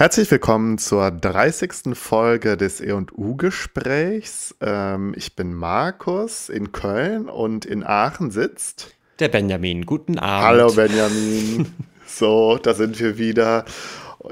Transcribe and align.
Herzlich 0.00 0.30
willkommen 0.30 0.78
zur 0.78 1.10
30. 1.10 1.92
Folge 1.92 2.56
des 2.56 2.80
E&U-Gesprächs. 2.80 4.54
Ähm, 4.62 5.12
ich 5.14 5.36
bin 5.36 5.52
Markus 5.52 6.48
in 6.48 6.72
Köln 6.72 7.28
und 7.28 7.66
in 7.66 7.84
Aachen 7.84 8.30
sitzt 8.30 8.94
der 9.18 9.28
Benjamin. 9.28 9.84
Guten 9.84 10.18
Abend. 10.18 10.46
Hallo 10.46 10.72
Benjamin. 10.72 11.66
so, 12.06 12.56
da 12.56 12.72
sind 12.72 12.98
wir 12.98 13.18
wieder. 13.18 13.66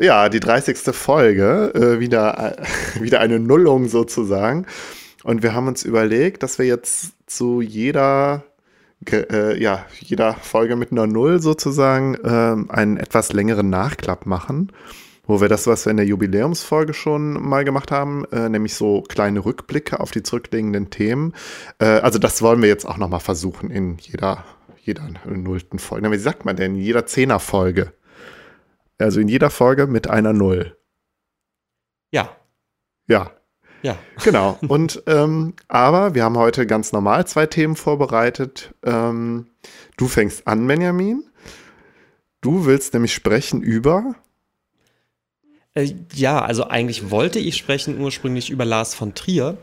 Ja, 0.00 0.30
die 0.30 0.40
30. 0.40 0.78
Folge, 0.96 1.70
äh, 1.74 2.00
wieder, 2.00 2.56
äh, 2.56 3.02
wieder 3.02 3.20
eine 3.20 3.38
Nullung 3.38 3.88
sozusagen. 3.88 4.64
Und 5.22 5.42
wir 5.42 5.52
haben 5.52 5.68
uns 5.68 5.84
überlegt, 5.84 6.42
dass 6.42 6.58
wir 6.58 6.64
jetzt 6.64 7.12
zu 7.26 7.60
jeder 7.60 8.42
äh, 9.12 9.62
ja, 9.62 9.84
jeder 10.00 10.32
Folge 10.32 10.76
mit 10.76 10.92
einer 10.92 11.06
Null 11.06 11.42
sozusagen 11.42 12.14
äh, 12.14 12.72
einen 12.72 12.96
etwas 12.96 13.34
längeren 13.34 13.68
Nachklapp 13.68 14.24
machen 14.24 14.72
wo 15.28 15.42
wir 15.42 15.48
das, 15.48 15.66
was 15.66 15.84
wir 15.84 15.90
in 15.90 15.98
der 15.98 16.06
Jubiläumsfolge 16.06 16.94
schon 16.94 17.34
mal 17.34 17.62
gemacht 17.62 17.92
haben, 17.92 18.24
äh, 18.32 18.48
nämlich 18.48 18.74
so 18.74 19.02
kleine 19.02 19.44
Rückblicke 19.44 20.00
auf 20.00 20.10
die 20.10 20.22
zurückliegenden 20.22 20.90
Themen. 20.90 21.34
Äh, 21.78 21.84
also 21.84 22.18
das 22.18 22.40
wollen 22.42 22.62
wir 22.62 22.68
jetzt 22.68 22.86
auch 22.86 22.96
nochmal 22.96 23.20
versuchen 23.20 23.70
in 23.70 23.98
jeder, 23.98 24.44
jeder 24.82 25.06
nullten 25.26 25.78
Folge. 25.78 26.10
Wie 26.10 26.16
sagt 26.16 26.46
man 26.46 26.56
denn? 26.56 26.74
In 26.74 26.80
jeder 26.80 27.06
Zehner-Folge. 27.06 27.92
Also 28.96 29.20
in 29.20 29.28
jeder 29.28 29.50
Folge 29.50 29.86
mit 29.86 30.08
einer 30.08 30.32
Null. 30.32 30.76
Ja. 32.10 32.30
Ja. 33.06 33.30
Ja. 33.82 33.98
Genau. 34.24 34.58
Und 34.66 35.02
ähm, 35.06 35.52
aber 35.68 36.14
wir 36.14 36.24
haben 36.24 36.38
heute 36.38 36.66
ganz 36.66 36.92
normal 36.92 37.26
zwei 37.26 37.44
Themen 37.44 37.76
vorbereitet. 37.76 38.74
Ähm, 38.82 39.48
du 39.98 40.08
fängst 40.08 40.48
an, 40.48 40.66
Benjamin. 40.66 41.22
Du 42.40 42.64
willst 42.64 42.94
nämlich 42.94 43.12
sprechen 43.12 43.60
über 43.60 44.14
äh, 45.78 45.94
ja, 46.14 46.42
also 46.42 46.68
eigentlich 46.68 47.10
wollte 47.10 47.38
ich 47.38 47.56
sprechen 47.56 48.00
ursprünglich 48.00 48.50
über 48.50 48.64
Lars 48.64 48.94
von 48.94 49.14
Trier. 49.14 49.56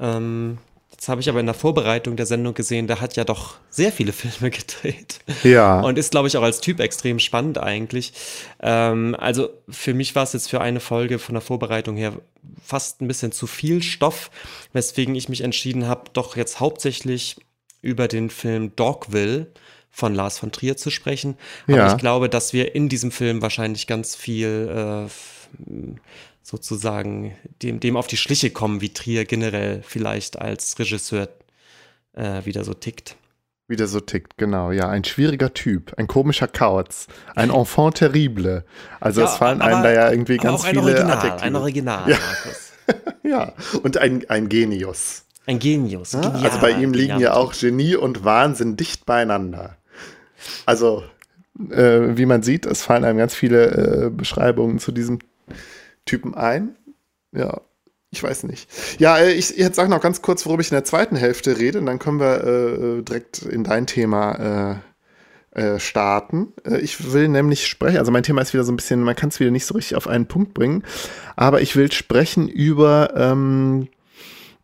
Ähm, 0.00 0.58
jetzt 0.90 1.08
habe 1.08 1.20
ich 1.20 1.28
aber 1.28 1.40
in 1.40 1.46
der 1.46 1.54
Vorbereitung 1.54 2.16
der 2.16 2.26
Sendung 2.26 2.54
gesehen, 2.54 2.86
der 2.86 3.00
hat 3.00 3.16
ja 3.16 3.24
doch 3.24 3.56
sehr 3.68 3.92
viele 3.92 4.12
Filme 4.12 4.50
gedreht. 4.50 5.20
Ja. 5.42 5.80
Und 5.80 5.98
ist, 5.98 6.12
glaube 6.12 6.28
ich, 6.28 6.36
auch 6.36 6.42
als 6.42 6.60
Typ 6.60 6.80
extrem 6.80 7.18
spannend 7.18 7.58
eigentlich. 7.58 8.12
Ähm, 8.60 9.16
also 9.18 9.50
für 9.68 9.94
mich 9.94 10.14
war 10.14 10.22
es 10.22 10.32
jetzt 10.32 10.48
für 10.48 10.60
eine 10.60 10.80
Folge 10.80 11.18
von 11.18 11.34
der 11.34 11.42
Vorbereitung 11.42 11.96
her 11.96 12.12
fast 12.64 13.00
ein 13.00 13.08
bisschen 13.08 13.32
zu 13.32 13.46
viel 13.46 13.82
Stoff, 13.82 14.30
weswegen 14.72 15.14
ich 15.14 15.28
mich 15.28 15.40
entschieden 15.40 15.86
habe, 15.88 16.04
doch 16.12 16.36
jetzt 16.36 16.60
hauptsächlich 16.60 17.36
über 17.80 18.06
den 18.06 18.30
Film 18.30 18.74
Dogville 18.76 19.48
von 19.90 20.14
Lars 20.14 20.38
von 20.38 20.50
Trier 20.50 20.76
zu 20.76 20.90
sprechen. 20.90 21.36
Aber 21.66 21.76
ja. 21.76 21.92
ich 21.92 21.98
glaube, 21.98 22.28
dass 22.28 22.52
wir 22.52 22.74
in 22.74 22.88
diesem 22.88 23.10
Film 23.10 23.42
wahrscheinlich 23.42 23.86
ganz 23.86 24.16
viel 24.16 25.06
äh, 25.06 25.10
sozusagen 26.42 27.34
dem, 27.62 27.80
dem 27.80 27.96
auf 27.96 28.06
die 28.06 28.16
Schliche 28.16 28.50
kommen, 28.50 28.80
wie 28.80 28.92
Trier 28.92 29.24
generell 29.24 29.82
vielleicht 29.82 30.38
als 30.40 30.78
Regisseur 30.78 31.28
äh, 32.14 32.44
wieder 32.44 32.64
so 32.64 32.74
tickt. 32.74 33.16
Wieder 33.68 33.86
so 33.86 34.00
tickt, 34.00 34.36
genau. 34.36 34.70
Ja, 34.70 34.88
ein 34.88 35.04
schwieriger 35.04 35.54
Typ, 35.54 35.94
ein 35.96 36.06
komischer 36.06 36.48
Kauz, 36.48 37.06
ein 37.34 37.50
Enfant 37.50 37.96
terrible. 37.96 38.64
Also 39.00 39.20
ja, 39.20 39.28
es 39.28 39.36
fallen 39.36 39.62
aber, 39.62 39.72
einem 39.72 39.82
da 39.82 39.92
ja 39.92 40.10
irgendwie 40.10 40.36
ganz 40.36 40.64
viele 40.64 40.82
Original, 40.82 41.12
Adjektive. 41.12 41.42
Ein 41.42 41.56
Original, 41.56 42.10
ja. 42.10 42.16
Markus. 42.18 42.72
ja, 43.22 43.52
und 43.82 43.98
ein, 43.98 44.28
ein 44.28 44.48
Genius. 44.48 45.24
Ein 45.46 45.58
Genius. 45.58 46.12
Ja? 46.12 46.32
Also 46.32 46.60
bei 46.60 46.72
ihm 46.72 46.92
liegen 46.92 47.18
ja 47.18 47.34
auch 47.34 47.52
Genie 47.52 47.96
und 47.96 48.24
Wahnsinn 48.24 48.76
dicht 48.76 49.06
beieinander. 49.06 49.76
Also, 50.66 51.04
äh, 51.70 52.16
wie 52.16 52.26
man 52.26 52.42
sieht, 52.42 52.66
es 52.66 52.82
fallen 52.82 53.04
einem 53.04 53.18
ganz 53.18 53.34
viele 53.34 54.06
äh, 54.06 54.10
Beschreibungen 54.10 54.78
zu 54.78 54.92
diesem 54.92 55.18
Typen 56.04 56.34
ein. 56.34 56.76
Ja, 57.32 57.60
ich 58.10 58.22
weiß 58.22 58.44
nicht. 58.44 58.68
Ja, 59.00 59.18
äh, 59.18 59.32
ich 59.32 59.50
jetzt 59.56 59.76
sag 59.76 59.88
noch 59.88 60.00
ganz 60.00 60.22
kurz, 60.22 60.44
worüber 60.46 60.60
ich 60.60 60.70
in 60.70 60.76
der 60.76 60.84
zweiten 60.84 61.16
Hälfte 61.16 61.58
rede, 61.58 61.78
und 61.78 61.86
dann 61.86 61.98
können 61.98 62.20
wir 62.20 62.44
äh, 62.44 63.02
direkt 63.02 63.42
in 63.42 63.64
dein 63.64 63.86
Thema 63.86 64.80
äh, 65.54 65.60
äh, 65.60 65.80
starten. 65.80 66.52
ich 66.80 67.12
will 67.12 67.28
nämlich 67.28 67.66
sprechen, 67.66 67.98
also 67.98 68.10
mein 68.10 68.22
Thema 68.22 68.40
ist 68.40 68.54
wieder 68.54 68.64
so 68.64 68.72
ein 68.72 68.76
bisschen, 68.76 69.02
man 69.02 69.16
kann 69.16 69.28
es 69.28 69.40
wieder 69.40 69.50
nicht 69.50 69.66
so 69.66 69.74
richtig 69.74 69.96
auf 69.96 70.08
einen 70.08 70.26
Punkt 70.26 70.54
bringen, 70.54 70.82
aber 71.36 71.60
ich 71.60 71.76
will 71.76 71.92
sprechen 71.92 72.48
über 72.48 73.12
ähm, 73.16 73.88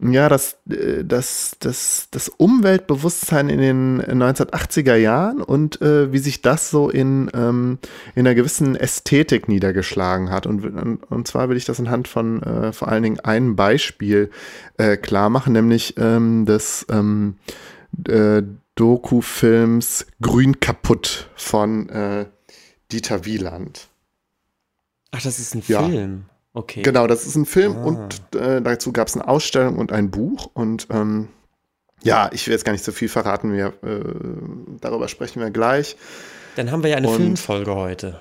ja, 0.01 0.29
das, 0.29 0.59
äh, 0.71 1.05
das, 1.05 1.57
das, 1.59 2.09
das 2.11 2.29
Umweltbewusstsein 2.29 3.49
in 3.49 3.59
den 3.59 4.03
1980er 4.03 4.95
Jahren 4.95 5.43
und 5.43 5.83
äh, 5.83 6.13
wie 6.13 6.19
sich 6.19 6.41
das 6.41 6.71
so 6.71 6.89
in, 6.89 7.31
ähm, 7.35 7.79
in 8.15 8.27
einer 8.27 8.35
gewissen 8.35 8.77
Ästhetik 8.77 9.49
niedergeschlagen 9.49 10.31
hat. 10.31 10.47
Und, 10.47 10.65
und, 10.65 11.03
und 11.05 11.27
zwar 11.27 11.49
will 11.49 11.57
ich 11.57 11.65
das 11.65 11.81
anhand 11.81 12.07
von 12.07 12.43
äh, 12.43 12.73
vor 12.73 12.89
allen 12.89 13.03
Dingen 13.03 13.21
einem 13.21 13.57
Beispiel 13.57 14.31
äh, 14.77 14.97
klar 14.97 15.31
machen, 15.31 15.53
nämlich 15.53 15.95
ähm, 15.99 16.47
des 16.47 16.87
ähm, 16.91 17.37
äh, 18.07 18.43
Doku-Films 18.77 20.07
Grün 20.23 20.61
kaputt 20.61 21.29
von 21.35 21.89
äh, 21.89 22.27
Dieter 22.93 23.25
Wieland. 23.25 23.89
Ach, 25.11 25.23
das 25.23 25.41
ist 25.41 25.57
ein 25.57 25.63
ja. 25.67 25.83
Film. 25.83 26.27
Okay. 26.59 26.83
Genau, 26.83 27.07
das 27.07 27.25
ist 27.25 27.37
ein 27.37 27.47
Film 27.47 27.77
ah. 27.77 27.85
und 27.85 28.35
äh, 28.35 28.61
dazu 28.61 28.93
gab 28.93 29.07
es 29.07 29.15
eine 29.15 29.29
Ausstellung 29.29 29.79
und 29.79 29.93
ein 29.93 30.11
Buch. 30.11 30.51
Und 30.55 30.89
ähm, 30.91 31.29
ja, 32.03 32.31
ich 32.33 32.49
will 32.49 32.53
jetzt 32.53 32.65
gar 32.65 32.73
nicht 32.73 32.85
so 32.85 32.91
viel 32.91 33.09
verraten. 33.09 33.53
Wir, 33.53 33.67
äh, 33.85 34.01
darüber 34.81 35.07
sprechen 35.07 35.41
wir 35.41 35.51
gleich. 35.51 35.97
Dann 36.57 36.73
haben 36.73 36.83
wir 36.83 36.91
ja 36.91 36.97
eine 36.97 37.07
und 37.07 37.17
Filmfolge 37.17 37.77
heute. 37.77 38.19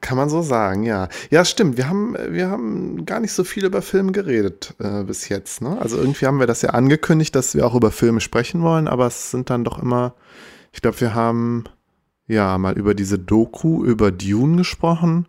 Kann 0.00 0.16
man 0.16 0.28
so 0.28 0.42
sagen, 0.42 0.82
ja. 0.82 1.08
Ja, 1.30 1.44
stimmt. 1.44 1.76
Wir 1.76 1.88
haben, 1.88 2.16
wir 2.30 2.50
haben 2.50 3.06
gar 3.06 3.20
nicht 3.20 3.32
so 3.32 3.44
viel 3.44 3.64
über 3.64 3.80
Filme 3.80 4.10
geredet 4.10 4.74
äh, 4.80 5.04
bis 5.04 5.28
jetzt. 5.28 5.62
Ne? 5.62 5.78
Also 5.80 5.98
irgendwie 5.98 6.26
haben 6.26 6.40
wir 6.40 6.48
das 6.48 6.62
ja 6.62 6.70
angekündigt, 6.70 7.36
dass 7.36 7.54
wir 7.54 7.64
auch 7.64 7.76
über 7.76 7.92
Filme 7.92 8.20
sprechen 8.20 8.60
wollen, 8.62 8.88
aber 8.88 9.06
es 9.06 9.30
sind 9.30 9.50
dann 9.50 9.62
doch 9.62 9.80
immer, 9.80 10.14
ich 10.72 10.82
glaube, 10.82 11.00
wir 11.00 11.14
haben 11.14 11.62
ja 12.26 12.58
mal 12.58 12.76
über 12.76 12.94
diese 12.94 13.20
Doku 13.20 13.84
über 13.84 14.10
Dune 14.10 14.56
gesprochen 14.56 15.28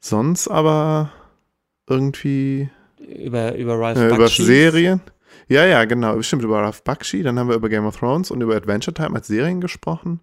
sonst 0.00 0.48
aber 0.48 1.10
irgendwie. 1.88 2.70
Über, 2.98 3.54
über 3.54 3.78
Ralph 3.78 3.98
äh, 3.98 4.08
Über 4.08 4.28
Serien. 4.28 5.00
Ja, 5.48 5.64
ja, 5.64 5.84
genau. 5.84 6.16
Bestimmt 6.16 6.42
über 6.42 6.58
Ralph 6.58 6.82
Bakshi. 6.82 7.22
Dann 7.22 7.38
haben 7.38 7.48
wir 7.48 7.56
über 7.56 7.68
Game 7.68 7.86
of 7.86 7.96
Thrones 7.96 8.30
und 8.30 8.40
über 8.40 8.56
Adventure 8.56 8.94
Time 8.94 9.14
als 9.14 9.28
Serien 9.28 9.60
gesprochen. 9.60 10.20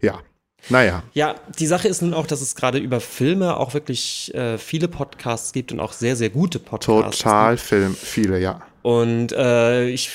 Ja. 0.00 0.20
Naja. 0.68 1.02
Ja, 1.14 1.36
die 1.58 1.66
Sache 1.66 1.86
ist 1.86 2.02
nun 2.02 2.14
auch, 2.14 2.26
dass 2.26 2.40
es 2.40 2.56
gerade 2.56 2.78
über 2.78 3.00
Filme 3.00 3.56
auch 3.56 3.74
wirklich 3.74 4.34
äh, 4.34 4.58
viele 4.58 4.88
Podcasts 4.88 5.52
gibt 5.52 5.70
und 5.70 5.78
auch 5.78 5.92
sehr, 5.92 6.16
sehr 6.16 6.30
gute 6.30 6.58
Podcasts. 6.58 7.18
Total 7.18 7.56
Film, 7.56 7.94
viele, 7.94 8.40
ja. 8.40 8.60
Und 8.82 9.32
äh, 9.32 9.88
ich, 9.88 10.10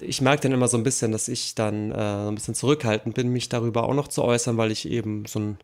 ich 0.00 0.20
merke 0.20 0.42
dann 0.42 0.52
immer 0.52 0.68
so 0.68 0.76
ein 0.76 0.82
bisschen, 0.82 1.12
dass 1.12 1.28
ich 1.28 1.54
dann 1.54 1.92
äh, 1.92 1.94
ein 1.94 2.34
bisschen 2.34 2.54
zurückhaltend 2.54 3.14
bin, 3.14 3.32
mich 3.32 3.48
darüber 3.48 3.84
auch 3.84 3.94
noch 3.94 4.08
zu 4.08 4.24
äußern, 4.24 4.56
weil 4.56 4.72
ich 4.72 4.88
eben 4.88 5.26
so 5.26 5.38
ein 5.38 5.58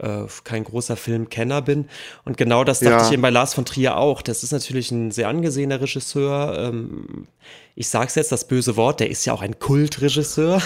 äh, 0.00 0.26
kein 0.44 0.64
großer 0.64 0.96
Filmkenner 0.96 1.62
bin. 1.62 1.88
Und 2.24 2.36
genau 2.36 2.64
das 2.64 2.80
dachte 2.80 2.92
ja. 2.92 3.06
ich 3.06 3.12
eben 3.12 3.22
bei 3.22 3.30
Lars 3.30 3.54
von 3.54 3.64
Trier 3.64 3.96
auch. 3.96 4.22
Das 4.22 4.42
ist 4.42 4.52
natürlich 4.52 4.90
ein 4.90 5.10
sehr 5.10 5.28
angesehener 5.28 5.80
Regisseur. 5.80 6.56
Ähm, 6.58 7.26
ich 7.74 7.88
sag's 7.88 8.14
jetzt, 8.14 8.30
das 8.30 8.46
böse 8.46 8.76
Wort, 8.76 9.00
der 9.00 9.10
ist 9.10 9.24
ja 9.24 9.32
auch 9.32 9.42
ein 9.42 9.58
Kultregisseur. 9.58 10.60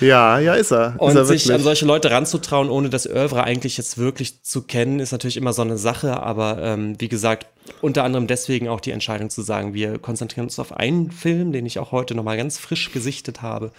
Ja, 0.00 0.38
ja, 0.38 0.54
ist 0.54 0.72
er. 0.72 0.94
Und 0.98 1.10
ist 1.10 1.16
er 1.16 1.24
sich 1.26 1.52
an 1.52 1.62
solche 1.62 1.84
Leute 1.84 2.10
ranzutrauen, 2.10 2.70
ohne 2.70 2.88
das 2.88 3.06
Oeuvre 3.06 3.44
eigentlich 3.44 3.76
jetzt 3.76 3.98
wirklich 3.98 4.42
zu 4.42 4.62
kennen, 4.62 4.98
ist 4.98 5.12
natürlich 5.12 5.36
immer 5.36 5.52
so 5.52 5.62
eine 5.62 5.76
Sache. 5.76 6.22
Aber 6.22 6.62
ähm, 6.62 6.98
wie 6.98 7.08
gesagt, 7.08 7.46
unter 7.80 8.04
anderem 8.04 8.26
deswegen 8.26 8.68
auch 8.68 8.80
die 8.80 8.92
Entscheidung 8.92 9.30
zu 9.30 9.42
sagen, 9.42 9.74
wir 9.74 9.98
konzentrieren 9.98 10.46
uns 10.46 10.58
auf 10.58 10.72
einen 10.72 11.10
Film, 11.10 11.52
den 11.52 11.66
ich 11.66 11.78
auch 11.78 11.92
heute 11.92 12.14
nochmal 12.14 12.36
ganz 12.36 12.58
frisch 12.58 12.92
gesichtet 12.92 13.42
habe. 13.42 13.72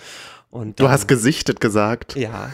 Und, 0.52 0.80
du 0.80 0.90
hast 0.90 1.08
gesichtet 1.08 1.60
gesagt. 1.60 2.16
Ja, 2.16 2.52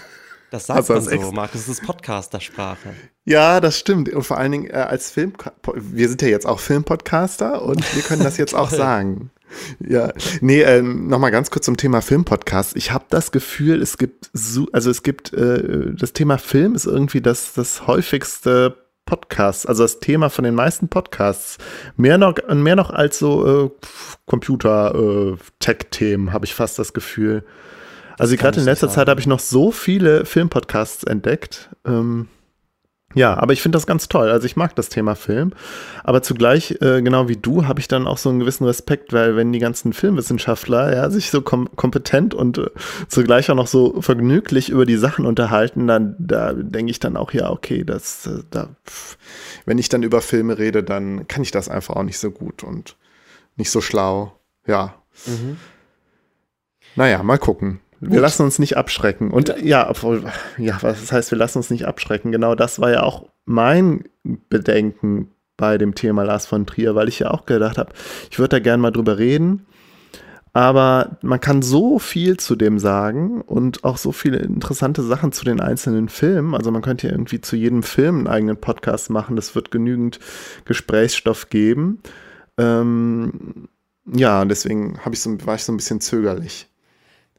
das 0.52 0.68
sagt 0.68 0.78
also 0.78 0.94
man 0.94 1.04
so, 1.04 1.32
Markus, 1.32 1.66
das 1.66 1.80
ist 1.80 1.84
Podcastersprache. 1.84 2.94
Ja, 3.24 3.62
das 3.62 3.80
stimmt. 3.80 4.10
Und 4.10 4.24
vor 4.24 4.38
allen 4.38 4.52
Dingen 4.52 4.70
äh, 4.70 4.74
als 4.74 5.10
Film, 5.10 5.32
wir 5.74 6.10
sind 6.10 6.22
ja 6.22 6.28
jetzt 6.28 6.46
auch 6.46 6.60
Filmpodcaster 6.60 7.62
und 7.62 7.96
wir 7.96 8.04
können 8.04 8.22
das 8.22 8.38
jetzt 8.38 8.54
auch 8.56 8.70
sagen. 8.70 9.32
Ja, 9.80 10.12
nee, 10.42 10.62
äh, 10.62 10.82
nochmal 10.82 11.32
ganz 11.32 11.52
kurz 11.52 11.66
zum 11.66 11.78
Thema 11.78 12.02
Filmpodcast. 12.02 12.76
Ich 12.76 12.92
habe 12.92 13.06
das 13.10 13.32
Gefühl, 13.32 13.82
es 13.82 13.98
gibt, 13.98 14.30
so, 14.34 14.68
also 14.74 14.90
es 14.90 15.04
gibt, 15.04 15.32
äh, 15.34 15.94
das 15.96 16.12
Thema 16.12 16.38
Film 16.38 16.76
ist 16.76 16.86
irgendwie 16.86 17.22
das, 17.22 17.54
das 17.54 17.88
häufigste 17.88 18.76
Podcast, 19.06 19.70
also 19.70 19.84
das 19.84 20.02
Thema 20.02 20.30
von 20.30 20.44
den 20.44 20.56
meisten 20.56 20.90
Podcasts. 20.90 21.60
Mehr 21.96 22.18
noch, 22.18 22.36
mehr 22.54 22.76
noch 22.76 22.90
als 22.90 23.20
so 23.20 23.66
äh, 23.66 23.70
Computer-Tech-Themen, 24.26 26.28
äh, 26.28 26.32
habe 26.32 26.46
ich 26.46 26.54
fast 26.54 26.78
das 26.78 26.92
Gefühl. 26.92 27.46
Also 28.22 28.38
gerade 28.38 28.60
in 28.60 28.66
letzter 28.66 28.90
Zeit 28.90 29.08
habe 29.10 29.20
ich 29.20 29.28
noch 29.28 29.40
so 29.40 29.72
viele 29.72 30.26
Filmpodcasts 30.26 31.04
entdeckt. 31.04 31.70
Ähm, 31.86 32.28
Ja, 33.14 33.36
aber 33.38 33.52
ich 33.52 33.62
finde 33.62 33.76
das 33.76 33.86
ganz 33.86 34.08
toll. 34.08 34.30
Also 34.30 34.46
ich 34.46 34.56
mag 34.56 34.74
das 34.76 34.88
Thema 34.88 35.16
Film. 35.16 35.52
Aber 36.06 36.22
zugleich, 36.24 36.78
äh, 36.82 37.02
genau 37.02 37.28
wie 37.28 37.36
du, 37.36 37.68
habe 37.68 37.82
ich 37.82 37.90
dann 37.90 38.08
auch 38.08 38.18
so 38.18 38.30
einen 38.30 38.40
gewissen 38.40 38.64
Respekt, 38.66 39.12
weil 39.12 39.36
wenn 39.36 39.52
die 39.52 39.60
ganzen 39.60 39.92
Filmwissenschaftler 39.92 40.96
ja, 40.96 41.10
sich 41.10 41.30
so 41.30 41.42
kom 41.42 41.68
kompetent 41.76 42.34
und 42.34 42.58
äh, 42.58 42.70
zugleich 43.10 43.52
auch 43.52 43.56
noch 43.56 43.68
so 43.68 44.02
vergnüglich 44.02 44.70
über 44.70 44.86
die 44.86 44.96
Sachen 44.96 45.26
unterhalten, 45.26 45.88
dann 45.88 46.16
da 46.20 46.54
denke 46.54 46.92
ich 46.92 47.00
dann 47.00 47.18
auch, 47.18 47.34
ja, 47.34 47.50
okay, 47.50 47.84
das, 47.84 48.28
äh, 48.28 48.44
da, 48.50 48.70
pff, 48.88 49.18
wenn 49.66 49.78
ich 49.78 49.90
dann 49.90 50.04
über 50.04 50.22
Filme 50.22 50.58
rede, 50.58 50.82
dann 50.82 51.28
kann 51.28 51.44
ich 51.44 51.52
das 51.52 51.68
einfach 51.68 51.98
auch 51.98 52.04
nicht 52.04 52.20
so 52.20 52.32
gut 52.32 52.64
und 52.64 52.96
nicht 53.58 53.72
so 53.72 53.82
schlau. 53.82 54.40
Ja. 54.66 54.96
Mhm. 55.26 55.58
Naja, 56.96 57.24
mal 57.24 57.38
gucken. 57.40 57.82
Wir 58.04 58.20
lassen 58.20 58.44
uns 58.44 58.58
nicht 58.58 58.78
abschrecken. 58.78 59.30
Und 59.30 59.56
ja, 59.62 59.88
obwohl, 59.88 60.24
ja, 60.58 60.78
was 60.82 61.12
heißt, 61.12 61.30
wir 61.30 61.38
lassen 61.38 61.60
uns 61.60 61.70
nicht 61.70 61.86
abschrecken? 61.86 62.32
Genau 62.32 62.56
das 62.56 62.80
war 62.80 62.90
ja 62.90 63.04
auch 63.04 63.30
mein 63.46 64.06
Bedenken 64.24 65.32
bei 65.56 65.78
dem 65.78 65.94
Thema 65.94 66.24
Lars 66.24 66.48
von 66.48 66.66
Trier, 66.66 66.96
weil 66.96 67.08
ich 67.08 67.20
ja 67.20 67.30
auch 67.30 67.46
gedacht 67.46 67.78
habe, 67.78 67.94
ich 68.32 68.40
würde 68.40 68.58
da 68.58 68.60
gerne 68.60 68.82
mal 68.82 68.92
drüber 68.92 69.20
reden. 69.20 69.68
Aber 70.54 71.18
man 71.22 71.40
kann 71.40 71.62
so 71.62 72.00
viel 72.00 72.38
zu 72.38 72.56
dem 72.56 72.80
sagen 72.80 73.42
und 73.42 73.84
auch 73.86 73.98
so 73.98 74.12
viele 74.12 74.40
interessante 74.40 75.04
Sachen 75.04 75.32
zu 75.32 75.46
den 75.46 75.62
einzelnen 75.62 76.10
Filmen. 76.10 76.56
Also 76.56 76.72
man 76.72 76.82
könnte 76.82 77.08
ja 77.08 77.14
irgendwie 77.14 77.40
zu 77.40 77.56
jedem 77.56 77.84
Film 77.84 78.18
einen 78.18 78.28
eigenen 78.28 78.58
Podcast 78.58 79.12
machen. 79.12 79.36
Das 79.36 79.54
wird 79.56 79.72
genügend 79.72 80.20
Gesprächsstoff 80.66 81.50
geben. 81.50 82.02
Ähm, 82.58 83.70
ja, 84.12 84.44
deswegen 84.44 85.00
ich 85.12 85.22
so, 85.22 85.38
war 85.46 85.56
ich 85.56 85.64
so 85.64 85.72
ein 85.72 85.78
bisschen 85.78 86.02
zögerlich. 86.02 86.68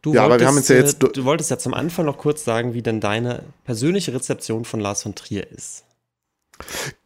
Du, 0.02 0.12
ja, 0.14 0.28
wolltest, 0.28 0.68
ja 0.68 0.76
äh, 0.76 0.92
du 0.94 1.24
wolltest 1.24 1.50
ja 1.50 1.58
zum 1.58 1.74
Anfang 1.74 2.06
noch 2.06 2.18
kurz 2.18 2.44
sagen, 2.44 2.74
wie 2.74 2.82
denn 2.82 3.00
deine 3.00 3.44
persönliche 3.64 4.12
Rezeption 4.12 4.64
von 4.64 4.80
Lars 4.80 5.04
von 5.04 5.14
Trier 5.14 5.48
ist. 5.50 5.84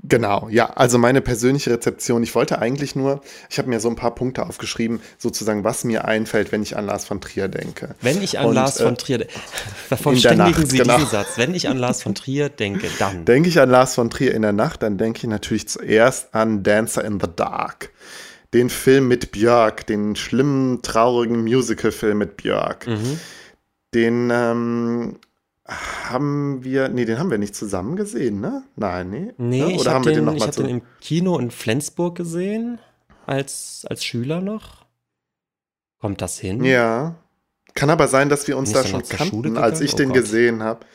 Genau, 0.02 0.48
ja, 0.50 0.70
also 0.70 0.98
meine 0.98 1.20
persönliche 1.20 1.70
Rezeption. 1.70 2.22
Ich 2.22 2.34
wollte 2.34 2.58
eigentlich 2.58 2.94
nur, 2.94 3.22
ich 3.50 3.58
habe 3.58 3.68
mir 3.68 3.80
so 3.80 3.88
ein 3.88 3.96
paar 3.96 4.14
Punkte 4.14 4.46
aufgeschrieben, 4.46 5.00
sozusagen, 5.18 5.64
was 5.64 5.84
mir 5.84 6.04
einfällt, 6.04 6.52
wenn 6.52 6.62
ich 6.62 6.76
an 6.76 6.86
Lars 6.86 7.04
von 7.04 7.20
Trier 7.20 7.48
denke. 7.48 7.94
Wenn 8.00 8.22
ich 8.22 8.38
an 8.38 8.46
Und, 8.46 8.54
Lars 8.54 8.80
von 8.80 8.94
äh, 8.94 8.96
Trier 8.96 9.18
denke, 9.18 9.34
vervollständigen 9.88 10.52
Nacht, 10.52 10.70
Sie 10.70 10.78
genau. 10.78 10.96
diesen 10.96 11.10
Satz. 11.10 11.28
Wenn 11.36 11.54
ich 11.54 11.68
an 11.68 11.78
Lars 11.78 12.02
von 12.02 12.14
Trier 12.14 12.48
denke, 12.48 12.88
dann. 12.98 13.24
Denke 13.24 13.48
ich 13.48 13.58
an 13.60 13.70
Lars 13.70 13.94
von 13.94 14.10
Trier 14.10 14.34
in 14.34 14.42
der 14.42 14.52
Nacht, 14.52 14.82
dann 14.82 14.96
denke 14.98 15.18
ich 15.18 15.26
natürlich 15.26 15.68
zuerst 15.68 16.34
an 16.34 16.62
Dancer 16.62 17.04
in 17.04 17.18
the 17.20 17.28
Dark 17.34 17.90
den 18.56 18.70
Film 18.70 19.06
mit 19.06 19.32
Björk, 19.32 19.86
den 19.86 20.16
schlimmen, 20.16 20.80
traurigen 20.80 21.42
Musical-Film 21.42 22.18
mit 22.18 22.38
Björk. 22.38 22.86
Mhm. 22.86 23.20
Den 23.92 24.30
ähm, 24.32 25.16
haben 25.66 26.64
wir, 26.64 26.88
nee, 26.88 27.04
den 27.04 27.18
haben 27.18 27.30
wir 27.30 27.38
nicht 27.38 27.54
zusammen 27.54 27.96
gesehen, 27.96 28.40
ne? 28.40 28.62
Nein, 28.76 29.10
nee. 29.10 29.34
Nee? 29.36 29.60
Ne? 29.60 29.78
Oder 29.78 29.92
haben 29.92 30.04
den, 30.04 30.10
wir 30.10 30.16
den 30.16 30.24
noch 30.24 30.34
ich 30.34 30.42
habe 30.42 30.52
den 30.52 30.68
im 30.68 30.82
Kino 31.00 31.38
in 31.38 31.50
Flensburg 31.50 32.16
gesehen, 32.16 32.78
als, 33.26 33.84
als 33.88 34.04
Schüler 34.04 34.40
noch. 34.40 34.86
Kommt 36.00 36.22
das 36.22 36.38
hin? 36.38 36.64
Ja. 36.64 37.16
Kann 37.74 37.90
aber 37.90 38.08
sein, 38.08 38.30
dass 38.30 38.48
wir 38.48 38.56
uns 38.56 38.70
nicht 38.70 38.84
da 38.84 38.88
schon 38.88 39.02
kannten, 39.02 39.58
als 39.58 39.82
ich 39.82 39.94
oh 39.94 39.96
den 39.98 40.08
Gott. 40.08 40.22
gesehen 40.22 40.62
habe. 40.62 40.86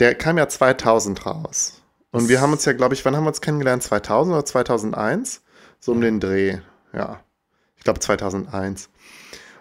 Der 0.00 0.16
kam 0.16 0.36
ja 0.36 0.48
2000 0.48 1.26
raus. 1.26 1.80
Und 2.10 2.28
wir 2.28 2.40
haben 2.40 2.52
uns 2.52 2.64
ja, 2.64 2.72
glaube 2.72 2.94
ich, 2.94 3.04
wann 3.04 3.14
haben 3.14 3.24
wir 3.24 3.28
uns 3.28 3.40
kennengelernt? 3.40 3.84
2000 3.84 4.34
oder 4.34 4.44
2001? 4.44 5.42
So 5.78 5.92
um 5.92 6.00
den 6.00 6.18
Dreh 6.18 6.58
ja. 6.94 7.20
Ich 7.76 7.84
glaube 7.84 8.00
2001. 8.00 8.88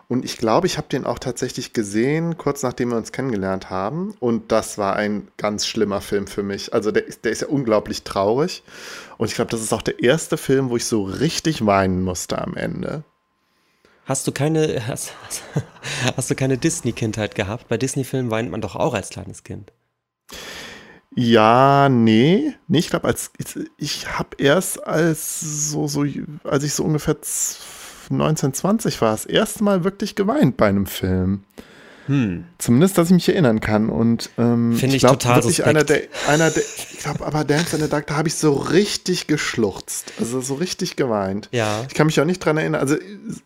Und 0.08 0.26
ich 0.26 0.38
glaube, 0.38 0.68
ich 0.68 0.78
habe 0.78 0.88
den 0.90 1.06
auch 1.06 1.18
tatsächlich 1.18 1.74
gesehen, 1.74 2.38
kurz 2.38 2.62
nachdem 2.62 2.90
wir 2.90 2.98
uns 2.98 3.12
kennengelernt 3.12 3.70
haben. 3.70 4.14
Und 4.20 4.52
das 4.52 4.78
war 4.78 4.96
ein 4.96 5.30
ganz 5.38 5.66
schlimmer 5.66 6.02
Film 6.02 6.28
für 6.28 6.44
mich. 6.44 6.74
Also 6.74 6.92
der, 6.92 7.04
der 7.24 7.32
ist 7.32 7.42
ja 7.42 7.48
unglaublich 7.48 8.04
traurig. 8.04 8.64
Und 9.18 9.28
ich 9.28 9.36
glaube, 9.36 9.52
das 9.52 9.62
ist 9.62 9.74
auch 9.74 9.82
der 9.82 10.04
erste 10.04 10.38
Film, 10.38 10.70
wo 10.70 10.78
ich 10.78 10.86
so 10.86 11.04
richtig 11.04 11.66
weinen 11.66 12.04
musste 12.04 12.40
am 12.40 12.56
Ende. 12.56 13.04
Hast 14.06 14.28
du 14.28 14.32
keine, 14.32 14.86
hast, 14.86 15.14
hast 16.18 16.30
du 16.30 16.36
keine 16.36 16.58
Disney-Kindheit 16.58 17.36
gehabt? 17.36 17.70
Bei 17.70 17.78
Disney-Filmen 17.78 18.30
weint 18.30 18.52
man 18.52 18.62
doch 18.62 18.76
auch 18.76 18.94
als 18.94 19.10
kleines 19.10 19.44
Kind. 19.44 19.72
Ja, 21.16 21.90
nee, 21.90 22.56
nee, 22.68 22.80
ich 22.80 22.90
glaube, 22.90 23.08
als 23.08 23.32
ich, 23.38 23.70
ich 23.78 24.18
habe 24.18 24.30
erst 24.38 24.86
als 24.86 25.70
so, 25.70 25.88
so, 25.88 26.06
als 26.44 26.64
ich 26.64 26.74
so 26.74 26.84
ungefähr 26.84 27.18
19, 28.10 28.54
20 28.54 29.02
war, 29.02 29.12
das 29.12 29.26
erste 29.26 29.64
Mal 29.64 29.84
wirklich 29.84 30.16
geweint 30.16 30.58
bei 30.58 30.68
einem 30.68 30.88
Film. 30.88 31.44
Hm. 32.08 32.46
Zumindest, 32.58 32.98
dass 32.98 33.08
ich 33.08 33.14
mich 33.14 33.30
erinnern 33.30 33.60
kann. 33.60 33.90
Und 33.90 34.30
ähm, 34.38 34.74
finde 34.74 34.88
ich, 34.88 34.96
ich 34.96 35.00
glaub, 35.02 35.20
total 35.20 35.38
wirklich 35.38 35.58
suspekt. 35.58 35.70
einer 35.70 35.84
der, 35.84 36.02
einer 36.28 36.52
der, 36.52 36.64
ich 36.64 37.00
glaube, 37.00 37.26
aber 37.26 37.44
Dance 37.44 37.76
in 37.76 37.82
the 37.82 37.90
Dark, 37.90 38.08
da 38.08 38.16
habe 38.16 38.28
ich 38.28 38.36
so 38.36 38.54
richtig 38.54 39.28
geschluchzt, 39.28 40.14
also 40.20 40.42
so 40.42 40.56
richtig 40.56 40.96
geweint. 40.96 41.50
Ja. 41.52 41.86
Ich 41.88 41.94
kann 41.94 42.08
mich 42.08 42.20
auch 42.20 42.26
nicht 42.26 42.40
dran 42.40 42.58
erinnern. 42.58 42.82
Also 42.82 42.96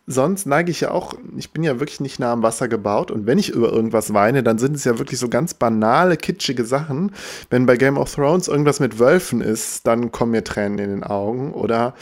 sonst 0.06 0.46
neige 0.46 0.70
ich 0.70 0.80
ja 0.80 0.90
auch, 0.90 1.14
ich 1.36 1.52
bin 1.52 1.62
ja 1.62 1.78
wirklich 1.80 2.00
nicht 2.00 2.18
nah 2.18 2.32
am 2.32 2.42
Wasser 2.42 2.68
gebaut. 2.68 3.10
Und 3.10 3.26
wenn 3.26 3.38
ich 3.38 3.50
über 3.50 3.72
irgendwas 3.72 4.12
weine, 4.14 4.42
dann 4.42 4.58
sind 4.58 4.76
es 4.76 4.84
ja 4.84 4.98
wirklich 4.98 5.18
so 5.18 5.28
ganz 5.28 5.54
banale, 5.54 6.16
kitschige 6.16 6.64
Sachen. 6.64 7.12
Wenn 7.50 7.66
bei 7.66 7.76
Game 7.76 7.96
of 7.96 8.12
Thrones 8.14 8.48
irgendwas 8.48 8.80
mit 8.80 8.98
Wölfen 8.98 9.40
ist, 9.40 9.86
dann 9.86 10.12
kommen 10.12 10.32
mir 10.32 10.44
Tränen 10.44 10.78
in 10.78 10.90
den 10.90 11.04
Augen. 11.04 11.52
Oder 11.52 11.94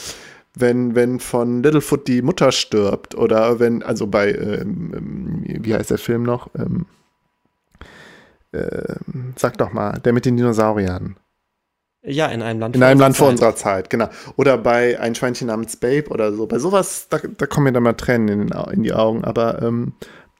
wenn, 0.56 0.94
wenn 0.94 1.20
von 1.20 1.62
Littlefoot 1.62 2.08
die 2.08 2.22
Mutter 2.22 2.50
stirbt 2.50 3.14
oder 3.14 3.60
wenn, 3.60 3.82
also 3.82 4.06
bei, 4.06 4.32
ähm, 4.32 4.92
ähm, 4.96 5.44
wie 5.64 5.74
heißt 5.74 5.90
der 5.90 5.98
Film 5.98 6.22
noch? 6.22 6.48
Ähm, 6.58 6.86
äh, 8.52 8.94
sag 9.36 9.58
doch 9.58 9.72
mal, 9.72 10.00
der 10.00 10.14
mit 10.14 10.24
den 10.24 10.36
Dinosauriern. 10.36 11.16
Ja, 12.02 12.28
in 12.28 12.40
einem 12.40 12.60
Land 12.60 12.76
In 12.76 12.82
einem 12.82 13.00
Land 13.00 13.16
vor 13.16 13.28
unserer 13.28 13.54
Zeit, 13.54 13.90
genau. 13.90 14.08
Oder 14.36 14.56
bei 14.56 14.98
ein 14.98 15.14
Schweinchen 15.14 15.48
namens 15.48 15.76
Babe 15.76 16.08
oder 16.08 16.32
so. 16.32 16.46
Bei 16.46 16.58
sowas, 16.58 17.08
da, 17.10 17.18
da 17.18 17.46
kommen 17.46 17.64
mir 17.64 17.72
dann 17.72 17.82
mal 17.82 17.94
Tränen 17.94 18.48
in, 18.48 18.48
in 18.72 18.82
die 18.82 18.94
Augen. 18.94 19.24
Aber 19.24 19.60
ähm, 19.60 19.92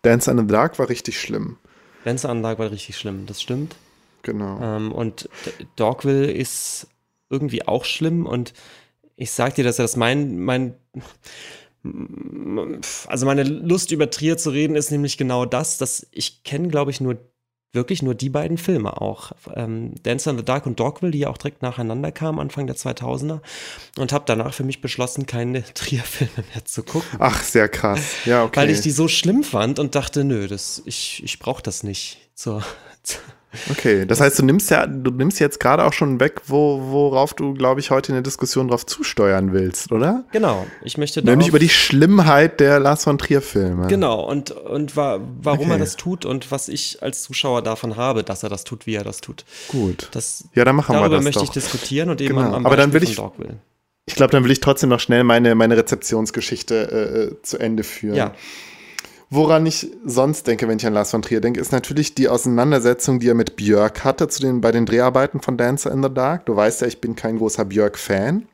Dance 0.02 0.31
in 0.31 0.38
the 0.38 0.47
Dark 0.47 0.79
war 0.79 0.88
richtig 0.88 1.21
schlimm. 1.21 1.59
Dance 2.05 2.26
in 2.26 2.37
the 2.38 2.43
Dark 2.43 2.59
war 2.59 2.71
richtig 2.71 2.97
schlimm, 2.97 3.26
das 3.26 3.43
stimmt. 3.43 3.76
Genau. 4.23 4.61
Ähm, 4.62 4.93
und 4.93 5.29
Dogville 5.75 6.31
ist 6.31 6.87
irgendwie 7.29 7.67
auch 7.67 7.85
schlimm 7.85 8.25
und 8.25 8.55
ich 9.17 9.31
sag 9.31 9.55
dir, 9.55 9.65
dass 9.65 9.77
das 9.77 9.97
mein, 9.97 10.39
mein, 10.39 10.75
also 13.07 13.27
meine 13.27 13.43
Lust 13.43 13.91
über 13.91 14.11
Trier 14.11 14.37
zu 14.37 14.51
reden 14.51 14.77
ist 14.77 14.91
nämlich 14.91 15.17
genau 15.17 15.45
das, 15.45 15.79
dass 15.79 16.07
ich 16.11 16.45
kenne, 16.45 16.69
glaube 16.69 16.91
ich, 16.91 17.01
nur 17.01 17.19
wirklich 17.73 18.03
nur 18.03 18.15
die 18.15 18.31
beiden 18.31 18.59
Filme 18.59 19.01
auch. 19.01 19.33
Ähm, 19.55 19.95
Dancer 20.03 20.33
in 20.33 20.39
the 20.39 20.45
Dark 20.45 20.67
und 20.67 20.81
Dogville, 20.81 21.13
die 21.13 21.21
ja 21.21 21.29
auch 21.29 21.37
direkt 21.37 21.63
nacheinander 21.63 22.11
kamen, 22.11 22.41
Anfang 22.41 22.67
der 22.67 22.75
2000er. 22.75 23.41
Und 23.99 24.13
habe 24.13 24.25
danach 24.27 24.55
für 24.55 24.65
mich 24.65 24.81
beschlossen, 24.81 25.27
keine 25.27 25.63
Trier-Filme 25.75 26.45
mehr 26.53 26.65
zu 26.65 26.83
gucken. 26.83 27.19
Ach, 27.21 27.43
sehr 27.43 27.69
krass. 27.69 28.01
Ja, 28.25 28.45
okay. 28.45 28.61
Weil 28.61 28.71
ich 28.71 28.81
die 28.81 28.91
so 28.91 29.07
schlimm 29.07 29.45
fand 29.45 29.79
und 29.79 29.95
dachte, 29.95 30.25
nö, 30.25 30.49
das, 30.49 30.83
ich, 30.87 31.23
ich 31.23 31.39
brauche 31.39 31.63
das 31.63 31.85
nicht 31.85 32.19
zur, 32.35 32.65
Okay, 33.71 34.05
das 34.07 34.21
heißt, 34.21 34.38
du 34.38 34.45
nimmst 34.45 34.71
ja, 34.71 34.87
du 34.87 35.11
nimmst 35.11 35.41
jetzt 35.41 35.61
gerade 35.61 35.85
auch 35.85 35.93
schon 35.93 36.21
weg, 36.21 36.43
wo, 36.47 36.81
worauf 36.91 37.35
du, 37.35 37.55
glaube 37.55 37.81
ich, 37.81 37.91
heute 37.91 38.12
in 38.12 38.15
der 38.15 38.23
Diskussion 38.23 38.69
drauf 38.69 38.85
zusteuern 38.85 39.53
willst, 39.53 39.93
oder? 39.93 40.25
Genau. 40.33 40.67
Ich 40.83 40.99
möchte 40.99 41.23
Nämlich 41.23 41.49
über 41.49 41.59
die 41.59 41.69
Schlimmheit 41.69 42.61
der 42.61 42.81
Lars 42.81 43.05
von 43.05 43.19
Trier-Filme. 43.19 43.87
Genau, 43.87 44.21
und, 44.21 44.50
und 44.50 44.97
wa 44.97 45.21
warum 45.41 45.67
okay. 45.67 45.73
er 45.73 45.79
das 45.79 45.97
tut 45.97 46.25
und 46.25 46.50
was 46.50 46.69
ich 46.69 47.03
als 47.03 47.23
Zuschauer 47.23 47.62
davon 47.62 47.97
habe, 47.97 48.23
dass 48.23 48.43
er 48.43 48.49
das 48.49 48.65
tut, 48.65 48.87
wie 48.87 48.95
er 48.95 49.05
das 49.05 49.21
tut. 49.21 49.45
Gut. 49.69 50.09
Das, 50.12 50.45
ja, 50.55 50.65
dann 50.65 50.76
machen 50.76 50.95
wir 50.95 51.00
das. 51.00 51.11
Darüber 51.11 51.23
möchte 51.23 51.41
doch. 51.41 51.47
ich 51.47 51.50
diskutieren 51.50 52.11
und 52.11 52.21
eben 52.21 52.37
genau. 52.37 52.49
am, 52.49 52.55
am 52.55 52.67
Aber 52.67 52.76
dann 52.76 52.93
will 52.93 53.03
ich, 53.03 53.19
ich 54.07 54.15
glaube, 54.15 54.33
dann 54.33 54.45
will 54.45 54.50
ich 54.50 54.61
trotzdem 54.61 54.91
noch 54.91 55.00
schnell 55.00 55.25
meine, 55.25 55.55
meine 55.55 55.76
Rezeptionsgeschichte 55.76 56.75
äh, 56.75 57.23
äh 57.23 57.43
zu 57.43 57.59
Ende 57.59 57.85
führen. 57.85 58.17
Ja. 58.17 58.35
Woran 59.28 59.66
ich 59.66 59.90
sonst 60.04 60.47
denke, 60.47 60.68
wenn 60.68 60.78
ich 60.78 60.87
an 60.87 60.92
Lars 60.92 61.11
von 61.11 61.21
Trier 61.21 61.40
denke, 61.40 61.61
ist 61.61 61.73
natürlich 61.73 62.14
die 62.14 62.28
Auseinandersetzung, 62.28 63.18
die 63.18 63.28
er 63.28 63.35
mit 63.35 63.56
Björk 63.56 64.04
hatte 64.04 64.28
zu 64.28 64.40
den, 64.40 64.61
bei 64.61 64.71
den 64.71 64.87
Dreharbeiten 64.87 65.40
von 65.40 65.56
Dancer 65.56 65.90
in 65.90 66.02
the 66.02 66.12
Dark. 66.12 66.47
Du 66.47 66.54
weißt 66.54 66.83
ja, 66.83 66.87
ich 66.87 67.00
bin 67.00 67.16
kein 67.16 67.38
großer 67.38 67.64
Björk-Fan. 67.64 68.47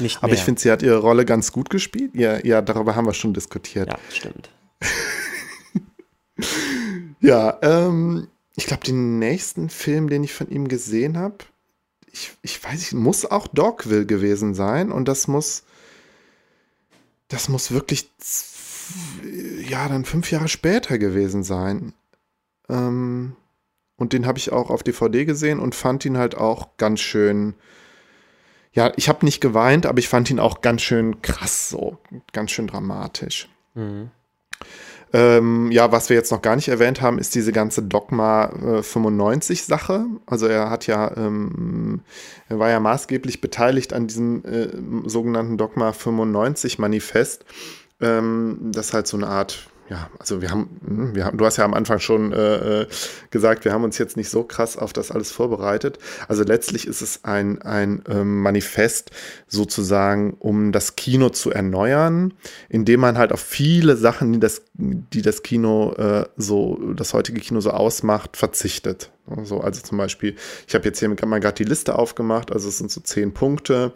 Nicht 0.00 0.16
mehr. 0.16 0.24
Aber 0.24 0.32
ich 0.32 0.40
finde, 0.40 0.60
sie 0.60 0.70
hat 0.70 0.82
ihre 0.82 0.98
Rolle 0.98 1.26
ganz 1.26 1.52
gut 1.52 1.68
gespielt. 1.68 2.12
Ja, 2.14 2.42
ja, 2.44 2.62
darüber 2.62 2.96
haben 2.96 3.06
wir 3.06 3.12
schon 3.12 3.34
diskutiert. 3.34 3.88
Ja, 3.88 3.98
stimmt. 4.10 4.48
ja, 7.20 7.58
ähm, 7.60 8.28
ich 8.56 8.66
glaube, 8.66 8.84
den 8.84 9.18
nächsten 9.18 9.68
Film, 9.68 10.08
den 10.08 10.24
ich 10.24 10.32
von 10.32 10.48
ihm 10.48 10.68
gesehen 10.68 11.18
habe, 11.18 11.36
ich, 12.10 12.32
ich 12.40 12.62
weiß 12.64 12.72
nicht, 12.72 12.94
muss 12.94 13.26
auch 13.26 13.46
Dogville 13.48 14.06
gewesen 14.06 14.54
sein. 14.54 14.90
Und 14.90 15.08
das 15.08 15.28
muss, 15.28 15.64
das 17.28 17.50
muss 17.50 17.70
wirklich 17.70 18.08
ja, 19.68 19.88
dann 19.88 20.04
fünf 20.04 20.30
Jahre 20.30 20.48
später 20.48 20.98
gewesen 20.98 21.42
sein. 21.42 21.92
Ähm, 22.68 23.36
und 23.96 24.12
den 24.12 24.26
habe 24.26 24.38
ich 24.38 24.52
auch 24.52 24.70
auf 24.70 24.82
DVD 24.82 25.24
gesehen 25.24 25.60
und 25.60 25.74
fand 25.74 26.04
ihn 26.04 26.18
halt 26.18 26.36
auch 26.36 26.76
ganz 26.76 27.00
schön. 27.00 27.54
Ja, 28.72 28.92
ich 28.96 29.08
habe 29.08 29.24
nicht 29.24 29.40
geweint, 29.40 29.86
aber 29.86 29.98
ich 29.98 30.08
fand 30.08 30.30
ihn 30.30 30.40
auch 30.40 30.60
ganz 30.60 30.82
schön 30.82 31.22
krass, 31.22 31.68
so 31.68 31.98
ganz 32.32 32.50
schön 32.50 32.66
dramatisch. 32.66 33.48
Mhm. 33.74 34.10
Ähm, 35.12 35.70
ja, 35.70 35.92
was 35.92 36.08
wir 36.08 36.16
jetzt 36.16 36.32
noch 36.32 36.42
gar 36.42 36.56
nicht 36.56 36.66
erwähnt 36.66 37.00
haben, 37.00 37.20
ist 37.20 37.36
diese 37.36 37.52
ganze 37.52 37.84
Dogma 37.84 38.46
äh, 38.46 38.82
95 38.82 39.62
Sache. 39.64 40.06
Also 40.26 40.48
er 40.48 40.70
hat 40.70 40.88
ja, 40.88 41.16
ähm, 41.16 42.00
er 42.48 42.58
war 42.58 42.68
ja 42.68 42.80
maßgeblich 42.80 43.40
beteiligt 43.40 43.92
an 43.92 44.08
diesem 44.08 44.44
äh, 44.44 44.70
sogenannten 45.08 45.56
Dogma 45.56 45.92
95 45.92 46.80
Manifest. 46.80 47.44
Ähm, 48.04 48.58
das 48.72 48.92
halt 48.92 49.06
so 49.06 49.16
eine 49.16 49.26
Art 49.26 49.68
ja, 49.90 50.08
also 50.18 50.40
wir 50.40 50.50
haben, 50.50 50.80
hm, 50.86 51.14
wir 51.14 51.26
haben, 51.26 51.36
du 51.36 51.44
hast 51.44 51.58
ja 51.58 51.64
am 51.64 51.74
Anfang 51.74 51.98
schon 51.98 52.32
äh, 52.32 52.82
äh, 52.82 52.86
gesagt, 53.30 53.66
wir 53.66 53.72
haben 53.72 53.84
uns 53.84 53.98
jetzt 53.98 54.16
nicht 54.16 54.30
so 54.30 54.42
krass 54.42 54.78
auf 54.78 54.94
das 54.94 55.10
alles 55.10 55.30
vorbereitet. 55.30 55.98
Also 56.26 56.42
letztlich 56.42 56.86
ist 56.86 57.02
es 57.02 57.24
ein, 57.24 57.60
ein 57.60 58.02
ähm, 58.08 58.40
Manifest 58.40 59.10
sozusagen, 59.46 60.34
um 60.38 60.72
das 60.72 60.96
Kino 60.96 61.28
zu 61.28 61.50
erneuern, 61.50 62.32
indem 62.70 63.00
man 63.00 63.18
halt 63.18 63.30
auf 63.32 63.40
viele 63.40 63.96
Sachen, 63.96 64.32
die 64.32 64.40
das, 64.40 64.62
die 64.72 65.22
das 65.22 65.42
Kino 65.42 65.92
äh, 65.98 66.24
so, 66.38 66.94
das 66.94 67.12
heutige 67.12 67.40
Kino 67.40 67.60
so 67.60 67.70
ausmacht, 67.70 68.38
verzichtet. 68.38 69.10
Also, 69.26 69.60
also 69.60 69.82
zum 69.82 69.98
Beispiel, 69.98 70.34
ich 70.66 70.74
habe 70.74 70.86
jetzt 70.86 70.98
hier 70.98 71.08
mal 71.08 71.40
gerade 71.40 71.56
die 71.56 71.64
Liste 71.64 71.98
aufgemacht, 71.98 72.52
also 72.52 72.68
es 72.68 72.78
sind 72.78 72.90
so 72.90 73.00
zehn 73.02 73.34
Punkte. 73.34 73.92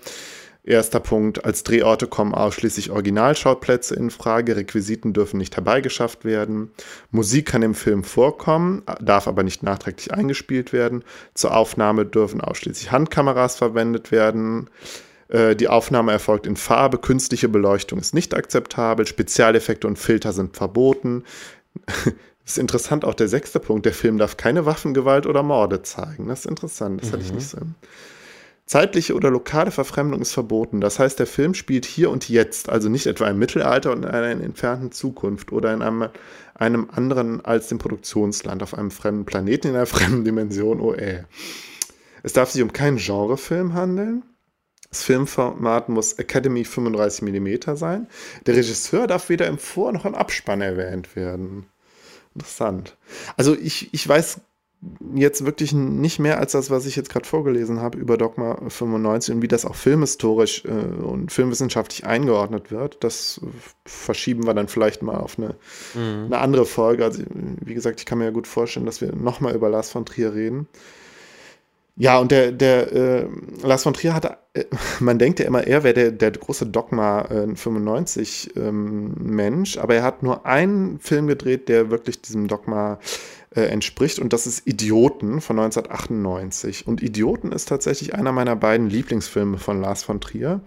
Erster 0.65 1.01
Punkt, 1.01 1.45
als 1.45 1.63
Drehorte 1.63 2.07
kommen 2.07 2.35
ausschließlich 2.35 2.91
Originalschauplätze 2.91 3.95
in 3.95 4.11
Frage, 4.11 4.57
Requisiten 4.57 5.15
dürfen 5.15 5.39
nicht 5.39 5.57
herbeigeschafft 5.57 6.25
werden, 6.25 6.73
Musik 7.11 7.47
kann 7.47 7.63
im 7.63 7.75
Film 7.75 8.05
vorkommen, 8.05 8.83
darf 9.01 9.29
aber 9.29 9.45
nicht 9.45 9.63
nachträglich 9.63 10.13
eingespielt 10.13 10.73
werden, 10.73 11.05
zur 11.33 11.57
Aufnahme 11.57 12.05
dürfen 12.05 12.41
ausschließlich 12.43 12.93
Handkameras 12.93 13.57
verwendet 13.57 14.11
werden, 14.11 14.69
äh, 15.29 15.57
die 15.57 15.69
Aufnahme 15.69 16.13
erfolgt 16.13 16.47
in 16.47 16.57
Farbe, 16.57 16.99
künstliche 16.99 17.49
Beleuchtung 17.49 17.99
ist 17.99 18.15
nicht 18.15 18.35
akzeptabel, 18.35 19.07
Spezialeffekte 19.07 19.87
und 19.87 19.99
Filter 19.99 20.33
sind 20.33 20.57
verboten. 20.57 21.25
Das 22.45 22.57
ist 22.57 22.63
interessant, 22.63 23.05
auch 23.05 23.13
der 23.13 23.29
sechste 23.29 23.61
Punkt, 23.61 23.85
der 23.85 23.93
Film 23.93 24.17
darf 24.17 24.39
keine 24.39 24.65
Waffengewalt 24.65 25.27
oder 25.27 25.43
Morde 25.43 25.83
zeigen. 25.83 26.29
Das 26.29 26.41
ist 26.41 26.47
interessant, 26.47 27.03
das 27.03 27.11
mhm. 27.11 27.13
hatte 27.13 27.23
ich 27.25 27.29
mhm. 27.29 27.37
nicht 27.37 27.49
so. 27.51 27.59
Zeitliche 28.69 29.15
oder 29.15 29.31
lokale 29.31 29.71
Verfremdung 29.71 30.21
ist 30.21 30.33
verboten. 30.33 30.83
Das 30.83 30.99
heißt, 30.99 31.19
der 31.19 31.27
Film 31.27 31.55
spielt 31.55 31.87
hier 31.87 32.11
und 32.11 32.29
jetzt, 32.29 32.69
also 32.69 32.91
nicht 32.91 33.07
etwa 33.07 33.27
im 33.27 33.39
Mittelalter 33.39 33.91
und 33.93 34.05
in 34.05 34.11
einer 34.11 34.29
entfernten 34.45 34.93
Zukunft 34.93 35.53
oder 35.53 35.73
in 35.73 35.81
einem, 35.81 36.11
einem 36.55 36.91
anderen 36.91 37.43
als 37.43 37.69
dem 37.69 37.79
Produktionsland, 37.79 38.63
auf 38.63 38.75
einem 38.75 38.91
fremden 38.91 39.25
Planeten 39.25 39.69
in 39.69 39.75
einer 39.75 39.87
fremden 39.97 40.23
Dimension. 40.23 40.83
Oh 40.83 40.93
ey. 40.93 41.25
Es 42.23 42.35
darf 42.35 42.51
sich 42.51 42.61
um 42.61 42.75
keinen 42.75 42.99
Genrefilm 42.99 43.73
handeln. 43.73 44.23
Das 44.91 45.03
Filmformat 45.03 45.89
muss 45.89 46.13
Academy 46.15 46.65
35 46.65 47.23
mm 47.23 47.75
sein. 47.75 48.07
Der 48.45 48.55
Regisseur 48.55 49.07
darf 49.07 49.31
weder 49.31 49.47
im 49.47 49.59
Vor- 49.59 49.93
noch 49.93 50.05
im 50.05 50.15
Abspann 50.15 50.61
erwähnt 50.61 51.17
werden. 51.17 51.67
Interessant. 52.35 52.99
Also 53.39 53.57
ich, 53.57 53.93
ich 53.95 54.07
weiß 54.07 54.41
jetzt 55.15 55.45
wirklich 55.45 55.73
nicht 55.73 56.21
mehr 56.21 56.39
als 56.39 56.53
das, 56.53 56.71
was 56.71 56.87
ich 56.87 56.95
jetzt 56.95 57.11
gerade 57.11 57.27
vorgelesen 57.27 57.81
habe 57.81 57.99
über 57.99 58.17
Dogma 58.17 58.61
95 58.69 59.35
und 59.35 59.43
wie 59.43 59.49
das 59.49 59.65
auch 59.65 59.75
filmhistorisch 59.75 60.65
äh, 60.65 60.69
und 60.69 61.33
filmwissenschaftlich 61.33 62.07
eingeordnet 62.07 62.71
wird. 62.71 63.03
Das 63.03 63.41
verschieben 63.85 64.47
wir 64.47 64.55
dann 64.55 64.69
vielleicht 64.69 65.03
mal 65.03 65.17
auf 65.17 65.39
eine, 65.39 65.57
mhm. 65.95 66.27
eine 66.27 66.39
andere 66.39 66.65
Folge. 66.65 67.05
Also, 67.05 67.25
wie 67.61 67.75
gesagt, 67.75 67.99
ich 68.01 68.07
kann 68.07 68.19
mir 68.19 68.27
ja 68.27 68.31
gut 68.31 68.47
vorstellen, 68.47 68.87
dass 68.87 69.01
wir 69.01 69.15
nochmal 69.15 69.55
über 69.55 69.69
Lars 69.69 69.91
von 69.91 70.07
Trier 70.07 70.35
reden. 70.35 70.69
Ja, 72.01 72.21
und 72.21 72.31
der, 72.31 72.53
der 72.53 72.93
äh, 72.93 73.27
Lars 73.63 73.83
von 73.83 73.93
Trier 73.93 74.15
hat, 74.15 74.39
äh, 74.55 74.65
man 75.01 75.19
denkt 75.19 75.41
ja 75.41 75.47
immer, 75.47 75.67
er 75.67 75.83
wäre 75.83 75.95
der, 75.95 76.13
der 76.13 76.31
große 76.31 76.67
Dogma 76.67 77.23
äh, 77.23 77.57
95 77.57 78.53
ähm, 78.57 79.15
Mensch, 79.19 79.77
aber 79.79 79.97
er 79.97 80.05
hat 80.05 80.23
nur 80.23 80.47
einen 80.47 81.01
Film 81.01 81.27
gedreht, 81.27 81.69
der 81.69 81.91
wirklich 81.91 82.23
diesem 82.23 82.47
Dogma 82.47 83.01
äh, 83.59 83.67
entspricht 83.67 84.21
und 84.21 84.33
das 84.33 84.47
ist 84.47 84.67
Idioten 84.67 85.41
von 85.41 85.59
1998. 85.59 86.87
Und 86.87 87.03
Idioten 87.03 87.51
ist 87.51 87.69
tatsächlich 87.69 88.15
einer 88.15 88.31
meiner 88.31 88.55
beiden 88.55 88.89
Lieblingsfilme 88.89 89.59
von 89.59 89.81
Lars 89.81 90.05
von 90.05 90.21
Trier 90.21 90.61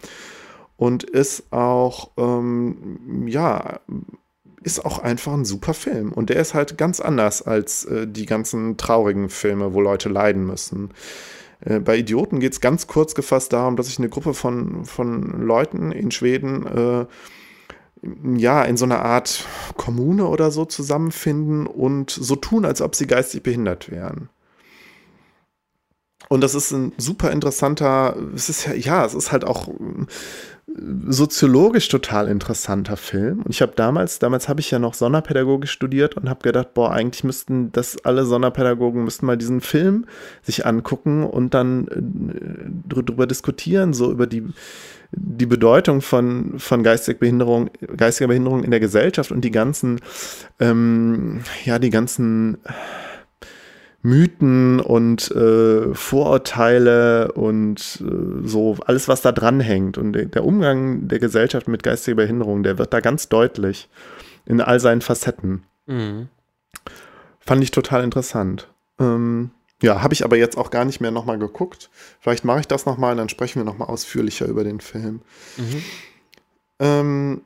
und 0.76 1.04
ist 1.04 1.54
auch, 1.54 2.12
ähm, 2.18 3.28
ja, 3.28 3.80
ist 4.62 4.84
auch 4.84 5.00
einfach 5.00 5.34
ein 5.34 5.46
super 5.46 5.74
Film. 5.74 6.12
Und 6.12 6.30
der 6.30 6.42
ist 6.42 6.54
halt 6.54 6.78
ganz 6.78 7.00
anders 7.00 7.42
als 7.42 7.86
äh, 7.86 8.08
die 8.08 8.26
ganzen 8.26 8.76
traurigen 8.76 9.30
Filme, 9.30 9.74
wo 9.74 9.80
Leute 9.80 10.10
leiden 10.10 10.46
müssen. 10.46 10.90
Äh, 11.62 11.80
bei 11.80 11.98
Idioten 11.98 12.42
geht 12.42 12.52
es 12.54 12.60
ganz 12.60 12.88
kurz 12.88 13.16
gefasst 13.16 13.54
darum, 13.54 13.78
dass 13.78 13.88
sich 13.88 14.00
eine 14.00 14.10
Gruppe 14.10 14.34
von, 14.34 14.84
von 14.84 15.42
Leuten 15.42 15.94
in 15.94 16.12
Schweden 16.12 16.66
äh, 16.66 17.06
ja, 18.36 18.64
in 18.64 18.78
so 18.78 18.86
einer 18.86 19.04
Art 19.04 19.46
Kommune 19.78 20.28
oder 20.28 20.52
so 20.52 20.66
zusammenfinden 20.66 21.68
und 21.68 22.10
so 22.10 22.36
tun, 22.36 22.66
als 22.66 22.82
ob 22.82 22.96
sie 22.96 23.08
geistig 23.08 23.44
behindert 23.44 23.92
wären. 23.92 24.30
Und 26.30 26.42
das 26.42 26.56
ist 26.56 26.72
ein 26.72 26.94
super 26.98 27.32
interessanter, 27.32 28.16
es 28.34 28.48
ist 28.50 28.66
ja, 28.66 28.74
ja, 28.74 29.06
es 29.06 29.14
ist 29.14 29.32
halt 29.32 29.44
auch 29.44 29.68
soziologisch 30.68 31.90
total 31.90 32.28
interessanter 32.28 32.96
Film. 32.96 33.42
Und 33.42 33.50
ich 33.50 33.62
habe 33.62 33.74
damals, 33.76 34.20
damals 34.20 34.48
habe 34.48 34.62
ich 34.62 34.72
ja 34.72 34.80
noch 34.80 34.94
Sonderpädagogik 34.94 35.70
studiert 35.70 36.16
und 36.16 36.30
habe 36.30 36.42
gedacht, 36.42 36.74
boah, 36.74 36.92
eigentlich 36.92 37.24
müssten 37.24 37.72
das 37.72 38.04
alle 38.06 38.26
Sonderpädagogen 38.26 39.04
müssten 39.04 39.26
mal 39.26 39.38
diesen 39.38 39.62
Film 39.62 40.06
sich 40.42 40.66
angucken 40.66 41.24
und 41.24 41.54
dann 41.54 41.88
äh, 41.88 42.88
drüber 42.88 43.28
diskutieren, 43.28 43.94
so 43.94 44.12
über 44.12 44.28
die 44.28 44.48
die 45.14 45.46
Bedeutung 45.46 46.02
von, 46.02 46.58
von 46.58 46.84
geistiger 46.84 47.20
Behinderung, 47.20 47.70
geistiger 47.98 48.30
Behinderung 48.30 48.64
in 48.64 48.72
der 48.72 48.80
Gesellschaft 48.80 49.32
und 49.32 49.42
die 49.42 49.52
ganzen, 49.52 50.00
ähm, 50.60 51.42
ja, 51.66 51.80
die 51.80 51.90
ganzen 51.90 52.60
Mythen 54.04 54.80
und 54.80 55.30
äh, 55.32 55.94
Vorurteile 55.94 57.32
und 57.34 58.02
äh, 58.02 58.48
so 58.48 58.78
alles, 58.86 59.08
was 59.08 59.22
da 59.22 59.32
dranhängt. 59.32 59.98
Und 59.98 60.14
der 60.14 60.44
Umgang 60.44 61.08
der 61.08 61.20
Gesellschaft 61.20 61.68
mit 61.68 61.84
geistiger 61.84 62.16
Behinderung, 62.16 62.64
der 62.64 62.78
wird 62.78 62.94
da 62.94 63.00
ganz 63.00 63.30
deutlich 63.30 63.90
in 64.46 64.60
all 64.62 64.80
seinen 64.80 65.02
Facetten. 65.02 65.64
Mhm. 65.86 66.30
Fand 67.40 67.64
ich 67.64 67.72
total 67.72 68.04
interessant. 68.04 68.68
Ähm, 69.00 69.52
ja, 69.82 70.02
habe 70.02 70.14
ich 70.14 70.24
aber 70.24 70.38
jetzt 70.38 70.58
auch 70.58 70.72
gar 70.72 70.86
nicht 70.86 71.02
mehr 71.02 71.12
nochmal 71.12 71.40
geguckt. 71.40 71.90
Vielleicht 72.20 72.46
mache 72.46 72.62
ich 72.62 72.68
das 72.68 72.86
nochmal 72.86 73.12
und 73.12 73.18
dann 73.18 73.30
sprechen 73.30 73.60
wir 73.60 73.66
nochmal 73.66 73.88
ausführlicher 73.88 74.48
über 74.48 74.64
den 74.64 74.80
Film. 74.80 75.22
Mhm. 75.58 75.84
Ähm, 76.80 77.42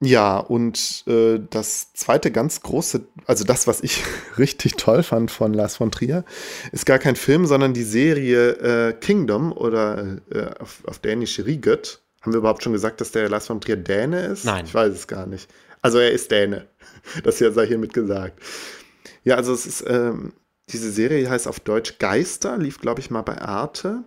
ja, 0.00 0.38
und 0.38 1.04
äh, 1.06 1.40
das 1.48 1.92
zweite 1.94 2.30
ganz 2.30 2.60
große, 2.60 3.06
also 3.24 3.44
das, 3.44 3.66
was 3.66 3.80
ich 3.80 4.04
richtig 4.38 4.74
toll 4.74 5.02
fand 5.02 5.30
von 5.30 5.54
Lars 5.54 5.76
von 5.76 5.90
Trier, 5.90 6.24
ist 6.72 6.84
gar 6.84 6.98
kein 6.98 7.16
Film, 7.16 7.46
sondern 7.46 7.72
die 7.72 7.82
Serie 7.82 8.50
äh, 8.88 8.92
Kingdom 8.92 9.52
oder 9.52 10.18
äh, 10.30 10.50
auf, 10.60 10.82
auf 10.86 10.98
Dänisch 10.98 11.38
Riget. 11.40 12.02
Haben 12.20 12.32
wir 12.32 12.38
überhaupt 12.38 12.62
schon 12.62 12.72
gesagt, 12.72 13.00
dass 13.00 13.12
der 13.12 13.28
Lars 13.28 13.46
von 13.46 13.60
Trier 13.60 13.76
Däne 13.76 14.26
ist? 14.26 14.44
Nein. 14.44 14.66
Ich 14.66 14.74
weiß 14.74 14.92
es 14.92 15.06
gar 15.06 15.26
nicht. 15.26 15.48
Also 15.80 15.98
er 15.98 16.10
ist 16.10 16.30
Däne. 16.30 16.66
Das 17.22 17.38
sei 17.38 17.66
hiermit 17.66 17.94
gesagt. 17.94 18.40
Ja, 19.22 19.36
also 19.36 19.52
es 19.52 19.64
ist 19.64 19.84
ähm, 19.86 20.32
diese 20.70 20.90
Serie 20.90 21.30
heißt 21.30 21.46
auf 21.46 21.60
Deutsch 21.60 21.98
Geister, 21.98 22.58
lief, 22.58 22.80
glaube 22.80 23.00
ich, 23.00 23.10
mal 23.10 23.22
bei 23.22 23.40
Arte. 23.40 24.02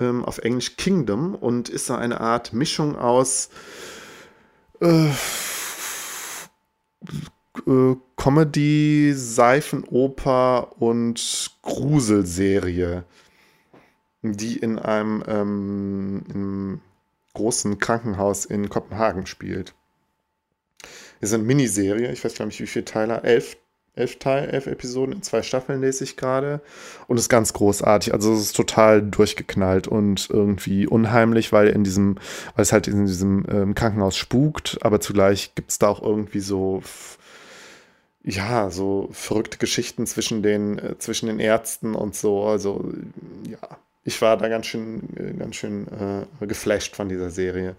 Ähm, 0.00 0.24
auf 0.24 0.38
Englisch 0.38 0.76
Kingdom 0.76 1.34
und 1.34 1.68
ist 1.68 1.86
so 1.86 1.94
eine 1.94 2.20
Art 2.20 2.54
Mischung 2.54 2.96
aus 2.96 3.50
äh, 4.82 5.10
Comedy, 8.16 9.12
Seifenoper 9.14 10.80
und 10.80 11.50
Gruselserie, 11.62 13.04
die 14.22 14.56
in 14.56 14.78
einem 14.78 15.22
ähm, 15.26 16.24
im 16.32 16.80
großen 17.34 17.78
Krankenhaus 17.78 18.44
in 18.44 18.68
Kopenhagen 18.68 19.26
spielt. 19.26 19.74
ist 21.20 21.32
eine 21.32 21.42
Miniserie, 21.42 22.12
ich 22.12 22.24
weiß 22.24 22.34
gar 22.34 22.46
nicht, 22.46 22.60
wie 22.60 22.66
viele 22.66 22.84
Teile, 22.84 23.22
elf 23.22 23.56
elf 23.94 24.18
Teil, 24.18 24.48
elf 24.48 24.66
Episoden 24.66 25.14
in 25.14 25.22
zwei 25.22 25.42
Staffeln 25.42 25.80
lese 25.80 26.04
ich 26.04 26.16
gerade 26.16 26.60
und 27.08 27.18
ist 27.18 27.28
ganz 27.28 27.52
großartig. 27.52 28.14
Also 28.14 28.32
es 28.32 28.40
ist 28.40 28.56
total 28.56 29.02
durchgeknallt 29.02 29.86
und 29.86 30.28
irgendwie 30.30 30.86
unheimlich, 30.86 31.52
weil 31.52 31.68
in 31.68 31.84
diesem, 31.84 32.16
weil 32.54 32.62
es 32.62 32.72
halt 32.72 32.88
in 32.88 33.06
diesem 33.06 33.44
ähm, 33.50 33.74
Krankenhaus 33.74 34.16
spukt, 34.16 34.78
aber 34.82 35.00
zugleich 35.00 35.54
gibt 35.54 35.70
es 35.70 35.78
da 35.78 35.88
auch 35.88 36.02
irgendwie 36.02 36.40
so 36.40 36.82
ja, 38.24 38.70
so 38.70 39.08
verrückte 39.12 39.58
Geschichten 39.58 40.06
zwischen 40.06 40.42
den, 40.42 40.78
äh, 40.78 40.98
zwischen 40.98 41.26
den 41.26 41.40
Ärzten 41.40 41.94
und 41.94 42.14
so. 42.14 42.44
Also, 42.44 42.92
ja, 43.48 43.78
ich 44.04 44.20
war 44.20 44.36
da 44.36 44.48
ganz 44.48 44.66
schön, 44.66 45.08
äh, 45.16 45.32
ganz 45.32 45.56
schön 45.56 45.86
äh, 45.88 46.46
geflasht 46.46 46.96
von 46.96 47.08
dieser 47.08 47.30
Serie. 47.30 47.76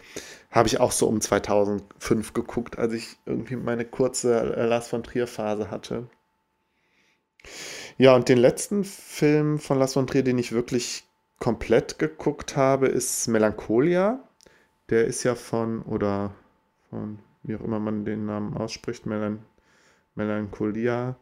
Habe 0.52 0.68
ich 0.68 0.80
auch 0.80 0.92
so 0.92 1.08
um 1.08 1.20
2005 1.20 2.34
geguckt, 2.34 2.78
als 2.78 2.94
ich 2.94 3.18
irgendwie 3.26 3.58
meine 3.58 3.86
kurze 3.86 4.56
äh, 4.56 4.66
Lars 4.66 4.88
von 4.88 5.04
Trier 5.04 5.28
Phase 5.28 5.70
hatte. 5.70 6.08
Ja, 7.98 8.16
und 8.16 8.30
den 8.30 8.38
letzten 8.38 8.86
Film 8.86 9.60
von 9.60 9.78
Lars 9.78 9.94
von 9.94 10.08
Trier, 10.08 10.24
den 10.24 10.38
ich 10.38 10.54
wirklich 10.54 11.04
komplett 11.40 12.00
geguckt 12.00 12.56
habe, 12.56 12.88
ist 12.88 13.28
Melancholia. 13.28 14.20
Der 14.90 15.06
ist 15.06 15.24
ja 15.24 15.36
von, 15.36 15.82
oder 15.84 16.34
von, 16.90 17.20
wie 17.44 17.56
auch 17.56 17.62
immer 17.62 17.80
man 17.80 18.06
den 18.06 18.26
Namen 18.26 18.56
ausspricht, 18.56 19.06
Melan 19.06 19.44
Melancholia. 20.16 21.18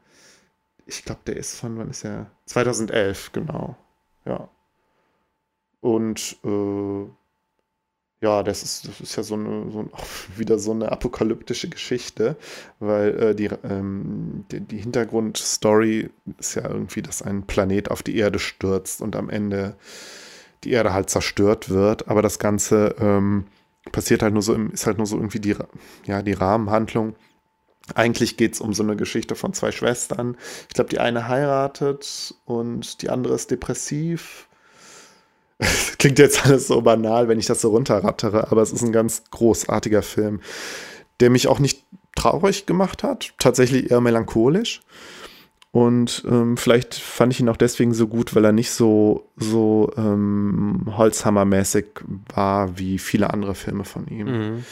Ich 0.85 1.05
glaube, 1.05 1.21
der 1.25 1.37
ist 1.37 1.59
von, 1.59 1.77
wann 1.77 1.89
ist 1.89 2.03
er? 2.03 2.29
2011, 2.45 3.31
genau. 3.31 3.75
Ja. 4.25 4.49
Und 5.81 6.37
äh, 6.43 7.05
ja, 8.21 8.43
das 8.43 8.61
ist, 8.61 8.87
das 8.87 9.01
ist 9.01 9.15
ja 9.15 9.23
so 9.23 9.33
eine, 9.33 9.71
so 9.71 9.89
wieder 10.37 10.59
so 10.59 10.71
eine 10.71 10.91
apokalyptische 10.91 11.69
Geschichte, 11.69 12.37
weil 12.79 13.19
äh, 13.19 13.35
die, 13.35 13.49
ähm, 13.63 14.45
die, 14.51 14.61
die, 14.61 14.77
Hintergrundstory 14.77 16.09
ist 16.37 16.55
ja 16.55 16.69
irgendwie, 16.69 17.01
dass 17.01 17.23
ein 17.23 17.47
Planet 17.47 17.89
auf 17.89 18.03
die 18.03 18.15
Erde 18.17 18.39
stürzt 18.39 19.01
und 19.01 19.15
am 19.15 19.29
Ende 19.29 19.75
die 20.63 20.71
Erde 20.71 20.93
halt 20.93 21.09
zerstört 21.09 21.69
wird, 21.69 22.07
aber 22.07 22.21
das 22.21 22.37
Ganze 22.37 22.95
ähm, 22.99 23.45
passiert 23.91 24.21
halt 24.21 24.33
nur 24.33 24.43
so, 24.43 24.53
ist 24.53 24.85
halt 24.85 24.97
nur 24.97 25.07
so 25.07 25.17
irgendwie 25.17 25.39
die, 25.39 25.55
ja, 26.05 26.21
die 26.21 26.33
Rahmenhandlung. 26.33 27.15
Eigentlich 27.95 28.37
geht 28.37 28.53
es 28.53 28.61
um 28.61 28.73
so 28.73 28.83
eine 28.83 28.95
Geschichte 28.95 29.33
von 29.33 29.53
zwei 29.53 29.71
Schwestern. 29.71 30.37
Ich 30.69 30.75
glaube, 30.75 30.91
die 30.91 30.99
eine 30.99 31.27
heiratet 31.27 32.35
und 32.45 33.01
die 33.01 33.09
andere 33.09 33.33
ist 33.33 33.49
depressiv 33.49 34.47
Klingt 35.97 36.19
jetzt 36.19 36.45
alles 36.45 36.67
so 36.67 36.81
banal, 36.81 37.27
wenn 37.27 37.39
ich 37.39 37.45
das 37.45 37.61
so 37.61 37.69
runterrattere, 37.69 38.51
aber 38.51 38.61
es 38.61 38.71
ist 38.71 38.83
ein 38.83 38.91
ganz 38.91 39.23
großartiger 39.31 40.01
Film, 40.01 40.41
der 41.19 41.29
mich 41.29 41.47
auch 41.47 41.59
nicht 41.59 41.83
traurig 42.15 42.65
gemacht 42.65 43.03
hat, 43.03 43.33
tatsächlich 43.37 43.91
eher 43.91 44.01
melancholisch. 44.01 44.81
Und 45.71 46.25
ähm, 46.27 46.57
vielleicht 46.57 46.95
fand 46.95 47.31
ich 47.31 47.39
ihn 47.39 47.47
auch 47.47 47.55
deswegen 47.57 47.93
so 47.93 48.07
gut, 48.07 48.35
weil 48.35 48.43
er 48.43 48.51
nicht 48.51 48.71
so, 48.71 49.29
so 49.37 49.91
ähm, 49.95 50.91
Holzhammermäßig 50.97 51.85
war 52.33 52.77
wie 52.77 52.99
viele 52.99 53.29
andere 53.29 53.55
Filme 53.55 53.85
von 53.85 54.07
ihm. 54.07 54.27
Mhm. 54.27 54.65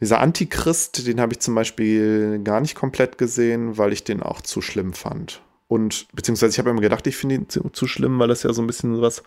Dieser 0.00 0.20
Antichrist, 0.20 1.06
den 1.06 1.20
habe 1.20 1.32
ich 1.32 1.40
zum 1.40 1.56
Beispiel 1.56 2.40
gar 2.44 2.60
nicht 2.60 2.76
komplett 2.76 3.18
gesehen, 3.18 3.76
weil 3.76 3.92
ich 3.92 4.04
den 4.04 4.22
auch 4.22 4.40
zu 4.40 4.62
schlimm 4.62 4.92
fand. 4.92 5.42
Und 5.70 6.08
beziehungsweise 6.12 6.50
ich 6.50 6.58
habe 6.58 6.70
immer 6.70 6.80
gedacht, 6.80 7.06
ich 7.06 7.16
finde 7.16 7.36
ihn 7.36 7.48
zu, 7.48 7.70
zu, 7.70 7.86
schlimm, 7.86 8.18
weil 8.18 8.26
das 8.26 8.42
ja 8.42 8.52
so 8.52 8.60
ein 8.60 8.66
bisschen 8.66 9.00
was 9.00 9.22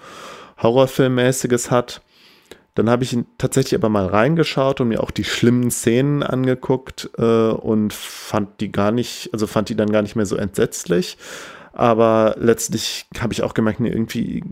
Horrorfilmmäßiges 0.62 1.72
hat. 1.72 2.02
Dann 2.76 2.90
habe 2.90 3.06
ich 3.06 3.14
ihn 3.14 3.26
tatsächlich 3.38 3.76
aber 3.76 3.88
mal 3.88 4.08
reingeschaut 4.08 4.82
und 4.82 4.90
mir 4.90 5.02
auch 5.02 5.12
die 5.12 5.24
schlimmen 5.24 5.72
Szenen 5.72 6.22
angeguckt 6.22 7.10
äh, 7.18 7.52
und 7.52 7.94
fand 7.94 8.60
die 8.60 8.74
gar 8.74 8.92
nicht, 8.92 9.30
also 9.32 9.48
fand 9.48 9.70
die 9.70 9.78
dann 9.78 9.90
gar 9.90 10.02
nicht 10.02 10.18
mehr 10.18 10.26
so 10.26 10.36
entsetzlich. 10.36 11.18
Aber 11.72 12.36
letztlich 12.38 13.06
habe 13.22 13.32
ich 13.32 13.42
auch 13.42 13.54
gemerkt, 13.54 13.80
nee, 13.80 13.90
irgendwie 13.90 14.44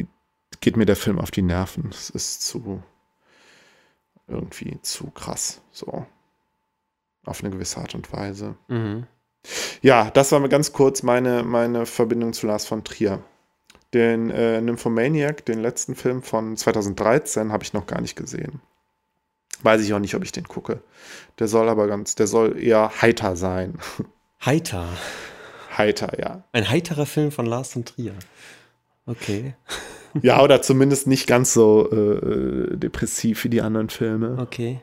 geht 0.61 0.77
mir 0.77 0.85
der 0.85 0.95
Film 0.95 1.19
auf 1.19 1.29
die 1.29 1.41
Nerven. 1.41 1.89
Es 1.91 2.09
ist 2.09 2.41
zu 2.43 2.81
irgendwie 4.29 4.79
zu 4.81 5.11
krass. 5.11 5.61
So. 5.71 6.05
Auf 7.25 7.43
eine 7.43 7.51
gewisse 7.51 7.81
Art 7.81 7.95
und 7.95 8.13
Weise. 8.13 8.55
Mhm. 8.69 9.07
Ja, 9.81 10.11
das 10.11 10.31
war 10.31 10.47
ganz 10.47 10.73
kurz 10.73 11.03
meine, 11.03 11.43
meine 11.43 11.85
Verbindung 11.85 12.33
zu 12.33 12.47
Lars 12.47 12.65
von 12.65 12.83
Trier. 12.83 13.23
Den 13.93 14.29
äh, 14.29 14.61
Nymphomaniac, 14.61 15.45
den 15.45 15.59
letzten 15.59 15.95
Film 15.95 16.23
von 16.23 16.55
2013, 16.55 17.51
habe 17.51 17.63
ich 17.63 17.73
noch 17.73 17.87
gar 17.87 17.99
nicht 17.99 18.15
gesehen. 18.15 18.61
Weiß 19.63 19.81
ich 19.81 19.93
auch 19.93 19.99
nicht, 19.99 20.15
ob 20.15 20.23
ich 20.23 20.31
den 20.31 20.47
gucke. 20.47 20.81
Der 21.39 21.47
soll 21.47 21.67
aber 21.67 21.87
ganz, 21.87 22.15
der 22.15 22.27
soll 22.27 22.61
eher 22.61 22.91
heiter 23.01 23.35
sein. 23.35 23.77
Heiter? 24.45 24.87
Heiter, 25.77 26.19
ja. 26.19 26.43
Ein 26.51 26.67
heiterer 26.67 27.05
Film 27.05 27.31
von 27.31 27.45
Lars 27.45 27.73
von 27.73 27.85
Trier. 27.85 28.15
Okay. 29.05 29.53
ja, 30.21 30.41
oder 30.41 30.63
zumindest 30.63 31.05
nicht 31.05 31.27
ganz 31.27 31.53
so 31.53 31.89
äh, 31.91 32.75
depressiv 32.75 33.43
wie 33.43 33.49
die 33.49 33.61
anderen 33.61 33.89
Filme. 33.89 34.37
Okay. 34.39 34.81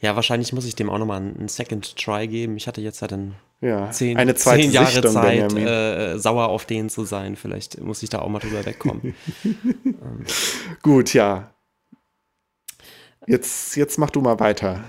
Ja, 0.00 0.16
wahrscheinlich 0.16 0.54
muss 0.54 0.64
ich 0.64 0.74
dem 0.74 0.88
auch 0.88 0.98
nochmal 0.98 1.20
einen 1.20 1.48
Second 1.48 1.96
Try 1.96 2.28
geben. 2.28 2.56
Ich 2.56 2.66
hatte 2.66 2.80
jetzt 2.80 3.02
halt 3.02 3.12
einen 3.12 3.34
ja, 3.60 3.90
zehn, 3.90 4.16
eine 4.16 4.34
zweite 4.36 4.62
zehn 4.62 4.72
Jahre 4.72 4.90
Sichtung, 4.90 5.12
Zeit, 5.12 5.52
äh, 5.54 6.18
sauer 6.18 6.48
auf 6.48 6.64
den 6.64 6.88
zu 6.88 7.04
sein. 7.04 7.34
Vielleicht 7.34 7.80
muss 7.80 8.02
ich 8.02 8.10
da 8.10 8.20
auch 8.20 8.28
mal 8.28 8.38
drüber 8.38 8.64
wegkommen. 8.64 9.14
ähm. 9.44 9.96
Gut, 10.82 11.12
ja. 11.12 11.50
Jetzt, 13.26 13.76
jetzt 13.76 13.98
mach 13.98 14.10
du 14.10 14.20
mal 14.20 14.38
weiter. 14.38 14.84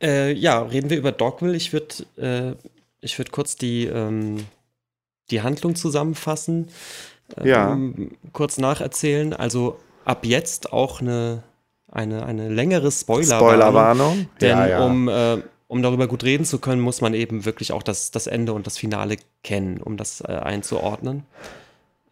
Äh, 0.00 0.32
ja, 0.32 0.62
reden 0.62 0.88
wir 0.88 0.98
über 0.98 1.10
Dogville. 1.10 1.56
Ich 1.56 1.72
würde 1.72 2.56
äh, 3.02 3.08
würd 3.18 3.32
kurz 3.32 3.56
die, 3.56 3.86
ähm, 3.86 4.46
die 5.30 5.42
Handlung 5.42 5.74
zusammenfassen. 5.74 6.68
Ähm, 7.36 7.46
ja. 7.46 7.78
Kurz 8.32 8.58
nacherzählen. 8.58 9.32
Also 9.32 9.78
ab 10.04 10.24
jetzt 10.24 10.72
auch 10.72 11.00
eine, 11.00 11.42
eine, 11.90 12.24
eine 12.24 12.48
längere 12.50 12.92
Spoilerwarnung. 12.92 13.48
Spoilerwarnung. 13.48 14.28
Denn 14.40 14.58
ja, 14.58 14.66
ja. 14.68 14.84
um 14.84 15.08
äh, 15.08 15.38
um 15.68 15.82
darüber 15.82 16.06
gut 16.06 16.24
reden 16.24 16.44
zu 16.44 16.58
können, 16.58 16.80
muss 16.80 17.00
man 17.00 17.14
eben 17.14 17.44
wirklich 17.44 17.72
auch 17.72 17.82
das, 17.82 18.10
das 18.10 18.26
Ende 18.26 18.52
und 18.52 18.66
das 18.66 18.78
Finale 18.78 19.16
kennen, 19.42 19.80
um 19.82 19.96
das 19.96 20.20
äh, 20.20 20.32
einzuordnen. 20.32 21.24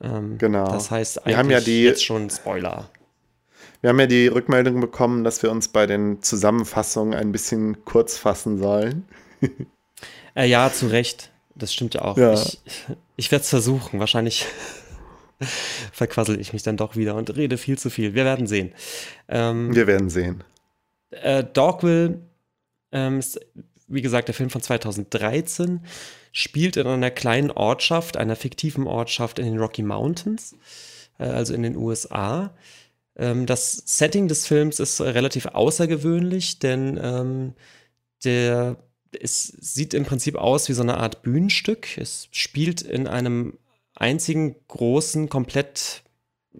Ähm, 0.01 0.39
genau. 0.39 0.71
Das 0.71 0.91
heißt 0.91 1.19
eigentlich 1.19 1.29
wir 1.29 1.39
haben 1.39 1.51
ja 1.51 1.61
die, 1.61 1.85
jetzt 1.85 2.05
schon 2.05 2.31
Spoiler. 2.31 2.91
Wir 3.81 3.91
haben 3.91 4.01
ja 4.01 4.07
die 4.07 4.27
Rückmeldung 4.27 4.81
bekommen, 4.81 5.25
dass 5.25 5.43
wir 5.43 5.51
uns 5.51 5.69
bei 5.69 5.87
den 5.87 6.23
Zusammenfassungen 6.23 7.15
ein 7.15 7.33
bisschen 7.33 7.85
kurz 7.85 8.17
fassen 8.17 8.59
sollen. 8.59 9.07
äh, 10.35 10.47
ja, 10.47 10.73
zu 10.73 10.87
Recht. 10.87 11.31
Das 11.55 11.73
stimmt 11.73 11.95
ja 11.95 12.03
auch. 12.03 12.17
Ja. 12.17 12.33
Ich, 12.33 12.61
ich 13.17 13.31
werde 13.31 13.43
es 13.43 13.51
versuchen. 13.51 14.01
Wahrscheinlich 14.01 14.47
verquassel 15.93 16.41
ich 16.41 16.53
mich 16.53 16.63
dann 16.63 16.77
doch 16.77 16.97
wieder 16.97 17.15
und 17.15 17.37
rede 17.37 17.59
viel 17.59 17.79
zu 17.79 17.91
viel. 17.91 18.15
Wir 18.15 18.25
werden 18.25 18.47
sehen. 18.47 18.73
Ähm, 19.29 19.75
wir 19.75 19.87
werden 19.87 20.11
sehen. 20.11 20.43
Äh, 21.11 21.45
Dogville 21.45 22.21
ähm, 22.95 23.19
ist, 23.19 23.39
wie 23.87 24.01
gesagt, 24.01 24.29
der 24.29 24.35
Film 24.35 24.49
von 24.49 24.63
2013 24.63 25.81
spielt 26.33 26.79
in 26.79 26.87
einer 26.87 27.11
kleinen 27.11 27.51
Ortschaft, 27.51 28.17
einer 28.17 28.37
fiktiven 28.37 28.87
Ortschaft 28.87 29.39
in 29.39 29.45
den 29.45 29.59
Rocky 29.59 29.83
Mountains, 29.83 30.57
äh, 31.19 31.25
also 31.25 31.53
in 31.53 31.63
den 31.63 31.77
USA. 31.77 32.55
Ähm, 33.17 33.45
das 33.45 33.83
Setting 33.85 34.29
des 34.29 34.47
Films 34.47 34.81
ist 34.81 35.01
relativ 35.03 35.47
außergewöhnlich, 35.47 36.59
denn 36.59 36.99
ähm, 37.03 37.53
der 38.25 38.77
es 39.21 39.47
sieht 39.61 39.95
im 39.95 40.05
Prinzip 40.05 40.37
aus 40.37 40.69
wie 40.69 40.73
so 40.73 40.83
eine 40.83 40.97
Art 40.97 41.23
Bühnenstück. 41.23 41.99
Es 41.99 42.29
spielt 42.33 42.83
in 42.83 43.07
einem 43.07 43.59
einzigen 43.95 44.57
großen, 44.67 45.29
komplett 45.29 46.03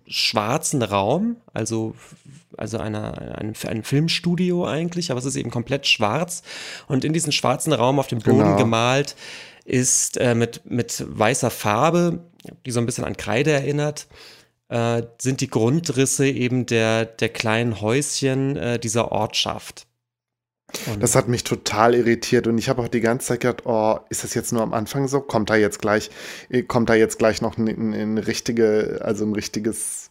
schwarzen 0.07 0.83
Raum, 0.83 1.37
also, 1.53 1.95
also 2.57 2.79
einer, 2.79 3.37
einem, 3.39 3.55
ein 3.67 3.83
Filmstudio 3.83 4.67
eigentlich, 4.67 5.11
aber 5.11 5.19
es 5.19 5.27
ist 5.27 5.37
eben 5.37 5.51
komplett 5.51 5.87
schwarz. 5.87 6.43
Und 6.87 7.05
in 7.05 7.13
diesen 7.13 7.33
schwarzen 7.33 7.73
Raum 7.73 7.99
auf 7.99 8.07
dem 8.07 8.21
Boden 8.21 8.39
genau. 8.39 8.57
gemalt 8.57 9.17
ist 9.65 10.19
äh, 10.19 10.35
mit, 10.35 10.63
mit 10.71 11.05
weißer 11.07 11.51
Farbe, 11.51 12.21
die 12.67 12.71
so 12.71 12.81
ein 12.81 12.87
bisschen 12.87 13.05
an 13.05 13.17
Kreide 13.17 13.53
erinnert, 13.53 14.07
äh, 14.69 15.03
sind 15.21 15.41
die 15.41 15.49
Grundrisse 15.49 16.27
eben 16.27 16.67
der, 16.67 17.05
der 17.07 17.29
kleinen 17.29 17.81
Häuschen 17.81 18.57
äh, 18.57 18.79
dieser 18.79 19.13
Ortschaft. 19.13 19.87
Und 20.87 21.03
das 21.03 21.15
hat 21.15 21.29
mich 21.29 21.45
total 21.45 21.95
irritiert 21.95 22.47
und 22.47 22.59
ich 22.59 22.69
habe 22.69 22.83
auch 22.83 22.89
die 22.89 23.01
ganze 23.01 23.29
Zeit 23.29 23.41
gedacht, 23.41 23.63
oh, 23.65 23.99
ist 24.09 24.25
das 24.25 24.35
jetzt 24.35 24.53
nur 24.53 24.63
am 24.63 24.73
Anfang 24.73 25.07
so? 25.07 25.21
Kommt 25.21 25.51
da 25.51 25.57
jetzt 25.57 25.81
gleich, 25.81 26.11
äh, 26.49 26.63
kommt 26.63 26.89
da 26.89 26.95
jetzt 26.95 27.19
gleich 27.19 27.41
noch 27.43 27.57
ein, 27.59 27.69
ein, 27.69 27.93
ein 27.93 28.19
richtige, 28.19 29.01
also 29.03 29.25
ein 29.25 29.35
richtiges, 29.35 30.11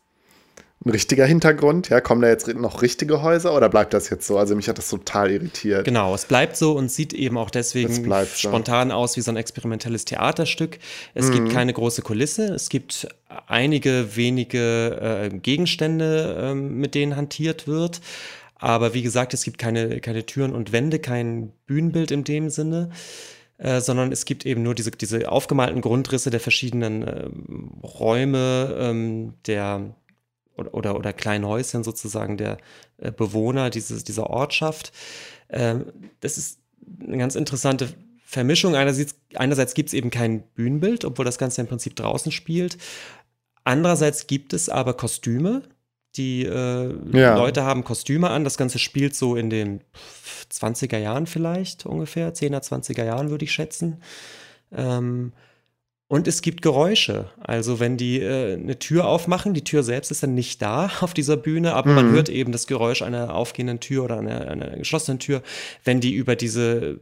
ein 0.85 0.89
richtiger 0.89 1.25
Hintergrund? 1.25 1.89
Ja, 1.89 2.01
kommen 2.01 2.21
da 2.21 2.27
jetzt 2.27 2.47
noch 2.47 2.81
richtige 2.81 3.21
Häuser 3.21 3.55
oder 3.55 3.69
bleibt 3.69 3.93
das 3.93 4.09
jetzt 4.09 4.27
so? 4.27 4.37
Also 4.37 4.55
mich 4.55 4.67
hat 4.67 4.77
das 4.77 4.89
total 4.89 5.31
irritiert. 5.31 5.85
Genau, 5.85 6.13
es 6.13 6.25
bleibt 6.25 6.57
so 6.57 6.73
und 6.73 6.91
sieht 6.91 7.13
eben 7.13 7.37
auch 7.37 7.49
deswegen 7.49 7.93
spontan 8.35 8.89
so. 8.89 8.95
aus 8.95 9.15
wie 9.15 9.21
so 9.21 9.31
ein 9.31 9.37
experimentelles 9.37 10.05
Theaterstück. 10.05 10.79
Es 11.13 11.27
mhm. 11.27 11.33
gibt 11.33 11.51
keine 11.51 11.73
große 11.73 12.01
Kulisse, 12.01 12.53
es 12.53 12.69
gibt 12.69 13.07
einige 13.47 14.15
wenige 14.15 15.29
äh, 15.31 15.37
Gegenstände, 15.37 16.51
äh, 16.51 16.55
mit 16.55 16.95
denen 16.95 17.15
hantiert 17.15 17.67
wird. 17.67 18.01
Aber 18.55 18.93
wie 18.93 19.01
gesagt, 19.01 19.33
es 19.33 19.43
gibt 19.43 19.57
keine, 19.57 19.99
keine 19.99 20.25
Türen 20.25 20.53
und 20.53 20.71
Wände, 20.71 20.99
kein 20.99 21.51
Bühnenbild 21.65 22.11
in 22.11 22.23
dem 22.23 22.49
Sinne. 22.49 22.89
Äh, 23.57 23.81
sondern 23.81 24.11
es 24.11 24.25
gibt 24.25 24.45
eben 24.45 24.63
nur 24.63 24.73
diese, 24.73 24.91
diese 24.91 25.31
aufgemalten 25.31 25.79
Grundrisse 25.79 26.29
der 26.31 26.39
verschiedenen 26.39 27.03
äh, 27.03 27.29
Räume 27.83 28.75
ähm, 28.77 29.33
der 29.45 29.93
oder, 30.57 30.73
oder, 30.73 30.95
oder, 30.95 31.13
kleinen 31.13 31.45
Häuschen 31.45 31.83
sozusagen 31.83 32.37
der 32.37 32.57
äh, 32.97 33.11
Bewohner 33.11 33.69
dieses, 33.69 34.03
dieser 34.03 34.29
Ortschaft. 34.29 34.91
Ähm, 35.49 35.85
das 36.19 36.37
ist 36.37 36.59
eine 37.01 37.17
ganz 37.17 37.35
interessante 37.35 37.93
Vermischung. 38.25 38.75
Einerseits, 38.75 39.15
einerseits 39.35 39.73
gibt 39.73 39.89
es 39.89 39.93
eben 39.93 40.09
kein 40.09 40.41
Bühnenbild, 40.55 41.05
obwohl 41.05 41.25
das 41.25 41.37
Ganze 41.37 41.61
im 41.61 41.67
Prinzip 41.67 41.95
draußen 41.95 42.31
spielt. 42.31 42.77
Andererseits 43.63 44.27
gibt 44.27 44.53
es 44.53 44.69
aber 44.69 44.95
Kostüme, 44.95 45.63
die 46.15 46.43
äh, 46.43 46.95
ja. 47.17 47.35
Leute 47.35 47.63
haben 47.63 47.83
Kostüme 47.83 48.29
an. 48.29 48.43
Das 48.43 48.57
Ganze 48.57 48.79
spielt 48.79 49.15
so 49.15 49.35
in 49.35 49.49
den 49.49 49.81
20er 50.51 50.97
Jahren 50.97 51.27
vielleicht 51.27 51.85
ungefähr, 51.85 52.33
10er, 52.33 52.61
20er 52.61 53.05
Jahren 53.05 53.29
würde 53.29 53.45
ich 53.45 53.51
schätzen. 53.51 54.01
Ähm, 54.71 55.33
Und 56.13 56.27
es 56.27 56.43
gibt 56.43 56.61
Geräusche. 56.61 57.31
Also 57.41 57.79
wenn 57.79 57.97
die 57.97 58.21
äh, 58.21 58.53
eine 58.53 58.77
Tür 58.77 59.07
aufmachen, 59.07 59.55
die 59.55 59.63
Tür 59.63 59.81
selbst 59.81 60.11
ist 60.11 60.21
dann 60.21 60.35
nicht 60.35 60.61
da 60.61 60.91
auf 61.01 61.15
dieser 61.15 61.37
Bühne, 61.37 61.73
aber 61.73 61.89
mhm. 61.89 61.95
man 61.95 62.11
hört 62.11 62.29
eben 62.29 62.51
das 62.51 62.67
Geräusch 62.67 63.01
einer 63.01 63.33
aufgehenden 63.33 63.79
Tür 63.79 64.03
oder 64.03 64.19
einer, 64.19 64.47
einer 64.47 64.77
geschlossenen 64.77 65.17
Tür. 65.17 65.41
Wenn 65.83 66.01
die 66.01 66.13
über 66.13 66.35
diese 66.35 66.99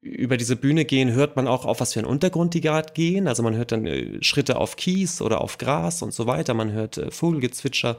über 0.00 0.38
diese 0.38 0.56
Bühne 0.56 0.86
gehen, 0.86 1.12
hört 1.12 1.36
man 1.36 1.46
auch, 1.46 1.66
auf 1.66 1.80
was 1.80 1.92
für 1.92 2.00
einen 2.00 2.08
Untergrund 2.08 2.54
die 2.54 2.62
gerade 2.62 2.94
gehen. 2.94 3.28
Also 3.28 3.42
man 3.42 3.54
hört 3.56 3.72
dann 3.72 3.86
äh, 3.86 4.22
Schritte 4.22 4.56
auf 4.56 4.76
Kies 4.76 5.20
oder 5.20 5.42
auf 5.42 5.58
Gras 5.58 6.00
und 6.00 6.14
so 6.14 6.26
weiter. 6.26 6.54
Man 6.54 6.72
hört 6.72 6.96
äh, 6.96 7.10
Vogelgezwitscher 7.10 7.98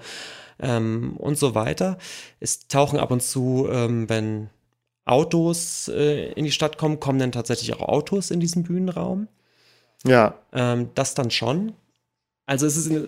ähm, 0.59 1.17
und 1.17 1.37
so 1.37 1.53
weiter. 1.53 1.99
Es 2.39 2.67
tauchen 2.67 2.97
ab 2.97 3.11
und 3.11 3.21
zu, 3.21 3.67
ähm, 3.71 4.09
wenn 4.09 4.49
Autos 5.05 5.87
äh, 5.89 6.31
in 6.31 6.45
die 6.45 6.51
Stadt 6.51 6.79
kommen, 6.79 6.99
kommen 6.99 7.19
dann 7.19 7.31
tatsächlich 7.31 7.75
auch 7.75 7.87
Autos 7.87 8.31
in 8.31 8.39
diesen 8.39 8.63
Bühnenraum. 8.63 9.27
Ja. 10.05 10.35
Ähm, 10.53 10.89
das 10.95 11.13
dann 11.13 11.31
schon. 11.31 11.73
Also 12.45 12.65
es 12.65 12.77
ist 12.77 12.89
eine, 12.89 13.07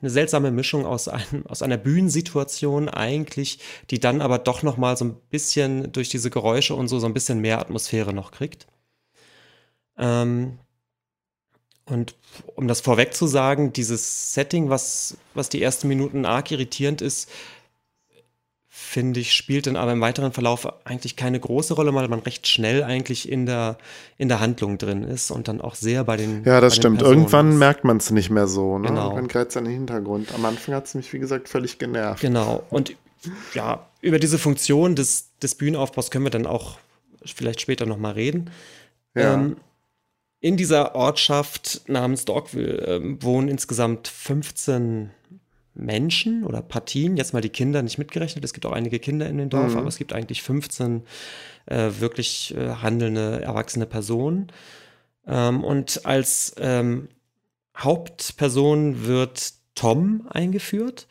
eine, 0.00 0.10
seltsame 0.10 0.50
Mischung 0.50 0.86
aus, 0.86 1.08
einem, 1.08 1.46
aus 1.46 1.62
einer 1.62 1.76
Bühnensituation 1.76 2.88
eigentlich, 2.88 3.58
die 3.90 3.98
dann 3.98 4.20
aber 4.20 4.38
doch 4.38 4.62
noch 4.62 4.76
mal 4.76 4.96
so 4.96 5.04
ein 5.04 5.16
bisschen 5.30 5.92
durch 5.92 6.08
diese 6.08 6.30
Geräusche 6.30 6.74
und 6.74 6.88
so 6.88 6.98
so 6.98 7.06
ein 7.06 7.14
bisschen 7.14 7.40
mehr 7.40 7.58
Atmosphäre 7.58 8.12
noch 8.12 8.30
kriegt. 8.30 8.66
Ähm, 9.98 10.58
und 11.84 12.14
um 12.54 12.68
das 12.68 12.82
vorweg 12.82 13.14
zu 13.14 13.26
sagen, 13.26 13.72
dieses 13.72 14.34
Setting, 14.34 14.68
was, 14.68 15.16
was 15.34 15.48
die 15.48 15.62
ersten 15.62 15.88
Minuten 15.88 16.26
arg 16.26 16.50
irritierend 16.50 17.00
ist, 17.00 17.30
finde 18.88 19.20
ich, 19.20 19.34
spielt 19.34 19.66
dann 19.66 19.76
aber 19.76 19.92
im 19.92 20.00
weiteren 20.00 20.32
Verlauf 20.32 20.66
eigentlich 20.84 21.14
keine 21.14 21.38
große 21.38 21.74
Rolle, 21.74 21.94
weil 21.94 22.08
man 22.08 22.20
recht 22.20 22.46
schnell 22.46 22.82
eigentlich 22.82 23.30
in 23.30 23.44
der, 23.46 23.76
in 24.16 24.28
der 24.28 24.40
Handlung 24.40 24.78
drin 24.78 25.04
ist 25.04 25.30
und 25.30 25.46
dann 25.46 25.60
auch 25.60 25.74
sehr 25.74 26.04
bei 26.04 26.16
den. 26.16 26.42
Ja, 26.44 26.60
das 26.60 26.74
stimmt. 26.74 27.02
Irgendwann 27.02 27.52
ist. 27.52 27.58
merkt 27.58 27.84
man 27.84 27.98
es 27.98 28.10
nicht 28.10 28.30
mehr 28.30 28.48
so. 28.48 28.78
Ne? 28.78 28.88
Genau. 28.88 29.14
Man 29.14 29.28
greift 29.28 29.56
an 29.56 29.64
den 29.64 29.74
Hintergrund. 29.74 30.34
Am 30.34 30.44
Anfang 30.44 30.74
hat 30.74 30.86
es 30.86 30.94
mich, 30.94 31.12
wie 31.12 31.18
gesagt, 31.18 31.48
völlig 31.48 31.78
genervt. 31.78 32.22
Genau. 32.22 32.64
Und 32.70 32.96
ja, 33.54 33.86
über 34.00 34.18
diese 34.18 34.38
Funktion 34.38 34.96
des, 34.96 35.30
des 35.42 35.54
Bühnenaufbaus 35.54 36.10
können 36.10 36.24
wir 36.24 36.30
dann 36.30 36.46
auch 36.46 36.78
vielleicht 37.24 37.60
später 37.60 37.84
nochmal 37.84 38.12
reden. 38.12 38.50
Ja. 39.14 39.34
Ähm, 39.34 39.56
in 40.40 40.56
dieser 40.56 40.94
Ortschaft 40.94 41.82
namens 41.88 42.24
Dogville 42.24 42.86
ähm, 42.86 43.22
wohnen 43.22 43.48
insgesamt 43.48 44.08
15 44.08 45.10
Menschen 45.78 46.44
oder 46.44 46.60
Partien, 46.60 47.16
jetzt 47.16 47.32
mal 47.32 47.40
die 47.40 47.48
Kinder 47.48 47.82
nicht 47.82 47.98
mitgerechnet, 47.98 48.44
es 48.44 48.52
gibt 48.52 48.66
auch 48.66 48.72
einige 48.72 48.98
Kinder 48.98 49.26
in 49.28 49.38
dem 49.38 49.48
Dorf, 49.48 49.72
mhm. 49.72 49.78
aber 49.78 49.88
es 49.88 49.96
gibt 49.96 50.12
eigentlich 50.12 50.42
15 50.42 51.02
äh, 51.66 51.90
wirklich 51.98 52.54
äh, 52.56 52.76
handelnde, 52.76 53.40
erwachsene 53.42 53.86
Personen. 53.86 54.48
Ähm, 55.26 55.62
und 55.64 56.04
als 56.04 56.54
ähm, 56.58 57.08
Hauptperson 57.76 59.06
wird 59.06 59.52
Tom 59.74 60.26
eingeführt. 60.30 61.06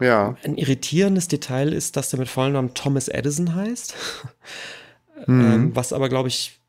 Ja. 0.00 0.36
Ein 0.42 0.56
irritierendes 0.56 1.28
Detail 1.28 1.72
ist, 1.72 1.96
dass 1.96 2.10
der 2.10 2.18
mit 2.18 2.28
vollem 2.28 2.54
Namen 2.54 2.74
Thomas 2.74 3.08
Edison 3.08 3.54
heißt. 3.54 3.94
Mhm. 5.26 5.40
ähm, 5.40 5.70
was 5.74 5.94
aber, 5.94 6.10
glaube 6.10 6.28
ich, 6.28 6.60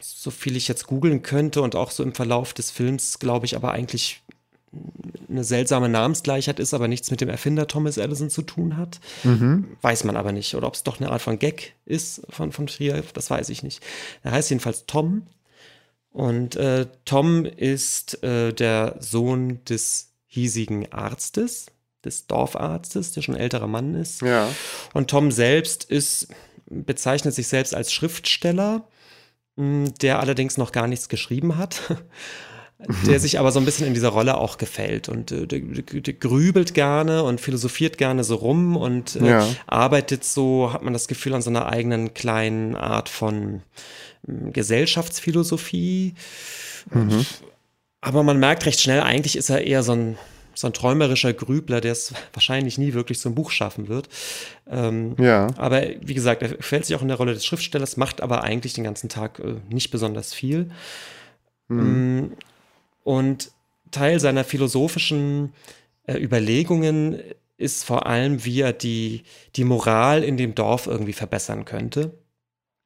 so 0.00 0.30
viel 0.30 0.56
ich 0.56 0.68
jetzt 0.68 0.86
googeln 0.86 1.20
könnte 1.20 1.60
und 1.60 1.76
auch 1.76 1.90
so 1.90 2.02
im 2.02 2.14
Verlauf 2.14 2.54
des 2.54 2.70
Films, 2.70 3.18
glaube 3.18 3.44
ich, 3.44 3.56
aber 3.56 3.72
eigentlich 3.72 4.22
eine 5.28 5.44
seltsame 5.44 5.88
Namensgleichheit 5.88 6.60
ist, 6.60 6.74
aber 6.74 6.88
nichts 6.88 7.10
mit 7.10 7.20
dem 7.20 7.28
Erfinder 7.28 7.66
Thomas 7.66 7.96
Edison 7.96 8.30
zu 8.30 8.42
tun 8.42 8.76
hat. 8.76 9.00
Mhm. 9.24 9.76
Weiß 9.82 10.04
man 10.04 10.16
aber 10.16 10.32
nicht. 10.32 10.54
Oder 10.54 10.66
ob 10.66 10.74
es 10.74 10.82
doch 10.82 11.00
eine 11.00 11.10
Art 11.10 11.22
von 11.22 11.38
Gag 11.38 11.74
ist 11.84 12.22
von, 12.30 12.52
von 12.52 12.66
Trier, 12.66 13.02
das 13.14 13.30
weiß 13.30 13.48
ich 13.48 13.62
nicht. 13.62 13.82
Er 14.22 14.32
heißt 14.32 14.50
jedenfalls 14.50 14.86
Tom. 14.86 15.26
Und 16.10 16.54
äh, 16.54 16.86
Tom 17.04 17.44
ist 17.44 18.22
äh, 18.22 18.52
der 18.52 18.96
Sohn 19.00 19.64
des 19.64 20.12
hiesigen 20.26 20.92
Arztes, 20.92 21.66
des 22.04 22.26
Dorfarztes, 22.26 23.12
der 23.12 23.22
schon 23.22 23.36
älterer 23.36 23.66
Mann 23.66 23.94
ist. 23.94 24.22
Ja. 24.22 24.48
Und 24.92 25.10
Tom 25.10 25.32
selbst 25.32 25.84
ist, 25.84 26.28
bezeichnet 26.66 27.34
sich 27.34 27.48
selbst 27.48 27.74
als 27.74 27.92
Schriftsteller, 27.92 28.86
der 29.56 30.20
allerdings 30.20 30.56
noch 30.56 30.72
gar 30.72 30.86
nichts 30.86 31.08
geschrieben 31.08 31.56
hat. 31.56 31.80
der 33.06 33.20
sich 33.20 33.38
aber 33.38 33.52
so 33.52 33.60
ein 33.60 33.64
bisschen 33.64 33.86
in 33.86 33.94
dieser 33.94 34.08
Rolle 34.08 34.36
auch 34.36 34.58
gefällt 34.58 35.08
und 35.08 35.30
äh, 35.32 35.46
der, 35.46 35.60
der, 35.60 36.14
grübelt 36.14 36.74
gerne 36.74 37.22
und 37.22 37.40
philosophiert 37.40 37.98
gerne 37.98 38.24
so 38.24 38.36
rum 38.36 38.76
und 38.76 39.16
äh, 39.16 39.28
ja. 39.28 39.48
arbeitet 39.66 40.24
so, 40.24 40.72
hat 40.72 40.82
man 40.82 40.92
das 40.92 41.08
Gefühl, 41.08 41.34
an 41.34 41.42
so 41.42 41.50
einer 41.50 41.66
eigenen 41.66 42.14
kleinen 42.14 42.74
Art 42.74 43.08
von 43.08 43.62
äh, 44.26 44.50
Gesellschaftsphilosophie. 44.50 46.14
Mhm. 46.92 47.24
Aber 48.00 48.22
man 48.22 48.38
merkt 48.38 48.66
recht 48.66 48.80
schnell, 48.80 49.00
eigentlich 49.00 49.36
ist 49.36 49.50
er 49.50 49.62
eher 49.62 49.82
so 49.82 49.92
ein, 49.92 50.18
so 50.54 50.66
ein 50.66 50.72
träumerischer 50.72 51.32
Grübler, 51.32 51.80
der 51.80 51.92
es 51.92 52.12
wahrscheinlich 52.32 52.76
nie 52.76 52.92
wirklich 52.92 53.18
zum 53.18 53.34
Buch 53.34 53.50
schaffen 53.50 53.88
wird. 53.88 54.08
Ähm, 54.68 55.14
ja. 55.18 55.46
Aber 55.56 55.82
wie 56.00 56.14
gesagt, 56.14 56.42
er 56.42 56.50
fällt 56.60 56.84
sich 56.84 56.96
auch 56.96 57.02
in 57.02 57.08
der 57.08 57.16
Rolle 57.16 57.34
des 57.34 57.46
Schriftstellers, 57.46 57.96
macht 57.96 58.20
aber 58.20 58.42
eigentlich 58.42 58.74
den 58.74 58.84
ganzen 58.84 59.08
Tag 59.08 59.38
äh, 59.38 59.54
nicht 59.70 59.90
besonders 59.90 60.34
viel. 60.34 60.70
Mhm. 61.68 62.32
Und 63.04 63.52
Teil 63.90 64.18
seiner 64.18 64.44
philosophischen 64.44 65.52
äh, 66.06 66.18
Überlegungen 66.18 67.20
ist 67.56 67.84
vor 67.84 68.06
allem, 68.06 68.44
wie 68.44 68.60
er 68.60 68.72
die, 68.72 69.22
die 69.54 69.64
Moral 69.64 70.24
in 70.24 70.36
dem 70.36 70.54
Dorf 70.54 70.86
irgendwie 70.86 71.12
verbessern 71.12 71.64
könnte. 71.64 72.18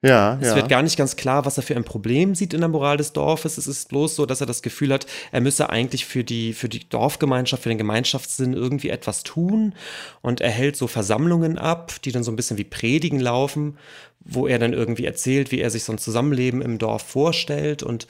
Ja, 0.01 0.39
es 0.41 0.49
ja. 0.49 0.55
wird 0.55 0.69
gar 0.69 0.83
nicht 0.83 0.97
ganz 0.97 1.17
klar, 1.17 1.45
was 1.45 1.57
er 1.57 1.65
für 1.65 1.75
ein 1.75 1.83
Problem 1.83 2.37
sieht 2.37 2.55
in 2.55 2.61
der 2.61 2.69
Moral 2.69 2.99
des 2.99 3.13
Dorfes. 3.13 3.59
Es 3.59 3.67
ist 3.67 3.89
bloß 3.89 4.15
so, 4.15 4.27
dass 4.27 4.41
er 4.41 4.47
das 4.47 4.63
Gefühl 4.63 4.93
hat, 4.93 5.07
er 5.33 5.41
müsse 5.41 5.71
eigentlich 5.71 6.07
für 6.07 6.23
die, 6.23 6.53
für 6.53 6.69
die 6.69 6.89
Dorfgemeinschaft, 6.89 7.65
für 7.65 7.69
den 7.69 7.79
Gemeinschaftssinn 7.79 8.53
irgendwie 8.53 8.91
etwas 8.91 9.25
tun. 9.25 9.75
Und 10.23 10.41
er 10.41 10.51
hält 10.51 10.77
so 10.77 10.87
Versammlungen 10.87 11.59
ab, 11.59 12.01
die 12.05 12.13
dann 12.13 12.23
so 12.23 12.31
ein 12.31 12.37
bisschen 12.37 12.59
wie 12.59 12.65
Predigen 12.65 13.19
laufen, 13.19 13.77
wo 14.21 14.47
er 14.47 14.61
dann 14.61 14.73
irgendwie 14.73 15.05
erzählt, 15.05 15.51
wie 15.51 15.61
er 15.61 15.71
sich 15.71 15.83
so 15.83 15.91
ein 15.91 15.99
Zusammenleben 15.99 16.63
im 16.63 16.79
Dorf 16.79 17.03
vorstellt. 17.03 17.83
Und 17.83 18.07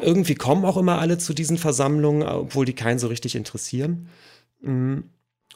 irgendwie 0.00 0.34
kommen 0.34 0.64
auch 0.64 0.76
immer 0.76 0.98
alle 1.00 1.18
zu 1.18 1.34
diesen 1.34 1.58
Versammlungen, 1.58 2.22
obwohl 2.22 2.64
die 2.64 2.74
keinen 2.74 2.98
so 2.98 3.08
richtig 3.08 3.34
interessieren. 3.34 4.08
Mm. 4.60 4.98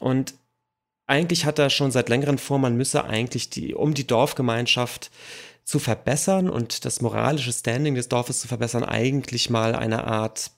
Und 0.01 0.35
eigentlich 1.07 1.45
hat 1.45 1.59
er 1.59 1.71
schon 1.71 1.91
seit 1.91 2.09
längerem 2.09 2.39
vor, 2.39 2.59
man 2.59 2.77
müsse 2.77 3.05
eigentlich 3.05 3.51
die, 3.51 3.75
um 3.75 3.95
die 3.95 4.07
Dorfgemeinschaft 4.07 5.11
zu 5.65 5.79
verbessern 5.79 6.49
und 6.49 6.85
das 6.85 7.01
moralische 7.01 7.53
Standing 7.53 7.95
des 7.95 8.09
Dorfes 8.09 8.41
zu 8.41 8.49
verbessern, 8.49 8.85
eigentlich 8.85 9.51
mal 9.51 9.75
eine 9.75 10.05
Art 10.05 10.51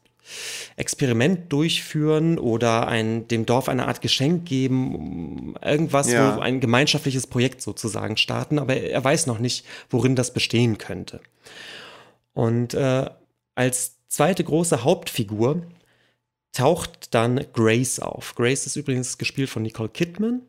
Experiment 0.76 1.52
durchführen 1.52 2.38
oder 2.38 2.86
ein, 2.86 3.26
dem 3.28 3.44
Dorf 3.44 3.68
eine 3.68 3.88
Art 3.88 4.00
Geschenk 4.00 4.46
geben, 4.46 5.54
irgendwas, 5.62 6.10
ja. 6.10 6.36
wo 6.36 6.40
ein 6.40 6.60
gemeinschaftliches 6.60 7.26
Projekt 7.26 7.60
sozusagen 7.60 8.16
starten, 8.16 8.58
aber 8.58 8.76
er 8.76 9.02
weiß 9.02 9.26
noch 9.26 9.38
nicht, 9.38 9.66
worin 9.90 10.16
das 10.16 10.32
bestehen 10.32 10.78
könnte. 10.78 11.20
Und 12.34 12.74
äh, 12.74 13.10
als 13.54 13.98
zweite 14.08 14.44
große 14.44 14.84
Hauptfigur 14.84 15.62
taucht 16.52 17.14
dann 17.14 17.44
Grace 17.52 17.98
auf. 17.98 18.34
Grace 18.34 18.66
ist 18.66 18.76
übrigens 18.76 19.18
gespielt 19.18 19.48
von 19.50 19.62
Nicole 19.62 19.88
Kidman. 19.88 20.42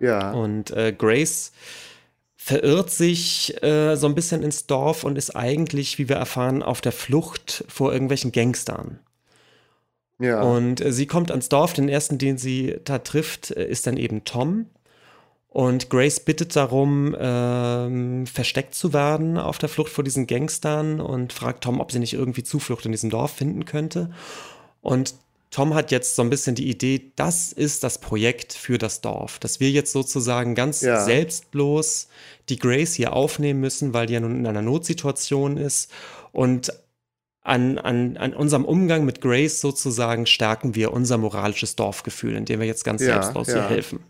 Ja. 0.00 0.32
Und 0.32 0.70
äh, 0.72 0.92
Grace 0.92 1.52
verirrt 2.36 2.90
sich 2.90 3.62
äh, 3.62 3.96
so 3.96 4.06
ein 4.06 4.14
bisschen 4.14 4.42
ins 4.42 4.66
Dorf 4.66 5.04
und 5.04 5.16
ist 5.16 5.34
eigentlich, 5.34 5.98
wie 5.98 6.08
wir 6.08 6.16
erfahren, 6.16 6.62
auf 6.62 6.80
der 6.80 6.92
Flucht 6.92 7.64
vor 7.68 7.92
irgendwelchen 7.92 8.32
Gangstern. 8.32 9.00
Ja. 10.18 10.42
Und 10.42 10.80
äh, 10.80 10.92
sie 10.92 11.06
kommt 11.06 11.30
ans 11.30 11.48
Dorf. 11.48 11.72
Den 11.72 11.88
ersten, 11.88 12.18
den 12.18 12.38
sie 12.38 12.76
da 12.84 12.98
trifft, 12.98 13.50
äh, 13.50 13.66
ist 13.66 13.86
dann 13.86 13.96
eben 13.96 14.24
Tom. 14.24 14.66
Und 15.56 15.88
Grace 15.88 16.20
bittet 16.20 16.54
darum, 16.54 17.16
ähm, 17.18 18.26
versteckt 18.26 18.74
zu 18.74 18.92
werden 18.92 19.38
auf 19.38 19.56
der 19.56 19.70
Flucht 19.70 19.90
vor 19.90 20.04
diesen 20.04 20.26
Gangstern 20.26 21.00
und 21.00 21.32
fragt 21.32 21.64
Tom, 21.64 21.80
ob 21.80 21.90
sie 21.90 21.98
nicht 21.98 22.12
irgendwie 22.12 22.42
Zuflucht 22.42 22.84
in 22.84 22.92
diesem 22.92 23.08
Dorf 23.08 23.30
finden 23.30 23.64
könnte. 23.64 24.10
Und 24.82 25.14
Tom 25.50 25.72
hat 25.72 25.92
jetzt 25.92 26.14
so 26.14 26.20
ein 26.20 26.28
bisschen 26.28 26.56
die 26.56 26.68
Idee, 26.68 27.10
das 27.16 27.54
ist 27.54 27.84
das 27.84 28.02
Projekt 28.02 28.52
für 28.52 28.76
das 28.76 29.00
Dorf, 29.00 29.38
dass 29.38 29.58
wir 29.58 29.70
jetzt 29.70 29.92
sozusagen 29.92 30.54
ganz 30.54 30.82
ja. 30.82 31.02
selbstlos 31.02 32.08
die 32.50 32.58
Grace 32.58 32.92
hier 32.92 33.14
aufnehmen 33.14 33.60
müssen, 33.60 33.94
weil 33.94 34.04
die 34.04 34.12
ja 34.12 34.20
nun 34.20 34.36
in 34.36 34.46
einer 34.46 34.60
Notsituation 34.60 35.56
ist. 35.56 35.90
Und 36.32 36.70
an, 37.40 37.78
an, 37.78 38.18
an 38.18 38.34
unserem 38.34 38.66
Umgang 38.66 39.06
mit 39.06 39.22
Grace 39.22 39.62
sozusagen 39.62 40.26
stärken 40.26 40.74
wir 40.74 40.92
unser 40.92 41.16
moralisches 41.16 41.76
Dorfgefühl, 41.76 42.36
indem 42.36 42.60
wir 42.60 42.66
jetzt 42.66 42.84
ganz 42.84 43.00
ja, 43.00 43.22
selbstlos 43.22 43.46
ja. 43.46 43.56
ihr 43.56 43.68
helfen. 43.70 44.00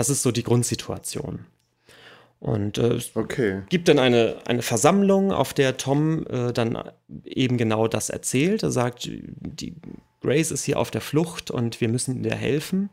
Das 0.00 0.08
ist 0.08 0.22
so 0.22 0.32
die 0.32 0.44
Grundsituation. 0.44 1.44
Und 2.38 2.78
äh, 2.78 2.94
es 2.94 3.14
okay. 3.16 3.64
gibt 3.68 3.86
dann 3.86 3.98
eine, 3.98 4.38
eine 4.46 4.62
Versammlung, 4.62 5.30
auf 5.30 5.52
der 5.52 5.76
Tom 5.76 6.26
äh, 6.26 6.54
dann 6.54 6.82
eben 7.26 7.58
genau 7.58 7.86
das 7.86 8.08
erzählt. 8.08 8.62
Er 8.62 8.70
sagt, 8.70 9.10
die 9.10 9.74
Grace 10.22 10.52
ist 10.52 10.64
hier 10.64 10.78
auf 10.78 10.90
der 10.90 11.02
Flucht 11.02 11.50
und 11.50 11.82
wir 11.82 11.90
müssen 11.90 12.24
ihr 12.24 12.34
helfen, 12.34 12.88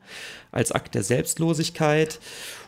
als 0.52 0.74
Akt 0.74 0.96
der 0.96 1.04
Selbstlosigkeit. 1.04 2.20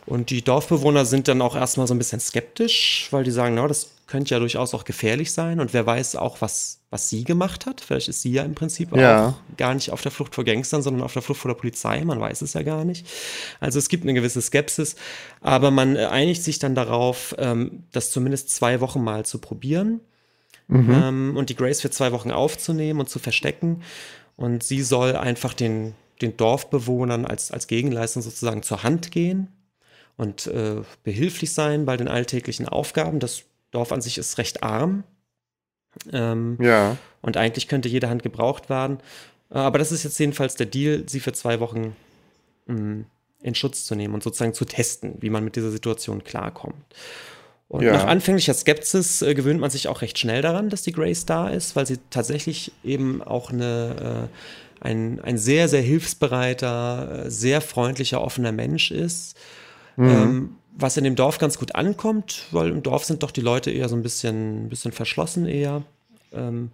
Und 0.06 0.30
die 0.30 0.40
Dorfbewohner 0.40 1.04
sind 1.04 1.28
dann 1.28 1.42
auch 1.42 1.54
erstmal 1.54 1.86
so 1.86 1.92
ein 1.92 1.98
bisschen 1.98 2.20
skeptisch, 2.20 3.08
weil 3.10 3.24
die 3.24 3.32
sagen, 3.32 3.56
na, 3.56 3.68
das 3.68 3.90
könnte 4.06 4.30
ja 4.30 4.38
durchaus 4.38 4.72
auch 4.72 4.84
gefährlich 4.84 5.32
sein. 5.32 5.60
Und 5.60 5.74
wer 5.74 5.84
weiß 5.84 6.16
auch, 6.16 6.40
was, 6.40 6.79
was 6.90 7.08
sie 7.08 7.22
gemacht 7.22 7.66
hat. 7.66 7.80
Vielleicht 7.80 8.08
ist 8.08 8.22
sie 8.22 8.32
ja 8.32 8.42
im 8.42 8.56
Prinzip 8.56 8.94
ja. 8.96 9.28
auch 9.28 9.56
gar 9.56 9.74
nicht 9.74 9.90
auf 9.90 10.02
der 10.02 10.10
Flucht 10.10 10.34
vor 10.34 10.44
Gangstern, 10.44 10.82
sondern 10.82 11.02
auf 11.02 11.12
der 11.12 11.22
Flucht 11.22 11.40
vor 11.40 11.50
der 11.50 11.58
Polizei. 11.58 12.04
Man 12.04 12.20
weiß 12.20 12.42
es 12.42 12.52
ja 12.52 12.62
gar 12.62 12.84
nicht. 12.84 13.06
Also 13.60 13.78
es 13.78 13.88
gibt 13.88 14.02
eine 14.02 14.12
gewisse 14.12 14.42
Skepsis, 14.42 14.96
aber 15.40 15.70
man 15.70 15.96
einigt 15.96 16.42
sich 16.42 16.58
dann 16.58 16.74
darauf, 16.74 17.34
ähm, 17.38 17.84
das 17.92 18.10
zumindest 18.10 18.50
zwei 18.50 18.80
Wochen 18.80 19.02
mal 19.02 19.24
zu 19.24 19.38
probieren. 19.38 20.00
Mhm. 20.66 20.90
Ähm, 20.90 21.36
und 21.36 21.50
die 21.50 21.56
Grace 21.56 21.80
für 21.80 21.90
zwei 21.90 22.12
Wochen 22.12 22.32
aufzunehmen 22.32 23.00
und 23.00 23.08
zu 23.08 23.20
verstecken. 23.20 23.82
Und 24.36 24.62
sie 24.64 24.82
soll 24.82 25.14
einfach 25.14 25.54
den, 25.54 25.94
den 26.22 26.36
Dorfbewohnern 26.36 27.24
als, 27.24 27.52
als 27.52 27.68
Gegenleistung 27.68 28.22
sozusagen 28.22 28.62
zur 28.62 28.82
Hand 28.82 29.12
gehen 29.12 29.48
und 30.16 30.48
äh, 30.48 30.82
behilflich 31.04 31.52
sein 31.52 31.84
bei 31.84 31.96
den 31.96 32.08
alltäglichen 32.08 32.68
Aufgaben. 32.68 33.20
Das 33.20 33.42
Dorf 33.70 33.92
an 33.92 34.00
sich 34.00 34.18
ist 34.18 34.38
recht 34.38 34.62
arm. 34.62 35.04
Ähm, 36.12 36.56
ja. 36.60 36.96
Und 37.22 37.36
eigentlich 37.36 37.68
könnte 37.68 37.88
jede 37.88 38.08
Hand 38.08 38.22
gebraucht 38.22 38.70
werden. 38.70 38.98
Aber 39.50 39.78
das 39.78 39.92
ist 39.92 40.04
jetzt 40.04 40.18
jedenfalls 40.18 40.54
der 40.54 40.66
Deal, 40.66 41.04
sie 41.06 41.20
für 41.20 41.32
zwei 41.32 41.60
Wochen 41.60 41.96
mh, 42.66 42.74
mm, 42.80 43.06
in 43.42 43.54
Schutz 43.54 43.84
zu 43.84 43.94
nehmen 43.94 44.14
und 44.14 44.22
sozusagen 44.22 44.54
zu 44.54 44.64
testen, 44.64 45.14
wie 45.20 45.30
man 45.30 45.44
mit 45.44 45.56
dieser 45.56 45.70
Situation 45.70 46.24
klarkommt. 46.24 46.84
Und 47.68 47.82
ja. 47.82 47.92
nach 47.92 48.04
anfänglicher 48.04 48.52
Skepsis 48.52 49.22
äh, 49.22 49.32
gewöhnt 49.34 49.60
man 49.60 49.70
sich 49.70 49.86
auch 49.88 50.02
recht 50.02 50.18
schnell 50.18 50.42
daran, 50.42 50.70
dass 50.70 50.82
die 50.82 50.92
Grace 50.92 51.24
da 51.24 51.48
ist, 51.48 51.76
weil 51.76 51.86
sie 51.86 51.98
tatsächlich 52.10 52.72
eben 52.82 53.22
auch 53.22 53.50
eine, 53.50 54.28
äh, 54.82 54.84
ein, 54.84 55.20
ein 55.20 55.38
sehr, 55.38 55.68
sehr 55.68 55.80
hilfsbereiter, 55.80 57.26
äh, 57.26 57.30
sehr 57.30 57.60
freundlicher, 57.60 58.22
offener 58.22 58.52
Mensch 58.52 58.90
ist. 58.90 59.36
Mhm. 60.00 60.08
Ähm, 60.08 60.56
was 60.72 60.96
in 60.96 61.04
dem 61.04 61.14
Dorf 61.14 61.38
ganz 61.38 61.58
gut 61.58 61.74
ankommt, 61.74 62.46
weil 62.52 62.70
im 62.70 62.82
Dorf 62.82 63.04
sind 63.04 63.22
doch 63.22 63.32
die 63.32 63.42
Leute 63.42 63.70
eher 63.70 63.88
so 63.88 63.96
ein 63.96 64.02
bisschen, 64.02 64.64
ein 64.64 64.68
bisschen 64.70 64.92
verschlossen 64.92 65.46
eher. 65.46 65.82
Ähm, 66.32 66.70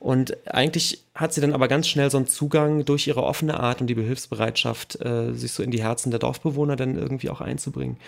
und 0.00 0.36
eigentlich 0.48 1.04
hat 1.14 1.34
sie 1.34 1.42
dann 1.42 1.52
aber 1.52 1.68
ganz 1.68 1.86
schnell 1.86 2.10
so 2.10 2.16
einen 2.16 2.26
Zugang 2.26 2.84
durch 2.86 3.06
ihre 3.06 3.22
offene 3.22 3.60
Art 3.60 3.80
und 3.82 3.88
die 3.88 3.94
Behilfsbereitschaft, 3.94 5.00
äh, 5.04 5.34
sich 5.34 5.52
so 5.52 5.62
in 5.62 5.70
die 5.70 5.82
Herzen 5.82 6.10
der 6.10 6.18
Dorfbewohner 6.18 6.76
dann 6.76 6.96
irgendwie 6.96 7.28
auch 7.28 7.42
einzubringen. 7.42 7.98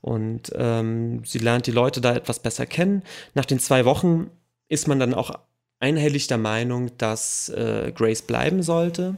Und 0.00 0.52
ähm, 0.54 1.22
sie 1.24 1.38
lernt 1.38 1.66
die 1.66 1.72
Leute 1.72 2.00
da 2.00 2.14
etwas 2.14 2.38
besser 2.38 2.66
kennen. 2.66 3.02
Nach 3.34 3.44
den 3.44 3.58
zwei 3.58 3.84
Wochen 3.84 4.30
ist 4.68 4.88
man 4.88 4.98
dann 4.98 5.12
auch 5.12 5.32
einhellig 5.80 6.28
der 6.28 6.38
Meinung, 6.38 6.90
dass 6.98 7.50
äh, 7.50 7.92
Grace 7.94 8.22
bleiben 8.22 8.62
sollte. 8.62 9.16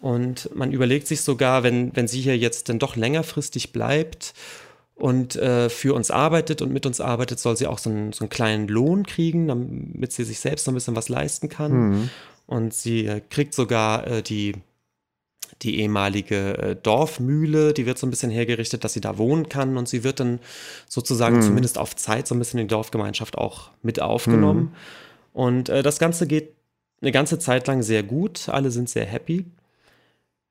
Und 0.00 0.54
man 0.54 0.72
überlegt 0.72 1.08
sich 1.08 1.22
sogar, 1.22 1.62
wenn, 1.62 1.94
wenn 1.96 2.06
sie 2.06 2.20
hier 2.20 2.38
jetzt 2.38 2.68
dann 2.68 2.78
doch 2.78 2.94
längerfristig 2.94 3.72
bleibt 3.72 4.32
und 4.94 5.36
äh, 5.36 5.68
für 5.68 5.94
uns 5.94 6.10
arbeitet 6.10 6.62
und 6.62 6.72
mit 6.72 6.86
uns 6.86 7.00
arbeitet, 7.00 7.40
soll 7.40 7.56
sie 7.56 7.66
auch 7.66 7.78
so 7.78 7.90
einen, 7.90 8.12
so 8.12 8.24
einen 8.24 8.30
kleinen 8.30 8.68
Lohn 8.68 9.06
kriegen, 9.06 9.48
damit 9.48 10.12
sie 10.12 10.24
sich 10.24 10.38
selbst 10.38 10.66
noch 10.66 10.72
ein 10.72 10.76
bisschen 10.76 10.96
was 10.96 11.08
leisten 11.08 11.48
kann. 11.48 11.72
Mhm. 11.72 12.10
Und 12.46 12.74
sie 12.74 13.06
äh, 13.06 13.20
kriegt 13.28 13.54
sogar 13.54 14.06
äh, 14.06 14.22
die, 14.22 14.54
die 15.62 15.80
ehemalige 15.80 16.58
äh, 16.58 16.76
Dorfmühle, 16.76 17.74
die 17.74 17.84
wird 17.84 17.98
so 17.98 18.06
ein 18.06 18.10
bisschen 18.10 18.30
hergerichtet, 18.30 18.84
dass 18.84 18.92
sie 18.92 19.00
da 19.00 19.18
wohnen 19.18 19.48
kann. 19.48 19.76
Und 19.76 19.88
sie 19.88 20.04
wird 20.04 20.20
dann 20.20 20.38
sozusagen 20.88 21.36
mhm. 21.36 21.42
zumindest 21.42 21.76
auf 21.76 21.96
Zeit 21.96 22.28
so 22.28 22.34
ein 22.34 22.38
bisschen 22.38 22.60
in 22.60 22.68
die 22.68 22.72
Dorfgemeinschaft 22.72 23.36
auch 23.36 23.72
mit 23.82 24.00
aufgenommen. 24.00 24.60
Mhm. 24.60 24.70
Und 25.32 25.68
äh, 25.68 25.82
das 25.82 25.98
Ganze 25.98 26.26
geht 26.26 26.54
eine 27.00 27.12
ganze 27.12 27.38
Zeit 27.38 27.66
lang 27.66 27.82
sehr 27.82 28.02
gut. 28.02 28.48
Alle 28.48 28.70
sind 28.70 28.88
sehr 28.88 29.04
happy. 29.04 29.46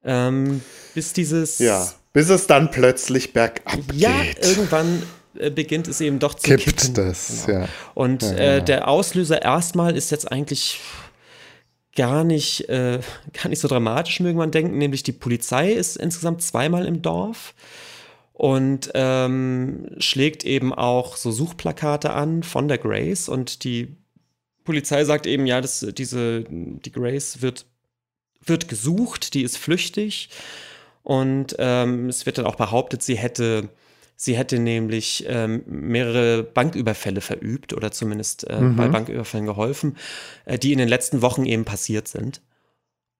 Ähm, 0.04 0.62
bis 0.94 1.14
dieses. 1.14 1.60
Ja, 1.60 1.88
bis 2.14 2.30
es 2.30 2.48
dann 2.48 2.72
plötzlich 2.72 3.34
bergab 3.34 3.80
ja, 3.94 4.24
geht. 4.24 4.44
Ja, 4.44 4.50
irgendwann 4.50 5.04
äh, 5.40 5.52
beginnt 5.52 5.88
es 5.88 6.02
eben 6.02 6.20
doch 6.20 6.34
zu 6.34 6.48
Kippt 6.48 6.66
kippen. 6.66 6.94
das, 6.94 7.46
genau. 7.46 7.60
ja. 7.60 7.70
Und 7.94 8.24
ja, 8.24 8.32
äh, 8.32 8.64
der 8.64 8.88
Auslöser 8.88 9.42
erstmal 9.42 9.96
ist 9.96 10.12
jetzt 10.12 10.32
eigentlich 10.32 10.80
gar 11.96 12.24
nicht, 12.24 12.70
äh, 12.70 13.00
gar 13.34 13.50
nicht 13.50 13.60
so 13.60 13.68
dramatisch, 13.68 14.20
mögen 14.20 14.38
man 14.38 14.52
denken, 14.52 14.78
nämlich 14.78 15.04
die 15.04 15.12
Polizei 15.12 15.72
ist 15.72 15.98
insgesamt 15.98 16.42
zweimal 16.42 16.86
im 16.86 17.02
Dorf 17.02 17.54
und 18.34 18.92
ähm, 18.94 19.88
schlägt 19.98 20.46
eben 20.46 20.74
auch 20.74 21.18
so 21.18 21.32
Suchplakate 21.32 22.14
an 22.14 22.44
von 22.44 22.68
der 22.68 22.78
Grace 22.78 23.30
und 23.30 23.64
die 23.64 23.96
Polizei 24.64 25.06
sagt 25.06 25.26
eben, 25.26 25.48
ja, 25.48 25.60
das, 25.60 25.86
diese, 25.98 26.46
die 26.50 26.92
Grace 26.92 27.42
wird 27.42 27.66
wird 28.48 28.68
gesucht, 28.68 29.34
die 29.34 29.44
ist 29.44 29.58
flüchtig 29.58 30.30
und 31.04 31.56
ähm, 31.60 32.10
es 32.10 32.26
wird 32.26 32.38
dann 32.38 32.46
auch 32.46 32.56
behauptet, 32.56 33.04
sie 33.04 33.18
hätte 33.18 33.70
Sie 34.20 34.36
hätte 34.36 34.58
nämlich 34.58 35.26
ähm, 35.28 35.62
mehrere 35.68 36.42
Banküberfälle 36.42 37.22
verübt 37.22 37.74
oder 37.74 37.92
zumindest 37.92 38.50
äh, 38.50 38.60
mhm. 38.60 38.76
bei 38.76 38.88
Banküberfällen 38.88 39.46
geholfen, 39.46 39.96
äh, 40.46 40.58
die 40.58 40.74
in 40.74 40.80
den 40.80 40.88
letzten 40.88 41.22
Wochen 41.22 41.46
eben 41.46 41.66
passiert 41.66 42.08
sind. 42.08 42.42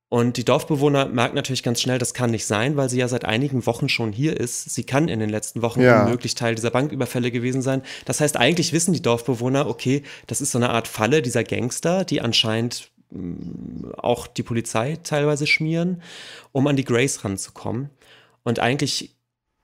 Und 0.10 0.38
die 0.38 0.46
Dorfbewohner 0.46 1.06
merken 1.06 1.36
natürlich 1.36 1.64
ganz 1.64 1.82
schnell, 1.82 2.00
das 2.00 2.16
kann 2.16 2.32
nicht 2.32 2.46
sein, 2.46 2.78
weil 2.78 2.90
sie 2.90 2.98
ja 2.98 3.08
seit 3.08 3.26
einigen 3.26 3.66
Wochen 3.68 3.90
schon 3.90 4.12
hier 4.12 4.40
ist. 4.40 4.74
Sie 4.74 4.86
kann 4.86 5.08
in 5.08 5.20
den 5.20 5.30
letzten 5.30 5.62
Wochen 5.62 5.82
ja. 5.82 6.04
unmöglich 6.04 6.34
Teil 6.34 6.56
dieser 6.56 6.72
Banküberfälle 6.72 7.30
gewesen 7.30 7.62
sein. 7.62 7.84
Das 8.06 8.20
heißt, 8.20 8.38
eigentlich 8.38 8.74
wissen 8.74 8.94
die 8.94 9.02
Dorfbewohner, 9.02 9.68
okay, 9.68 10.02
das 10.26 10.42
ist 10.42 10.52
so 10.52 10.58
eine 10.58 10.70
Art 10.70 10.88
Falle 10.88 11.22
dieser 11.22 11.44
Gangster, 11.44 12.06
die 12.06 12.22
anscheinend 12.22 12.90
auch 13.98 14.28
die 14.28 14.44
Polizei 14.44 14.98
teilweise 15.04 15.48
schmieren, 15.48 16.02
um 16.52 16.68
an 16.68 16.76
die 16.76 16.84
Grace 16.84 17.24
ranzukommen. 17.24 17.90
Und 18.44 18.60
eigentlich 18.60 19.16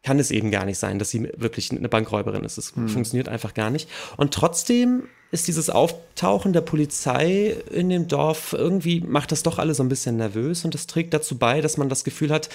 kann 0.03 0.19
es 0.19 0.31
eben 0.31 0.51
gar 0.51 0.65
nicht 0.65 0.77
sein, 0.77 0.99
dass 0.99 1.09
sie 1.09 1.29
wirklich 1.37 1.71
eine 1.71 1.89
Bankräuberin 1.89 2.43
ist. 2.43 2.57
Es 2.57 2.75
hm. 2.75 2.89
funktioniert 2.89 3.29
einfach 3.29 3.53
gar 3.53 3.69
nicht. 3.69 3.89
Und 4.17 4.33
trotzdem 4.33 5.03
ist 5.31 5.47
dieses 5.47 5.69
Auftauchen 5.69 6.53
der 6.53 6.61
Polizei 6.61 7.57
in 7.71 7.89
dem 7.89 8.07
Dorf 8.07 8.53
irgendwie 8.53 9.01
macht 9.01 9.31
das 9.31 9.41
doch 9.41 9.57
alle 9.57 9.73
so 9.73 9.81
ein 9.81 9.89
bisschen 9.89 10.17
nervös 10.17 10.63
und 10.63 10.75
das 10.75 10.85
trägt 10.85 11.13
dazu 11.13 11.39
bei, 11.39 11.59
dass 11.59 11.77
man 11.77 11.89
das 11.89 12.03
Gefühl 12.03 12.31
hat, 12.31 12.49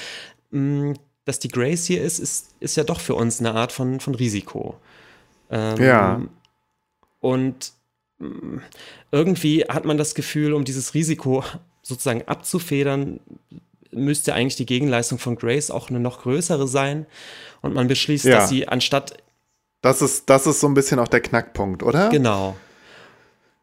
mh, 0.51 0.95
dass 1.25 1.41
die 1.41 1.49
Grace 1.49 1.87
hier 1.87 2.03
ist, 2.03 2.21
ist, 2.21 2.55
ist 2.61 2.77
ja 2.77 2.85
doch 2.85 3.01
für 3.01 3.15
uns 3.15 3.41
eine 3.41 3.55
Art 3.55 3.73
von, 3.73 3.99
von 3.99 4.15
Risiko. 4.15 4.77
Ähm, 5.51 5.83
ja. 5.83 6.23
Und 7.21 7.73
irgendwie 9.11 9.65
hat 9.65 9.85
man 9.85 9.97
das 9.97 10.15
Gefühl, 10.15 10.53
um 10.53 10.65
dieses 10.65 10.95
Risiko 10.95 11.45
sozusagen 11.83 12.23
abzufedern, 12.27 13.21
müsste 13.91 14.35
eigentlich 14.35 14.57
die 14.57 14.67
Gegenleistung 14.67 15.19
von 15.19 15.37
Grace 15.37 15.71
auch 15.71 15.89
eine 15.89 16.01
noch 16.01 16.23
größere 16.23 16.69
sein. 16.69 17.07
Und 17.63 17.75
man 17.75 17.89
beschließt, 17.89 18.27
ja. 18.27 18.37
dass 18.37 18.49
sie 18.49 18.69
anstatt. 18.69 19.17
Das 19.81 20.03
ist, 20.03 20.29
das 20.29 20.47
ist 20.47 20.61
so 20.61 20.67
ein 20.67 20.75
bisschen 20.75 20.99
auch 20.99 21.09
der 21.09 21.21
Knackpunkt, 21.21 21.83
oder? 21.83 22.09
Genau. 22.11 22.57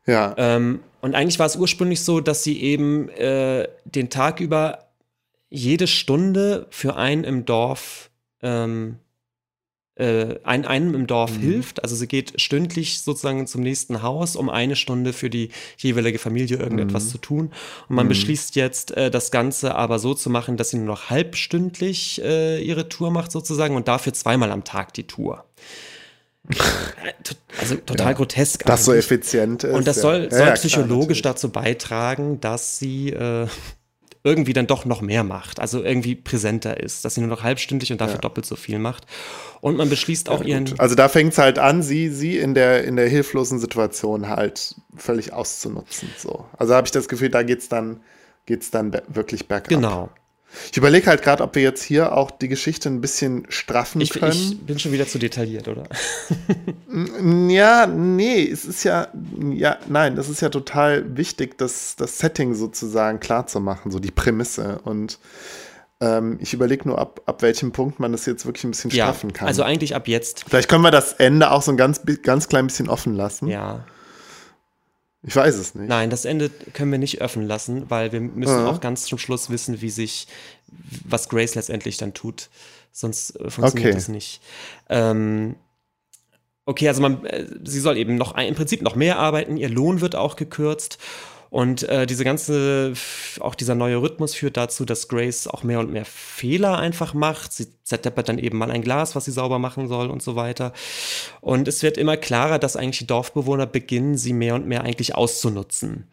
Ja. 0.06 0.34
Ähm, 0.38 0.82
und 1.02 1.15
eigentlich 1.15 1.39
war 1.39 1.46
es 1.46 1.56
ursprünglich 1.56 2.04
so, 2.04 2.20
dass 2.20 2.44
sie 2.44 2.62
eben 2.62 3.10
äh, 3.10 3.68
den 3.84 4.10
Tag 4.10 4.39
über 4.39 4.86
jede 5.50 5.88
Stunde 5.88 6.68
für 6.70 6.96
einen 6.96 7.24
im 7.24 7.46
Dorf 7.46 8.10
ähm, 8.41 9.00
äh, 9.95 10.36
ein, 10.43 10.65
einem 10.65 10.93
im 10.93 11.08
Dorf 11.08 11.38
mhm. 11.38 11.41
hilft. 11.41 11.84
Also 11.84 11.95
sie 11.95 12.08
geht 12.08 12.39
stündlich 12.41 13.01
sozusagen 13.01 13.47
zum 13.47 13.62
nächsten 13.62 14.01
Haus, 14.01 14.36
um 14.36 14.49
eine 14.49 14.75
Stunde 14.75 15.13
für 15.13 15.29
die 15.29 15.49
jeweilige 15.77 16.19
Familie 16.19 16.58
irgendetwas 16.58 17.05
mhm. 17.05 17.10
zu 17.10 17.17
tun. 17.17 17.51
Und 17.88 17.95
man 17.95 18.05
mhm. 18.05 18.10
beschließt 18.10 18.55
jetzt, 18.55 18.91
äh, 18.91 19.10
das 19.10 19.31
Ganze 19.31 19.75
aber 19.75 19.99
so 19.99 20.13
zu 20.13 20.29
machen, 20.29 20.58
dass 20.58 20.69
sie 20.69 20.77
nur 20.77 20.88
noch 20.88 21.10
halbstündlich 21.10 22.21
äh, 22.23 22.62
ihre 22.62 22.89
Tour 22.89 23.12
macht 23.12 23.31
sozusagen 23.31 23.75
und 23.75 23.88
dafür 23.88 24.13
zweimal 24.13 24.51
am 24.51 24.63
Tag 24.63 24.93
die 24.93 25.08
Tour. 25.08 25.45
also 27.60 27.75
total 27.75 28.08
ja, 28.08 28.13
grotesk. 28.13 28.65
Das 28.65 28.86
so 28.86 28.93
effizient 28.93 29.63
ist. 29.63 29.73
Und 29.73 29.88
das 29.88 30.01
soll, 30.01 30.25
ja. 30.25 30.29
soll 30.29 30.47
ja, 30.47 30.53
psychologisch 30.53 31.21
klar, 31.21 31.34
dazu 31.34 31.49
beitragen, 31.49 32.39
dass 32.39 32.77
sie 32.77 33.10
äh, 33.10 33.47
irgendwie 34.25 34.53
dann 34.53 34.65
doch 34.65 34.85
noch 34.85 35.01
mehr 35.01 35.23
macht, 35.23 35.59
also 35.59 35.83
irgendwie 35.83 36.15
präsenter 36.15 36.79
ist, 36.79 37.05
dass 37.05 37.13
sie 37.13 37.21
nur 37.21 37.29
noch 37.29 37.43
halbstündlich 37.43 37.91
und 37.91 38.01
dafür 38.01 38.15
ja. 38.15 38.21
doppelt 38.21 38.47
so 38.47 38.55
viel 38.55 38.79
macht. 38.79 39.05
Und 39.61 39.77
man 39.77 39.88
beschließt 39.88 40.29
auch 40.29 40.41
ja, 40.41 40.47
ihren. 40.47 40.79
Also 40.79 40.95
da 40.95 41.07
fängt 41.09 41.33
es 41.33 41.38
halt 41.38 41.59
an, 41.59 41.83
sie, 41.83 42.09
sie 42.09 42.39
in 42.39 42.55
der, 42.55 42.83
in 42.85 42.95
der 42.95 43.07
hilflosen 43.07 43.59
Situation 43.59 44.27
halt 44.27 44.75
völlig 44.97 45.31
auszunutzen. 45.31 46.09
So. 46.17 46.45
Also 46.57 46.73
habe 46.73 46.88
ich 46.88 46.91
das 46.91 47.07
Gefühl, 47.07 47.29
da 47.29 47.43
geht 47.43 47.59
es 47.59 47.69
dann, 47.69 48.01
geht's 48.47 48.71
dann 48.71 48.99
wirklich 49.07 49.47
bergab. 49.47 49.69
Genau. 49.69 50.09
Ich 50.71 50.77
überlege 50.77 51.08
halt 51.08 51.21
gerade, 51.21 51.43
ob 51.43 51.55
wir 51.55 51.62
jetzt 51.62 51.84
hier 51.84 52.13
auch 52.15 52.31
die 52.31 52.47
Geschichte 52.47 52.89
ein 52.89 53.01
bisschen 53.01 53.45
straffen 53.49 54.01
ich, 54.01 54.12
können. 54.12 54.31
Ich 54.31 54.60
bin 54.62 54.79
schon 54.79 54.91
wieder 54.91 55.08
zu 55.08 55.19
detailliert, 55.19 55.67
oder? 55.67 55.84
ja, 57.49 57.88
nee, 57.88 58.47
es 58.47 58.65
ist 58.65 58.84
ja, 58.84 59.08
ja, 59.51 59.77
nein, 59.88 60.15
das 60.15 60.29
ist 60.29 60.41
ja 60.41 60.49
total 60.49 61.17
wichtig, 61.17 61.58
das, 61.58 61.95
das 61.95 62.19
Setting 62.19 62.55
sozusagen 62.55 63.19
klar 63.19 63.47
zu 63.47 63.60
machen, 63.60 63.91
so 63.91 63.99
die 63.99 64.12
Prämisse. 64.12 64.79
Und 64.84 65.19
ähm, 66.01 66.38
ich 66.41 66.53
überlege 66.53 66.88
nur, 66.88 66.99
ab, 66.99 67.21
ab 67.25 67.41
welchem 67.41 67.71
Punkt 67.71 67.99
man 67.99 68.12
das 68.12 68.25
jetzt 68.25 68.45
wirklich 68.45 68.63
ein 68.63 68.71
bisschen 68.71 68.91
straffen 68.91 69.29
ja, 69.31 69.36
kann. 69.36 69.47
Also 69.47 69.63
eigentlich 69.63 69.95
ab 69.95 70.08
jetzt. 70.08 70.45
Vielleicht 70.47 70.69
können 70.69 70.84
wir 70.84 70.91
das 70.91 71.13
Ende 71.13 71.51
auch 71.51 71.62
so 71.62 71.71
ein 71.71 71.77
ganz, 71.77 72.01
ganz 72.23 72.47
klein 72.47 72.67
bisschen 72.67 72.89
offen 72.89 73.15
lassen. 73.15 73.47
Ja. 73.47 73.86
Ich 75.27 75.35
weiß 75.35 75.55
es 75.55 75.75
nicht. 75.75 75.89
Nein, 75.89 76.09
das 76.09 76.25
Ende 76.25 76.49
können 76.49 76.91
wir 76.91 76.99
nicht 76.99 77.21
öffnen 77.21 77.47
lassen, 77.47 77.89
weil 77.89 78.11
wir 78.11 78.21
müssen 78.21 78.59
ja. 78.59 78.67
auch 78.67 78.79
ganz 78.79 79.05
zum 79.05 79.17
Schluss 79.17 79.49
wissen, 79.49 79.81
wie 79.81 79.89
sich, 79.89 80.27
was 81.07 81.29
Grace 81.29 81.55
letztendlich 81.55 81.97
dann 81.97 82.13
tut. 82.13 82.49
Sonst 82.91 83.31
äh, 83.39 83.49
funktioniert 83.49 83.89
okay. 83.89 83.95
das 83.95 84.07
nicht. 84.07 84.41
Ähm, 84.89 85.55
okay, 86.65 86.88
also 86.88 87.01
man, 87.01 87.25
äh, 87.25 87.47
sie 87.63 87.79
soll 87.79 87.97
eben 87.97 88.15
noch 88.15 88.38
im 88.38 88.55
Prinzip 88.55 88.81
noch 88.81 88.95
mehr 88.95 89.17
arbeiten, 89.17 89.57
ihr 89.57 89.69
Lohn 89.69 90.01
wird 90.01 90.15
auch 90.15 90.35
gekürzt 90.35 90.99
und 91.56 91.84
äh, 91.84 92.06
diese 92.06 92.26
ganze, 92.26 92.91
auch 93.39 93.56
dieser 93.56 93.76
neue 93.76 94.02
Rhythmus 94.02 94.36
führt 94.36 94.58
dazu, 94.58 94.84
dass 94.84 95.08
Grace 95.08 95.48
auch 95.48 95.63
mehr 95.63 95.80
und 95.80 95.89
mehr 95.89 96.04
Fehler 96.04 96.78
einfach 96.80 97.13
macht. 97.13 97.54
Sie 97.54 97.68
zerdeppert 97.86 98.28
dann 98.28 98.39
eben 98.39 98.58
mal 98.58 98.72
ein 98.72 98.82
Glas, 98.82 99.15
was 99.15 99.24
sie 99.24 99.32
sauber 99.32 99.58
machen 99.58 99.88
soll 99.88 100.10
und 100.10 100.22
so 100.22 100.36
weiter. 100.36 100.74
Und 101.39 101.70
es 101.70 101.82
wird 101.82 101.98
immer 101.98 102.18
klarer, 102.18 102.60
dass 102.60 102.76
eigentlich 102.76 102.98
die 102.98 103.08
Dorfbewohner 103.08 103.68
beginnen, 103.68 104.18
sie 104.18 104.34
mehr 104.34 104.56
und 104.56 104.68
mehr 104.68 104.84
eigentlich 104.84 105.15
auszunutzen. 105.15 106.08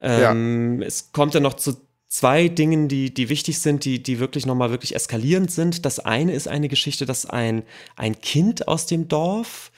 Ähm, 0.00 0.80
ja. 0.80 0.86
Es 0.86 1.12
kommt 1.12 1.34
dann 1.34 1.42
noch 1.42 1.52
zu 1.54 1.76
zwei 2.08 2.48
Dingen, 2.48 2.88
die, 2.88 3.12
die 3.12 3.28
wichtig 3.28 3.58
sind, 3.58 3.84
die, 3.84 4.02
die 4.02 4.18
wirklich 4.18 4.46
nochmal 4.46 4.70
wirklich 4.70 4.94
eskalierend 4.94 5.50
sind. 5.50 5.84
Das 5.84 5.98
eine 6.00 6.32
ist 6.32 6.48
eine 6.48 6.68
Geschichte, 6.68 7.04
dass 7.04 7.26
ein, 7.26 7.64
ein 7.96 8.18
Kind 8.18 8.66
aus 8.66 8.86
dem 8.86 9.08
Dorf 9.08 9.72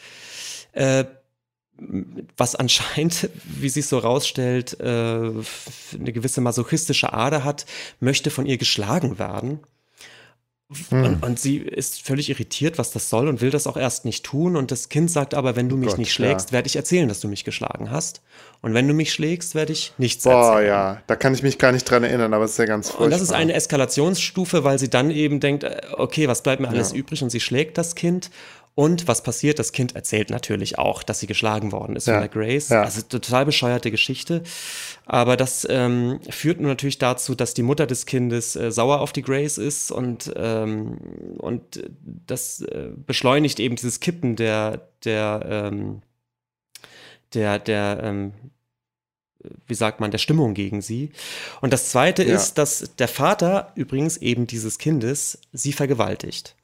äh, 0.70 1.06
was 2.36 2.54
anscheinend, 2.54 3.30
wie 3.44 3.68
sich 3.68 3.86
so 3.86 3.98
rausstellt, 3.98 4.78
äh, 4.80 4.84
eine 4.84 6.12
gewisse 6.12 6.40
masochistische 6.40 7.12
Ader 7.12 7.44
hat, 7.44 7.66
möchte 8.00 8.30
von 8.30 8.46
ihr 8.46 8.58
geschlagen 8.58 9.18
werden. 9.18 9.60
Hm. 10.88 11.04
Und, 11.04 11.22
und, 11.22 11.38
sie 11.38 11.58
ist 11.58 12.02
völlig 12.02 12.30
irritiert, 12.30 12.78
was 12.78 12.92
das 12.92 13.10
soll 13.10 13.28
und 13.28 13.40
will 13.40 13.50
das 13.50 13.66
auch 13.66 13.76
erst 13.76 14.04
nicht 14.04 14.24
tun. 14.24 14.56
Und 14.56 14.70
das 14.70 14.88
Kind 14.88 15.10
sagt 15.10 15.34
aber, 15.34 15.56
wenn 15.56 15.68
du 15.68 15.76
mich 15.76 15.90
Gott, 15.90 15.98
nicht 15.98 16.12
schlägst, 16.12 16.48
ja. 16.48 16.52
werde 16.52 16.66
ich 16.66 16.76
erzählen, 16.76 17.08
dass 17.08 17.20
du 17.20 17.28
mich 17.28 17.44
geschlagen 17.44 17.90
hast. 17.90 18.22
Und 18.62 18.74
wenn 18.74 18.88
du 18.88 18.94
mich 18.94 19.12
schlägst, 19.12 19.54
werde 19.54 19.72
ich 19.72 19.92
nichts 19.98 20.24
Boah, 20.24 20.32
erzählen. 20.32 20.54
Boah, 20.54 20.62
ja, 20.62 21.02
da 21.06 21.16
kann 21.16 21.34
ich 21.34 21.42
mich 21.42 21.58
gar 21.58 21.72
nicht 21.72 21.84
dran 21.84 22.04
erinnern, 22.04 22.32
aber 22.32 22.44
es 22.44 22.52
ist 22.52 22.58
ja 22.58 22.64
ganz 22.64 22.88
furchtbar. 22.88 23.04
Und 23.04 23.10
das 23.10 23.20
ist 23.20 23.32
eine 23.32 23.52
Eskalationsstufe, 23.52 24.64
weil 24.64 24.78
sie 24.78 24.88
dann 24.88 25.10
eben 25.10 25.40
denkt, 25.40 25.64
äh, 25.64 25.80
okay, 25.92 26.28
was 26.28 26.42
bleibt 26.42 26.62
mir 26.62 26.68
alles 26.68 26.92
ja. 26.92 26.98
übrig? 26.98 27.22
Und 27.22 27.30
sie 27.30 27.40
schlägt 27.40 27.76
das 27.76 27.94
Kind. 27.94 28.30
Und 28.74 29.06
was 29.06 29.22
passiert? 29.22 29.58
Das 29.58 29.72
Kind 29.72 29.94
erzählt 29.94 30.30
natürlich 30.30 30.78
auch, 30.78 31.02
dass 31.02 31.20
sie 31.20 31.26
geschlagen 31.26 31.72
worden 31.72 31.94
ist 31.94 32.06
ja. 32.06 32.14
von 32.14 32.22
der 32.22 32.30
Grace. 32.30 32.70
Ja. 32.70 32.82
Also 32.82 33.02
total 33.02 33.44
bescheuerte 33.44 33.90
Geschichte. 33.90 34.42
Aber 35.04 35.36
das 35.36 35.66
ähm, 35.68 36.20
führt 36.30 36.58
nun 36.58 36.70
natürlich 36.70 36.98
dazu, 36.98 37.34
dass 37.34 37.52
die 37.52 37.62
Mutter 37.62 37.86
des 37.86 38.06
Kindes 38.06 38.56
äh, 38.56 38.72
sauer 38.72 39.00
auf 39.00 39.12
die 39.12 39.22
Grace 39.22 39.58
ist 39.58 39.90
und, 39.90 40.32
ähm, 40.36 40.96
und 41.36 41.82
das 42.26 42.62
äh, 42.62 42.88
beschleunigt 42.96 43.60
eben 43.60 43.76
dieses 43.76 44.00
Kippen 44.00 44.36
der, 44.36 44.88
der, 45.04 45.42
ähm, 45.46 46.00
der, 47.34 47.58
der, 47.58 48.00
ähm, 48.02 48.32
wie 49.66 49.74
sagt 49.74 50.00
man, 50.00 50.10
der 50.10 50.18
Stimmung 50.18 50.54
gegen 50.54 50.80
sie. 50.80 51.10
Und 51.60 51.74
das 51.74 51.90
Zweite 51.90 52.24
ja. 52.24 52.34
ist, 52.34 52.54
dass 52.54 52.90
der 52.98 53.08
Vater 53.08 53.72
übrigens 53.74 54.16
eben 54.16 54.46
dieses 54.46 54.78
Kindes 54.78 55.38
sie 55.52 55.74
vergewaltigt. 55.74 56.56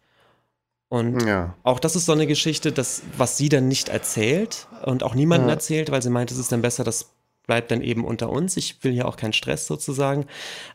Und 0.89 1.27
ja. 1.27 1.55
auch 1.65 1.81
das 1.81 1.97
ist 1.97 2.07
so 2.07 2.13
eine 2.13 2.27
Geschichte, 2.27 2.73
dass, 2.73 3.03
was 3.17 3.37
sie 3.37 3.49
dann 3.49 3.69
nicht 3.69 3.91
erzählt 3.91 4.69
und 4.85 5.03
auch 5.03 5.15
niemandem 5.15 5.49
ja. 5.49 5.55
erzählt, 5.55 5.91
weil 5.91 6.03
sie 6.03 6.11
meint, 6.11 6.31
es 6.31 6.39
ist 6.39 6.51
dann 6.51 6.63
besser, 6.63 6.83
das 6.83 7.11
bleibt 7.47 7.71
dann 7.71 7.83
eben 7.83 8.05
unter 8.05 8.31
uns. 8.31 8.57
Ich 8.57 8.83
will 8.85 8.93
ja 8.93 9.05
auch 9.05 9.17
keinen 9.17 9.33
Stress 9.33 9.67
sozusagen. 9.67 10.27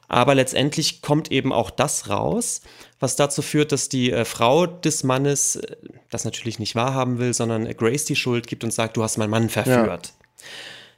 Aber 0.07 0.35
letztendlich 0.35 1.01
kommt 1.01 1.31
eben 1.31 1.53
auch 1.53 1.69
das 1.69 2.09
raus, 2.09 2.61
was 2.99 3.15
dazu 3.15 3.41
führt, 3.41 3.71
dass 3.71 3.89
die 3.89 4.11
äh, 4.11 4.25
Frau 4.25 4.65
des 4.65 5.03
Mannes 5.03 5.55
äh, 5.55 5.75
das 6.09 6.25
natürlich 6.25 6.59
nicht 6.59 6.75
wahrhaben 6.75 7.19
will, 7.19 7.33
sondern 7.33 7.65
Grace 7.77 8.05
die 8.05 8.15
Schuld 8.15 8.47
gibt 8.47 8.63
und 8.63 8.71
sagt, 8.71 8.97
du 8.97 9.03
hast 9.03 9.17
meinen 9.17 9.29
Mann 9.29 9.49
verführt. 9.49 10.07
Ja. 10.07 10.45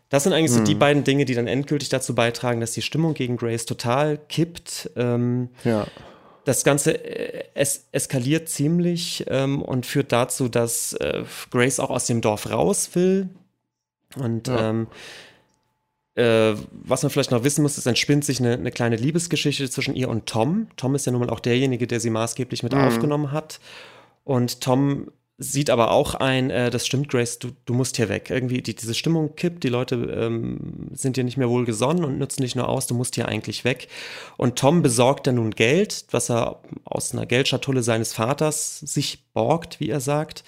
Das 0.10 0.24
sind 0.24 0.34
eigentlich 0.34 0.52
mhm. 0.52 0.58
so 0.58 0.64
die 0.64 0.76
mhm. 0.76 0.80
beiden 0.80 1.04
Dinge, 1.04 1.26
die 1.26 1.36
dann 1.36 1.48
endgültig 1.48 1.90
dazu 1.90 2.16
beitragen, 2.16 2.62
dass 2.62 2.72
die 2.72 2.82
Stimmung 2.82 3.14
gegen 3.14 3.38
Grace 3.38 3.66
total 3.66 4.18
kippt. 4.18 4.90
Ähm, 4.96 5.50
ja 5.64 5.88
das 6.46 6.64
Ganze 6.64 6.94
äh, 6.94 7.44
es 7.54 7.88
eskaliert 7.92 8.48
ziemlich 8.48 9.26
ähm, 9.28 9.62
und 9.62 9.86
führt 9.86 10.12
dazu, 10.12 10.48
dass 10.48 10.94
äh, 10.94 11.24
Grace 11.52 11.80
auch 11.80 11.90
aus 11.90 12.06
dem 12.06 12.22
Dorf 12.22 12.50
raus 12.50 12.92
will. 12.94 13.30
Und 14.16 14.48
ja. 14.48 14.70
ähm, 14.70 14.88
äh, 16.16 16.56
was 16.72 17.04
man 17.04 17.10
vielleicht 17.10 17.32
noch 17.32 17.44
wissen 17.44 17.62
muss, 17.62 17.78
es 17.78 17.86
entspinnt 17.86 18.24
sich 18.24 18.40
eine, 18.40 18.54
eine, 18.54 18.72
kleine 18.72 18.96
Liebesgeschichte 18.96 19.70
zwischen 19.70 19.96
ihr 19.96 20.08
und 20.08 20.28
Tom. 20.28 20.68
Tom 20.78 20.96
ist 20.96 21.06
ja 21.06 21.12
nun 21.12 21.22
mal 21.22 21.30
auch 21.30 21.42
derjenige, 21.42 21.88
der 21.88 22.00
sie 22.00 22.10
maßgeblich 22.10 22.64
mit 22.64 22.74
mhm. 22.74 22.80
aufgenommen 22.80 23.32
hat. 23.32 23.60
Und 24.24 24.62
Tom 24.62 25.12
sieht 25.38 25.70
aber 25.70 25.92
auch 25.92 26.16
ein, 26.16 26.50
äh, 26.50 26.70
das 26.70 26.86
stimmt, 26.86 27.10
Grace, 27.10 27.40
du, 27.40 27.50
du 27.66 27.74
musst 27.74 27.98
hier 27.98 28.08
weg. 28.08 28.30
Irgendwie 28.30 28.62
die, 28.62 28.76
diese 28.76 28.94
Stimmung 28.94 29.36
kippt, 29.36 29.64
die 29.64 29.70
Leute 29.70 29.96
ähm, 29.96 30.90
sind 30.94 31.18
dir 31.18 31.26
nicht 31.26 31.38
mehr 31.38 31.50
wohl 31.50 31.66
gesonnen 31.66 32.06
und 32.06 32.18
nutzen 32.18 32.42
dich 32.42 32.56
nur 32.56 32.70
aus, 32.70 32.88
du 32.88 32.96
musst 32.96 33.16
hier 33.16 33.28
eigentlich 33.28 33.66
weg. 33.66 33.90
Und 34.38 34.58
Tom 34.58 34.82
besorgt 34.82 35.28
dann 35.28 35.36
nun 35.36 35.52
Geld, 35.52 36.06
was 36.12 36.30
er 36.30 36.62
aus 36.86 37.14
einer 37.14 37.26
Geldschatulle 37.26 37.84
seines 37.84 38.14
Vaters 38.14 38.80
sich 38.80 39.26
borgt, 39.34 39.80
wie 39.82 39.90
er 39.90 40.00
sagt. 40.00 40.46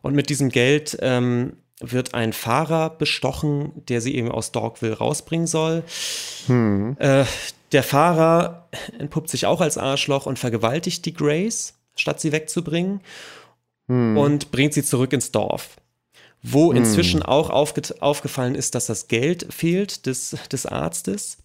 Und 0.00 0.14
mit 0.14 0.30
diesem 0.30 0.48
Geld 0.48 0.96
ähm, 1.02 1.56
wird 1.80 2.14
ein 2.14 2.32
Fahrer 2.32 2.88
bestochen, 2.90 3.72
der 3.88 4.00
sie 4.00 4.14
eben 4.14 4.30
aus 4.30 4.50
Dorkville 4.50 4.96
rausbringen 4.96 5.46
soll. 5.46 5.82
Hm. 6.46 6.96
Äh, 6.98 7.24
der 7.72 7.82
Fahrer 7.82 8.68
entpuppt 8.98 9.28
sich 9.28 9.44
auch 9.44 9.60
als 9.60 9.76
Arschloch 9.76 10.24
und 10.24 10.38
vergewaltigt 10.38 11.04
die 11.04 11.12
Grace, 11.12 11.74
statt 11.96 12.20
sie 12.20 12.32
wegzubringen 12.32 13.00
hm. 13.88 14.16
und 14.16 14.50
bringt 14.50 14.74
sie 14.74 14.82
zurück 14.82 15.12
ins 15.12 15.30
Dorf. 15.32 15.76
Wo 16.42 16.70
hm. 16.70 16.78
inzwischen 16.78 17.22
auch 17.22 17.50
aufge 17.50 17.82
aufgefallen 18.00 18.54
ist, 18.54 18.74
dass 18.74 18.86
das 18.86 19.08
Geld 19.08 19.46
fehlt 19.52 20.06
des, 20.06 20.36
des 20.50 20.66
Arztes. 20.66 21.38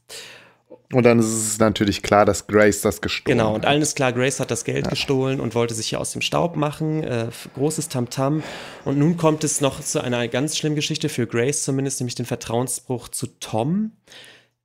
Und 0.94 1.04
dann 1.04 1.20
ist 1.20 1.26
es 1.26 1.60
natürlich 1.60 2.02
klar, 2.02 2.26
dass 2.26 2.48
Grace 2.48 2.82
das 2.82 3.02
gestohlen 3.02 3.40
hat. 3.40 3.46
Genau, 3.46 3.56
und 3.56 3.66
allen 3.66 3.82
ist 3.82 3.96
klar, 3.96 4.14
Grace 4.14 4.40
hat 4.40 4.52
das 4.52 4.64
Geld 4.64 4.86
ja. 4.86 4.92
gestohlen 4.92 5.42
und 5.42 5.54
wollte 5.54 5.74
sich 5.74 5.88
hier 5.88 6.00
aus 6.00 6.14
dem 6.14 6.22
Staub 6.22 6.56
machen. 6.56 7.04
Äh, 7.04 7.28
großes 7.56 7.90
Tamtam. 7.90 8.40
-Tam. 8.40 8.44
Und 8.86 8.98
nun 8.98 9.18
kommt 9.18 9.44
es 9.44 9.60
noch 9.60 9.82
zu 9.82 10.02
einer 10.02 10.28
ganz 10.30 10.58
schlimmen 10.58 10.78
Geschichte 10.78 11.10
für 11.10 11.28
Grace, 11.28 11.64
zumindest 11.64 12.00
nämlich 12.00 12.16
den 12.16 12.26
Vertrauensbruch 12.26 13.10
zu 13.10 13.28
Tom. 13.40 13.92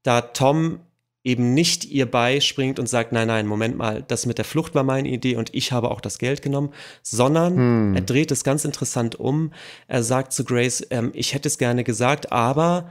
Da 0.05 0.21
Tom 0.21 0.81
eben 1.25 1.55
nicht 1.55 1.85
ihr 1.85 2.11
beispringt 2.11 2.79
und 2.79 2.89
sagt, 2.89 3.13
nein, 3.13 3.29
nein, 3.29 3.47
Moment 3.47 3.77
mal, 3.77 4.03
das 4.07 4.27
mit 4.27 4.39
der 4.39 4.45
Flucht 4.45 4.75
war 4.75 4.83
meine 4.83 5.09
Idee 5.09 5.37
und 5.37 5.55
ich 5.55 5.71
habe 5.71 5.91
auch 5.91 6.01
das 6.01 6.19
Geld 6.19 6.43
genommen, 6.43 6.71
sondern 7.03 7.57
hm. 7.57 7.95
er 7.95 8.03
dreht 8.03 8.33
es 8.33 8.43
ganz 8.43 8.65
interessant 8.65 9.15
um. 9.15 9.53
Er 9.87 10.03
sagt 10.03 10.33
zu 10.33 10.45
Grace, 10.45 10.85
ähm, 10.91 11.13
ich 11.15 11.35
hätte 11.35 11.49
es 11.49 11.59
gerne 11.59 11.85
gesagt, 11.85 12.33
aber 12.33 12.91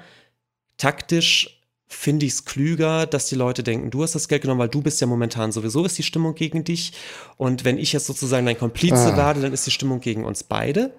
taktisch 0.78 1.62
finde 1.88 2.26
ich 2.26 2.32
es 2.32 2.46
klüger, 2.46 3.06
dass 3.06 3.28
die 3.28 3.36
Leute 3.36 3.64
denken, 3.64 3.92
du 3.92 4.02
hast 4.02 4.16
das 4.16 4.30
Geld 4.30 4.44
genommen, 4.44 4.62
weil 4.62 4.70
du 4.70 4.82
bist 4.82 5.02
ja 5.02 5.08
momentan 5.08 5.52
sowieso 5.52 5.84
ist 5.84 5.98
die 5.98 6.04
Stimmung 6.04 6.36
gegen 6.36 6.64
dich 6.64 6.94
und 7.36 7.66
wenn 7.66 7.78
ich 7.78 7.92
jetzt 7.92 8.06
sozusagen 8.06 8.46
dein 8.46 8.58
Komplize 8.58 9.14
ah. 9.14 9.18
werde, 9.18 9.42
dann 9.42 9.52
ist 9.52 9.68
die 9.68 9.72
Stimmung 9.72 10.00
gegen 10.00 10.24
uns 10.24 10.44
beide. 10.44 10.94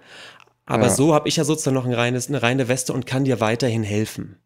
Aber 0.66 0.84
ja. 0.84 0.90
so 0.90 1.14
habe 1.14 1.28
ich 1.28 1.36
ja 1.36 1.44
sozusagen 1.44 1.74
noch 1.74 1.86
ein 1.86 1.94
reines, 1.94 2.28
eine 2.28 2.42
reine 2.42 2.68
Weste 2.68 2.92
und 2.92 3.06
kann 3.06 3.24
dir 3.24 3.40
weiterhin 3.40 3.82
helfen. 3.82 4.36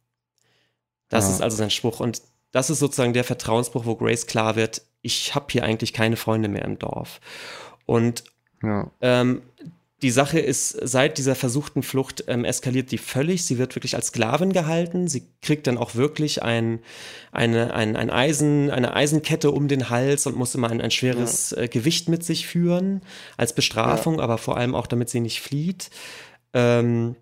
Das 1.09 1.25
ja. 1.25 1.35
ist 1.35 1.41
also 1.43 1.57
sein 1.57 1.71
Spruch. 1.71 2.01
Und 2.01 2.23
das 2.57 2.71
ist 2.71 2.79
sozusagen 2.79 3.13
der 3.13 3.23
Vertrauensbruch, 3.23 3.85
wo 3.85 3.97
Grace 3.97 4.27
klar 4.27 4.57
wird, 4.57 4.81
ich 5.03 5.35
habe 5.35 5.45
hier 5.51 5.63
eigentlich 5.63 5.93
keine 5.93 6.17
Freunde 6.17 6.49
mehr 6.49 6.65
im 6.65 6.79
Dorf. 6.79 7.21
Und 7.85 8.25
ja. 8.63 8.91
ähm, 9.03 9.43
die 10.01 10.11
Sache 10.11 10.41
ist, 10.41 10.71
seit 10.71 11.19
dieser 11.19 11.35
versuchten 11.35 11.83
Flucht 11.83 12.25
ähm, 12.29 12.47
eskaliert 12.47 12.93
die 12.93 12.97
völlig. 12.99 13.45
Sie 13.45 13.59
wird 13.59 13.77
wirklich 13.77 13.95
als 13.95 14.07
Sklavin 14.07 14.55
gehalten. 14.55 15.07
Sie 15.07 15.25
kriegt 15.43 15.67
dann 15.67 15.77
auch 15.77 15.97
wirklich 15.97 16.43
ein, 16.43 16.81
eine, 17.31 17.75
ein, 17.75 17.95
ein 17.95 18.09
Eisen, 18.09 18.71
eine 18.71 18.97
Eisenkette 18.97 19.51
um 19.51 19.69
den 19.69 19.91
Hals 19.91 20.27
und 20.27 20.35
muss 20.35 20.55
immer 20.55 20.71
ein, 20.71 20.81
ein 20.81 20.91
schweres 20.91 21.51
ja. 21.51 21.65
äh, 21.65 21.69
Gewicht 21.69 22.09
mit 22.09 22.25
sich 22.25 22.47
führen, 22.47 23.03
als 23.37 23.55
Bestrafung, 23.55 24.17
ja. 24.17 24.25
aber 24.25 24.39
vor 24.39 24.57
allem 24.57 24.75
auch, 24.75 24.87
damit 24.87 25.11
sie 25.11 25.21
nicht 25.21 25.43
flieht. 25.43 25.91
Ähm, 26.55 27.17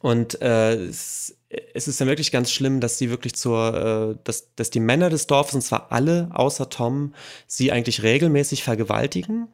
und 0.00 0.42
äh, 0.42 0.74
es, 0.74 1.35
es 1.48 1.86
ist 1.86 2.00
ja 2.00 2.06
wirklich 2.06 2.32
ganz 2.32 2.50
schlimm, 2.50 2.80
dass 2.80 2.98
sie 2.98 3.10
wirklich 3.10 3.34
zur, 3.34 4.16
äh, 4.16 4.18
dass, 4.24 4.54
dass 4.56 4.70
die 4.70 4.80
Männer 4.80 5.10
des 5.10 5.26
Dorfes, 5.26 5.54
und 5.54 5.62
zwar 5.62 5.92
alle 5.92 6.28
außer 6.32 6.68
Tom, 6.68 7.14
sie 7.46 7.70
eigentlich 7.70 8.02
regelmäßig 8.02 8.64
vergewaltigen, 8.64 9.48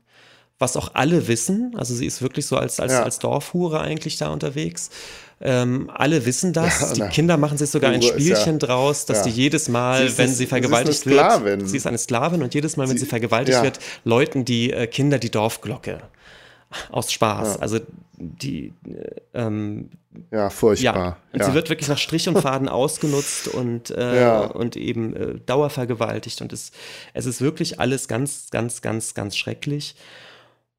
was 0.58 0.76
auch 0.76 0.94
alle 0.94 1.28
wissen. 1.28 1.74
Also 1.76 1.94
sie 1.94 2.06
ist 2.06 2.22
wirklich 2.22 2.46
so 2.46 2.56
als, 2.56 2.80
als, 2.80 2.92
ja. 2.92 3.02
als 3.02 3.18
Dorfhure 3.18 3.80
eigentlich 3.80 4.16
da 4.16 4.28
unterwegs. 4.28 4.90
Ähm, 5.40 5.90
alle 5.92 6.24
wissen 6.24 6.52
das. 6.52 6.96
Ja, 6.96 7.06
die 7.06 7.12
Kinder 7.12 7.36
machen 7.36 7.58
sich 7.58 7.68
sogar 7.68 7.90
ein 7.90 8.00
Spielchen 8.00 8.54
ja, 8.54 8.66
draus, 8.66 9.04
dass 9.06 9.22
die 9.22 9.30
jedes 9.30 9.68
Mal, 9.68 10.08
sie 10.08 10.18
wenn 10.18 10.32
sie 10.32 10.46
vergewaltigt 10.46 11.00
sie 11.00 11.10
wird, 11.10 11.68
sie 11.68 11.76
ist 11.76 11.86
eine 11.86 11.98
Sklavin 11.98 12.42
und 12.42 12.54
jedes 12.54 12.76
Mal, 12.76 12.88
wenn 12.88 12.96
sie, 12.96 13.04
sie 13.04 13.10
vergewaltigt 13.10 13.60
wird, 13.62 13.80
läuten 14.04 14.44
die 14.44 14.72
äh, 14.72 14.86
Kinder 14.86 15.18
die 15.18 15.30
Dorfglocke 15.30 16.00
aus 16.90 17.12
Spaß. 17.12 17.54
Ja. 17.54 17.60
Also 17.60 17.80
die 18.18 18.72
äh, 18.86 19.20
ähm, 19.34 19.90
ja 20.30 20.50
furchtbar. 20.50 20.94
Ja. 20.96 21.16
Und 21.32 21.40
ja. 21.40 21.46
sie 21.46 21.54
wird 21.54 21.70
wirklich 21.70 21.88
nach 21.88 21.98
Strich 21.98 22.28
und 22.28 22.38
Faden 22.40 22.68
ausgenutzt 22.68 23.48
und 23.48 23.90
äh, 23.90 24.48
und 24.52 24.76
eben 24.76 25.16
äh, 25.16 25.34
dauervergewaltigt 25.46 26.40
und 26.42 26.52
es 26.52 26.72
es 27.14 27.26
ist 27.26 27.40
wirklich 27.40 27.80
alles 27.80 28.08
ganz 28.08 28.50
ganz 28.50 28.80
ganz 28.82 29.14
ganz 29.14 29.36
schrecklich 29.36 29.96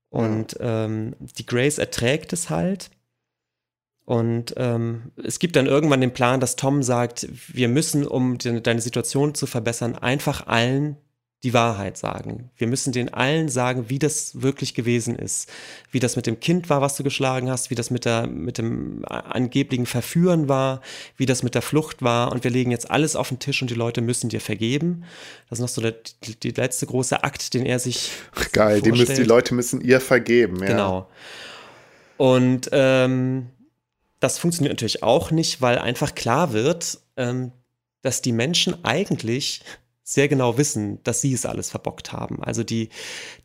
und 0.10 0.58
ähm, 0.60 1.16
die 1.20 1.46
Grace 1.46 1.80
erträgt 1.80 2.34
es 2.34 2.50
halt 2.50 2.92
Und 4.06 4.54
ähm, 4.58 5.12
es 5.24 5.40
gibt 5.40 5.56
dann 5.56 5.66
irgendwann 5.66 6.02
den 6.02 6.14
Plan, 6.14 6.40
dass 6.40 6.56
Tom 6.56 6.84
sagt, 6.84 7.28
wir 7.48 7.70
müssen, 7.70 8.06
um 8.06 8.38
de 8.38 8.60
deine 8.62 8.82
Situation 8.82 9.34
zu 9.34 9.48
verbessern, 9.48 9.96
einfach 9.96 10.46
allen 10.46 10.98
die 11.44 11.54
Wahrheit 11.54 11.98
sagen. 11.98 12.50
Wir 12.56 12.68
müssen 12.68 12.94
den 12.94 13.14
allen 13.14 13.50
sagen, 13.50 13.90
wie 13.90 14.00
das 14.00 14.42
wirklich 14.42 14.74
gewesen 14.74 15.18
ist. 15.18 15.50
Wie 15.92 16.00
das 16.00 16.16
mit 16.16 16.26
dem 16.26 16.40
Kind 16.40 16.70
war, 16.70 16.80
was 16.80 16.96
du 16.96 17.04
geschlagen 17.04 17.50
hast, 17.50 17.70
wie 17.70 17.76
das 17.76 17.90
mit, 17.92 18.06
der, 18.06 18.28
mit 18.28 18.58
dem 18.58 19.04
angeblichen 19.06 19.86
Verführen 19.86 20.48
war, 20.48 20.82
wie 21.18 21.26
das 21.26 21.44
mit 21.44 21.54
der 21.54 21.62
Flucht 21.62 22.02
war. 22.02 22.32
Und 22.32 22.46
wir 22.46 22.52
legen 22.52 22.72
jetzt 22.72 22.90
alles 22.90 23.18
auf 23.18 23.28
den 23.28 23.40
Tisch 23.40 23.62
und 23.62 23.70
die 23.70 23.76
Leute 23.76 24.00
müssen 24.00 24.30
dir 24.30 24.40
vergeben. 24.40 25.04
Das 25.50 25.60
ist 25.60 25.62
noch 25.62 25.70
so 25.70 25.82
der, 25.82 25.96
die 26.44 26.52
letzte 26.52 26.86
große 26.86 27.24
Akt, 27.26 27.54
den 27.54 27.66
er 27.66 27.80
sich. 27.80 28.12
Geil, 28.54 28.82
die, 28.82 28.92
müssen, 28.92 29.16
die 29.16 29.24
Leute 29.24 29.54
müssen 29.54 29.82
ihr 29.82 30.00
vergeben. 30.00 30.62
Ja. 30.62 30.68
Genau. 30.68 31.10
Und 32.16 32.70
ähm, 32.72 33.48
das 34.22 34.40
funktioniert 34.40 34.72
natürlich 34.72 35.04
auch 35.04 35.32
nicht, 35.32 35.62
weil 35.62 35.78
einfach 35.78 36.16
klar 36.16 36.54
wird, 36.54 37.00
ähm, 37.18 37.52
dass 38.02 38.22
die 38.22 38.32
Menschen 38.32 38.86
eigentlich 38.86 39.62
sehr 40.04 40.28
genau 40.28 40.58
wissen, 40.58 41.02
dass 41.04 41.22
sie 41.22 41.34
es 41.34 41.46
alles 41.46 41.70
verbockt 41.70 42.12
haben. 42.12 42.44
Also 42.44 42.64
die, 42.64 42.90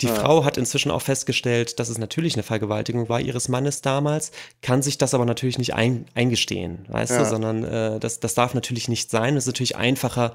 die 0.00 0.06
ja. 0.06 0.14
Frau 0.14 0.44
hat 0.44 0.58
inzwischen 0.58 0.90
auch 0.90 1.02
festgestellt, 1.02 1.78
dass 1.78 1.88
es 1.88 1.98
natürlich 1.98 2.34
eine 2.34 2.42
Vergewaltigung 2.42 3.08
war 3.08 3.20
ihres 3.20 3.48
Mannes 3.48 3.80
damals, 3.80 4.32
kann 4.60 4.82
sich 4.82 4.98
das 4.98 5.14
aber 5.14 5.24
natürlich 5.24 5.58
nicht 5.58 5.74
ein, 5.74 6.06
eingestehen, 6.14 6.84
weißt 6.88 7.12
ja. 7.12 7.18
du, 7.20 7.24
sondern 7.26 7.64
äh, 7.64 8.00
das, 8.00 8.18
das 8.18 8.34
darf 8.34 8.54
natürlich 8.54 8.88
nicht 8.88 9.10
sein. 9.10 9.36
Es 9.36 9.44
ist 9.44 9.48
natürlich 9.48 9.76
einfacher, 9.76 10.34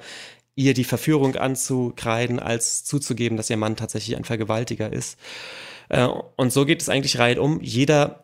ihr 0.56 0.74
die 0.74 0.84
Verführung 0.86 1.36
anzukreiden, 1.36 2.40
als 2.40 2.86
zuzugeben, 2.86 3.38
dass 3.38 3.50
ihr 3.50 3.58
Mann 3.58 3.76
tatsächlich 3.76 4.16
ein 4.16 4.24
Vergewaltiger 4.24 4.94
ist. 4.94 5.18
Äh, 5.90 6.08
und 6.38 6.54
so 6.54 6.66
geht 6.66 6.82
es 6.82 6.90
eigentlich 6.90 7.20
reihum. 7.20 7.60
Jeder 7.62 8.23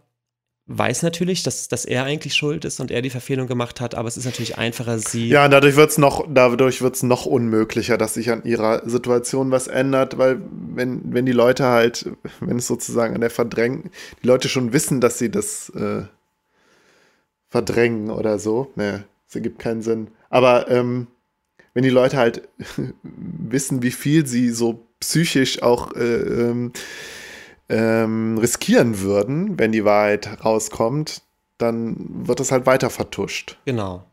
weiß 0.70 1.01
natürlich, 1.01 1.41
dass, 1.41 1.67
dass 1.67 1.84
er 1.84 2.03
eigentlich 2.03 2.36
schuld 2.36 2.63
ist 2.63 2.80
und 2.80 2.91
er 2.91 3.01
die 3.01 3.09
Verfehlung 3.09 3.47
gemacht 3.47 3.82
hat, 3.82 3.95
aber 3.95 4.07
es 4.07 4.17
ist 4.17 4.26
natürlich 4.26 4.59
einfacher, 4.59 4.99
sie. 4.99 5.28
Ja, 5.28 5.47
dadurch 5.47 5.76
wird 5.76 5.89
es 5.89 5.97
noch, 5.97 6.28
noch 6.28 7.26
unmöglicher, 7.26 7.97
dass 7.97 8.13
sich 8.13 8.30
an 8.30 8.43
ihrer 8.43 8.88
Situation 8.88 9.49
was 9.49 9.67
ändert, 9.67 10.20
weil 10.20 10.39
wenn, 10.51 11.01
wenn 11.11 11.26
die 11.26 11.32
Leute 11.32 11.65
halt, 11.65 12.11
wenn 12.39 12.57
es 12.57 12.67
sozusagen 12.67 13.15
an 13.15 13.22
der 13.22 13.32
Verdrängung, 13.32 13.89
die 14.22 14.28
Leute 14.28 14.47
schon 14.47 14.72
wissen, 14.72 15.01
dass 15.01 15.17
sie 15.17 15.32
das 15.32 15.70
äh, 15.72 16.03
verdrängen 17.49 18.11
oder 18.11 18.38
so, 18.38 18.72
ne, 18.76 19.05
das 19.26 19.36
ergibt 19.36 19.57
keinen 19.57 19.82
Sinn. 19.82 20.09
Aber 20.30 20.70
ähm, 20.70 21.07
wenn 21.74 21.84
die 21.84 21.89
Leute 21.89 22.17
halt 22.17 22.47
wissen, 23.03 23.82
wie 23.82 23.91
viel 23.91 24.28
sie 24.28 24.51
so 24.51 24.86
psychisch 24.99 25.63
auch 25.63 25.95
äh, 25.95 26.03
ähm, 26.03 26.74
ähm, 27.70 28.38
riskieren 28.38 28.99
würden, 28.99 29.59
wenn 29.59 29.72
die 29.72 29.86
Wahrheit 29.86 30.43
rauskommt, 30.43 31.22
dann 31.57 32.28
wird 32.28 32.39
das 32.39 32.51
halt 32.51 32.65
weiter 32.65 32.89
vertuscht. 32.89 33.57
Genau. 33.65 34.03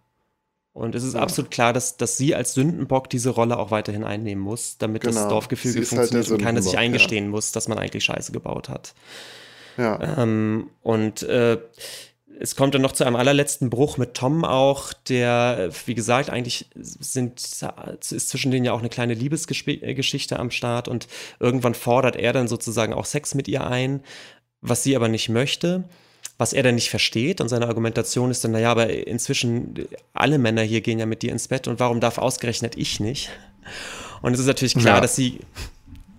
Und 0.73 0.95
es 0.95 1.05
ist 1.05 1.15
ja. 1.15 1.21
absolut 1.21 1.51
klar, 1.51 1.73
dass, 1.73 1.97
dass 1.97 2.19
sie 2.19 2.35
als 2.35 2.53
Sündenbock 2.53 3.09
diese 3.09 3.31
Rolle 3.31 3.57
auch 3.57 3.71
weiterhin 3.71 4.05
einnehmen 4.05 4.45
muss, 4.45 4.77
damit 4.77 5.03
genau. 5.03 5.15
das 5.15 5.29
Dorfgefüge 5.29 5.79
halt 5.79 5.89
funktioniert 5.89 6.27
halt 6.27 6.39
und 6.39 6.45
keiner 6.45 6.61
sich 6.61 6.77
eingestehen 6.77 7.25
ja. 7.25 7.31
muss, 7.31 7.53
dass 7.53 7.67
man 7.67 7.79
eigentlich 7.79 8.05
Scheiße 8.05 8.31
gebaut 8.31 8.69
hat. 8.69 8.95
Ja. 9.79 10.23
Ähm, 10.23 10.69
und 10.83 11.23
äh, 11.23 11.59
es 12.39 12.57
kommt 12.57 12.75
dann 12.75 12.83
noch 12.83 12.93
zu 12.93 13.05
einem 13.05 13.17
allerletzten 13.17 13.71
Bruch 13.71 13.97
mit 13.97 14.15
Tom 14.15 14.45
auch, 14.45 14.93
der, 14.93 15.71
wie 15.87 15.95
gesagt, 15.95 16.31
eigentlich 16.31 16.67
sind, 16.75 17.41
ist 17.41 18.29
zwischen 18.29 18.51
denen 18.51 18.65
ja 18.65 18.73
auch 18.73 18.81
eine 18.81 18.89
kleine 18.89 19.15
Liebesgeschichte 19.15 20.39
am 20.39 20.51
Start 20.51 20.89
und 20.89 21.07
irgendwann 21.41 21.75
fordert 21.75 22.17
er 22.17 22.33
dann 22.33 22.49
sozusagen 22.49 22.93
auch 22.93 23.07
Sex 23.07 23.35
mit 23.35 23.49
ihr 23.49 23.67
ein, 23.67 24.01
was 24.61 24.83
sie 24.83 24.97
aber 24.97 25.09
nicht 25.09 25.29
möchte, 25.29 25.85
was 26.39 26.53
er 26.53 26.63
dann 26.63 26.75
nicht 26.75 26.91
versteht 26.91 27.41
und 27.41 27.49
seine 27.49 27.67
Argumentation 27.67 28.31
ist 28.31 28.45
dann, 28.45 28.53
naja, 28.53 28.71
aber 28.71 28.91
inzwischen 28.91 29.87
alle 30.13 30.39
Männer 30.39 30.63
hier 30.63 30.81
gehen 30.81 30.99
ja 30.99 31.07
mit 31.07 31.23
dir 31.23 31.33
ins 31.33 31.49
Bett 31.49 31.69
und 31.69 31.81
warum 31.81 32.01
darf 32.01 32.19
ausgerechnet 32.19 32.77
ich 32.77 33.01
nicht? 33.01 33.31
Und 34.23 34.35
es 34.35 34.41
ist 34.41 34.47
natürlich 34.47 34.75
klar, 34.75 34.97
ja. 34.97 35.01
dass 35.01 35.17
sie 35.17 35.41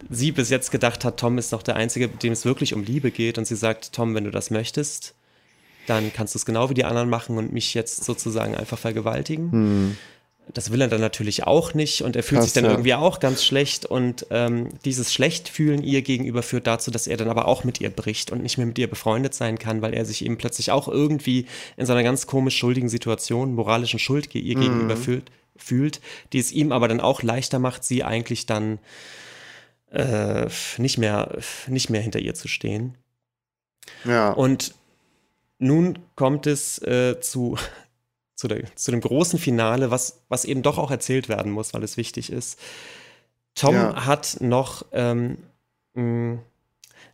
sie 0.10 0.32
bis 0.32 0.50
jetzt 0.50 0.72
gedacht 0.72 1.04
hat, 1.04 1.20
Tom 1.20 1.38
ist 1.38 1.52
noch 1.52 1.64
der 1.64 1.76
Einzige, 1.76 2.08
dem 2.08 2.32
es 2.32 2.46
wirklich 2.46 2.74
um 2.74 2.84
Liebe 2.84 3.12
geht 3.12 3.38
und 3.38 3.46
sie 3.46 3.56
sagt, 3.56 3.94
Tom, 3.94 4.16
wenn 4.16 4.24
du 4.24 4.32
das 4.32 4.52
möchtest, 4.52 5.17
dann 5.88 6.14
kannst 6.14 6.36
du 6.36 6.38
es 6.38 6.46
genau 6.46 6.70
wie 6.70 6.74
die 6.74 6.86
anderen 6.86 7.10
machen 7.10 7.38
und 7.38 7.54
mich 7.54 7.74
jetzt 7.74 8.04
sozusagen 8.04 8.56
einfach 8.56 8.78
vergewaltigen. 8.78 9.52
Hm. 9.52 9.98
Das 10.54 10.72
will 10.72 10.80
er 10.80 10.88
dann 10.88 11.02
natürlich 11.02 11.44
auch 11.46 11.74
nicht 11.74 12.04
und 12.04 12.16
er 12.16 12.24
fühlt 12.24 12.40
Krass, 12.40 12.46
sich 12.46 12.54
dann 12.54 12.64
ja. 12.64 12.72
irgendwie 12.72 12.94
auch 12.94 13.20
ganz 13.20 13.44
schlecht 13.44 13.86
und 13.86 14.28
ähm, 14.30 14.70
dieses 14.86 15.12
Schlechtfühlen 15.12 15.84
ihr 15.84 16.02
gegenüber 16.04 16.42
führt 16.42 16.68
dazu, 16.68 16.90
dass 16.90 17.06
er 17.06 17.18
dann 17.18 17.30
aber 17.30 17.50
auch 17.50 17.66
mit 17.66 17.82
ihr 17.82 17.90
bricht 17.90 18.32
und 18.32 18.44
nicht 18.44 18.58
mehr 18.58 18.66
mit 18.66 18.78
ihr 18.78 18.90
befreundet 18.90 19.34
sein 19.34 19.60
kann, 19.60 19.82
weil 19.82 19.94
er 19.94 20.06
sich 20.06 20.24
eben 20.24 20.38
plötzlich 20.38 20.72
auch 20.72 20.88
irgendwie 20.88 21.48
in 21.76 21.86
so 21.86 21.92
einer 21.92 22.04
ganz 22.04 22.28
komisch 22.28 22.56
schuldigen 22.58 22.88
Situation, 22.88 23.56
moralischen 23.56 24.00
Schuld 24.00 24.34
ihr 24.36 24.58
mhm. 24.58 24.62
gegenüber 24.62 24.96
fühlt, 24.96 25.32
fühlt, 25.58 26.00
die 26.32 26.40
es 26.40 26.54
ihm 26.54 26.72
aber 26.72 26.88
dann 26.88 27.02
auch 27.02 27.24
leichter 27.24 27.60
macht, 27.60 27.84
sie 27.84 28.06
eigentlich 28.06 28.46
dann 28.46 28.80
äh, 29.92 30.48
nicht, 30.78 30.98
mehr, 30.98 31.38
nicht 31.68 31.90
mehr 31.90 32.02
hinter 32.02 32.20
ihr 32.20 32.36
zu 32.36 32.48
stehen. 32.48 32.96
Ja. 34.06 34.32
Und 34.32 34.76
nun 35.60 36.00
kommt 36.16 36.48
es 36.48 36.82
äh, 36.82 37.20
zu, 37.20 37.58
zu, 38.36 38.48
der, 38.48 38.64
zu, 38.76 38.92
dem 38.92 39.02
großen 39.02 39.40
Finale, 39.40 39.92
was, 39.92 40.22
was 40.30 40.46
eben 40.46 40.62
doch 40.62 40.78
auch 40.78 40.92
erzählt 40.92 41.30
werden 41.30 41.52
muss, 41.52 41.74
weil 41.74 41.84
es 41.84 41.98
wichtig 41.98 42.32
ist. 42.32 42.60
Tom 43.56 43.76
ja. 43.76 44.06
hat 44.06 44.38
noch, 44.40 44.86
ähm, 44.92 45.38
mh, 45.94 46.02
hm, 46.02 46.40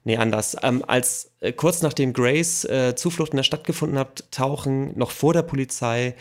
nee, 0.03 0.17
anders, 0.17 0.57
ähm, 0.61 0.83
als 0.85 1.31
äh, 1.39 1.53
kurz 1.53 1.81
nachdem 1.81 2.13
Grace 2.13 2.65
äh, 2.65 2.95
Zuflucht 2.95 3.31
in 3.31 3.37
der 3.37 3.43
Stadt 3.43 3.63
gefunden 3.63 3.97
hat, 3.97 4.25
tauchen 4.31 4.97
noch 4.97 5.11
vor 5.11 5.33
der 5.33 5.43
Polizei 5.43 6.15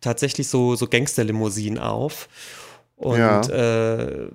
tatsächlich 0.00 0.48
so, 0.48 0.76
so 0.76 0.86
Gangsterlimousinen 0.86 1.78
auf. 1.78 2.28
Und 2.96 3.18
ja. 3.18 3.40
äh, 3.42 4.30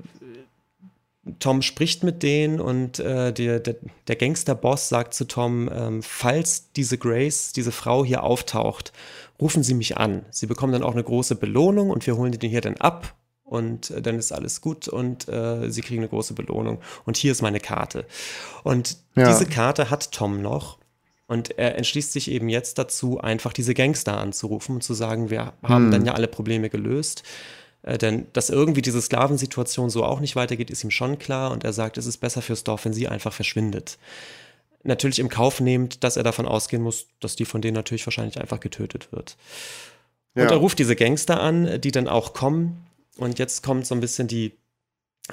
Tom 1.39 1.61
spricht 1.61 2.03
mit 2.03 2.23
denen 2.23 2.59
und 2.59 2.99
äh, 2.99 3.31
der, 3.31 3.59
der, 3.59 3.75
der 4.07 4.15
Gangsterboss 4.15 4.89
sagt 4.89 5.13
zu 5.13 5.25
Tom, 5.25 5.69
ähm, 5.71 6.01
falls 6.01 6.71
diese 6.71 6.97
Grace, 6.97 7.53
diese 7.53 7.71
Frau 7.71 8.03
hier 8.03 8.23
auftaucht, 8.23 8.91
rufen 9.39 9.61
Sie 9.61 9.75
mich 9.75 9.97
an. 9.97 10.25
Sie 10.31 10.47
bekommen 10.47 10.73
dann 10.73 10.83
auch 10.83 10.93
eine 10.93 11.03
große 11.03 11.35
Belohnung 11.35 11.91
und 11.91 12.07
wir 12.07 12.17
holen 12.17 12.31
den 12.31 12.49
hier 12.49 12.61
dann 12.61 12.77
ab 12.77 13.15
und 13.43 13.91
äh, 13.91 14.01
dann 14.01 14.17
ist 14.17 14.31
alles 14.31 14.61
gut 14.61 14.87
und 14.87 15.27
äh, 15.27 15.69
Sie 15.69 15.81
kriegen 15.81 16.01
eine 16.01 16.09
große 16.09 16.33
Belohnung. 16.33 16.79
Und 17.05 17.17
hier 17.17 17.31
ist 17.31 17.43
meine 17.43 17.59
Karte. 17.59 18.05
Und 18.63 18.97
ja. 19.15 19.27
diese 19.27 19.45
Karte 19.45 19.91
hat 19.91 20.11
Tom 20.11 20.41
noch 20.41 20.79
und 21.27 21.57
er 21.57 21.77
entschließt 21.77 22.11
sich 22.11 22.31
eben 22.31 22.49
jetzt 22.49 22.77
dazu, 22.79 23.19
einfach 23.19 23.53
diese 23.53 23.73
Gangster 23.73 24.17
anzurufen 24.17 24.75
und 24.75 24.81
zu 24.81 24.93
sagen, 24.93 25.29
wir 25.29 25.53
haben 25.61 25.85
hm. 25.85 25.91
dann 25.91 26.05
ja 26.05 26.13
alle 26.13 26.27
Probleme 26.27 26.69
gelöst. 26.69 27.23
Äh, 27.83 27.97
denn 27.97 28.27
dass 28.33 28.49
irgendwie 28.49 28.81
diese 28.81 29.01
Sklavensituation 29.01 29.89
so 29.89 30.03
auch 30.03 30.19
nicht 30.19 30.35
weitergeht, 30.35 30.69
ist 30.69 30.83
ihm 30.83 30.91
schon 30.91 31.19
klar 31.19 31.51
und 31.51 31.63
er 31.63 31.73
sagt, 31.73 31.97
es 31.97 32.05
ist 32.05 32.17
besser 32.17 32.41
fürs 32.41 32.63
Dorf, 32.63 32.85
wenn 32.85 32.93
sie 32.93 33.07
einfach 33.07 33.33
verschwindet. 33.33 33.97
Natürlich 34.83 35.19
im 35.19 35.29
Kauf 35.29 35.59
nehmend, 35.59 36.03
dass 36.03 36.17
er 36.17 36.23
davon 36.23 36.47
ausgehen 36.47 36.81
muss, 36.81 37.07
dass 37.19 37.35
die 37.35 37.45
von 37.45 37.61
denen 37.61 37.75
natürlich 37.75 38.05
wahrscheinlich 38.05 38.39
einfach 38.39 38.59
getötet 38.59 39.11
wird. 39.11 39.37
Ja. 40.35 40.43
Und 40.43 40.51
er 40.51 40.57
ruft 40.57 40.79
diese 40.79 40.95
Gangster 40.95 41.39
an, 41.39 41.81
die 41.81 41.91
dann 41.91 42.07
auch 42.07 42.33
kommen. 42.33 42.85
Und 43.17 43.37
jetzt 43.37 43.61
kommt 43.63 43.85
so 43.85 43.93
ein 43.93 44.01
bisschen 44.01 44.27
die, 44.27 44.57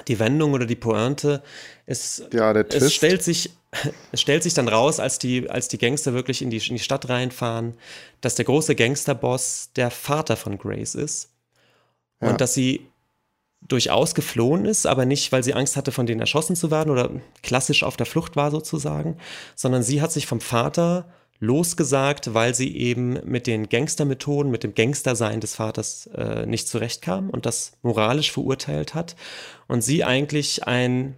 die 0.07 0.19
Wendung 0.19 0.53
oder 0.53 0.65
die 0.65 0.75
Pointe. 0.75 1.41
Es, 1.85 2.23
ja, 2.31 2.51
es, 2.51 2.93
stellt 2.93 3.23
sich, 3.23 3.51
es 4.11 4.21
stellt 4.21 4.43
sich 4.43 4.53
dann 4.53 4.67
raus, 4.67 4.99
als 4.99 5.17
die, 5.17 5.49
als 5.49 5.67
die 5.67 5.79
Gangster 5.79 6.13
wirklich 6.13 6.41
in 6.43 6.51
die, 6.51 6.57
in 6.57 6.75
die 6.75 6.79
Stadt 6.79 7.09
reinfahren, 7.09 7.73
dass 8.21 8.35
der 8.35 8.45
große 8.45 8.75
Gangsterboss 8.75 9.71
der 9.75 9.89
Vater 9.89 10.37
von 10.37 10.59
Grace 10.59 10.93
ist. 10.93 11.29
Und 12.19 12.41
dass 12.41 12.53
sie 12.53 12.87
durchaus 13.61 14.15
geflohen 14.15 14.65
ist, 14.65 14.85
aber 14.85 15.05
nicht, 15.05 15.31
weil 15.31 15.43
sie 15.43 15.53
Angst 15.53 15.75
hatte, 15.75 15.91
von 15.91 16.05
denen 16.05 16.21
erschossen 16.21 16.55
zu 16.55 16.71
werden 16.71 16.89
oder 16.89 17.11
klassisch 17.43 17.83
auf 17.83 17.97
der 17.97 18.05
Flucht 18.05 18.35
war 18.35 18.51
sozusagen, 18.51 19.17
sondern 19.55 19.83
sie 19.83 20.01
hat 20.01 20.11
sich 20.11 20.27
vom 20.27 20.41
Vater 20.41 21.09
losgesagt, 21.39 22.33
weil 22.33 22.53
sie 22.53 22.75
eben 22.75 23.19
mit 23.23 23.47
den 23.47 23.69
Gangstermethoden, 23.69 24.51
mit 24.51 24.63
dem 24.63 24.75
Gangstersein 24.75 25.39
des 25.39 25.55
Vaters 25.55 26.07
äh, 26.07 26.45
nicht 26.45 26.67
zurechtkam 26.67 27.29
und 27.29 27.45
das 27.45 27.73
moralisch 27.81 28.31
verurteilt 28.31 28.93
hat. 28.93 29.15
Und 29.67 29.81
sie 29.81 30.03
eigentlich 30.03 30.67
ein 30.67 31.15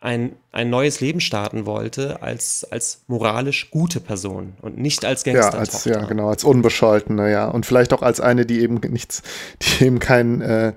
ein, 0.00 0.34
ein 0.50 0.70
neues 0.70 1.00
Leben 1.00 1.20
starten 1.20 1.66
wollte 1.66 2.22
als, 2.22 2.66
als 2.70 3.02
moralisch 3.06 3.70
gute 3.70 4.00
Person 4.00 4.54
und 4.62 4.78
nicht 4.78 5.04
als 5.04 5.24
Gangster. 5.24 5.52
Ja, 5.52 5.58
als, 5.58 5.84
ja, 5.84 6.04
genau, 6.06 6.30
als 6.30 6.42
Unbescholtene, 6.42 7.30
ja. 7.30 7.48
Und 7.48 7.66
vielleicht 7.66 7.92
auch 7.92 8.00
als 8.00 8.18
eine, 8.18 8.46
die 8.46 8.60
eben 8.60 8.80
nichts, 8.88 9.22
die 9.60 9.84
eben 9.84 9.98
keinen 9.98 10.40
äh, 10.40 10.72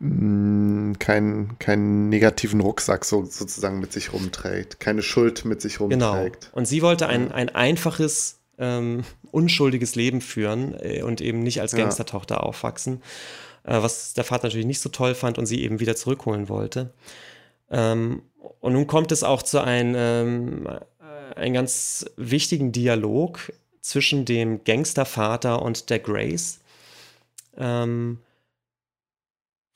mm, 0.00 0.98
kein, 0.98 1.58
keinen 1.58 2.10
negativen 2.10 2.60
Rucksack 2.60 3.06
so, 3.06 3.24
sozusagen 3.24 3.80
mit 3.80 3.94
sich 3.94 4.12
rumträgt, 4.12 4.80
keine 4.80 5.02
Schuld 5.02 5.46
mit 5.46 5.62
sich 5.62 5.78
genau. 5.78 6.12
rumträgt. 6.12 6.42
Genau. 6.42 6.56
Und 6.56 6.66
sie 6.66 6.82
wollte 6.82 7.06
ein, 7.06 7.32
ein 7.32 7.48
einfaches, 7.48 8.40
ähm, 8.58 9.04
unschuldiges 9.30 9.94
Leben 9.94 10.20
führen 10.20 10.74
äh, 10.78 11.02
und 11.02 11.22
eben 11.22 11.40
nicht 11.40 11.62
als 11.62 11.74
Gangstertochter 11.74 12.36
ja. 12.36 12.40
aufwachsen, 12.42 13.00
äh, 13.64 13.80
was 13.80 14.12
der 14.12 14.24
Vater 14.24 14.48
natürlich 14.48 14.66
nicht 14.66 14.80
so 14.82 14.90
toll 14.90 15.14
fand 15.14 15.38
und 15.38 15.46
sie 15.46 15.62
eben 15.62 15.80
wieder 15.80 15.96
zurückholen 15.96 16.50
wollte. 16.50 16.92
Ähm, 17.70 18.22
und 18.60 18.72
nun 18.72 18.86
kommt 18.86 19.12
es 19.12 19.22
auch 19.22 19.42
zu 19.42 19.60
einem, 19.60 19.94
ähm, 19.96 20.68
einem 21.34 21.54
ganz 21.54 22.06
wichtigen 22.16 22.72
Dialog 22.72 23.52
zwischen 23.80 24.24
dem 24.24 24.64
Gangstervater 24.64 25.62
und 25.62 25.90
der 25.90 25.98
Grace. 25.98 26.60
Ähm, 27.56 28.18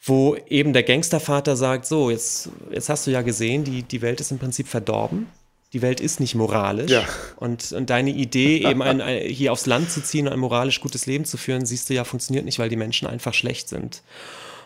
wo 0.03 0.34
eben 0.49 0.72
der 0.72 0.82
Gangstervater 0.82 1.57
sagt, 1.57 1.84
so, 1.86 2.11
jetzt, 2.11 2.49
jetzt 2.70 2.88
hast 2.88 3.07
du 3.07 3.11
ja 3.11 3.22
gesehen, 3.22 3.64
die, 3.64 3.82
die 3.82 4.01
Welt 4.01 4.20
ist 4.20 4.30
im 4.30 4.38
Prinzip 4.38 4.66
verdorben. 4.66 5.26
Die 5.72 5.82
Welt 5.82 6.01
ist 6.01 6.18
nicht 6.18 6.34
moralisch. 6.34 6.91
Ja. 6.91 7.05
Und, 7.36 7.72
und 7.72 7.91
deine 7.91 8.11
Idee, 8.11 8.64
eben 8.66 8.82
ein, 8.82 9.01
ein, 9.01 9.22
hier 9.28 9.53
aufs 9.53 9.66
Land 9.66 9.91
zu 9.91 10.03
ziehen 10.03 10.26
und 10.26 10.32
ein 10.32 10.38
moralisch 10.38 10.80
gutes 10.80 11.07
Leben 11.07 11.24
zu 11.24 11.36
führen, 11.36 11.64
siehst 11.64 11.88
du 11.91 11.95
ja, 11.95 12.05
funktioniert 12.05 12.45
nicht, 12.45 12.59
weil 12.59 12.70
die 12.70 12.76
Menschen 12.76 13.07
einfach 13.07 13.34
schlecht 13.34 13.68
sind. 13.68 14.03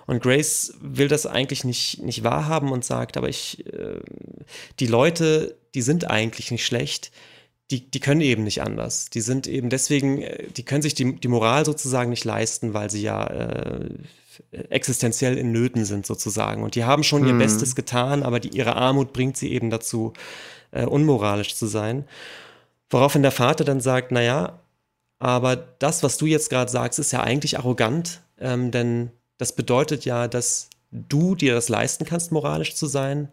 Und 0.06 0.22
Grace 0.22 0.74
will 0.80 1.08
das 1.08 1.26
eigentlich 1.26 1.64
nicht, 1.64 2.02
nicht 2.02 2.24
wahrhaben 2.24 2.72
und 2.72 2.84
sagt, 2.84 3.16
aber 3.16 3.28
ich, 3.28 3.66
äh, 3.72 4.00
die 4.80 4.86
Leute, 4.86 5.56
die 5.74 5.82
sind 5.82 6.10
eigentlich 6.10 6.50
nicht 6.50 6.66
schlecht, 6.66 7.10
die, 7.70 7.90
die 7.90 8.00
können 8.00 8.20
eben 8.20 8.44
nicht 8.44 8.62
anders. 8.62 9.06
Die 9.06 9.22
sind 9.22 9.46
eben 9.46 9.70
deswegen, 9.70 10.22
äh, 10.22 10.48
die 10.48 10.64
können 10.64 10.82
sich 10.82 10.94
die, 10.94 11.16
die 11.16 11.28
Moral 11.28 11.64
sozusagen 11.64 12.10
nicht 12.10 12.24
leisten, 12.24 12.74
weil 12.74 12.90
sie 12.90 13.02
ja 13.02 13.26
äh, 13.26 13.88
existenziell 14.68 15.38
in 15.38 15.52
Nöten 15.52 15.84
sind 15.84 16.06
sozusagen. 16.06 16.62
Und 16.62 16.74
die 16.74 16.84
haben 16.84 17.02
schon 17.02 17.22
hm. 17.22 17.28
ihr 17.28 17.38
Bestes 17.38 17.74
getan, 17.74 18.22
aber 18.22 18.40
die, 18.40 18.56
ihre 18.56 18.76
Armut 18.76 19.12
bringt 19.12 19.36
sie 19.36 19.52
eben 19.52 19.70
dazu, 19.70 20.12
äh, 20.70 20.84
unmoralisch 20.84 21.54
zu 21.54 21.66
sein. 21.66 22.04
Woraufhin 22.90 23.22
der 23.22 23.32
Vater 23.32 23.64
dann 23.64 23.80
sagt, 23.80 24.12
naja, 24.12 24.60
aber 25.18 25.56
das, 25.56 26.02
was 26.02 26.18
du 26.18 26.26
jetzt 26.26 26.50
gerade 26.50 26.70
sagst, 26.70 26.98
ist 26.98 27.12
ja 27.12 27.22
eigentlich 27.22 27.58
arrogant, 27.58 28.20
ähm, 28.38 28.70
denn 28.70 29.10
das 29.38 29.54
bedeutet 29.54 30.04
ja, 30.04 30.28
dass 30.28 30.68
du 30.90 31.34
dir 31.34 31.54
das 31.54 31.68
leisten 31.68 32.04
kannst, 32.04 32.32
moralisch 32.32 32.74
zu 32.74 32.86
sein. 32.86 33.28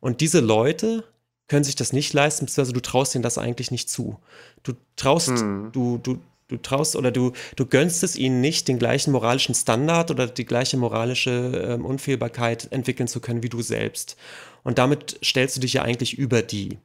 Und 0.00 0.20
diese 0.20 0.40
Leute 0.40 1.04
können 1.48 1.64
sich 1.64 1.76
das 1.76 1.92
nicht 1.92 2.12
leisten, 2.12 2.44
beziehungsweise 2.44 2.74
du 2.74 2.80
traust 2.80 3.14
ihnen 3.14 3.22
das 3.22 3.38
eigentlich 3.38 3.70
nicht 3.70 3.88
zu. 3.88 4.18
Du 4.62 4.74
traust, 4.96 5.28
hm. 5.28 5.70
du, 5.72 5.98
du, 5.98 6.18
du 6.48 6.58
traust 6.58 6.94
oder 6.94 7.10
du, 7.10 7.32
du 7.56 7.66
gönnst 7.66 8.02
es 8.02 8.16
ihnen 8.16 8.40
nicht, 8.40 8.68
den 8.68 8.78
gleichen 8.78 9.12
moralischen 9.12 9.54
Standard 9.54 10.10
oder 10.10 10.26
die 10.26 10.44
gleiche 10.44 10.76
moralische 10.76 11.78
äh, 11.78 11.82
Unfehlbarkeit 11.82 12.70
entwickeln 12.70 13.08
zu 13.08 13.20
können 13.20 13.42
wie 13.42 13.48
du 13.48 13.62
selbst. 13.62 14.16
Und 14.62 14.78
damit 14.78 15.18
stellst 15.24 15.56
du 15.56 15.60
dich 15.60 15.74
ja 15.74 15.82
eigentlich 15.82 16.18
über 16.18 16.42
die. 16.42 16.78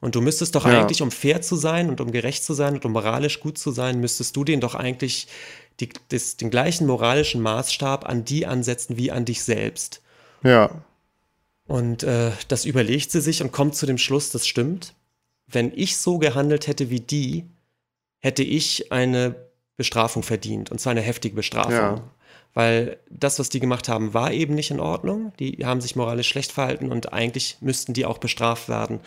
Und 0.00 0.16
du 0.16 0.20
müsstest 0.20 0.54
doch 0.56 0.66
ja. 0.66 0.80
eigentlich, 0.80 1.00
um 1.00 1.10
fair 1.10 1.42
zu 1.42 1.56
sein 1.56 1.88
und 1.88 2.00
um 2.00 2.10
gerecht 2.10 2.44
zu 2.44 2.54
sein 2.54 2.74
und 2.74 2.84
um 2.84 2.92
moralisch 2.92 3.40
gut 3.40 3.56
zu 3.56 3.70
sein, 3.70 4.00
müsstest 4.00 4.34
du 4.34 4.44
denen 4.44 4.60
doch 4.60 4.74
eigentlich 4.74 5.28
die, 5.80 5.88
das, 6.08 6.36
den 6.36 6.50
gleichen 6.50 6.86
moralischen 6.86 7.40
Maßstab 7.40 8.08
an 8.08 8.24
die 8.24 8.46
ansetzen 8.46 8.96
wie 8.96 9.10
an 9.10 9.24
dich 9.24 9.42
selbst. 9.42 10.02
Ja. 10.42 10.82
Und 11.66 12.02
äh, 12.02 12.32
das 12.48 12.64
überlegt 12.64 13.10
sie 13.10 13.20
sich 13.20 13.42
und 13.42 13.52
kommt 13.52 13.74
zu 13.74 13.86
dem 13.86 13.98
Schluss, 13.98 14.30
das 14.30 14.46
stimmt. 14.46 14.94
Wenn 15.46 15.72
ich 15.74 15.96
so 15.96 16.18
gehandelt 16.18 16.66
hätte 16.66 16.90
wie 16.90 17.00
die, 17.00 17.44
hätte 18.18 18.42
ich 18.42 18.92
eine 18.92 19.34
Bestrafung 19.76 20.22
verdient, 20.22 20.70
und 20.70 20.80
zwar 20.80 20.92
eine 20.92 21.00
heftige 21.00 21.34
Bestrafung. 21.34 21.72
Ja. 21.72 22.10
Weil 22.54 22.98
das, 23.08 23.38
was 23.38 23.48
die 23.48 23.60
gemacht 23.60 23.88
haben, 23.88 24.12
war 24.12 24.30
eben 24.32 24.54
nicht 24.54 24.70
in 24.70 24.80
Ordnung. 24.80 25.32
Die 25.38 25.64
haben 25.64 25.80
sich 25.80 25.96
moralisch 25.96 26.28
schlecht 26.28 26.52
verhalten 26.52 26.92
und 26.92 27.12
eigentlich 27.12 27.56
müssten 27.60 27.94
die 27.94 28.04
auch 28.04 28.18
bestraft 28.18 28.68
werden. 28.68 29.00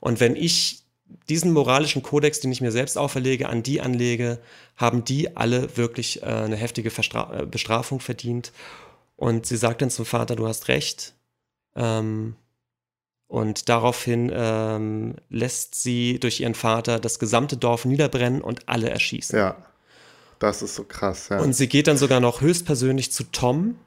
Und 0.00 0.20
wenn 0.20 0.36
ich 0.36 0.82
diesen 1.28 1.52
moralischen 1.52 2.02
Kodex, 2.02 2.40
den 2.40 2.52
ich 2.52 2.60
mir 2.60 2.72
selbst 2.72 2.98
auferlege, 2.98 3.48
an 3.48 3.62
die 3.62 3.80
anlege, 3.80 4.38
haben 4.76 5.04
die 5.04 5.36
alle 5.36 5.76
wirklich 5.76 6.22
äh, 6.22 6.26
eine 6.26 6.56
heftige 6.56 6.90
Verstra 6.90 7.40
äh, 7.40 7.46
Bestrafung 7.46 8.00
verdient. 8.00 8.52
Und 9.16 9.46
sie 9.46 9.56
sagt 9.56 9.82
dann 9.82 9.90
zum 9.90 10.06
Vater, 10.06 10.36
du 10.36 10.46
hast 10.46 10.68
recht. 10.68 11.14
Ähm, 11.76 12.36
und 13.28 13.68
daraufhin 13.68 14.30
ähm, 14.34 15.14
lässt 15.28 15.80
sie 15.80 16.18
durch 16.18 16.40
ihren 16.40 16.54
Vater 16.54 16.98
das 16.98 17.18
gesamte 17.20 17.56
Dorf 17.56 17.84
niederbrennen 17.84 18.40
und 18.40 18.68
alle 18.68 18.90
erschießen. 18.90 19.38
Ja, 19.38 19.56
das 20.40 20.62
ist 20.62 20.74
so 20.74 20.82
krass. 20.82 21.28
Ja. 21.28 21.38
Und 21.38 21.52
sie 21.52 21.68
geht 21.68 21.86
dann 21.86 21.96
sogar 21.96 22.18
noch 22.18 22.40
höchstpersönlich 22.40 23.12
zu 23.12 23.24
Tom, 23.24 23.78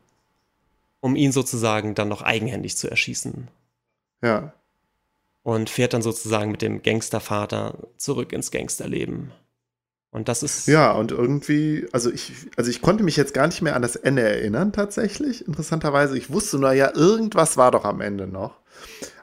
um 1.02 1.18
ihn 1.18 1.34
sozusagen 1.34 1.94
dann 1.94 2.08
noch 2.08 2.22
eigenhändig 2.22 2.78
zu 2.78 2.90
erschießen. 2.90 3.50
Ja. 4.22 4.54
Und 5.44 5.70
fährt 5.70 5.94
dann 5.94 6.02
sozusagen 6.02 6.52
mit 6.52 6.62
dem 6.62 6.82
Gangstervater 6.82 7.78
zurück 7.98 8.32
ins 8.32 8.50
Gangsterleben. 8.50 9.32
Und 10.10 10.30
das 10.30 10.44
ist. 10.44 10.68
Ja, 10.68 10.91
und 10.91 11.12
irgendwie, 11.12 11.88
also 11.91 12.12
ich, 12.12 12.34
also 12.56 12.70
ich 12.70 12.82
konnte 12.82 13.04
mich 13.04 13.18
jetzt 13.18 13.34
gar 13.34 13.48
nicht 13.48 13.62
mehr 13.62 13.76
an 13.76 13.82
das 13.82 13.96
Ende 13.96 14.22
erinnern, 14.22 14.72
tatsächlich, 14.72 15.48
interessanterweise. 15.48 16.18
Ich 16.18 16.32
wusste 16.32 16.60
nur, 16.60 16.72
ja, 16.72 16.96
irgendwas 16.96 17.58
war 17.58 17.72
doch 17.72 17.84
am 17.84 18.00
Ende 18.00 18.28
noch. 18.28 18.54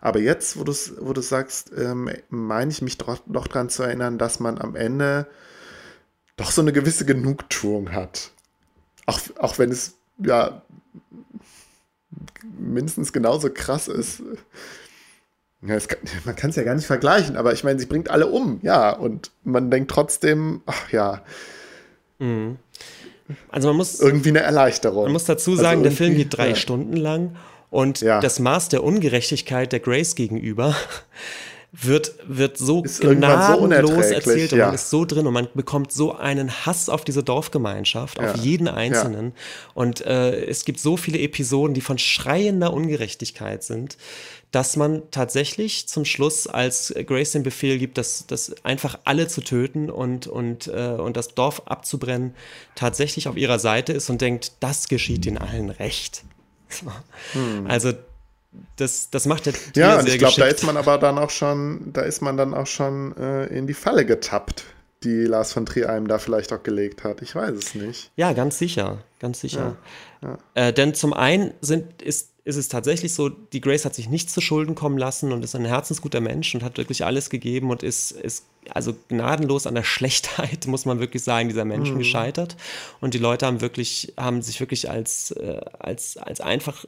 Aber 0.01 0.19
jetzt, 0.19 0.59
wo 0.59 0.65
du 0.65 0.73
es 0.73 0.95
wo 0.99 1.19
sagst, 1.21 1.71
ähm, 1.77 2.11
meine 2.29 2.73
ich 2.73 2.83
mich 2.83 2.99
doch, 2.99 3.19
doch 3.27 3.47
daran 3.47 3.69
zu 3.69 3.85
erinnern, 3.85 4.19
dass 4.19 4.41
man 4.41 4.59
am 4.59 4.75
Ende 4.75 5.29
doch 6.37 6.51
so 6.51 6.61
eine 6.61 6.73
gewisse 6.73 7.05
Genugtuung 7.05 7.93
hat. 7.93 8.33
Auch, 9.07 9.21
auch 9.39 9.59
wenn 9.59 9.71
es 9.71 9.95
ja 10.19 10.63
mindestens 12.59 13.13
genauso 13.13 13.51
krass 13.51 13.89
ist. 13.89 14.23
Ja, 15.63 15.79
kann, 15.79 15.99
man 16.25 16.37
kann 16.37 16.51
es 16.51 16.57
ja 16.57 16.63
gar 16.63 16.75
nicht 16.75 16.87
vergleichen, 16.87 17.37
aber 17.37 17.53
ich 17.53 17.65
meine, 17.65 17.79
sie 17.79 17.87
bringt 17.87 18.11
alle 18.11 18.27
um, 18.27 18.61
ja, 18.63 18.91
und 18.91 19.31
man 19.45 19.71
denkt 19.71 19.91
trotzdem, 19.91 20.63
ach 20.67 20.91
ja. 20.91 21.23
Mhm. 22.19 22.59
Also 23.49 23.69
man 23.69 23.77
muss 23.77 24.01
irgendwie 24.01 24.31
eine 24.31 24.41
Erleichterung. 24.41 25.05
Man 25.05 25.13
muss 25.13 25.25
dazu 25.25 25.55
sagen, 25.55 25.79
also 25.79 25.83
der 25.85 25.93
Film 25.93 26.17
geht 26.17 26.37
drei 26.37 26.51
ja. 26.51 26.55
Stunden 26.57 26.97
lang 26.97 27.37
und 27.71 28.01
ja. 28.01 28.21
das 28.21 28.41
Maß 28.41 28.71
der 28.71 28.83
Ungerechtigkeit 28.83 29.71
der 29.71 29.79
Grace 29.79 30.17
gegenüber 30.17 30.75
wird, 31.73 32.15
wird 32.27 32.59
so 32.59 32.83
ist 32.83 33.01
gnadenlos 33.01 34.09
so 34.09 34.15
erzählt 34.15 34.53
und 34.53 34.59
ja. 34.59 34.67
man 34.67 34.75
ist 34.75 34.91
so 34.91 35.05
drin 35.05 35.27
und 35.27 35.33
man 35.33 35.49
bekommt 35.55 35.93
so 35.93 36.17
einen 36.17 36.51
Hass 36.67 36.89
auf 36.89 37.05
diese 37.05 37.23
Dorfgemeinschaft, 37.23 38.19
auf 38.19 38.37
ja. 38.37 38.43
jeden 38.43 38.67
Einzelnen. 38.67 39.27
Ja. 39.27 39.33
Und 39.75 40.05
äh, 40.05 40.45
es 40.47 40.65
gibt 40.65 40.81
so 40.81 40.97
viele 40.97 41.21
Episoden, 41.21 41.75
die 41.75 41.81
von 41.81 41.99
schreiender 41.99 42.73
Ungerechtigkeit 42.73 43.63
sind, 43.63 43.97
dass 44.51 44.77
man 44.77 45.03
tatsächlich 45.11 45.89
zum 45.89 46.05
Schluss, 46.05 46.47
als 46.47 46.93
Grace 47.07 47.33
den 47.33 47.43
Befehl 47.43 47.79
gibt, 47.79 47.99
das, 47.99 48.27
das 48.27 48.65
einfach 48.65 48.99
alle 49.05 49.29
zu 49.29 49.43
töten 49.43 49.91
und, 49.91 50.27
und, 50.27 50.67
äh, 50.67 50.97
und 50.99 51.17
das 51.17 51.35
Dorf 51.35 51.63
abzubrennen, 51.67 52.35
tatsächlich 52.75 53.29
auf 53.29 53.37
ihrer 53.37 53.59
Seite 53.59 53.93
ist 53.93 54.11
und 54.11 54.21
denkt, 54.21 54.53
das 54.61 54.89
geschieht 54.89 55.25
den 55.25 55.39
allen 55.39 55.71
recht. 55.71 56.25
Hm. 57.33 57.67
Also 57.69 57.93
das, 58.77 59.11
das 59.11 59.27
macht 59.27 59.47
der 59.47 59.55
Ja, 59.77 60.01
und 60.01 60.09
ich 60.09 60.19
glaube, 60.19 60.35
da 60.37 60.47
ist 60.47 60.65
man 60.65 60.77
aber 60.77 60.99
dann 60.99 61.19
auch 61.19 61.31
schon, 61.31 61.93
da 61.93 62.03
ist 62.03 62.21
man 62.21 62.37
dann 62.37 62.55
auch 62.55 62.67
schon 62.67 63.17
äh, 63.17 63.47
in 63.47 63.67
die 63.67 63.75
Falle 63.75 64.05
getappt, 64.05 64.65
die 65.05 65.25
Lars 65.25 65.53
von 65.53 65.67
Trier 65.67 65.89
einem 65.89 66.09
da 66.09 66.19
vielleicht 66.19 66.53
auch 66.53 66.63
gelegt 66.63 67.05
hat. 67.05 67.23
Ich 67.23 67.35
weiß 67.35 67.53
es 67.53 67.75
nicht. 67.75 68.11
Ja, 68.17 68.33
ganz 68.33 68.59
sicher, 68.59 68.99
ganz 69.21 69.41
sicher. 69.41 69.77
Ja, 70.23 70.39
ja. 70.57 70.69
Äh, 70.69 70.73
denn 70.73 70.95
zum 70.95 71.13
einen 71.13 71.55
sind, 71.61 72.03
ist 72.03 72.30
ist 72.45 72.57
es 72.57 72.69
tatsächlich 72.69 73.13
so, 73.13 73.29
die 73.29 73.61
Grace 73.61 73.85
hat 73.85 73.95
sich 73.95 74.09
nichts 74.09 74.33
zu 74.33 74.41
Schulden 74.41 74.75
kommen 74.75 74.97
lassen 74.97 75.33
und 75.33 75.45
ist 75.45 75.55
ein 75.55 75.65
herzensguter 75.65 76.21
Mensch 76.21 76.55
und 76.55 76.63
hat 76.63 76.79
wirklich 76.79 77.05
alles 77.05 77.29
gegeben 77.29 77.71
und 77.71 77.83
ist, 77.83 78.13
ist 78.13 78.47
also 78.71 78.95
gnadenlos 79.09 79.67
an 79.67 79.75
der 79.75 79.85
Schlechtheit, 79.85 80.67
muss 80.67 80.85
man 80.87 81.01
wirklich 81.01 81.23
sagen, 81.23 81.49
dieser 81.49 81.65
Menschen 81.65 81.95
mhm. 81.95 81.99
gescheitert. 81.99 82.57
Und 83.01 83.15
die 83.15 83.19
Leute 83.19 83.47
haben 83.47 83.61
wirklich, 83.61 84.15
haben 84.17 84.43
sich 84.43 84.61
wirklich 84.61 84.91
als, 84.91 85.33
äh, 85.33 85.61
als, 85.79 86.17
als 86.17 86.41
einfach 86.41 86.87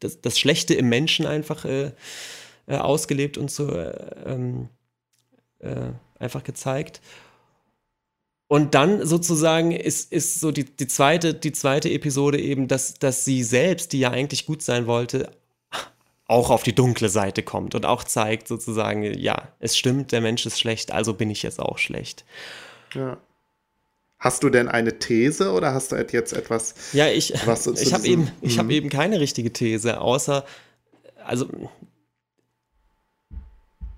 das, 0.00 0.20
das 0.20 0.38
Schlechte 0.38 0.74
im 0.74 0.88
Menschen 0.88 1.26
einfach 1.26 1.64
äh, 1.64 1.92
äh, 2.66 2.76
ausgelebt 2.76 3.36
und 3.36 3.50
so 3.50 3.70
äh, 3.70 3.94
ähm, 4.26 4.68
äh, 5.58 5.90
einfach 6.18 6.44
gezeigt. 6.44 7.00
Und 8.46 8.74
dann 8.74 9.04
sozusagen 9.06 9.72
ist, 9.72 10.12
ist 10.12 10.40
so 10.40 10.52
die, 10.52 10.64
die, 10.64 10.86
zweite, 10.86 11.34
die 11.34 11.52
zweite 11.52 11.90
Episode 11.90 12.38
eben, 12.38 12.68
dass, 12.68 12.94
dass 12.94 13.24
sie 13.24 13.42
selbst, 13.42 13.92
die 13.92 14.00
ja 14.00 14.10
eigentlich 14.10 14.46
gut 14.46 14.62
sein 14.62 14.86
wollte, 14.86 15.30
auch 16.26 16.50
auf 16.50 16.62
die 16.62 16.74
dunkle 16.74 17.08
Seite 17.08 17.42
kommt 17.42 17.74
und 17.74 17.84
auch 17.86 18.04
zeigt 18.04 18.48
sozusagen, 18.48 19.02
ja, 19.18 19.48
es 19.60 19.76
stimmt, 19.76 20.12
der 20.12 20.20
Mensch 20.20 20.46
ist 20.46 20.58
schlecht, 20.58 20.92
also 20.92 21.14
bin 21.14 21.30
ich 21.30 21.42
jetzt 21.42 21.60
auch 21.60 21.78
schlecht. 21.78 22.24
Ja. 22.94 23.18
Hast 24.18 24.42
du 24.42 24.48
denn 24.48 24.68
eine 24.68 24.98
These 24.98 25.52
oder 25.52 25.74
hast 25.74 25.92
du 25.92 25.96
jetzt 25.96 26.32
etwas? 26.32 26.74
Ja, 26.94 27.08
ich, 27.08 27.34
ich 27.34 27.92
habe 27.92 28.06
eben, 28.06 28.30
ich 28.40 28.58
hab 28.58 28.66
mhm. 28.66 28.70
eben 28.70 28.88
keine 28.88 29.20
richtige 29.20 29.52
These, 29.52 30.00
außer, 30.00 30.46
also 31.24 31.48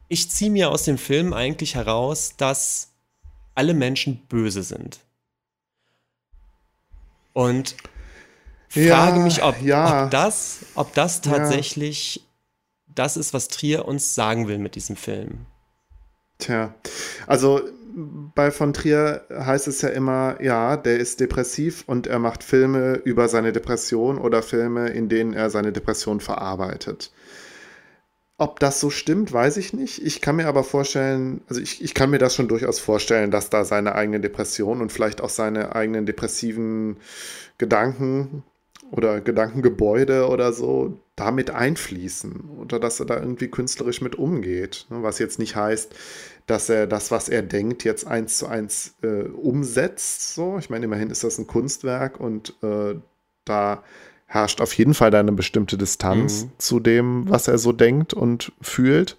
ich 0.08 0.30
ziehe 0.30 0.50
mir 0.50 0.70
aus 0.70 0.82
dem 0.82 0.98
Film 0.98 1.32
eigentlich 1.32 1.76
heraus, 1.76 2.34
dass 2.36 2.92
alle 3.56 3.74
Menschen 3.74 4.24
böse 4.28 4.62
sind. 4.62 5.00
Und 7.32 7.74
frage 8.68 9.18
ja, 9.18 9.24
mich, 9.24 9.42
ob, 9.42 9.60
ja. 9.60 10.04
ob, 10.04 10.10
das, 10.10 10.60
ob 10.74 10.94
das 10.94 11.20
tatsächlich 11.20 12.16
ja. 12.16 12.22
das 12.94 13.16
ist, 13.16 13.34
was 13.34 13.48
Trier 13.48 13.86
uns 13.86 14.14
sagen 14.14 14.48
will 14.48 14.58
mit 14.58 14.74
diesem 14.74 14.96
Film. 14.96 15.46
Tja, 16.38 16.74
also 17.26 17.62
bei 18.34 18.50
von 18.50 18.74
Trier 18.74 19.24
heißt 19.30 19.68
es 19.68 19.80
ja 19.80 19.88
immer, 19.88 20.40
ja, 20.42 20.76
der 20.76 20.98
ist 20.98 21.20
depressiv 21.20 21.84
und 21.86 22.06
er 22.06 22.18
macht 22.18 22.44
Filme 22.44 23.00
über 23.04 23.28
seine 23.28 23.52
Depression 23.52 24.18
oder 24.18 24.42
Filme, 24.42 24.88
in 24.90 25.08
denen 25.08 25.32
er 25.32 25.48
seine 25.48 25.72
Depression 25.72 26.20
verarbeitet. 26.20 27.10
Ob 28.38 28.60
das 28.60 28.80
so 28.80 28.90
stimmt, 28.90 29.32
weiß 29.32 29.56
ich 29.56 29.72
nicht. 29.72 30.04
Ich 30.04 30.20
kann 30.20 30.36
mir 30.36 30.46
aber 30.46 30.62
vorstellen, 30.62 31.40
also 31.48 31.60
ich, 31.60 31.82
ich 31.82 31.94
kann 31.94 32.10
mir 32.10 32.18
das 32.18 32.34
schon 32.34 32.48
durchaus 32.48 32.78
vorstellen, 32.78 33.30
dass 33.30 33.48
da 33.48 33.64
seine 33.64 33.94
eigene 33.94 34.20
Depression 34.20 34.82
und 34.82 34.92
vielleicht 34.92 35.22
auch 35.22 35.30
seine 35.30 35.74
eigenen 35.74 36.04
depressiven 36.04 36.98
Gedanken 37.56 38.42
oder 38.90 39.20
Gedankengebäude 39.20 40.28
oder 40.28 40.52
so 40.52 40.98
damit 41.16 41.50
einfließen 41.50 42.50
oder 42.60 42.78
dass 42.78 43.00
er 43.00 43.06
da 43.06 43.18
irgendwie 43.18 43.48
künstlerisch 43.48 44.02
mit 44.02 44.16
umgeht. 44.16 44.86
Ne? 44.90 45.02
Was 45.02 45.18
jetzt 45.18 45.38
nicht 45.38 45.56
heißt, 45.56 45.94
dass 46.46 46.68
er 46.68 46.86
das, 46.86 47.10
was 47.10 47.28
er 47.28 47.42
denkt, 47.42 47.84
jetzt 47.84 48.06
eins 48.06 48.38
zu 48.38 48.46
eins 48.46 48.94
äh, 49.02 49.22
umsetzt. 49.22 50.34
So, 50.34 50.58
ich 50.58 50.68
meine, 50.68 50.84
immerhin 50.84 51.10
ist 51.10 51.24
das 51.24 51.38
ein 51.38 51.46
Kunstwerk 51.46 52.20
und 52.20 52.54
äh, 52.62 52.96
da 53.44 53.82
herrscht 54.26 54.60
auf 54.60 54.72
jeden 54.74 54.94
Fall 54.94 55.10
da 55.10 55.20
eine 55.20 55.32
bestimmte 55.32 55.78
Distanz 55.78 56.44
mhm. 56.44 56.50
zu 56.58 56.80
dem, 56.80 57.28
was 57.28 57.48
er 57.48 57.58
so 57.58 57.72
denkt 57.72 58.12
und 58.12 58.52
fühlt. 58.60 59.16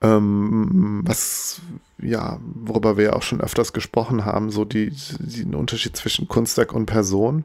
Ähm, 0.00 1.02
was, 1.04 1.60
ja, 2.00 2.38
worüber 2.40 2.96
wir 2.96 3.04
ja 3.04 3.12
auch 3.14 3.22
schon 3.22 3.40
öfters 3.40 3.72
gesprochen 3.72 4.24
haben, 4.24 4.50
so 4.50 4.64
die, 4.64 4.90
die, 5.18 5.44
den 5.44 5.54
Unterschied 5.54 5.96
zwischen 5.96 6.28
Kunstwerk 6.28 6.72
und 6.72 6.86
Person. 6.86 7.44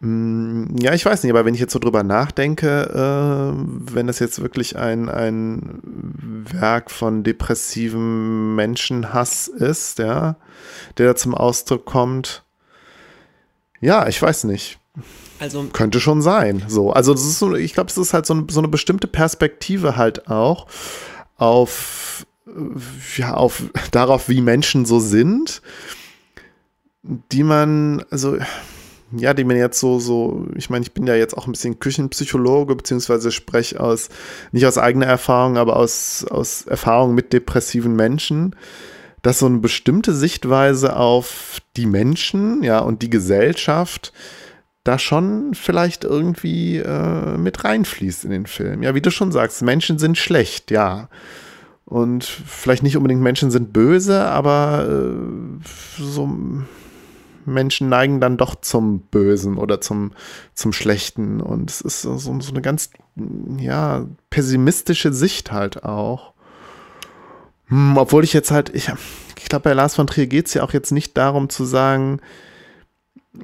Mm, 0.00 0.76
ja, 0.80 0.92
ich 0.92 1.04
weiß 1.04 1.22
nicht, 1.22 1.32
aber 1.32 1.44
wenn 1.44 1.54
ich 1.54 1.60
jetzt 1.60 1.72
so 1.72 1.78
drüber 1.78 2.02
nachdenke, 2.02 2.82
äh, 2.92 3.92
wenn 3.94 4.08
das 4.08 4.18
jetzt 4.18 4.42
wirklich 4.42 4.76
ein, 4.76 5.08
ein 5.08 5.80
Werk 6.52 6.90
von 6.90 7.22
depressivem 7.22 8.56
Menschenhass 8.56 9.48
ist, 9.48 9.98
ja, 10.00 10.36
der 10.98 11.06
da 11.06 11.16
zum 11.16 11.34
Ausdruck 11.34 11.84
kommt, 11.84 12.42
ja, 13.80 14.08
ich 14.08 14.20
weiß 14.20 14.44
nicht. 14.44 14.78
Also 15.38 15.64
könnte 15.72 16.00
schon 16.00 16.22
sein. 16.22 16.64
So, 16.68 16.92
also 16.92 17.12
das 17.12 17.24
ist 17.24 17.38
so, 17.38 17.54
ich 17.54 17.74
glaube, 17.74 17.90
es 17.90 17.98
ist 17.98 18.12
halt 18.12 18.26
so 18.26 18.34
eine, 18.34 18.46
so 18.50 18.60
eine 18.60 18.68
bestimmte 18.68 19.06
Perspektive 19.06 19.96
halt 19.96 20.28
auch 20.28 20.66
auf 21.36 22.26
ja 23.16 23.34
auf 23.34 23.62
darauf, 23.90 24.28
wie 24.28 24.40
Menschen 24.40 24.86
so 24.86 25.00
sind, 25.00 25.62
die 27.02 27.42
man 27.42 28.04
also 28.10 28.38
ja, 29.16 29.32
die 29.32 29.44
man 29.44 29.56
jetzt 29.56 29.80
so, 29.80 29.98
so, 29.98 30.46
ich 30.54 30.68
meine, 30.68 30.82
ich 30.82 30.92
bin 30.92 31.06
ja 31.06 31.14
jetzt 31.14 31.36
auch 31.36 31.46
ein 31.46 31.52
bisschen 31.52 31.78
Küchenpsychologe, 31.78 32.76
beziehungsweise 32.76 33.32
spreche 33.32 33.80
aus, 33.80 34.10
nicht 34.52 34.66
aus 34.66 34.76
eigener 34.76 35.06
Erfahrung, 35.06 35.56
aber 35.56 35.76
aus, 35.76 36.26
aus 36.28 36.66
Erfahrung 36.66 37.14
mit 37.14 37.32
depressiven 37.32 37.96
Menschen, 37.96 38.54
dass 39.22 39.38
so 39.38 39.46
eine 39.46 39.58
bestimmte 39.58 40.14
Sichtweise 40.14 40.96
auf 40.96 41.60
die 41.76 41.86
Menschen, 41.86 42.62
ja, 42.62 42.80
und 42.80 43.00
die 43.00 43.10
Gesellschaft 43.10 44.12
da 44.88 44.98
schon 44.98 45.52
vielleicht 45.52 46.04
irgendwie 46.04 46.78
äh, 46.78 47.36
mit 47.36 47.62
reinfließt 47.62 48.24
in 48.24 48.30
den 48.30 48.46
Film. 48.46 48.82
Ja, 48.82 48.94
wie 48.94 49.02
du 49.02 49.10
schon 49.10 49.32
sagst, 49.32 49.60
Menschen 49.60 49.98
sind 49.98 50.16
schlecht, 50.16 50.70
ja. 50.70 51.10
Und 51.84 52.24
vielleicht 52.24 52.82
nicht 52.82 52.96
unbedingt 52.96 53.20
Menschen 53.20 53.50
sind 53.50 53.74
böse, 53.74 54.24
aber 54.24 54.88
äh, 54.88 56.02
so 56.02 56.26
Menschen 57.44 57.90
neigen 57.90 58.18
dann 58.18 58.38
doch 58.38 58.54
zum 58.54 59.00
Bösen 59.00 59.58
oder 59.58 59.82
zum, 59.82 60.12
zum 60.54 60.72
Schlechten. 60.72 61.42
Und 61.42 61.70
es 61.70 61.82
ist 61.82 62.00
so, 62.00 62.16
so 62.16 62.50
eine 62.50 62.62
ganz, 62.62 62.90
ja, 63.58 64.06
pessimistische 64.30 65.12
Sicht 65.12 65.52
halt 65.52 65.84
auch. 65.84 66.32
Hm, 67.66 67.98
obwohl 67.98 68.24
ich 68.24 68.32
jetzt 68.32 68.50
halt, 68.50 68.74
ich, 68.74 68.90
ich 69.36 69.50
glaube, 69.50 69.64
bei 69.64 69.74
Lars 69.74 69.96
von 69.96 70.06
Trier 70.06 70.28
geht 70.28 70.46
es 70.46 70.54
ja 70.54 70.62
auch 70.62 70.72
jetzt 70.72 70.92
nicht 70.92 71.16
darum 71.18 71.50
zu 71.50 71.66
sagen, 71.66 72.20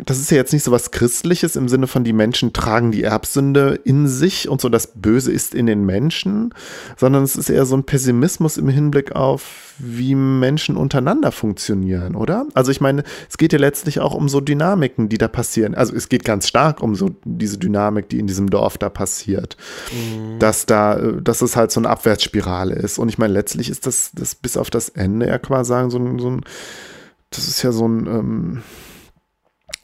das 0.05 0.19
ist 0.19 0.31
ja 0.31 0.37
jetzt 0.37 0.53
nicht 0.53 0.65
so 0.65 0.73
was 0.73 0.91
Christliches 0.91 1.57
im 1.57 1.69
Sinne 1.69 1.87
von, 1.87 2.05
die 2.05 2.13
Menschen 2.13 2.53
tragen 2.53 2.91
die 2.91 3.03
Erbsünde 3.03 3.81
in 3.85 4.09
sich 4.09 4.49
und 4.49 4.61
so 4.61 4.69
das 4.69 4.93
Böse 4.95 5.33
ist 5.33 5.55
in 5.55 5.67
den 5.67 5.85
Menschen, 5.85 6.55
sondern 6.97 7.23
es 7.23 7.37
ist 7.37 7.51
eher 7.51 7.67
so 7.67 7.77
ein 7.77 7.85
Pessimismus 7.85 8.57
im 8.57 8.69
Hinblick 8.69 9.13
auf, 9.13 9.75
wie 9.79 10.15
Menschen 10.15 10.77
untereinander 10.77 11.33
funktionieren, 11.33 12.15
oder? 12.15 12.47
Also 12.55 12.71
ich 12.71 12.81
meine, 12.81 13.03
es 13.29 13.39
geht 13.39 13.53
ja 13.53 13.59
letztlich 13.59 14.01
auch 14.01 14.15
um 14.15 14.29
so 14.29 14.41
Dynamiken, 14.41 15.09
die 15.09 15.19
da 15.19 15.29
passieren. 15.29 15.75
Also 15.75 15.95
es 15.95 16.09
geht 16.09 16.25
ganz 16.25 16.49
stark 16.49 16.83
um 16.83 16.95
so 16.95 17.11
diese 17.25 17.59
Dynamik, 17.59 18.09
die 18.09 18.19
in 18.19 18.27
diesem 18.27 18.51
Dorf 18.51 18.79
da 18.79 18.89
passiert. 18.89 19.57
Mhm. 19.93 20.39
Dass 20.39 20.67
da, 20.67 20.97
dass 20.97 21.43
es 21.43 21.57
halt 21.57 21.73
so 21.73 21.81
eine 21.81 21.91
Abwärtsspirale 21.91 22.75
ist. 22.75 22.99
Und 22.99 23.09
ich 23.09 23.19
meine, 23.19 23.33
letztlich 23.33 23.69
ist 23.69 23.87
das, 23.87 24.11
das 24.15 24.35
bis 24.35 24.57
auf 24.57 24.71
das 24.71 24.91
Ende 24.91 25.27
ja 25.27 25.39
quasi 25.39 25.69
sagen, 25.69 25.91
so 25.91 25.99
ein, 25.99 26.19
so 26.19 26.31
ein 26.31 26.43
das 27.31 27.49
ist 27.49 27.63
ja 27.63 27.73
so 27.73 27.87
ein, 27.87 28.07
ähm, 28.07 28.63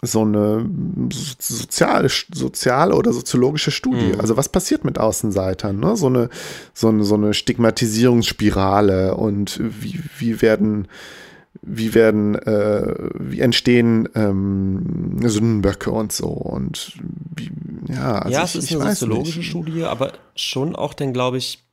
so 0.02 0.22
eine 0.22 0.68
soziale, 1.12 2.08
soziale 2.08 2.94
oder 2.94 3.12
soziologische 3.12 3.70
Studie. 3.70 4.12
Mhm. 4.14 4.20
Also 4.20 4.36
was 4.36 4.48
passiert 4.48 4.84
mit 4.84 4.98
Außenseitern? 4.98 5.78
Ne? 5.78 5.96
So, 5.96 6.06
eine, 6.06 6.30
so, 6.72 6.88
eine, 6.88 7.04
so 7.04 7.14
eine 7.16 7.34
Stigmatisierungsspirale 7.34 9.14
und 9.14 9.60
wie, 9.60 10.00
wie 10.18 10.42
werden 10.42 10.88
wie 11.62 11.94
werden, 11.94 12.36
äh, 12.36 12.94
wie 13.18 13.40
entstehen 13.40 14.08
ähm, 14.14 15.18
Sündenböcke 15.22 15.90
und 15.90 16.12
so 16.12 16.28
und 16.28 16.92
wie, 17.36 17.50
ja, 17.92 18.20
also 18.20 18.32
ja, 18.32 18.44
es 18.44 18.54
ich, 18.54 18.70
ist 18.70 18.80
eine 18.80 18.90
soziologische 18.94 19.38
nicht. 19.40 19.50
Studie, 19.50 19.82
aber 19.84 20.12
schon 20.36 20.76
auch 20.76 20.94
dann, 20.94 21.12
glaube 21.12 21.38
ich, 21.38 21.64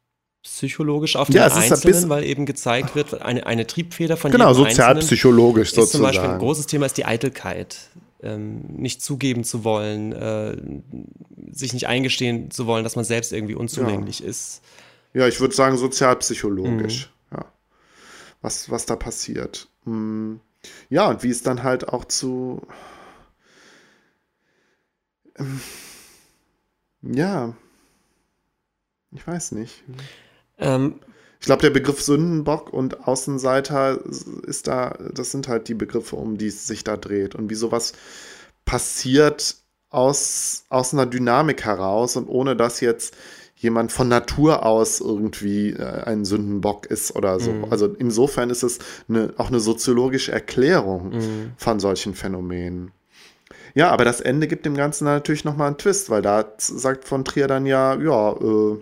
psychologisch 0.43 1.15
auf 1.15 1.27
den 1.27 1.37
ja, 1.37 1.47
Einzelnen, 1.47 2.09
weil 2.09 2.23
eben 2.23 2.45
gezeigt 2.45 2.95
wird, 2.95 3.21
eine, 3.21 3.45
eine 3.45 3.67
Triebfeder 3.67 4.17
von 4.17 4.31
genau, 4.31 4.53
sozialpsychologisch 4.53 5.73
sozusagen. 5.73 5.91
Zum 5.91 6.01
Beispiel 6.01 6.29
ein 6.29 6.39
großes 6.39 6.67
Thema 6.67 6.85
ist 6.85 6.97
die 6.97 7.05
Eitelkeit 7.05 7.77
ähm, 8.21 8.61
nicht 8.67 9.01
zugeben 9.01 9.43
zu 9.43 9.63
wollen, 9.63 10.11
äh, 10.11 10.57
sich 11.51 11.73
nicht 11.73 11.87
eingestehen 11.87 12.51
zu 12.51 12.65
wollen, 12.65 12.83
dass 12.83 12.95
man 12.95 13.05
selbst 13.05 13.31
irgendwie 13.31 13.55
unzulänglicher 13.55 14.23
ja. 14.23 14.29
ist. 14.29 14.61
Ja, 15.13 15.27
ich 15.27 15.39
würde 15.39 15.55
sagen 15.55 15.77
sozialpsychologisch, 15.77 17.11
mhm. 17.31 17.37
ja. 17.37 17.45
Was, 18.41 18.69
was 18.69 18.85
da 18.85 18.95
passiert. 18.95 19.67
Mhm. 19.85 20.39
Ja, 20.89 21.07
und 21.07 21.23
wie 21.23 21.29
es 21.29 21.43
dann 21.43 21.63
halt 21.63 21.89
auch 21.89 22.05
zu. 22.05 22.61
Ähm, 25.37 25.61
ja. 27.01 27.55
Ich 29.11 29.25
weiß 29.25 29.53
nicht. 29.53 29.83
Ähm, 30.57 30.99
glaube, 31.47 31.61
der 31.61 31.71
Begriff 31.71 32.01
Sündenbock 32.01 32.71
und 32.71 33.07
Außenseiter 33.07 33.99
ist 34.45 34.67
da, 34.67 34.95
das 35.13 35.31
sind 35.31 35.47
halt 35.47 35.67
die 35.67 35.73
Begriffe, 35.73 36.15
um 36.15 36.37
die 36.37 36.47
es 36.47 36.67
sich 36.67 36.83
da 36.83 36.95
dreht. 36.95 37.33
Und 37.35 37.49
wie 37.49 37.55
sowas 37.55 37.93
passiert 38.65 39.55
aus, 39.89 40.65
aus 40.69 40.93
einer 40.93 41.05
Dynamik 41.05 41.65
heraus 41.65 42.15
und 42.15 42.27
ohne 42.27 42.55
dass 42.55 42.81
jetzt 42.81 43.15
jemand 43.55 43.91
von 43.91 44.07
Natur 44.07 44.65
aus 44.65 44.99
irgendwie 44.99 45.71
äh, 45.71 46.03
ein 46.03 46.25
Sündenbock 46.25 46.85
ist 46.85 47.15
oder 47.15 47.39
so. 47.39 47.51
Mhm. 47.51 47.65
Also 47.71 47.87
insofern 47.97 48.51
ist 48.51 48.63
es 48.63 48.77
eine, 49.09 49.33
auch 49.37 49.47
eine 49.47 49.59
soziologische 49.59 50.31
Erklärung 50.31 51.09
mhm. 51.09 51.51
von 51.57 51.79
solchen 51.79 52.13
Phänomenen. 52.13 52.91
Ja, 53.73 53.89
aber 53.89 54.05
das 54.05 54.21
Ende 54.21 54.47
gibt 54.47 54.65
dem 54.65 54.75
Ganzen 54.75 55.05
natürlich 55.05 55.43
nochmal 55.43 55.67
einen 55.67 55.77
Twist, 55.77 56.09
weil 56.09 56.21
da 56.21 56.45
sagt 56.57 57.05
von 57.05 57.25
Trier 57.25 57.47
dann 57.47 57.65
ja, 57.65 57.95
ja, 57.95 58.33
äh, 58.33 58.77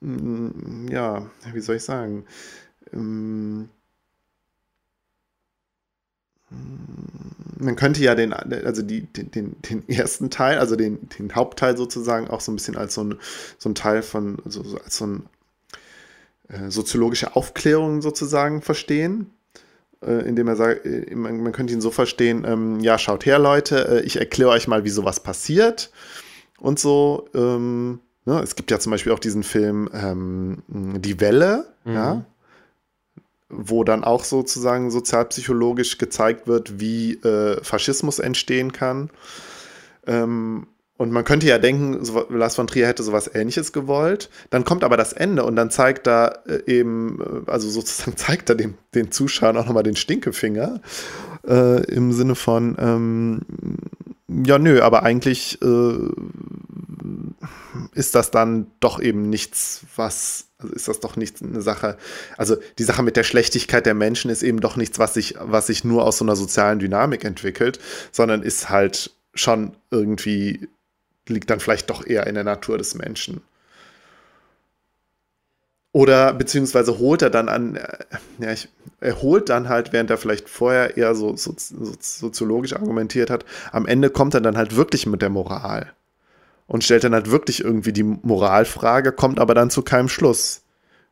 ja, 0.00 1.30
wie 1.52 1.60
soll 1.60 1.76
ich 1.76 1.84
sagen? 1.84 2.24
Ähm, 2.92 3.68
man 7.58 7.76
könnte 7.76 8.02
ja 8.02 8.14
den, 8.14 8.32
also 8.32 8.82
die, 8.82 9.02
den, 9.02 9.56
den 9.60 9.88
ersten 9.88 10.30
Teil, 10.30 10.58
also 10.58 10.76
den, 10.76 11.08
den 11.18 11.34
Hauptteil 11.34 11.76
sozusagen 11.76 12.28
auch 12.28 12.40
so 12.40 12.50
ein 12.50 12.56
bisschen 12.56 12.76
als 12.76 12.94
so 12.94 13.04
ein, 13.04 13.18
so 13.58 13.68
ein 13.68 13.74
Teil 13.74 14.02
von, 14.02 14.38
so, 14.46 14.62
so 14.62 14.78
als 14.78 14.96
so 14.96 15.06
ein 15.06 15.26
äh, 16.48 16.70
soziologische 16.70 17.36
Aufklärung 17.36 18.02
sozusagen 18.02 18.62
verstehen. 18.62 19.30
Äh, 20.02 20.26
indem 20.26 20.48
er 20.48 20.56
sagt, 20.56 20.86
äh, 20.86 21.14
man, 21.14 21.42
man, 21.42 21.52
könnte 21.52 21.74
ihn 21.74 21.82
so 21.82 21.90
verstehen, 21.90 22.44
ähm, 22.46 22.80
ja, 22.80 22.96
schaut 22.98 23.26
her, 23.26 23.38
Leute, 23.38 24.02
ich 24.06 24.16
erkläre 24.16 24.50
euch 24.50 24.66
mal, 24.66 24.84
wie 24.84 24.90
sowas 24.90 25.20
passiert 25.20 25.92
und 26.58 26.78
so. 26.78 27.28
Ähm, 27.34 28.00
Ne? 28.26 28.40
Es 28.40 28.56
gibt 28.56 28.70
ja 28.70 28.78
zum 28.78 28.90
Beispiel 28.90 29.12
auch 29.12 29.18
diesen 29.18 29.42
Film 29.42 29.88
ähm, 29.92 30.62
Die 30.68 31.20
Welle, 31.20 31.66
mhm. 31.84 31.92
ja, 31.92 32.24
wo 33.48 33.82
dann 33.82 34.04
auch 34.04 34.24
sozusagen 34.24 34.90
sozialpsychologisch 34.90 35.98
gezeigt 35.98 36.46
wird, 36.46 36.78
wie 36.80 37.14
äh, 37.14 37.62
Faschismus 37.64 38.18
entstehen 38.18 38.72
kann. 38.72 39.10
Ähm, 40.06 40.66
und 41.00 41.12
man 41.12 41.24
könnte 41.24 41.46
ja 41.46 41.56
denken, 41.56 42.04
so, 42.04 42.26
Lars 42.28 42.56
von 42.56 42.66
Trier 42.66 42.86
hätte 42.86 43.02
sowas 43.02 43.30
ähnliches 43.34 43.72
gewollt. 43.72 44.28
Dann 44.50 44.64
kommt 44.64 44.84
aber 44.84 44.98
das 44.98 45.14
Ende 45.14 45.44
und 45.44 45.56
dann 45.56 45.70
zeigt 45.70 46.06
er 46.06 46.42
äh, 46.46 46.60
eben, 46.66 47.44
äh, 47.46 47.50
also 47.50 47.70
sozusagen 47.70 48.16
zeigt 48.18 48.50
er 48.50 48.54
dem, 48.54 48.74
den 48.94 49.10
Zuschauern 49.10 49.56
auch 49.56 49.64
nochmal 49.64 49.82
den 49.82 49.96
Stinkefinger. 49.96 50.82
Äh, 51.48 51.84
Im 51.84 52.12
Sinne 52.12 52.34
von, 52.34 52.76
ähm, 52.78 53.40
ja, 54.44 54.58
nö, 54.58 54.82
aber 54.82 55.02
eigentlich 55.02 55.60
äh, 55.62 55.94
ist 57.94 58.14
das 58.14 58.30
dann 58.30 58.66
doch 58.80 59.00
eben 59.00 59.28
nichts, 59.28 59.82
was, 59.96 60.46
also 60.58 60.74
ist 60.74 60.88
das 60.88 61.00
doch 61.00 61.16
nicht 61.16 61.42
eine 61.42 61.62
Sache, 61.62 61.96
also 62.36 62.56
die 62.78 62.84
Sache 62.84 63.02
mit 63.02 63.16
der 63.16 63.24
Schlechtigkeit 63.24 63.86
der 63.86 63.94
Menschen 63.94 64.30
ist 64.30 64.42
eben 64.42 64.60
doch 64.60 64.76
nichts, 64.76 64.98
was 64.98 65.14
sich, 65.14 65.36
was 65.38 65.66
sich 65.66 65.84
nur 65.84 66.04
aus 66.04 66.18
so 66.18 66.24
einer 66.24 66.36
sozialen 66.36 66.78
Dynamik 66.78 67.24
entwickelt, 67.24 67.78
sondern 68.12 68.42
ist 68.42 68.70
halt 68.70 69.12
schon 69.34 69.76
irgendwie, 69.90 70.68
liegt 71.28 71.50
dann 71.50 71.60
vielleicht 71.60 71.90
doch 71.90 72.06
eher 72.06 72.26
in 72.26 72.34
der 72.34 72.44
Natur 72.44 72.78
des 72.78 72.94
Menschen. 72.94 73.42
Oder 75.92 76.32
beziehungsweise 76.34 76.98
holt 76.98 77.22
er 77.22 77.30
dann 77.30 77.48
an, 77.48 77.76
äh, 77.76 77.98
ja, 78.38 78.52
ich, 78.52 78.68
er 79.00 79.20
holt 79.22 79.48
dann 79.48 79.68
halt, 79.68 79.92
während 79.92 80.10
er 80.10 80.18
vielleicht 80.18 80.48
vorher 80.48 80.96
eher 80.96 81.14
so, 81.16 81.36
so, 81.36 81.54
so 81.56 81.92
soziologisch 82.00 82.74
argumentiert 82.74 83.28
hat, 83.28 83.44
am 83.72 83.86
Ende 83.86 84.10
kommt 84.10 84.34
er 84.34 84.40
dann 84.40 84.56
halt 84.56 84.76
wirklich 84.76 85.06
mit 85.06 85.20
der 85.20 85.30
Moral 85.30 85.92
und 86.70 86.84
stellt 86.84 87.02
dann 87.02 87.14
halt 87.14 87.32
wirklich 87.32 87.64
irgendwie 87.64 87.92
die 87.92 88.04
Moralfrage, 88.04 89.10
kommt 89.10 89.40
aber 89.40 89.54
dann 89.54 89.70
zu 89.70 89.82
keinem 89.82 90.08
Schluss, 90.08 90.62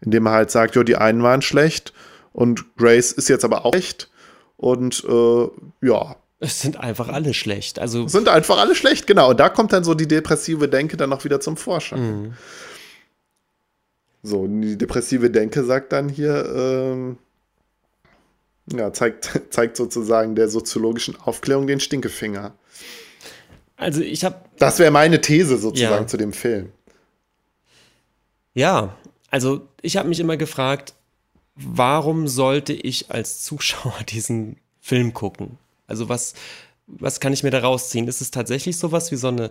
indem 0.01 0.27
er 0.27 0.33
halt 0.33 0.53
sagt, 0.53 0.77
ja, 0.77 0.85
die 0.85 0.95
einen 0.95 1.25
waren 1.25 1.43
schlecht 1.43 1.93
und 2.33 2.77
Grace 2.77 3.11
ist 3.11 3.29
jetzt 3.29 3.45
aber 3.45 3.67
auch 3.67 3.73
schlecht 3.73 4.09
und 4.57 5.05
äh, 5.05 5.49
ja. 5.85 6.15
Es 6.39 6.61
sind 6.61 6.79
einfach 6.79 7.09
alle 7.09 7.35
schlecht. 7.35 7.81
Also 7.81 8.07
sind 8.07 8.29
einfach 8.29 8.59
alle 8.59 8.77
schlecht, 8.77 9.09
genau. 9.09 9.31
Und 9.31 9.41
da 9.41 9.49
kommt 9.49 9.73
dann 9.73 9.83
so 9.83 9.95
die 9.95 10.07
depressive 10.07 10.69
Denke 10.69 10.97
dann 10.97 11.11
noch 11.11 11.25
wieder 11.25 11.41
zum 11.41 11.57
Vorschein. 11.57 12.23
Mhm. 12.23 12.33
So, 14.23 14.47
die 14.47 14.79
depressive 14.79 15.29
Denke 15.29 15.65
sagt 15.65 15.93
dann 15.93 16.09
hier, 16.09 16.47
ähm, 16.55 17.19
ja, 18.73 18.93
zeigt, 18.93 19.41
zeigt 19.51 19.77
sozusagen 19.77 20.37
der 20.37 20.49
soziologischen 20.49 21.17
Aufklärung 21.21 21.67
den 21.67 21.81
Stinkefinger. 21.81 22.55
Also 23.79 24.03
ich 24.03 24.25
habe. 24.25 24.37
Das 24.59 24.79
wäre 24.79 24.91
meine 24.91 25.21
These 25.21 25.57
sozusagen 25.57 26.03
ja. 26.03 26.07
zu 26.07 26.17
dem 26.19 26.33
Film. 26.33 26.73
Ja, 28.53 28.97
also 29.31 29.69
ich 29.81 29.97
habe 29.97 30.09
mich 30.09 30.21
immer 30.21 30.37
gefragt, 30.37 30.95
warum 31.55 32.29
sollte 32.29 32.73
ich 32.73 33.11
als 33.11 33.43
Zuschauer 33.43 33.95
diesen 34.09 34.57
Film 34.81 35.15
gucken? 35.15 35.59
Also 35.87 36.09
was, 36.09 36.35
was 36.89 37.21
kann 37.21 37.33
ich 37.33 37.43
mir 37.43 37.51
da 37.51 37.61
rausziehen? 37.61 38.09
Ist 38.09 38.21
es 38.21 38.31
tatsächlich 38.31 38.79
sowas 38.79 39.11
wie 39.13 39.17
so 39.17 39.29
eine, 39.29 39.51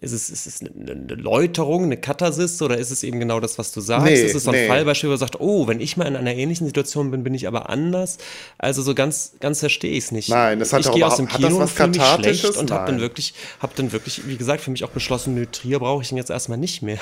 ist 0.00 0.12
es, 0.12 0.30
ist 0.30 0.46
es 0.46 0.60
eine 0.62 1.14
Läuterung, 1.14 1.84
eine 1.84 1.98
Katharsis 1.98 2.60
oder 2.62 2.78
ist 2.78 2.90
es 2.90 3.02
eben 3.02 3.20
genau 3.20 3.40
das, 3.40 3.58
was 3.58 3.72
du 3.72 3.80
sagst? 3.80 4.06
Nee, 4.06 4.14
ist 4.14 4.34
es 4.34 4.44
so 4.44 4.50
ein 4.50 4.56
nee. 4.56 4.66
Fallbeispiel, 4.66 5.10
wo 5.10 5.12
du 5.12 5.18
sagst, 5.18 5.38
oh, 5.38 5.66
wenn 5.68 5.80
ich 5.80 5.96
mal 5.96 6.06
in 6.06 6.16
einer 6.16 6.34
ähnlichen 6.34 6.66
Situation 6.66 7.10
bin, 7.10 7.24
bin 7.24 7.34
ich 7.34 7.46
aber 7.46 7.68
anders? 7.68 8.16
Also 8.56 8.82
so 8.82 8.94
ganz, 8.94 9.34
ganz 9.40 9.60
verstehe 9.60 9.92
ich 9.92 10.04
es 10.04 10.12
nicht. 10.12 10.30
Nein, 10.30 10.58
das 10.58 10.72
hat 10.72 10.80
ich 10.80 10.90
gehe 10.90 11.06
aus 11.06 11.16
dem 11.16 11.28
Kino 11.28 11.58
und 11.58 11.68
fühle 11.68 11.88
mich 11.88 12.02
schlecht 12.02 12.56
und 12.56 12.70
habe 12.70 12.90
dann 12.90 13.00
wirklich, 13.00 13.34
habe 13.60 13.72
dann 13.76 13.92
wirklich, 13.92 14.26
wie 14.26 14.36
gesagt, 14.36 14.62
für 14.62 14.70
mich 14.70 14.84
auch 14.84 14.90
beschlossen, 14.90 15.34
nö, 15.34 15.46
Trier 15.50 15.80
brauche 15.80 16.02
ich 16.02 16.10
ihn 16.10 16.16
jetzt 16.16 16.30
erstmal 16.30 16.58
nicht 16.58 16.82
mehr. 16.82 16.98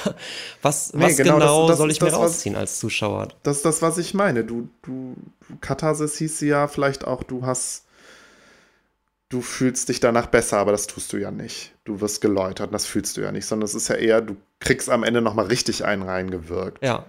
Was, 0.63 0.93
nee, 0.93 1.05
was 1.05 1.17
genau, 1.17 1.35
genau 1.35 1.61
das, 1.63 1.71
das 1.73 1.79
soll 1.79 1.91
ich 1.91 2.01
mir 2.01 2.13
rausziehen 2.13 2.55
was, 2.55 2.63
als 2.63 2.79
Zuschauer? 2.81 3.29
Das 3.43 3.59
ist 3.59 3.65
das, 3.65 3.83
was 3.83 3.99
ich 3.99 4.15
meine. 4.15 4.45
Du, 4.45 4.69
du, 4.83 5.15
Katharsis 5.61 6.17
hieß 6.19 6.41
ja 6.41 6.67
vielleicht 6.67 7.07
auch, 7.07 7.23
du 7.23 7.45
hast 7.47 7.86
du 9.29 9.41
fühlst 9.41 9.89
dich 9.89 10.01
danach 10.01 10.27
besser, 10.27 10.59
aber 10.59 10.73
das 10.73 10.87
tust 10.87 11.13
du 11.13 11.17
ja 11.17 11.31
nicht. 11.31 11.75
Du 11.85 12.01
wirst 12.01 12.21
geläutert, 12.21 12.73
das 12.73 12.87
fühlst 12.87 13.17
du 13.17 13.23
ja 13.23 13.33
nicht, 13.33 13.47
sondern 13.47 13.65
es 13.65 13.75
ist 13.75 13.89
ja 13.89 13.97
eher, 13.97 14.21
du 14.21 14.37
kriegst 14.61 14.89
am 14.89 15.03
Ende 15.03 15.21
nochmal 15.21 15.47
richtig 15.47 15.85
einen 15.85 16.03
reingewirkt. 16.03 16.83
Ja. 16.85 17.05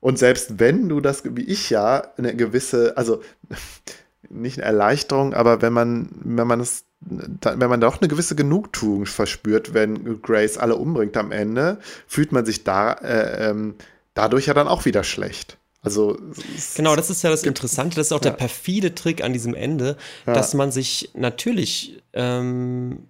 Und 0.00 0.18
selbst 0.18 0.58
wenn 0.58 0.88
du 0.88 1.00
das, 1.00 1.22
wie 1.24 1.44
ich 1.44 1.70
ja, 1.70 2.02
eine 2.16 2.34
gewisse, 2.34 2.96
also 2.96 3.22
nicht 4.28 4.58
eine 4.58 4.66
Erleichterung, 4.66 5.34
aber 5.34 5.62
wenn 5.62 5.72
man, 5.72 6.08
wenn 6.24 6.46
man 6.46 6.60
es, 6.60 6.84
wenn 7.00 7.70
man 7.70 7.80
doch 7.80 8.00
eine 8.00 8.08
gewisse 8.08 8.36
Genugtuung 8.36 9.06
verspürt, 9.06 9.74
wenn 9.74 10.22
Grace 10.22 10.58
alle 10.58 10.76
umbringt 10.76 11.16
am 11.16 11.32
Ende, 11.32 11.78
fühlt 12.06 12.32
man 12.32 12.44
sich 12.44 12.64
da 12.64 12.92
äh, 12.92 13.50
ähm, 13.50 13.74
dadurch 14.14 14.46
ja 14.46 14.54
dann 14.54 14.68
auch 14.68 14.84
wieder 14.84 15.04
schlecht. 15.04 15.58
Also 15.82 16.16
genau, 16.76 16.94
das 16.94 17.10
ist 17.10 17.22
ja 17.22 17.30
das 17.30 17.42
Interessante, 17.42 17.96
das 17.96 18.06
ist 18.06 18.12
auch 18.12 18.24
ja. 18.24 18.30
der 18.30 18.36
perfide 18.36 18.94
Trick 18.94 19.22
an 19.22 19.32
diesem 19.32 19.54
Ende, 19.54 19.96
ja. 20.26 20.32
dass 20.32 20.54
man 20.54 20.70
sich 20.70 21.10
natürlich 21.14 22.00
ähm, 22.12 23.08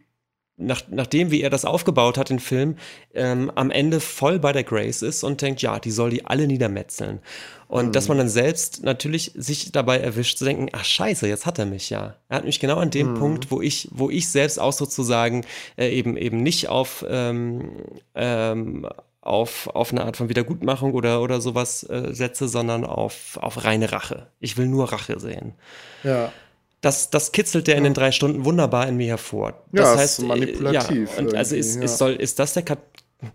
nach, 0.56 0.82
nachdem, 0.90 1.30
wie 1.30 1.42
er 1.42 1.50
das 1.50 1.64
aufgebaut 1.64 2.18
hat, 2.18 2.30
den 2.30 2.38
Film, 2.38 2.76
ähm, 3.14 3.50
am 3.54 3.70
Ende 3.70 4.00
voll 4.00 4.38
bei 4.38 4.52
der 4.52 4.64
Grace 4.64 5.02
ist 5.02 5.24
und 5.24 5.42
denkt, 5.42 5.62
ja, 5.62 5.78
die 5.78 5.90
soll 5.90 6.10
die 6.10 6.24
alle 6.24 6.46
niedermetzeln. 6.46 7.20
Und 7.68 7.88
mhm. 7.88 7.92
dass 7.92 8.08
man 8.08 8.18
dann 8.18 8.28
selbst 8.28 8.82
natürlich 8.82 9.32
sich 9.34 9.72
dabei 9.72 9.98
erwischt 9.98 10.38
zu 10.38 10.44
denken, 10.44 10.68
ach 10.72 10.84
scheiße, 10.84 11.26
jetzt 11.26 11.46
hat 11.46 11.58
er 11.58 11.66
mich 11.66 11.90
ja. 11.90 12.16
Er 12.28 12.38
hat 12.38 12.44
mich 12.44 12.60
genau 12.60 12.76
an 12.76 12.90
dem 12.90 13.12
mhm. 13.12 13.18
Punkt, 13.18 13.50
wo 13.50 13.60
ich, 13.60 13.88
wo 13.92 14.10
ich 14.10 14.28
selbst 14.28 14.58
auch 14.58 14.72
sozusagen 14.72 15.44
äh, 15.76 15.88
eben 15.88 16.16
eben 16.16 16.42
nicht 16.42 16.68
auf 16.68 17.04
ähm, 17.08 17.72
ähm, 18.14 18.86
auf, 19.22 19.68
auf 19.68 19.92
eine 19.92 20.04
Art 20.04 20.16
von 20.16 20.28
Wiedergutmachung 20.28 20.92
oder, 20.92 21.22
oder 21.22 21.40
sowas 21.40 21.84
äh, 21.88 22.12
setze, 22.12 22.48
sondern 22.48 22.84
auf, 22.84 23.38
auf 23.40 23.64
reine 23.64 23.92
Rache. 23.92 24.26
Ich 24.40 24.58
will 24.58 24.66
nur 24.66 24.92
Rache 24.92 25.18
sehen. 25.20 25.54
Ja. 26.02 26.32
Das, 26.80 27.10
das 27.10 27.30
kitzelt 27.30 27.68
der 27.68 27.74
ja. 27.74 27.78
in 27.78 27.84
den 27.84 27.94
drei 27.94 28.10
Stunden 28.10 28.44
wunderbar 28.44 28.88
in 28.88 28.96
mir 28.96 29.06
hervor. 29.06 29.62
Das 29.70 29.94
ja, 29.94 29.96
heißt, 29.96 30.18
ist 30.18 30.24
manipulativ. 30.26 31.10
Ja, 31.12 31.18
und 31.18 31.34
also 31.34 31.54
ist, 31.54 31.76
ja. 31.76 31.82
ist, 31.82 31.98
soll, 31.98 32.12
ist 32.12 32.38
das 32.38 32.54
der 32.54 32.64
kat 32.64 32.80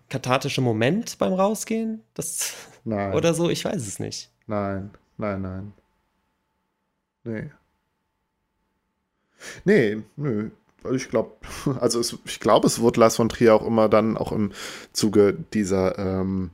kathartische 0.10 0.60
Moment 0.60 1.18
beim 1.18 1.32
Rausgehen? 1.32 2.04
Das, 2.14 2.54
nein. 2.84 3.14
Oder 3.14 3.34
so? 3.34 3.50
Ich 3.50 3.64
weiß 3.64 3.88
es 3.88 4.00
nicht. 4.00 4.30
Nein, 4.46 4.92
nein, 5.18 5.42
nein. 5.42 5.74
Nee. 7.24 7.50
Nee, 9.64 10.04
nö. 10.18 10.50
Ich 10.94 11.10
glaube, 11.10 11.32
also 11.80 12.00
es, 12.00 12.18
ich 12.26 12.40
glaube, 12.40 12.68
es 12.68 12.80
wurde 12.80 13.00
Lars 13.00 13.16
von 13.16 13.30
Trier 13.30 13.56
auch 13.56 13.66
immer 13.66 13.90
dann 13.90 14.18
auch 14.18 14.32
im 14.32 14.52
Zuge 14.94 15.36
dieser, 15.54 15.98
ähm, 15.98 16.52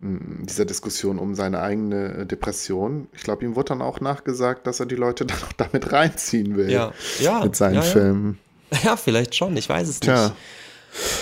dieser 0.00 0.64
Diskussion 0.64 1.18
um 1.18 1.34
seine 1.34 1.60
eigene 1.60 2.14
äh, 2.14 2.26
Depression. 2.26 3.08
Ich 3.12 3.22
glaube, 3.22 3.44
ihm 3.44 3.56
wurde 3.56 3.70
dann 3.70 3.82
auch 3.82 4.00
nachgesagt, 4.00 4.66
dass 4.66 4.80
er 4.80 4.86
die 4.86 4.96
Leute 4.96 5.24
dann 5.26 5.38
auch 5.38 5.52
damit 5.52 5.92
reinziehen 5.92 6.56
will. 6.56 6.70
Ja, 6.70 6.92
ja. 7.20 7.44
Mit 7.44 7.56
seinen 7.56 7.76
ja, 7.76 7.82
Filmen. 7.82 8.38
Ja, 8.82 8.96
vielleicht 8.96 9.36
schon, 9.36 9.56
ich 9.56 9.68
weiß 9.68 9.86
es 9.86 10.00
Tja. 10.00 10.24
nicht. 10.24 10.34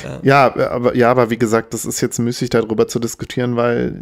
Ja. 0.04 0.20
ja, 0.22 0.70
aber, 0.70 0.96
ja, 0.96 1.10
aber 1.10 1.28
wie 1.28 1.36
gesagt, 1.36 1.74
das 1.74 1.84
ist 1.84 2.00
jetzt 2.00 2.18
müßig 2.18 2.48
darüber 2.48 2.88
zu 2.88 2.98
diskutieren, 2.98 3.56
weil 3.56 4.00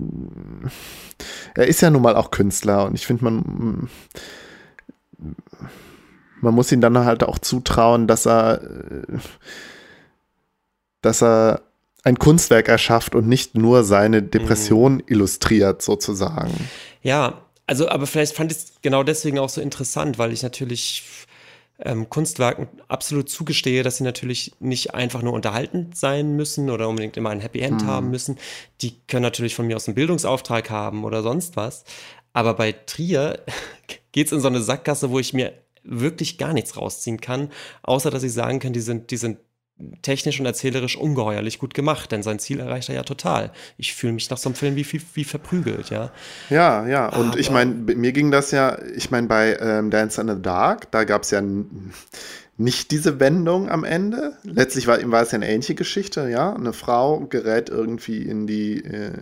er 1.55 1.67
ist 1.67 1.81
ja 1.81 1.91
nun 1.91 2.03
mal 2.03 2.15
auch 2.15 2.31
Künstler 2.31 2.85
und 2.85 2.95
ich 2.95 3.07
finde, 3.07 3.25
man 3.25 3.89
man 6.41 6.55
muss 6.55 6.73
ihm 6.73 6.81
dann 6.81 6.99
halt 6.99 7.25
auch 7.25 7.39
zutrauen, 7.39 8.07
dass 8.07 8.27
er, 8.27 8.61
dass 11.03 11.23
er 11.23 11.63
ein 12.03 12.19
Kunstwerk 12.19 12.69
erschafft 12.69 13.15
und 13.15 13.29
nicht 13.29 13.55
nur 13.55 13.85
seine 13.85 14.23
Depression 14.23 14.95
mhm. 14.95 15.05
illustriert, 15.07 15.83
sozusagen. 15.83 16.53
Ja, 17.03 17.43
also, 17.67 17.89
aber 17.89 18.07
vielleicht 18.07 18.35
fand 18.35 18.53
ich 18.53 18.59
es 18.59 18.73
genau 18.83 19.03
deswegen 19.03 19.39
auch 19.39 19.49
so 19.49 19.61
interessant, 19.61 20.19
weil 20.19 20.33
ich 20.33 20.43
natürlich 20.43 21.05
ähm, 21.79 22.09
Kunstwerken 22.09 22.69
absolut 22.89 23.31
zugestehe, 23.31 23.83
dass 23.83 23.99
sie 23.99 24.05
natürlich 24.05 24.53
nicht 24.61 24.95
einfach 24.95 25.23
nur 25.23 25.33
unterhaltend 25.33 25.97
sein 25.97 26.37
müssen 26.37 26.71
oder 26.71 26.89
unbedingt 26.89 27.17
immer 27.17 27.31
ein 27.31 27.41
Happy 27.41 27.61
End 27.61 27.83
mhm. 27.83 27.87
haben 27.87 28.11
müssen. 28.11 28.39
Die 28.81 28.95
können 29.07 29.23
natürlich 29.23 29.55
von 29.55 29.67
mir 29.67 29.77
aus 29.77 29.89
einen 29.89 29.95
Bildungsauftrag 29.95 30.71
haben 30.71 31.05
oder 31.05 31.23
sonst 31.23 31.57
was. 31.57 31.85
Aber 32.33 32.55
bei 32.55 32.73
Trier 32.73 33.41
geht 34.13 34.27
es 34.27 34.33
in 34.33 34.41
so 34.41 34.49
eine 34.49 34.61
Sackgasse, 34.61 35.11
wo 35.11 35.19
ich 35.19 35.33
mir 35.33 35.53
wirklich 35.83 36.39
gar 36.39 36.53
nichts 36.53 36.77
rausziehen 36.77 37.21
kann, 37.21 37.51
außer 37.83 38.11
dass 38.11 38.23
ich 38.23 38.33
sagen 38.33 38.59
kann, 38.59 38.73
die 38.73 38.81
sind, 38.81 39.11
die 39.11 39.17
sind 39.17 39.39
technisch 40.03 40.41
und 40.41 40.47
erzählerisch 40.47 40.97
ungeheuerlich 40.97 41.59
gut 41.59 41.75
gemacht, 41.75 42.13
denn 42.13 42.23
sein 42.23 42.39
Ziel 42.39 42.61
erreicht 42.61 42.89
er 42.89 42.97
ja 42.97 43.03
total. 43.03 43.51
Ich 43.77 43.95
fühle 43.95 44.13
mich 44.13 44.29
nach 44.31 44.39
so 44.39 44.49
einem 44.49 44.57
Film 44.57 44.77
wie, 44.77 44.91
wie, 44.93 45.01
wie 45.15 45.25
verprügelt, 45.25 45.91
ja. 45.91 46.11
Ja, 46.51 46.87
ja, 46.87 47.09
und 47.09 47.31
Aber 47.31 47.39
ich 47.39 47.51
meine, 47.51 47.73
mir 47.73 48.13
ging 48.13 48.31
das 48.31 48.51
ja, 48.51 48.79
ich 48.95 49.11
meine, 49.11 49.27
bei 49.27 49.57
ähm, 49.61 49.91
Dance 49.91 50.21
in 50.21 50.29
the 50.29 50.41
Dark, 50.41 50.91
da 50.91 51.05
gab 51.05 51.23
es 51.23 51.31
ja 51.31 51.43
nicht 52.57 52.91
diese 52.91 53.21
Wendung 53.21 53.71
am 53.71 53.85
Ende. 53.85 54.35
Letztlich 54.43 54.87
war, 54.87 54.99
war 55.11 55.23
es 55.23 55.31
ja 55.31 55.37
eine 55.37 55.49
ähnliche 55.49 55.75
Geschichte, 55.75 56.29
ja. 56.29 56.53
Eine 56.55 56.75
Frau 56.75 57.21
gerät 57.21 57.71
irgendwie 57.71 58.23
in 58.23 58.47
die 58.47 58.85
äh, 58.85 59.13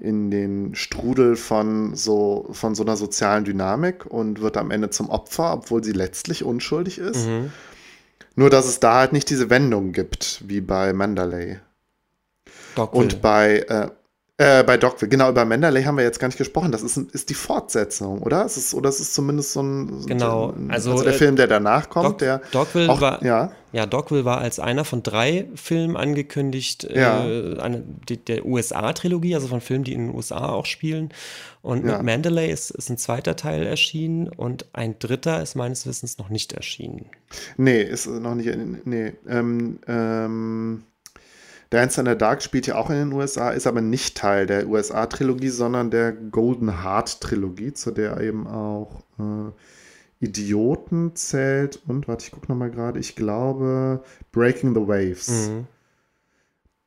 in 0.00 0.30
den 0.30 0.74
Strudel 0.74 1.36
von 1.36 1.94
so, 1.94 2.48
von 2.52 2.74
so 2.74 2.82
einer 2.82 2.96
sozialen 2.96 3.44
Dynamik 3.44 4.06
und 4.06 4.40
wird 4.40 4.56
am 4.56 4.70
Ende 4.70 4.90
zum 4.90 5.10
Opfer, 5.10 5.52
obwohl 5.52 5.84
sie 5.84 5.92
letztlich 5.92 6.42
unschuldig 6.42 6.98
ist. 6.98 7.26
Mhm. 7.26 7.52
Nur, 8.34 8.50
dass 8.50 8.66
es 8.66 8.80
da 8.80 8.96
halt 8.96 9.12
nicht 9.12 9.28
diese 9.28 9.50
Wendung 9.50 9.92
gibt, 9.92 10.42
wie 10.46 10.60
bei 10.60 10.92
Mandalay. 10.92 11.58
Dogville. 12.74 13.02
Und 13.02 13.20
bei, 13.20 13.58
äh, 13.68 13.88
äh, 14.40 14.64
bei 14.64 14.78
Dogville, 14.78 15.10
genau, 15.10 15.28
über 15.28 15.44
Mendeley 15.44 15.82
haben 15.82 15.98
wir 15.98 16.04
jetzt 16.04 16.18
gar 16.18 16.28
nicht 16.28 16.38
gesprochen. 16.38 16.72
Das 16.72 16.82
ist, 16.82 16.96
ist 16.96 17.28
die 17.28 17.34
Fortsetzung, 17.34 18.22
oder? 18.22 18.46
Es 18.46 18.56
ist, 18.56 18.72
oder 18.72 18.88
es 18.88 18.98
ist 18.98 19.12
zumindest 19.12 19.52
so 19.52 19.62
ein. 19.62 20.06
Genau, 20.06 20.54
ein, 20.56 20.70
also, 20.70 20.92
also, 20.92 21.04
der 21.04 21.12
äh, 21.12 21.16
Film, 21.16 21.36
der 21.36 21.46
danach 21.46 21.90
kommt, 21.90 22.06
Dog, 22.06 22.18
der. 22.18 22.40
Dogville 22.50 22.88
auch, 22.88 23.02
war, 23.02 23.22
ja. 23.22 23.52
ja, 23.72 23.84
Dogville 23.84 24.24
war 24.24 24.38
als 24.38 24.58
einer 24.58 24.86
von 24.86 25.02
drei 25.02 25.46
Filmen 25.56 25.94
angekündigt, 25.94 26.88
ja. 26.90 27.22
äh, 27.22 27.58
eine, 27.58 27.84
die, 28.08 28.16
der 28.16 28.46
USA-Trilogie, 28.46 29.34
also 29.34 29.46
von 29.46 29.60
Filmen, 29.60 29.84
die 29.84 29.92
in 29.92 30.06
den 30.06 30.16
USA 30.16 30.48
auch 30.48 30.64
spielen. 30.64 31.10
Und 31.60 31.84
mit 31.84 31.92
ja. 31.92 32.02
Mandalay 32.02 32.50
ist, 32.50 32.70
ist 32.70 32.88
ein 32.88 32.96
zweiter 32.96 33.36
Teil 33.36 33.66
erschienen 33.66 34.30
und 34.30 34.64
ein 34.72 34.98
dritter 34.98 35.42
ist 35.42 35.54
meines 35.54 35.86
Wissens 35.86 36.16
noch 36.16 36.30
nicht 36.30 36.54
erschienen. 36.54 37.10
Nee, 37.58 37.82
ist 37.82 38.06
noch 38.06 38.34
nicht. 38.34 38.48
Nee, 38.86 39.12
ähm, 39.28 39.80
ähm 39.86 40.84
Dance 41.70 42.00
in 42.00 42.06
the 42.06 42.18
Dark 42.18 42.42
spielt 42.42 42.66
ja 42.66 42.74
auch 42.74 42.90
in 42.90 42.96
den 42.96 43.12
USA, 43.12 43.50
ist 43.50 43.68
aber 43.68 43.80
nicht 43.80 44.16
Teil 44.16 44.46
der 44.46 44.68
USA-Trilogie, 44.68 45.50
sondern 45.50 45.90
der 45.92 46.12
Golden 46.12 46.82
Heart-Trilogie, 46.82 47.72
zu 47.72 47.92
der 47.92 48.20
eben 48.20 48.48
auch 48.48 49.04
äh, 49.20 49.52
Idioten 50.24 51.14
zählt. 51.14 51.80
Und, 51.86 52.08
warte, 52.08 52.24
ich 52.24 52.32
gucke 52.32 52.48
nochmal 52.48 52.72
gerade, 52.72 52.98
ich 52.98 53.14
glaube, 53.14 54.02
Breaking 54.32 54.74
the 54.74 54.80
Waves. 54.80 55.28
Mhm. 55.28 55.66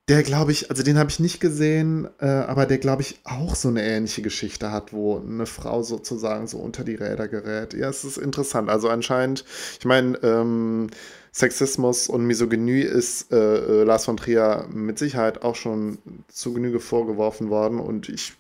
der 0.10 0.22
glaube 0.22 0.52
ich, 0.52 0.70
also 0.70 0.84
den 0.84 0.98
habe 1.00 1.10
ich 1.10 1.22
nicht 1.22 1.40
gesehen, 1.40 2.10
äh, 2.20 2.26
aber 2.26 2.66
der 2.66 2.78
glaube 2.78 3.04
ich 3.04 3.22
auch 3.24 3.56
so 3.56 3.70
eine 3.70 3.84
ähnliche 3.84 4.22
Geschichte 4.22 4.70
hat, 4.70 4.92
wo 4.92 5.18
eine 5.18 5.46
Frau 5.46 5.82
sozusagen 5.82 6.46
so 6.48 6.58
unter 6.58 6.84
die 6.84 6.96
Räder 6.96 7.30
gerät. 7.30 7.74
Ja, 7.74 7.88
es 7.88 8.04
ist 8.04 8.18
interessant. 8.18 8.70
Also 8.70 8.90
anscheinend, 8.90 9.46
ich 9.80 9.86
meine, 9.86 10.18
ähm, 10.24 10.90
Sexismus 11.34 12.08
und 12.08 12.26
Misogynie 12.26 12.82
ist 12.82 13.32
äh, 13.34 13.38
äh, 13.38 13.84
Lars 13.84 14.06
von 14.06 14.18
Trier 14.18 14.68
mit 14.72 15.00
Sicherheit 15.00 15.42
auch 15.42 15.56
schon 15.56 15.98
zu 16.28 16.54
Genüge 16.54 16.80
vorgeworfen 16.80 17.50
worden 17.50 17.80
und 17.80 18.08
ich 18.08 18.34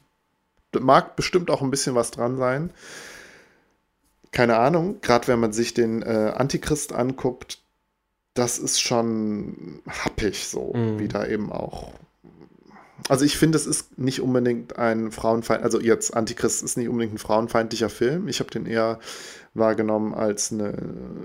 mag 0.79 1.15
bestimmt 1.15 1.49
auch 1.49 1.63
ein 1.63 1.71
bisschen 1.71 1.95
was 1.95 2.11
dran 2.11 2.37
sein. 2.37 2.69
Keine 4.31 4.57
Ahnung, 4.57 5.01
gerade 5.01 5.27
wenn 5.27 5.39
man 5.39 5.53
sich 5.53 5.73
den 5.73 6.03
äh, 6.03 6.33
Antichrist 6.35 6.93
anguckt, 6.93 7.59
das 8.35 8.59
ist 8.59 8.79
schon 8.79 9.81
happig 9.87 10.47
so, 10.47 10.73
mhm. 10.73 10.99
wie 10.99 11.07
da 11.07 11.25
eben 11.25 11.51
auch. 11.51 11.93
Also 13.09 13.25
ich 13.25 13.37
finde, 13.37 13.57
es 13.57 13.65
ist 13.65 13.97
nicht 13.97 14.21
unbedingt 14.21 14.77
ein 14.77 15.11
Frauenfeind, 15.11 15.63
also 15.63 15.81
jetzt 15.81 16.15
Antichrist 16.15 16.61
ist 16.61 16.77
nicht 16.77 16.89
unbedingt 16.89 17.15
ein 17.15 17.19
frauenfeindlicher 17.19 17.89
Film. 17.89 18.27
Ich 18.27 18.39
habe 18.39 18.51
den 18.51 18.67
eher 18.67 18.99
wahrgenommen 19.53 20.13
als 20.13 20.51
eine, 20.51 20.73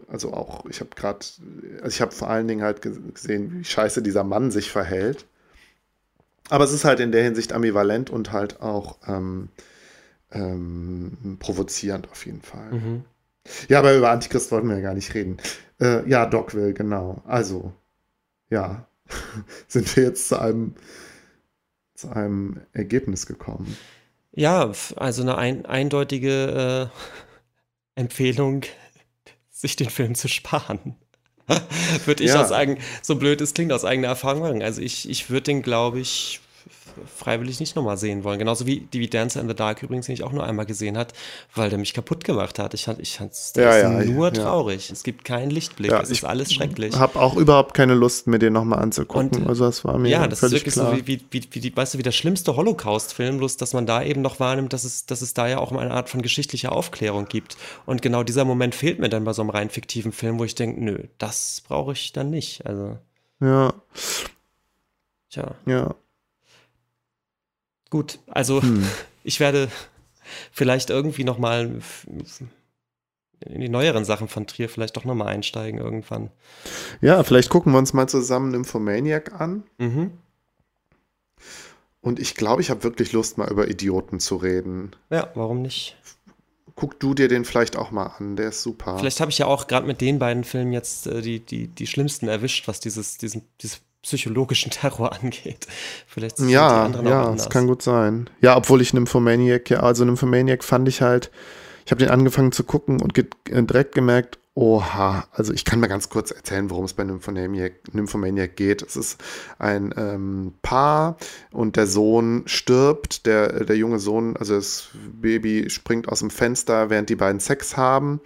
also 0.08 0.32
auch, 0.32 0.66
ich 0.66 0.80
habe 0.80 0.90
gerade, 0.94 1.20
also 1.76 1.88
ich 1.88 2.00
habe 2.00 2.12
vor 2.12 2.28
allen 2.28 2.48
Dingen 2.48 2.62
halt 2.62 2.82
gesehen, 2.82 3.52
wie 3.52 3.64
scheiße 3.64 4.02
dieser 4.02 4.24
Mann 4.24 4.50
sich 4.50 4.70
verhält. 4.70 5.26
Aber 6.50 6.64
es 6.64 6.72
ist 6.72 6.84
halt 6.84 7.00
in 7.00 7.12
der 7.12 7.22
Hinsicht 7.22 7.52
ambivalent 7.52 8.10
und 8.10 8.32
halt 8.32 8.60
auch 8.60 8.98
ähm, 9.06 9.48
ähm, 10.32 11.36
provozierend 11.38 12.10
auf 12.10 12.24
jeden 12.26 12.42
Fall. 12.42 12.72
Mhm. 12.72 13.04
Ja, 13.68 13.78
aber 13.78 13.94
über 13.94 14.10
Antichrist 14.10 14.52
wollten 14.52 14.68
wir 14.68 14.76
ja 14.76 14.82
gar 14.82 14.94
nicht 14.94 15.14
reden. 15.14 15.38
Äh, 15.80 16.08
ja, 16.08 16.26
Dogville, 16.26 16.74
genau. 16.74 17.22
Also, 17.26 17.72
ja, 18.50 18.86
sind 19.68 19.94
wir 19.96 20.04
jetzt 20.04 20.28
zu 20.28 20.38
einem, 20.38 20.74
zu 21.94 22.10
einem 22.10 22.60
Ergebnis 22.72 23.26
gekommen. 23.26 23.76
Ja, 24.32 24.70
also 24.96 25.22
eine 25.22 25.38
ein, 25.38 25.66
eindeutige 25.66 26.90
äh, 26.92 27.27
Empfehlung, 27.98 28.62
sich 29.50 29.76
den 29.76 29.90
Film 29.90 30.14
zu 30.14 30.28
sparen. 30.28 30.96
würde 32.04 32.24
ich 32.24 32.30
ja. 32.30 32.42
aus 32.42 32.52
eigen, 32.52 32.78
so 33.02 33.16
blöd 33.16 33.40
es 33.40 33.54
klingt, 33.54 33.72
aus 33.72 33.84
eigener 33.84 34.08
Erfahrung 34.08 34.42
sagen. 34.42 34.62
Also 34.62 34.82
ich, 34.82 35.08
ich 35.08 35.30
würde 35.30 35.44
den, 35.44 35.62
glaube 35.62 35.98
ich, 35.98 36.40
freiwillig 37.06 37.60
nicht 37.60 37.76
nochmal 37.76 37.96
sehen 37.96 38.24
wollen. 38.24 38.38
Genauso 38.38 38.66
wie 38.66 38.80
die 38.80 39.00
wie 39.00 39.08
Dancer 39.08 39.40
in 39.40 39.48
the 39.48 39.54
Dark 39.54 39.82
übrigens, 39.82 40.06
den 40.06 40.14
ich 40.14 40.22
auch 40.22 40.32
nur 40.32 40.44
einmal 40.44 40.66
gesehen 40.66 40.96
hat, 40.98 41.12
weil 41.54 41.70
der 41.70 41.78
mich 41.78 41.94
kapput 41.94 42.24
gemacht 42.24 42.58
hat. 42.58 42.74
Ich 42.74 42.84
fand 42.84 43.00
ich 43.00 43.18
es 43.20 43.52
ja, 43.56 43.76
ja, 43.76 44.04
nur 44.04 44.26
ja. 44.26 44.42
traurig. 44.42 44.90
Es 44.90 45.02
gibt 45.02 45.24
keinen 45.24 45.50
Lichtblick. 45.50 45.92
es 45.92 46.10
ist 46.10 46.24
alles 46.24 46.52
schrecklich. 46.52 46.94
Ich 46.94 46.98
habe 46.98 47.18
auch 47.18 47.36
überhaupt 47.36 47.74
keine 47.74 47.94
Lust, 47.94 48.26
mir 48.26 48.38
den 48.38 48.52
nochmal 48.52 48.80
anzugucken. 48.80 49.42
Und, 49.42 49.48
also 49.48 49.64
das 49.64 49.84
war 49.84 49.98
mir 49.98 50.08
Ja, 50.08 50.26
das 50.26 50.42
ist 50.42 50.52
wirklich 50.52 50.74
klar. 50.74 50.90
so 50.90 50.96
wie, 50.96 51.06
wie, 51.06 51.20
wie, 51.30 51.48
wie, 51.50 51.60
die, 51.60 51.76
weißt 51.76 51.94
du, 51.94 51.98
wie 51.98 52.02
der 52.02 52.12
schlimmste 52.12 52.56
Holocaust-Film, 52.56 53.38
bloß 53.38 53.56
dass 53.56 53.72
man 53.72 53.86
da 53.86 54.02
eben 54.02 54.22
noch 54.22 54.40
wahrnimmt, 54.40 54.72
dass 54.72 54.84
es, 54.84 55.06
dass 55.06 55.22
es 55.22 55.34
da 55.34 55.48
ja 55.48 55.58
auch 55.58 55.72
eine 55.72 55.90
Art 55.90 56.08
von 56.08 56.22
geschichtlicher 56.22 56.72
Aufklärung 56.72 57.26
gibt. 57.26 57.56
Und 57.86 58.02
genau 58.02 58.22
dieser 58.22 58.44
Moment 58.44 58.74
fehlt 58.74 58.98
mir 58.98 59.08
dann 59.08 59.24
bei 59.24 59.32
so 59.32 59.42
einem 59.42 59.50
rein 59.50 59.70
fiktiven 59.70 60.12
Film, 60.12 60.38
wo 60.38 60.44
ich 60.44 60.54
denke, 60.54 60.82
nö, 60.82 61.04
das 61.18 61.62
brauche 61.66 61.92
ich 61.92 62.12
dann 62.12 62.30
nicht. 62.30 62.66
Also. 62.66 62.98
Ja. 63.40 63.72
Tja. 65.30 65.54
Ja. 65.66 65.94
Gut, 67.90 68.18
also 68.28 68.62
hm. 68.62 68.86
ich 69.24 69.40
werde 69.40 69.70
vielleicht 70.52 70.90
irgendwie 70.90 71.24
noch 71.24 71.38
mal 71.38 71.80
in 73.40 73.60
die 73.60 73.68
neueren 73.68 74.04
Sachen 74.04 74.28
von 74.28 74.46
Trier 74.46 74.68
vielleicht 74.68 74.96
doch 74.96 75.04
noch 75.04 75.14
mal 75.14 75.26
einsteigen 75.26 75.78
irgendwann. 75.78 76.30
Ja, 77.00 77.22
vielleicht 77.22 77.50
gucken 77.50 77.72
wir 77.72 77.78
uns 77.78 77.92
mal 77.92 78.08
zusammen 78.08 78.50
Nymphomaniac 78.50 79.40
an. 79.40 79.64
Mhm. 79.78 80.12
Und 82.00 82.18
ich 82.18 82.34
glaube, 82.34 82.62
ich 82.62 82.70
habe 82.70 82.84
wirklich 82.84 83.12
Lust, 83.12 83.38
mal 83.38 83.50
über 83.50 83.68
Idioten 83.68 84.20
zu 84.20 84.36
reden. 84.36 84.92
Ja, 85.10 85.30
warum 85.34 85.62
nicht? 85.62 85.96
Guck 86.74 87.00
du 87.00 87.12
dir 87.12 87.28
den 87.28 87.44
vielleicht 87.44 87.76
auch 87.76 87.90
mal 87.90 88.06
an, 88.18 88.36
der 88.36 88.50
ist 88.50 88.62
super. 88.62 88.98
Vielleicht 88.98 89.20
habe 89.20 89.32
ich 89.32 89.38
ja 89.38 89.46
auch 89.46 89.66
gerade 89.66 89.86
mit 89.86 90.00
den 90.00 90.20
beiden 90.20 90.44
Filmen 90.44 90.72
jetzt 90.72 91.08
äh, 91.08 91.22
die, 91.22 91.40
die, 91.40 91.66
die 91.66 91.86
schlimmsten 91.88 92.28
erwischt, 92.28 92.68
was 92.68 92.78
dieses, 92.78 93.18
diesen, 93.18 93.42
dieses 93.60 93.80
psychologischen 94.02 94.70
Terror 94.70 95.12
angeht. 95.22 95.66
Vielleicht 96.06 96.38
sind 96.38 96.48
ja, 96.48 96.68
die 96.68 96.86
anderen 96.86 97.06
ja, 97.06 97.22
auch 97.22 97.26
anders. 97.26 97.44
das 97.44 97.50
kann 97.50 97.66
gut 97.66 97.82
sein. 97.82 98.30
Ja, 98.40 98.56
obwohl 98.56 98.80
ich 98.80 98.92
Nymphomaniac, 98.94 99.70
ja, 99.70 99.80
also 99.80 100.04
Nymphomaniac 100.04 100.64
fand 100.64 100.88
ich 100.88 101.02
halt, 101.02 101.30
ich 101.84 101.90
habe 101.90 102.00
den 102.00 102.10
angefangen 102.10 102.52
zu 102.52 102.64
gucken 102.64 103.00
und 103.00 103.16
äh, 103.18 103.24
direkt 103.62 103.94
gemerkt, 103.94 104.38
oha, 104.58 105.28
also 105.30 105.52
ich 105.52 105.64
kann 105.64 105.78
mal 105.78 105.86
ganz 105.86 106.08
kurz 106.08 106.32
erzählen, 106.32 106.68
worum 106.68 106.84
es 106.84 106.92
bei 106.92 107.04
Nymphomaniac, 107.04 107.94
Nymphomaniac 107.94 108.56
geht. 108.56 108.82
Es 108.82 108.96
ist 108.96 109.22
ein 109.60 109.94
ähm, 109.96 110.54
Paar 110.62 111.16
und 111.52 111.76
der 111.76 111.86
Sohn 111.86 112.42
stirbt, 112.46 113.24
der, 113.24 113.64
der 113.64 113.76
junge 113.76 114.00
Sohn, 114.00 114.36
also 114.36 114.56
das 114.56 114.88
Baby 115.12 115.70
springt 115.70 116.08
aus 116.08 116.18
dem 116.18 116.30
Fenster, 116.30 116.90
während 116.90 117.08
die 117.08 117.14
beiden 117.14 117.38
Sex 117.38 117.76
haben. 117.76 118.20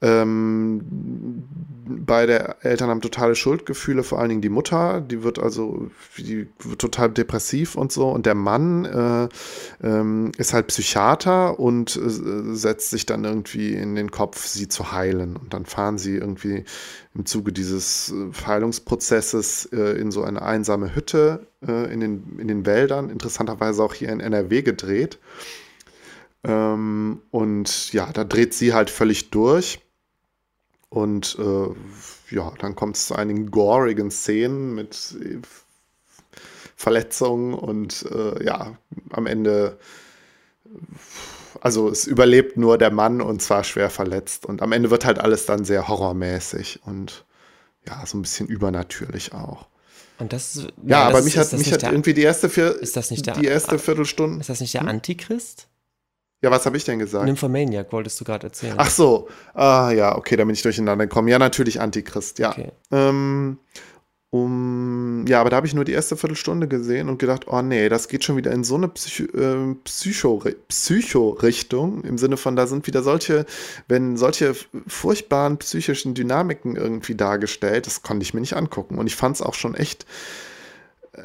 Ähm, 0.00 1.44
beide 1.88 2.56
Eltern 2.62 2.88
haben 2.88 3.00
totale 3.00 3.34
Schuldgefühle, 3.34 4.04
vor 4.04 4.20
allen 4.20 4.28
Dingen 4.28 4.42
die 4.42 4.48
Mutter, 4.48 5.00
die 5.00 5.22
wird 5.22 5.38
also 5.38 5.90
die 6.16 6.48
wird 6.60 6.80
total 6.80 7.10
depressiv 7.10 7.74
und 7.74 7.90
so. 7.90 8.08
Und 8.08 8.26
der 8.26 8.34
Mann 8.34 8.84
äh, 8.84 9.28
ähm, 9.82 10.32
ist 10.36 10.52
halt 10.52 10.68
Psychiater 10.68 11.58
und 11.58 11.96
äh, 11.96 12.54
setzt 12.54 12.90
sich 12.90 13.06
dann 13.06 13.24
irgendwie 13.24 13.74
in 13.74 13.96
den 13.96 14.10
Kopf, 14.10 14.46
sie 14.46 14.68
zu 14.68 14.92
heilen. 14.92 15.36
Und 15.36 15.52
dann 15.52 15.66
fahren 15.66 15.98
sie 15.98 16.16
irgendwie 16.16 16.64
im 17.14 17.26
Zuge 17.26 17.52
dieses 17.52 18.12
äh, 18.12 18.46
Heilungsprozesses 18.46 19.66
äh, 19.72 19.98
in 19.98 20.12
so 20.12 20.22
eine 20.22 20.42
einsame 20.42 20.94
Hütte 20.94 21.48
äh, 21.66 21.92
in, 21.92 22.00
den, 22.00 22.38
in 22.38 22.46
den 22.46 22.66
Wäldern, 22.66 23.10
interessanterweise 23.10 23.82
auch 23.82 23.94
hier 23.94 24.10
in 24.10 24.20
NRW 24.20 24.62
gedreht. 24.62 25.18
Ähm, 26.44 27.20
und 27.32 27.92
ja, 27.92 28.10
da 28.12 28.22
dreht 28.22 28.54
sie 28.54 28.74
halt 28.74 28.90
völlig 28.90 29.30
durch 29.30 29.80
und 30.90 31.36
äh, 31.38 32.34
ja, 32.34 32.52
dann 32.58 32.74
kommt 32.74 32.96
es 32.96 33.06
zu 33.06 33.14
einigen 33.14 33.50
gorigen 33.50 34.10
Szenen 34.10 34.74
mit 34.74 35.16
äh, 35.20 35.38
Verletzungen 36.76 37.54
und 37.54 38.06
äh, 38.10 38.44
ja, 38.44 38.78
am 39.10 39.26
Ende, 39.26 39.78
also 41.60 41.88
es 41.88 42.06
überlebt 42.06 42.56
nur 42.56 42.78
der 42.78 42.90
Mann 42.90 43.20
und 43.20 43.42
zwar 43.42 43.64
schwer 43.64 43.90
verletzt. 43.90 44.46
Und 44.46 44.62
am 44.62 44.72
Ende 44.72 44.90
wird 44.90 45.04
halt 45.04 45.18
alles 45.18 45.44
dann 45.44 45.64
sehr 45.64 45.88
horrormäßig 45.88 46.80
und 46.84 47.24
ja, 47.86 48.04
so 48.06 48.16
ein 48.16 48.22
bisschen 48.22 48.46
übernatürlich 48.46 49.32
auch. 49.34 49.66
Und 50.18 50.32
das 50.32 50.54
ja, 50.54 50.70
ja 50.84 51.02
aber 51.04 51.18
das 51.18 51.24
mich 51.24 51.38
hat, 51.38 51.52
mich 51.52 51.72
hat 51.72 51.82
der, 51.82 51.92
irgendwie 51.92 52.14
die 52.14 52.22
erste, 52.22 52.48
vier, 52.48 52.76
ist 52.76 52.96
das 52.96 53.10
nicht 53.10 53.26
der, 53.26 53.34
die 53.34 53.46
erste 53.46 53.78
Viertelstunde. 53.78 54.40
Ist 54.40 54.48
das 54.48 54.60
nicht 54.60 54.74
der 54.74 54.82
hm? 54.82 54.88
Antichrist? 54.88 55.68
Ja, 56.40 56.50
was 56.52 56.66
habe 56.66 56.76
ich 56.76 56.84
denn 56.84 57.00
gesagt? 57.00 57.24
Nymphomaniac 57.24 57.92
wolltest 57.92 58.20
du 58.20 58.24
gerade 58.24 58.46
erzählen. 58.46 58.74
Ach 58.76 58.90
so. 58.90 59.28
Ah, 59.54 59.90
ja, 59.90 60.16
okay, 60.16 60.36
da 60.36 60.44
bin 60.44 60.54
ich 60.54 60.62
durcheinander 60.62 61.06
gekommen. 61.06 61.28
Ja, 61.28 61.38
natürlich 61.38 61.80
Antichrist, 61.80 62.38
ja. 62.38 62.52
Okay. 62.52 62.70
Ähm, 62.92 63.58
um, 64.30 65.24
ja, 65.26 65.40
aber 65.40 65.48
da 65.48 65.56
habe 65.56 65.66
ich 65.66 65.72
nur 65.72 65.84
die 65.84 65.92
erste 65.92 66.14
Viertelstunde 66.14 66.68
gesehen 66.68 67.08
und 67.08 67.18
gedacht, 67.18 67.48
oh 67.48 67.62
nee, 67.62 67.88
das 67.88 68.08
geht 68.08 68.24
schon 68.24 68.36
wieder 68.36 68.52
in 68.52 68.62
so 68.62 68.74
eine 68.74 68.88
Psycho, 68.88 69.24
äh, 69.36 69.74
Psycho, 69.84 70.42
Psycho-Richtung, 70.68 72.04
im 72.04 72.18
Sinne 72.18 72.36
von, 72.36 72.54
da 72.54 72.66
sind 72.66 72.86
wieder 72.86 73.02
solche, 73.02 73.46
wenn 73.88 74.18
solche 74.18 74.54
furchtbaren 74.86 75.56
psychischen 75.56 76.12
Dynamiken 76.12 76.76
irgendwie 76.76 77.14
dargestellt, 77.14 77.86
das 77.86 78.02
konnte 78.02 78.22
ich 78.22 78.34
mir 78.34 78.40
nicht 78.40 78.54
angucken. 78.54 78.98
Und 78.98 79.06
ich 79.06 79.16
fand 79.16 79.36
es 79.36 79.42
auch 79.42 79.54
schon 79.54 79.74
echt 79.74 80.04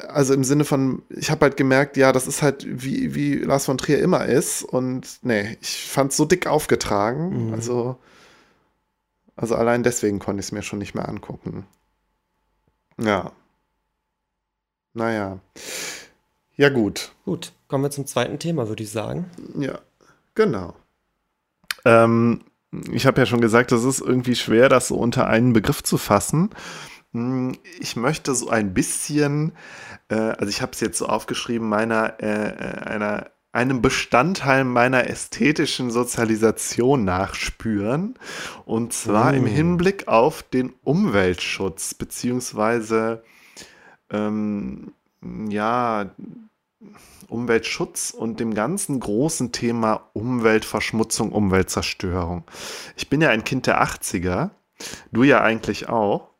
also 0.08 0.34
im 0.34 0.44
Sinne 0.44 0.64
von, 0.64 1.02
ich 1.10 1.30
habe 1.30 1.42
halt 1.42 1.56
gemerkt, 1.56 1.96
ja, 1.96 2.12
das 2.12 2.26
ist 2.26 2.42
halt 2.42 2.66
wie, 2.68 3.14
wie 3.14 3.36
Lars 3.36 3.66
von 3.66 3.78
Trier 3.78 4.00
immer 4.00 4.24
ist. 4.26 4.62
Und 4.62 5.18
nee, 5.22 5.56
ich 5.60 5.88
fand 5.88 6.10
es 6.10 6.16
so 6.16 6.24
dick 6.24 6.46
aufgetragen. 6.46 7.48
Mhm. 7.48 7.54
Also, 7.54 7.96
also 9.36 9.54
allein 9.54 9.82
deswegen 9.82 10.18
konnte 10.18 10.40
ich 10.40 10.46
es 10.46 10.52
mir 10.52 10.62
schon 10.62 10.78
nicht 10.78 10.94
mehr 10.94 11.08
angucken. 11.08 11.66
Ja. 12.98 13.32
Naja. 14.92 15.40
Ja, 16.56 16.68
gut. 16.68 17.12
Gut, 17.24 17.52
kommen 17.68 17.84
wir 17.84 17.90
zum 17.90 18.06
zweiten 18.06 18.38
Thema, 18.38 18.68
würde 18.68 18.84
ich 18.84 18.90
sagen. 18.90 19.28
Ja, 19.58 19.80
genau. 20.34 20.74
Ähm, 21.84 22.42
ich 22.92 23.06
habe 23.06 23.20
ja 23.20 23.26
schon 23.26 23.40
gesagt, 23.40 23.72
es 23.72 23.84
ist 23.84 24.00
irgendwie 24.00 24.36
schwer, 24.36 24.68
das 24.68 24.88
so 24.88 24.96
unter 24.96 25.26
einen 25.26 25.52
Begriff 25.52 25.82
zu 25.82 25.98
fassen. 25.98 26.50
Hm, 27.14 27.56
ich 27.78 27.96
möchte 27.96 28.34
so 28.34 28.50
ein 28.50 28.74
bisschen, 28.74 29.52
äh, 30.08 30.16
also 30.16 30.48
ich 30.48 30.60
habe 30.60 30.72
es 30.72 30.80
jetzt 30.80 30.98
so 30.98 31.06
aufgeschrieben, 31.06 31.68
meiner, 31.68 32.20
äh, 32.20 32.48
äh, 32.48 32.78
einer, 32.82 33.30
einem 33.52 33.80
Bestandteil 33.80 34.64
meiner 34.64 35.08
ästhetischen 35.08 35.92
Sozialisation 35.92 37.04
nachspüren. 37.04 38.18
Und 38.64 38.92
zwar 38.92 39.32
mm. 39.32 39.36
im 39.36 39.46
Hinblick 39.46 40.08
auf 40.08 40.42
den 40.42 40.72
Umweltschutz, 40.82 41.94
beziehungsweise 41.94 43.22
ähm, 44.10 44.92
ja, 45.48 46.10
Umweltschutz 47.28 48.10
und 48.10 48.40
dem 48.40 48.54
ganzen 48.54 48.98
großen 48.98 49.52
Thema 49.52 50.10
Umweltverschmutzung, 50.14 51.30
Umweltzerstörung. 51.30 52.42
Ich 52.96 53.08
bin 53.08 53.20
ja 53.20 53.30
ein 53.30 53.44
Kind 53.44 53.68
der 53.68 53.82
80er, 53.84 54.50
du 55.12 55.22
ja 55.22 55.42
eigentlich 55.42 55.88
auch. 55.88 56.33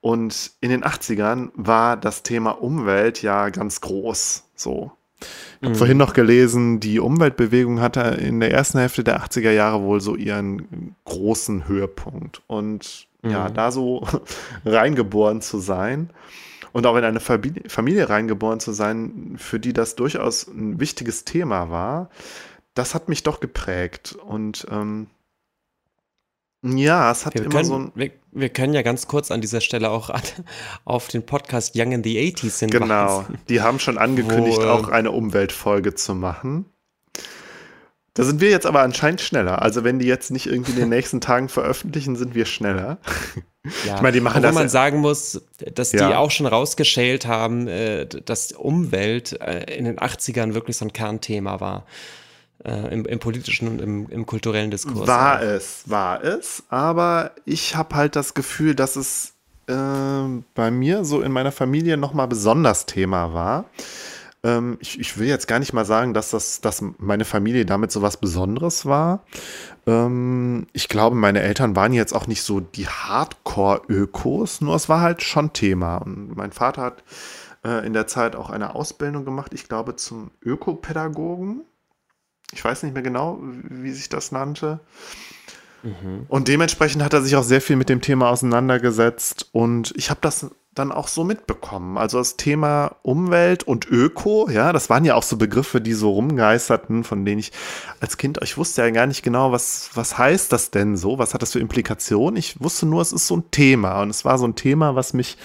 Und 0.00 0.52
in 0.60 0.70
den 0.70 0.84
80ern 0.84 1.50
war 1.54 1.96
das 1.96 2.22
Thema 2.22 2.50
Umwelt 2.52 3.22
ja 3.22 3.48
ganz 3.48 3.80
groß. 3.80 4.44
So. 4.54 4.92
Ich 5.20 5.64
habe 5.64 5.70
mhm. 5.70 5.78
vorhin 5.78 5.96
noch 5.96 6.12
gelesen, 6.12 6.78
die 6.78 7.00
Umweltbewegung 7.00 7.80
hatte 7.80 8.00
in 8.00 8.38
der 8.38 8.52
ersten 8.52 8.78
Hälfte 8.78 9.02
der 9.02 9.20
80er 9.20 9.50
Jahre 9.50 9.82
wohl 9.82 10.00
so 10.00 10.14
ihren 10.14 10.94
großen 11.04 11.66
Höhepunkt. 11.66 12.42
Und 12.46 13.08
mhm. 13.22 13.30
ja, 13.30 13.50
da 13.50 13.72
so 13.72 14.06
reingeboren 14.64 15.40
zu 15.40 15.58
sein 15.58 16.10
und 16.72 16.86
auch 16.86 16.96
in 16.96 17.04
eine 17.04 17.20
Familie, 17.20 18.08
reingeboren 18.08 18.60
zu 18.60 18.72
sein, 18.72 19.34
für 19.36 19.58
die 19.58 19.72
das 19.72 19.96
durchaus 19.96 20.46
ein 20.46 20.78
wichtiges 20.78 21.24
Thema 21.24 21.70
war, 21.70 22.10
das 22.74 22.94
hat 22.94 23.08
mich 23.08 23.24
doch 23.24 23.40
geprägt. 23.40 24.16
Und 24.24 24.66
ähm, 24.70 25.08
ja, 26.62 27.10
es 27.10 27.26
hat 27.26 27.34
wir 27.34 27.42
immer 27.42 27.50
können, 27.50 27.64
so 27.64 27.78
ein. 27.78 27.92
Wir, 27.94 28.12
wir, 28.40 28.48
können 28.48 28.74
ja 28.74 28.82
ganz 28.82 29.06
kurz 29.06 29.30
an 29.30 29.40
dieser 29.40 29.60
Stelle 29.60 29.90
auch 29.90 30.10
an, 30.10 30.22
auf 30.84 31.08
den 31.08 31.24
Podcast 31.24 31.74
Young 31.76 31.92
in 31.92 32.04
the 32.04 32.18
80s 32.18 32.60
hinweisen. 32.60 32.70
Genau, 32.70 33.24
die 33.48 33.60
haben 33.60 33.78
schon 33.78 33.98
angekündigt, 33.98 34.58
Wo, 34.58 34.66
auch 34.66 34.88
eine 34.88 35.10
Umweltfolge 35.10 35.94
zu 35.94 36.14
machen. 36.14 36.66
Da 38.14 38.24
sind 38.24 38.40
wir 38.40 38.50
jetzt 38.50 38.66
aber 38.66 38.80
anscheinend 38.80 39.20
schneller. 39.20 39.62
Also 39.62 39.84
wenn 39.84 40.00
die 40.00 40.06
jetzt 40.06 40.32
nicht 40.32 40.46
irgendwie 40.46 40.72
in 40.72 40.78
den 40.78 40.88
nächsten 40.88 41.20
Tagen 41.20 41.48
veröffentlichen, 41.48 42.16
sind 42.16 42.34
wir 42.34 42.46
schneller. 42.46 42.98
Ja, 43.84 43.96
ich 43.96 44.00
meine, 44.00 44.12
die 44.12 44.20
machen 44.20 44.40
das. 44.40 44.54
man 44.54 44.70
sagen 44.70 44.98
muss, 45.00 45.42
dass 45.74 45.92
ja. 45.92 46.08
die 46.08 46.14
auch 46.14 46.30
schon 46.30 46.46
rausgeschält 46.46 47.26
haben, 47.26 47.66
äh, 47.66 48.06
dass 48.06 48.52
Umwelt 48.52 49.38
äh, 49.42 49.76
in 49.76 49.84
den 49.84 49.98
80ern 49.98 50.54
wirklich 50.54 50.78
so 50.78 50.86
ein 50.86 50.92
Kernthema 50.94 51.60
war. 51.60 51.84
Äh, 52.64 52.92
im, 52.92 53.06
im, 53.06 53.18
politischen 53.20 53.68
und 53.68 53.80
im, 53.80 54.08
im, 54.08 54.26
kulturellen 54.26 54.72
Diskurs. 54.72 55.06
War 55.06 55.40
es, 55.40 55.82
war 55.86 56.24
es. 56.24 56.64
Aber 56.68 57.30
ich 57.44 57.76
habe 57.76 57.94
halt 57.94 58.16
das 58.16 58.34
Gefühl, 58.34 58.74
dass 58.74 58.96
es 58.96 59.34
äh, 59.68 60.42
bei 60.54 60.70
mir 60.72 61.04
so 61.04 61.20
in 61.20 61.30
meiner 61.30 61.52
Familie 61.52 61.96
nochmal 61.96 62.26
besonders 62.26 62.86
Thema 62.86 63.32
war. 63.32 63.66
Ähm, 64.42 64.76
ich, 64.80 64.98
ich, 64.98 65.18
will 65.18 65.28
jetzt 65.28 65.46
gar 65.46 65.58
nicht 65.58 65.72
mal 65.72 65.84
sagen, 65.84 66.14
dass, 66.14 66.30
das, 66.30 66.60
dass 66.60 66.82
meine 66.98 67.24
Familie 67.24 67.64
damit 67.64 67.92
so 67.92 68.02
was 68.02 68.16
Besonderes 68.16 68.86
war. 68.86 69.24
Ähm, 69.86 70.66
ich 70.72 70.88
glaube, 70.88 71.16
meine 71.16 71.42
Eltern 71.42 71.76
waren 71.76 71.92
jetzt 71.92 72.12
auch 72.12 72.26
nicht 72.26 72.42
so 72.42 72.60
die 72.60 72.88
Hardcore-Ökos, 72.88 74.60
nur 74.60 74.74
es 74.74 74.88
war 74.88 75.00
halt 75.00 75.22
schon 75.22 75.52
Thema. 75.52 75.98
Und 75.98 76.36
mein 76.36 76.52
Vater 76.52 76.82
hat 76.82 77.04
äh, 77.64 77.86
in 77.86 77.92
der 77.92 78.06
Zeit 78.06 78.36
auch 78.36 78.50
eine 78.50 78.74
Ausbildung 78.74 79.24
gemacht, 79.24 79.52
ich 79.54 79.68
glaube, 79.68 79.96
zum 79.96 80.30
Ökopädagogen 80.42 81.62
ich 82.52 82.64
weiß 82.64 82.82
nicht 82.82 82.94
mehr 82.94 83.02
genau, 83.02 83.38
wie 83.42 83.92
sich 83.92 84.08
das 84.08 84.32
nannte. 84.32 84.80
Mhm. 85.82 86.26
Und 86.28 86.48
dementsprechend 86.48 87.02
hat 87.02 87.12
er 87.12 87.22
sich 87.22 87.36
auch 87.36 87.42
sehr 87.42 87.60
viel 87.60 87.76
mit 87.76 87.88
dem 87.88 88.00
Thema 88.00 88.30
auseinandergesetzt 88.30 89.48
und 89.52 89.92
ich 89.96 90.10
habe 90.10 90.20
das 90.22 90.50
dann 90.74 90.92
auch 90.92 91.08
so 91.08 91.24
mitbekommen. 91.24 91.98
Also 91.98 92.18
das 92.18 92.36
Thema 92.36 92.96
Umwelt 93.02 93.64
und 93.64 93.86
Öko, 93.88 94.48
ja, 94.48 94.72
das 94.72 94.90
waren 94.90 95.04
ja 95.04 95.14
auch 95.14 95.22
so 95.22 95.36
Begriffe, 95.36 95.80
die 95.80 95.92
so 95.92 96.12
rumgeisterten, 96.12 97.04
von 97.04 97.24
denen 97.24 97.40
ich 97.40 97.52
als 98.00 98.16
Kind, 98.16 98.38
ich 98.42 98.56
wusste 98.56 98.82
ja 98.82 98.90
gar 98.90 99.06
nicht 99.06 99.22
genau, 99.22 99.50
was, 99.50 99.90
was 99.94 100.16
heißt 100.18 100.52
das 100.52 100.70
denn 100.70 100.96
so, 100.96 101.18
was 101.18 101.34
hat 101.34 101.42
das 101.42 101.52
für 101.52 101.60
Implikationen. 101.60 102.36
Ich 102.36 102.60
wusste 102.60 102.86
nur, 102.86 103.02
es 103.02 103.12
ist 103.12 103.26
so 103.26 103.36
ein 103.36 103.50
Thema 103.50 104.02
und 104.02 104.10
es 104.10 104.24
war 104.24 104.38
so 104.38 104.46
ein 104.46 104.54
Thema, 104.54 104.94
was 104.94 105.14
mich 105.14 105.36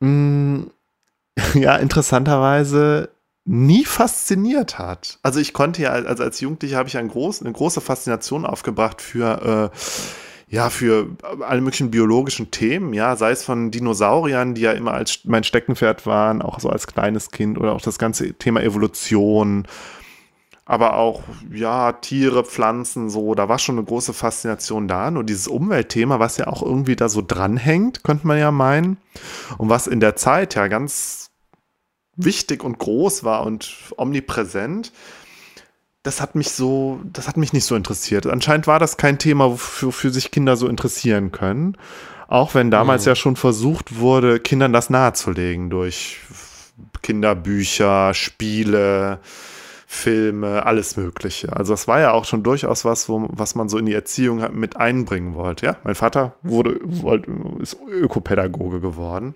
mh, 0.00 0.08
mm, 0.08 0.70
ja 1.54 1.76
interessanterweise 1.76 3.10
nie 3.44 3.84
fasziniert 3.84 4.78
hat. 4.78 5.18
Also 5.22 5.40
ich 5.40 5.52
konnte 5.52 5.82
ja, 5.82 5.90
also 5.90 6.22
als 6.22 6.40
Jugendlicher 6.40 6.76
habe 6.76 6.88
ich 6.88 6.96
ein 6.96 7.08
groß, 7.08 7.42
eine 7.42 7.52
große 7.52 7.80
Faszination 7.80 8.44
aufgebracht 8.46 9.00
für, 9.00 9.70
äh, 9.72 10.54
ja, 10.54 10.68
für 10.68 11.16
alle 11.40 11.60
möglichen 11.60 11.90
biologischen 11.90 12.50
Themen, 12.50 12.92
ja, 12.92 13.16
sei 13.16 13.30
es 13.30 13.44
von 13.44 13.70
Dinosauriern, 13.70 14.54
die 14.54 14.62
ja 14.62 14.72
immer 14.72 14.92
als 14.92 15.20
mein 15.24 15.44
Steckenpferd 15.44 16.06
waren, 16.06 16.42
auch 16.42 16.60
so 16.60 16.68
als 16.68 16.86
kleines 16.86 17.30
Kind, 17.30 17.58
oder 17.58 17.72
auch 17.72 17.80
das 17.80 17.98
ganze 17.98 18.34
Thema 18.34 18.62
Evolution, 18.62 19.66
aber 20.70 20.94
auch, 20.96 21.22
ja, 21.52 21.92
Tiere, 21.92 22.44
Pflanzen, 22.44 23.10
so, 23.10 23.34
da 23.34 23.48
war 23.48 23.58
schon 23.58 23.76
eine 23.76 23.84
große 23.84 24.12
Faszination 24.12 24.86
da. 24.86 25.10
Nur 25.10 25.24
dieses 25.24 25.48
Umweltthema, 25.48 26.20
was 26.20 26.36
ja 26.36 26.46
auch 26.46 26.62
irgendwie 26.62 26.94
da 26.94 27.08
so 27.08 27.24
dranhängt, 27.26 28.04
könnte 28.04 28.26
man 28.26 28.38
ja 28.38 28.52
meinen, 28.52 28.96
und 29.58 29.68
was 29.68 29.88
in 29.88 29.98
der 29.98 30.14
Zeit 30.14 30.54
ja 30.54 30.68
ganz 30.68 31.29
wichtig 32.16 32.64
und 32.64 32.78
groß 32.78 33.24
war 33.24 33.44
und 33.44 33.70
omnipräsent, 33.96 34.92
das 36.02 36.20
hat 36.20 36.34
mich 36.34 36.50
so, 36.50 37.00
das 37.12 37.28
hat 37.28 37.36
mich 37.36 37.52
nicht 37.52 37.64
so 37.64 37.76
interessiert. 37.76 38.26
Anscheinend 38.26 38.66
war 38.66 38.78
das 38.78 38.96
kein 38.96 39.18
Thema, 39.18 39.50
wofür 39.50 40.10
sich 40.10 40.30
Kinder 40.30 40.56
so 40.56 40.66
interessieren 40.66 41.30
können. 41.30 41.76
Auch 42.26 42.54
wenn 42.54 42.70
damals 42.70 43.04
mhm. 43.04 43.08
ja 43.10 43.14
schon 43.16 43.36
versucht 43.36 43.98
wurde, 43.98 44.40
Kindern 44.40 44.72
das 44.72 44.88
nahezulegen 44.88 45.68
durch 45.68 46.20
Kinderbücher, 47.02 48.14
Spiele, 48.14 49.18
Filme, 49.86 50.64
alles 50.64 50.96
Mögliche. 50.96 51.54
Also 51.54 51.72
das 51.72 51.88
war 51.88 52.00
ja 52.00 52.12
auch 52.12 52.24
schon 52.24 52.44
durchaus 52.44 52.84
was, 52.84 53.08
wo, 53.08 53.26
was 53.32 53.56
man 53.56 53.68
so 53.68 53.76
in 53.76 53.86
die 53.86 53.92
Erziehung 53.92 54.40
mit 54.56 54.76
einbringen 54.76 55.34
wollte. 55.34 55.66
Ja, 55.66 55.76
mein 55.82 55.96
Vater 55.96 56.36
wurde, 56.42 56.78
wollte, 56.84 57.30
ist 57.58 57.76
Ökopädagoge 57.88 58.80
geworden. 58.80 59.34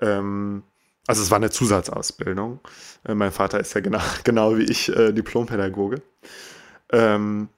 Ähm, 0.00 0.64
also 1.06 1.22
es 1.22 1.30
war 1.30 1.36
eine 1.36 1.50
Zusatzausbildung. 1.50 2.60
Äh, 3.04 3.14
mein 3.14 3.32
Vater 3.32 3.60
ist 3.60 3.74
ja 3.74 3.80
genau, 3.80 4.00
genau 4.24 4.56
wie 4.56 4.64
ich 4.64 4.94
äh, 4.94 5.12
Diplompädagoge. 5.12 6.02
Ähm, 6.92 7.48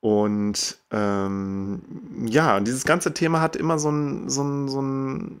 und 0.00 0.78
ähm, 0.92 1.82
ja, 2.26 2.60
dieses 2.60 2.84
ganze 2.84 3.12
Thema 3.14 3.40
hat 3.40 3.56
immer 3.56 3.78
so 3.78 3.90
ein, 3.90 4.28
so 4.28 4.42
ein, 4.42 4.68
so 4.68 4.80
ein 4.80 5.40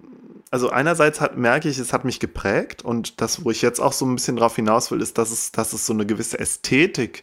also 0.50 0.70
einerseits 0.70 1.20
hat, 1.20 1.36
merke 1.36 1.68
ich, 1.68 1.78
es 1.78 1.92
hat 1.92 2.04
mich 2.04 2.20
geprägt 2.20 2.82
und 2.82 3.20
das, 3.20 3.44
wo 3.44 3.50
ich 3.50 3.62
jetzt 3.62 3.80
auch 3.80 3.92
so 3.92 4.06
ein 4.06 4.14
bisschen 4.14 4.36
drauf 4.36 4.56
hinaus 4.56 4.90
will, 4.90 5.02
ist, 5.02 5.18
dass 5.18 5.30
es, 5.30 5.52
dass 5.52 5.72
es 5.72 5.86
so 5.86 5.92
eine 5.92 6.06
gewisse 6.06 6.38
Ästhetik 6.38 7.22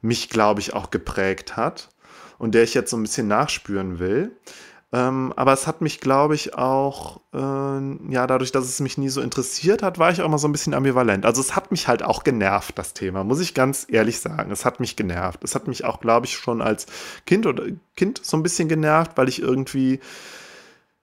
mich, 0.00 0.30
glaube 0.30 0.60
ich, 0.60 0.72
auch 0.72 0.90
geprägt 0.90 1.56
hat 1.56 1.90
und 2.38 2.54
der 2.54 2.62
ich 2.62 2.74
jetzt 2.74 2.90
so 2.90 2.96
ein 2.96 3.02
bisschen 3.02 3.28
nachspüren 3.28 3.98
will. 3.98 4.32
Ähm, 4.94 5.32
aber 5.36 5.54
es 5.54 5.66
hat 5.66 5.80
mich, 5.80 6.00
glaube 6.00 6.34
ich, 6.34 6.54
auch, 6.54 7.20
äh, 7.32 7.38
ja, 8.12 8.26
dadurch, 8.26 8.52
dass 8.52 8.66
es 8.66 8.78
mich 8.80 8.98
nie 8.98 9.08
so 9.08 9.22
interessiert 9.22 9.82
hat, 9.82 9.98
war 9.98 10.10
ich 10.10 10.20
auch 10.20 10.26
immer 10.26 10.38
so 10.38 10.46
ein 10.46 10.52
bisschen 10.52 10.74
ambivalent. 10.74 11.24
Also 11.24 11.40
es 11.40 11.56
hat 11.56 11.70
mich 11.70 11.88
halt 11.88 12.02
auch 12.02 12.24
genervt, 12.24 12.78
das 12.78 12.92
Thema, 12.92 13.24
muss 13.24 13.40
ich 13.40 13.54
ganz 13.54 13.86
ehrlich 13.88 14.20
sagen. 14.20 14.50
Es 14.50 14.66
hat 14.66 14.80
mich 14.80 14.94
genervt. 14.94 15.42
Es 15.44 15.54
hat 15.54 15.66
mich 15.66 15.86
auch, 15.86 16.00
glaube 16.00 16.26
ich, 16.26 16.36
schon 16.36 16.60
als 16.60 16.86
Kind 17.24 17.46
oder 17.46 17.64
Kind 17.96 18.20
so 18.22 18.36
ein 18.36 18.42
bisschen 18.42 18.68
genervt, 18.68 19.12
weil 19.16 19.30
ich 19.30 19.40
irgendwie, 19.40 20.00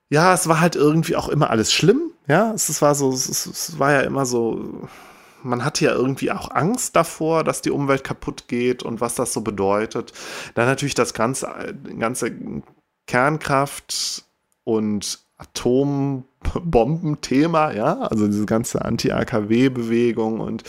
ja, 0.08 0.34
es 0.34 0.48
war 0.48 0.60
halt 0.60 0.76
irgendwie 0.76 1.16
auch 1.16 1.28
immer 1.28 1.50
alles 1.50 1.72
schlimm. 1.72 2.12
Ja, 2.28 2.52
es, 2.54 2.80
war 2.80 2.94
so, 2.94 3.12
es, 3.12 3.46
es 3.46 3.78
war 3.80 3.92
ja 3.92 4.00
immer 4.02 4.24
so, 4.24 4.88
man 5.42 5.64
hatte 5.64 5.84
ja 5.84 5.92
irgendwie 5.92 6.30
auch 6.30 6.52
Angst 6.52 6.94
davor, 6.94 7.42
dass 7.42 7.60
die 7.60 7.72
Umwelt 7.72 8.04
kaputt 8.04 8.46
geht 8.46 8.84
und 8.84 9.00
was 9.00 9.16
das 9.16 9.32
so 9.32 9.40
bedeutet. 9.40 10.12
Dann 10.54 10.66
natürlich 10.66 10.94
das 10.94 11.12
ganze, 11.12 11.74
ganze 11.98 12.32
Kernkraft 13.10 14.24
und 14.62 15.18
Atombombenthema, 15.36 17.72
ja, 17.72 18.02
also 18.02 18.28
diese 18.28 18.46
ganze 18.46 18.84
Anti-AKW-Bewegung 18.84 20.38
und 20.38 20.62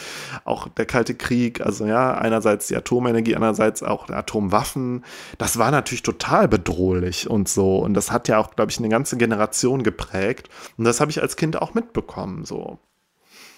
auch 0.44 0.68
der 0.70 0.88
Kalte 0.88 1.14
Krieg, 1.14 1.62
also 1.62 1.86
ja, 1.86 2.16
einerseits 2.16 2.66
die 2.66 2.76
Atomenergie, 2.76 3.36
andererseits 3.36 3.84
auch 3.84 4.10
Atomwaffen, 4.10 5.06
das 5.38 5.60
war 5.60 5.70
natürlich 5.70 6.02
total 6.02 6.48
bedrohlich 6.48 7.30
und 7.30 7.48
so 7.48 7.78
und 7.78 7.94
das 7.94 8.12
hat 8.12 8.28
ja 8.28 8.40
auch, 8.40 8.56
glaube 8.56 8.72
ich, 8.72 8.80
eine 8.80 8.90
ganze 8.90 9.18
Generation 9.18 9.84
geprägt 9.84 10.50
und 10.78 10.86
das 10.86 11.00
habe 11.00 11.12
ich 11.12 11.22
als 11.22 11.36
Kind 11.36 11.62
auch 11.62 11.76
mitbekommen, 11.76 12.44
so. 12.44 12.80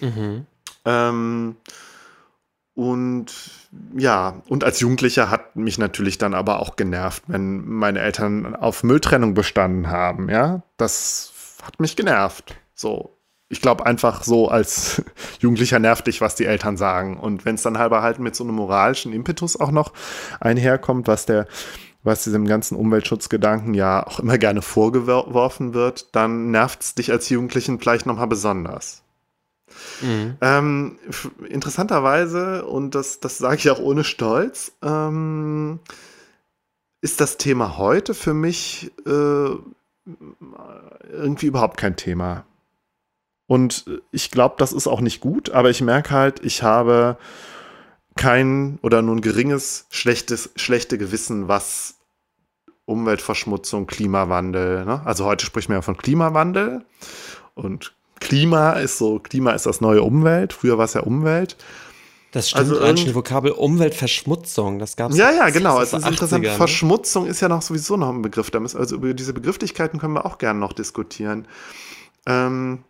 Mhm. 0.00 0.44
Ähm, 0.84 1.56
und 2.74 3.32
ja, 3.96 4.42
und 4.48 4.64
als 4.64 4.80
Jugendlicher 4.80 5.30
hat 5.30 5.56
mich 5.56 5.78
natürlich 5.78 6.18
dann 6.18 6.34
aber 6.34 6.60
auch 6.60 6.76
genervt, 6.76 7.22
wenn 7.26 7.66
meine 7.66 8.00
Eltern 8.00 8.56
auf 8.56 8.82
Mülltrennung 8.82 9.34
bestanden 9.34 9.88
haben. 9.88 10.28
Ja, 10.28 10.62
das 10.76 11.32
hat 11.62 11.80
mich 11.80 11.96
genervt. 11.96 12.56
So, 12.74 13.16
ich 13.48 13.60
glaube 13.60 13.86
einfach 13.86 14.24
so 14.24 14.48
als 14.48 15.02
Jugendlicher 15.40 15.78
nervt 15.78 16.06
dich, 16.06 16.20
was 16.20 16.34
die 16.34 16.46
Eltern 16.46 16.76
sagen. 16.76 17.18
Und 17.18 17.44
wenn 17.44 17.54
es 17.54 17.62
dann 17.62 17.78
halber 17.78 18.02
halt 18.02 18.18
mit 18.18 18.34
so 18.34 18.44
einem 18.44 18.56
moralischen 18.56 19.12
Impetus 19.12 19.58
auch 19.58 19.70
noch 19.70 19.92
einherkommt, 20.40 21.06
was 21.06 21.26
der 21.26 21.46
was 22.04 22.24
diesem 22.24 22.46
ganzen 22.46 22.76
Umweltschutzgedanken 22.76 23.72
ja 23.72 24.06
auch 24.06 24.20
immer 24.20 24.36
gerne 24.36 24.60
vorgeworfen 24.60 25.72
wird, 25.72 26.14
dann 26.14 26.50
nervt 26.50 26.82
es 26.82 26.94
dich 26.94 27.10
als 27.10 27.30
Jugendlichen 27.30 27.80
vielleicht 27.80 28.04
nochmal 28.04 28.26
besonders. 28.26 29.03
Mhm. 30.00 30.36
Ähm, 30.40 30.98
interessanterweise, 31.48 32.64
und 32.64 32.94
das, 32.94 33.20
das 33.20 33.38
sage 33.38 33.56
ich 33.56 33.70
auch 33.70 33.78
ohne 33.78 34.04
Stolz, 34.04 34.72
ähm, 34.82 35.80
ist 37.00 37.20
das 37.20 37.36
Thema 37.36 37.76
heute 37.76 38.14
für 38.14 38.34
mich 38.34 38.92
äh, 39.06 39.50
irgendwie 41.10 41.46
überhaupt 41.46 41.76
kein 41.76 41.96
Thema. 41.96 42.44
Und 43.46 43.84
ich 44.10 44.30
glaube, 44.30 44.54
das 44.58 44.72
ist 44.72 44.86
auch 44.86 45.00
nicht 45.00 45.20
gut, 45.20 45.50
aber 45.50 45.70
ich 45.70 45.82
merke 45.82 46.10
halt, 46.10 46.44
ich 46.44 46.62
habe 46.62 47.18
kein 48.16 48.78
oder 48.82 49.02
nur 49.02 49.16
ein 49.16 49.20
geringes, 49.20 49.86
schlechtes, 49.90 50.50
schlechte 50.56 50.98
Gewissen, 50.98 51.48
was 51.48 51.96
Umweltverschmutzung, 52.86 53.86
Klimawandel. 53.86 54.84
Ne? 54.84 55.02
Also 55.04 55.24
heute 55.24 55.44
spricht 55.44 55.68
man 55.68 55.78
ja 55.78 55.82
von 55.82 55.96
Klimawandel 55.96 56.84
und 57.54 57.94
Klima 58.20 58.72
ist 58.72 58.98
so, 58.98 59.18
Klima 59.18 59.52
ist 59.52 59.66
das 59.66 59.80
neue 59.80 60.02
Umwelt. 60.02 60.52
Früher 60.52 60.78
war 60.78 60.84
es 60.84 60.94
ja 60.94 61.02
Umwelt. 61.02 61.56
Das 62.34 62.50
stimmt, 62.50 62.70
also 62.70 62.80
allein 62.80 62.96
die 62.96 63.14
Vokabel 63.14 63.52
Umweltverschmutzung, 63.52 64.80
das 64.80 64.96
gab 64.96 65.12
es. 65.12 65.16
Ja, 65.16 65.30
ja, 65.30 65.50
genau. 65.50 65.80
Es 65.80 65.92
ist 65.92 66.04
interessant. 66.04 66.42
Ne? 66.42 66.50
Verschmutzung 66.50 67.26
ist 67.26 67.40
ja 67.40 67.48
noch 67.48 67.62
sowieso 67.62 67.96
noch 67.96 68.08
ein 68.08 68.22
Begriff. 68.22 68.50
Also 68.52 68.96
über 68.96 69.14
diese 69.14 69.32
Begrifflichkeiten 69.32 70.00
können 70.00 70.14
wir 70.14 70.26
auch 70.26 70.38
gerne 70.38 70.58
noch 70.58 70.72
diskutieren. 70.72 71.46
Ähm, 72.26 72.82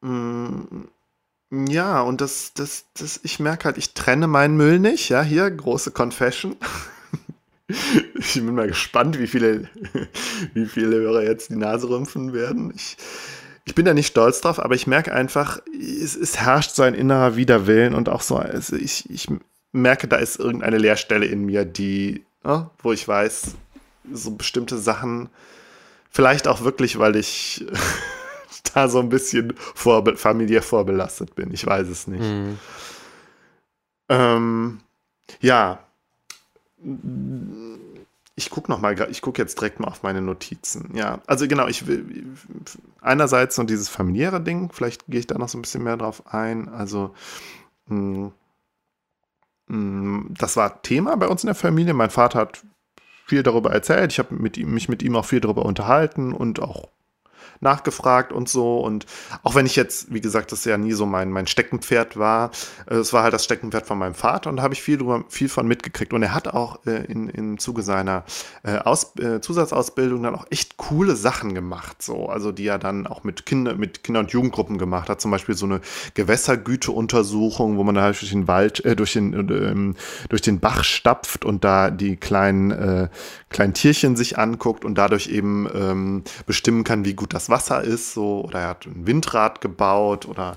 mm, 0.00 1.68
ja, 1.68 2.00
und 2.00 2.20
das, 2.20 2.52
das, 2.54 2.86
das, 2.94 3.20
ich 3.22 3.38
merke 3.38 3.66
halt, 3.66 3.78
ich 3.78 3.94
trenne 3.94 4.26
meinen 4.26 4.56
Müll 4.56 4.80
nicht. 4.80 5.10
Ja, 5.10 5.22
hier, 5.22 5.48
große 5.48 5.92
Confession. 5.92 6.56
ich 8.14 8.34
bin 8.34 8.52
mal 8.52 8.66
gespannt, 8.66 9.16
wie 9.20 9.28
viele, 9.28 9.68
wie 10.54 10.66
viele 10.66 10.96
Hörer 10.96 11.22
jetzt 11.22 11.50
die 11.50 11.56
Nase 11.56 11.88
rümpfen 11.88 12.32
werden. 12.32 12.72
Ich, 12.74 12.96
ich 13.70 13.76
bin 13.76 13.84
da 13.84 13.94
nicht 13.94 14.08
stolz 14.08 14.40
drauf, 14.40 14.58
aber 14.58 14.74
ich 14.74 14.88
merke 14.88 15.14
einfach, 15.14 15.60
es, 15.80 16.16
es 16.16 16.38
herrscht 16.40 16.72
so 16.72 16.82
ein 16.82 16.92
innerer 16.92 17.36
Widerwillen 17.36 17.94
und 17.94 18.08
auch 18.08 18.20
so, 18.20 18.34
also 18.36 18.74
ich, 18.74 19.08
ich 19.08 19.28
merke, 19.70 20.08
da 20.08 20.16
ist 20.16 20.40
irgendeine 20.40 20.76
Leerstelle 20.76 21.26
in 21.26 21.44
mir, 21.44 21.64
die, 21.64 22.24
ne, 22.42 22.68
wo 22.82 22.92
ich 22.92 23.06
weiß, 23.06 23.54
so 24.12 24.32
bestimmte 24.32 24.76
Sachen, 24.76 25.28
vielleicht 26.10 26.48
auch 26.48 26.62
wirklich, 26.62 26.98
weil 26.98 27.14
ich 27.14 27.64
da 28.74 28.88
so 28.88 28.98
ein 28.98 29.08
bisschen 29.08 29.54
vorbe 29.56 30.16
familiär 30.16 30.62
vorbelastet 30.62 31.36
bin. 31.36 31.52
Ich 31.52 31.64
weiß 31.64 31.86
es 31.86 32.08
nicht. 32.08 32.24
Mhm. 32.24 32.58
Ähm, 34.08 34.80
ja, 35.40 35.78
ich 38.40 38.48
gucke 38.48 38.70
noch 38.70 38.80
mal, 38.80 38.98
ich 39.10 39.20
gucke 39.20 39.40
jetzt 39.40 39.60
direkt 39.60 39.80
mal 39.80 39.88
auf 39.88 40.02
meine 40.02 40.22
Notizen. 40.22 40.90
Ja, 40.94 41.20
also 41.26 41.46
genau, 41.46 41.66
ich 41.68 41.86
will 41.86 42.24
einerseits 43.02 43.56
so 43.56 43.62
dieses 43.64 43.90
familiäre 43.90 44.40
Ding, 44.40 44.70
vielleicht 44.72 45.06
gehe 45.08 45.20
ich 45.20 45.26
da 45.26 45.36
noch 45.36 45.50
so 45.50 45.58
ein 45.58 45.62
bisschen 45.62 45.82
mehr 45.82 45.98
drauf 45.98 46.22
ein. 46.32 46.70
Also 46.70 47.14
mh, 47.86 47.96
mm, 47.96 48.32
mh, 49.66 49.76
mm, 49.76 50.34
das 50.38 50.56
war 50.56 50.80
Thema 50.80 51.16
bei 51.16 51.28
uns 51.28 51.44
in 51.44 51.48
der 51.48 51.54
Familie. 51.54 51.92
Mein 51.92 52.08
Vater 52.08 52.38
hat 52.38 52.64
viel 53.26 53.42
darüber 53.42 53.72
erzählt. 53.72 54.10
Ich 54.12 54.18
habe 54.18 54.34
mich 54.34 54.88
mit 54.88 55.02
ihm 55.02 55.16
auch 55.16 55.26
viel 55.26 55.40
darüber 55.40 55.66
unterhalten 55.66 56.32
und 56.32 56.60
auch 56.60 56.88
nachgefragt 57.60 58.32
und 58.32 58.48
so. 58.48 58.78
Und 58.80 59.06
auch 59.42 59.54
wenn 59.54 59.66
ich 59.66 59.76
jetzt, 59.76 60.12
wie 60.12 60.20
gesagt, 60.20 60.52
das 60.52 60.64
ja 60.64 60.76
nie 60.76 60.92
so 60.92 61.06
mein, 61.06 61.30
mein 61.30 61.46
Steckenpferd 61.46 62.16
war, 62.16 62.50
äh, 62.86 62.94
es 62.96 63.12
war 63.12 63.22
halt 63.22 63.34
das 63.34 63.44
Steckenpferd 63.44 63.86
von 63.86 63.98
meinem 63.98 64.14
Vater 64.14 64.50
und 64.50 64.56
da 64.56 64.62
habe 64.62 64.74
ich 64.74 64.82
viel 64.82 64.98
drüber, 64.98 65.24
viel 65.28 65.48
von 65.48 65.66
mitgekriegt. 65.66 66.12
Und 66.12 66.22
er 66.22 66.34
hat 66.34 66.48
auch 66.48 66.84
äh, 66.86 67.04
in, 67.04 67.28
im 67.28 67.58
Zuge 67.58 67.82
seiner 67.82 68.24
äh, 68.62 68.78
Aus, 68.78 69.14
äh, 69.18 69.40
Zusatzausbildung 69.40 70.22
dann 70.22 70.34
auch 70.34 70.46
echt 70.50 70.76
coole 70.76 71.16
Sachen 71.16 71.54
gemacht, 71.54 72.02
so, 72.02 72.28
also 72.28 72.52
die 72.52 72.66
er 72.66 72.78
dann 72.78 73.06
auch 73.06 73.24
mit 73.24 73.46
Kinder, 73.46 73.74
mit 73.74 74.04
Kinder- 74.04 74.20
und 74.20 74.30
Jugendgruppen 74.30 74.78
gemacht 74.78 75.08
hat. 75.08 75.20
Zum 75.20 75.30
Beispiel 75.30 75.56
so 75.56 75.66
eine 75.66 75.80
Gewässergüteuntersuchung, 76.14 77.76
wo 77.76 77.84
man 77.84 77.94
da 77.94 78.02
halt 78.02 78.20
durch 78.20 78.30
den 78.30 78.48
Wald, 78.48 78.84
äh, 78.84 78.96
durch 78.96 79.12
den, 79.12 79.32
ähm, 79.32 79.96
durch 80.28 80.42
den 80.42 80.60
Bach 80.60 80.84
stapft 80.84 81.44
und 81.44 81.64
da 81.64 81.90
die 81.90 82.16
kleinen, 82.16 82.70
äh, 82.70 83.08
kleinen 83.50 83.74
Tierchen 83.74 84.16
sich 84.16 84.38
anguckt 84.38 84.84
und 84.84 84.94
dadurch 84.96 85.28
eben 85.28 85.68
ähm, 85.74 86.24
bestimmen 86.46 86.84
kann, 86.84 87.04
wie 87.04 87.14
gut 87.14 87.34
das 87.34 87.50
Wasser 87.50 87.82
ist, 87.82 88.14
so, 88.14 88.42
oder 88.44 88.60
er 88.60 88.68
hat 88.68 88.86
ein 88.86 89.06
Windrad 89.06 89.60
gebaut 89.60 90.26
oder 90.26 90.56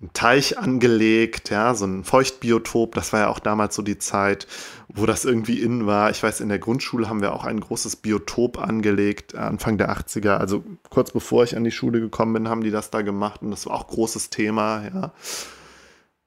einen 0.00 0.12
Teich 0.12 0.58
angelegt, 0.58 1.50
ja, 1.50 1.74
so 1.74 1.86
ein 1.86 2.04
Feuchtbiotop, 2.04 2.94
das 2.94 3.12
war 3.12 3.20
ja 3.20 3.28
auch 3.28 3.38
damals 3.38 3.74
so 3.74 3.82
die 3.82 3.98
Zeit, 3.98 4.46
wo 4.88 5.06
das 5.06 5.24
irgendwie 5.24 5.60
in 5.60 5.86
war. 5.86 6.10
Ich 6.10 6.22
weiß, 6.22 6.40
in 6.40 6.48
der 6.48 6.58
Grundschule 6.58 7.08
haben 7.08 7.20
wir 7.20 7.32
auch 7.32 7.44
ein 7.44 7.60
großes 7.60 7.96
Biotop 7.96 8.58
angelegt, 8.58 9.34
Anfang 9.34 9.78
der 9.78 9.90
80er, 9.90 10.36
also 10.36 10.64
kurz 10.90 11.12
bevor 11.12 11.44
ich 11.44 11.56
an 11.56 11.64
die 11.64 11.72
Schule 11.72 12.00
gekommen 12.00 12.32
bin, 12.32 12.48
haben 12.48 12.62
die 12.62 12.70
das 12.70 12.90
da 12.90 13.02
gemacht 13.02 13.42
und 13.42 13.50
das 13.50 13.66
war 13.66 13.74
auch 13.74 13.88
großes 13.88 14.30
Thema, 14.30 14.84
ja. 14.92 15.12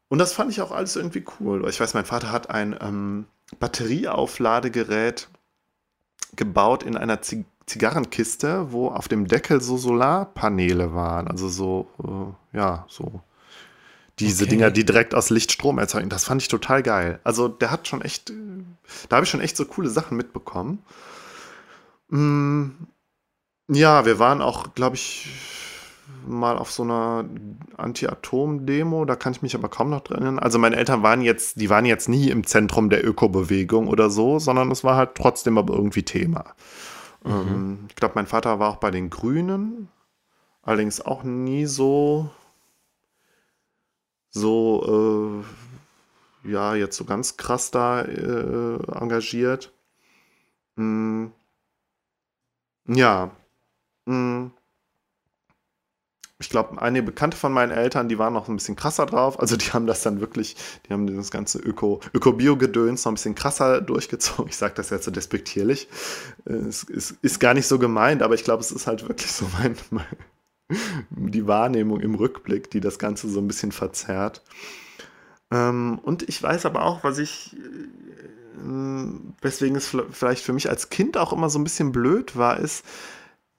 Und 0.10 0.20
das 0.20 0.34
fand 0.34 0.52
ich 0.52 0.62
auch 0.62 0.72
alles 0.72 0.98
irgendwie 0.98 1.24
cool. 1.40 1.66
Ich 1.70 1.80
weiß, 1.80 1.94
mein 1.94 2.04
Vater 2.04 2.34
hat 2.34 2.50
ein 2.50 2.76
ähm, 2.82 3.26
Batterieaufladegerät 3.60 5.30
gebaut 6.36 6.84
in 6.84 6.98
einer 6.98 7.22
Zigarre 7.22 7.46
Zigarrenkiste, 7.72 8.72
wo 8.72 8.90
auf 8.90 9.08
dem 9.08 9.28
Deckel 9.28 9.62
so 9.62 9.78
Solarpaneele 9.78 10.94
waren. 10.94 11.28
Also 11.28 11.48
so, 11.48 11.88
äh, 12.54 12.58
ja, 12.58 12.86
so 12.90 13.22
diese 14.20 14.44
okay. 14.44 14.50
Dinger, 14.50 14.72
die 14.72 14.86
direkt 14.86 15.16
aus 15.16 15.30
Licht 15.30 15.52
Strom 15.52 15.80
erzeugen. 15.80 16.10
Das 16.10 16.26
fand 16.26 16.42
ich 16.42 16.48
total 16.50 16.84
geil. 16.84 17.20
Also 17.24 17.48
der 17.48 17.72
hat 17.72 17.88
schon 17.88 18.02
echt, 18.02 18.32
da 19.10 19.16
habe 19.16 19.24
ich 19.24 19.30
schon 19.30 19.42
echt 19.42 19.56
so 19.56 19.66
coole 19.66 19.90
Sachen 19.90 20.18
mitbekommen. 20.18 20.84
Mm, 22.10 22.72
ja, 23.70 24.06
wir 24.06 24.20
waren 24.20 24.42
auch, 24.42 24.74
glaube 24.76 24.98
ich, 24.98 25.30
mal 26.26 26.58
auf 26.58 26.72
so 26.72 26.84
einer 26.84 27.26
Anti-Atom-Demo, 27.78 29.06
da 29.06 29.16
kann 29.16 29.34
ich 29.34 29.42
mich 29.42 29.56
aber 29.56 29.70
kaum 29.70 29.90
noch 29.90 30.02
dran 30.02 30.22
erinnern. 30.22 30.40
Also 30.40 30.60
meine 30.60 30.76
Eltern 30.76 31.04
waren 31.04 31.22
jetzt, 31.22 31.60
die 31.60 31.70
waren 31.70 31.86
jetzt 31.86 32.10
nie 32.10 32.30
im 32.30 32.46
Zentrum 32.46 32.90
der 32.90 33.06
Ökobewegung 33.06 33.88
oder 33.88 34.10
so, 34.10 34.40
sondern 34.40 34.72
es 34.72 34.84
war 34.84 34.96
halt 34.96 35.16
trotzdem 35.16 35.58
aber 35.58 35.74
irgendwie 35.74 36.04
Thema. 36.04 36.56
Mhm. 37.24 37.32
Ähm, 37.32 37.80
ich 37.90 37.96
glaube, 37.96 38.14
mein 38.16 38.28
Vater 38.28 38.60
war 38.60 38.70
auch 38.70 38.78
bei 38.78 38.92
den 38.92 39.10
Grünen, 39.10 39.90
allerdings 40.62 41.02
auch 41.02 41.24
nie 41.24 41.66
so, 41.66 42.30
so, 44.30 45.44
äh, 46.46 46.50
ja, 46.50 46.76
jetzt 46.76 46.98
so 46.98 47.06
ganz 47.06 47.38
krass 47.38 47.72
da 47.72 48.02
äh, 48.02 48.80
engagiert. 48.94 49.72
Mhm. 50.76 51.32
Ja. 52.88 53.32
Mhm 54.06 54.52
ich 56.42 56.50
glaube, 56.50 56.82
einige 56.82 57.06
Bekannte 57.06 57.38
von 57.38 57.54
meinen 57.54 57.72
Eltern, 57.72 58.10
die 58.10 58.18
waren 58.18 58.34
noch 58.34 58.50
ein 58.50 58.56
bisschen 58.56 58.76
krasser 58.76 59.06
drauf. 59.06 59.40
Also 59.40 59.56
die 59.56 59.72
haben 59.72 59.86
das 59.86 60.02
dann 60.02 60.20
wirklich, 60.20 60.56
die 60.88 60.94
haben 60.94 61.16
das 61.16 61.30
ganze 61.30 61.60
Öko-Bio-Gedöns 61.60 63.06
noch 63.06 63.12
ein 63.12 63.16
bisschen 63.16 63.36
krasser 63.36 63.80
durchgezogen. 63.80 64.50
Ich 64.50 64.58
sage 64.58 64.74
das 64.76 64.90
jetzt 64.90 65.06
so 65.06 65.12
despektierlich. 65.12 65.88
Es 66.46 66.84
ist, 66.84 67.16
ist, 67.22 67.40
gar 67.40 67.54
nicht 67.54 67.68
so 67.68 67.78
gemeint, 67.78 68.24
aber 68.24 68.34
ich 68.34 68.44
glaube, 68.44 68.62
es 68.62 68.72
ist 68.72 68.88
halt 68.88 69.08
wirklich 69.08 69.32
so 69.32 69.46
mein, 69.60 69.78
mein, 69.92 70.06
die 71.12 71.48
Wahrnehmung 71.48 72.02
im 72.02 72.16
Rückblick, 72.16 72.72
die 72.72 72.82
das 72.82 72.98
Ganze 72.98 73.30
so 73.30 73.40
ein 73.40 73.48
bisschen 73.48 73.72
verzerrt. 73.72 74.42
Ähm, 75.52 76.00
und 76.02 76.28
ich 76.28 76.42
weiß 76.42 76.66
aber 76.66 76.84
auch, 76.86 77.04
was 77.04 77.20
ich, 77.20 77.56
äh, 77.56 78.68
weswegen 79.42 79.78
es 79.78 79.96
vielleicht 80.12 80.44
für 80.44 80.54
mich 80.54 80.70
als 80.70 80.90
Kind 80.90 81.18
auch 81.18 81.34
immer 81.34 81.50
so 81.52 81.60
ein 81.60 81.64
bisschen 81.64 81.92
blöd 81.92 82.36
war, 82.36 82.60
ist, 82.60 82.84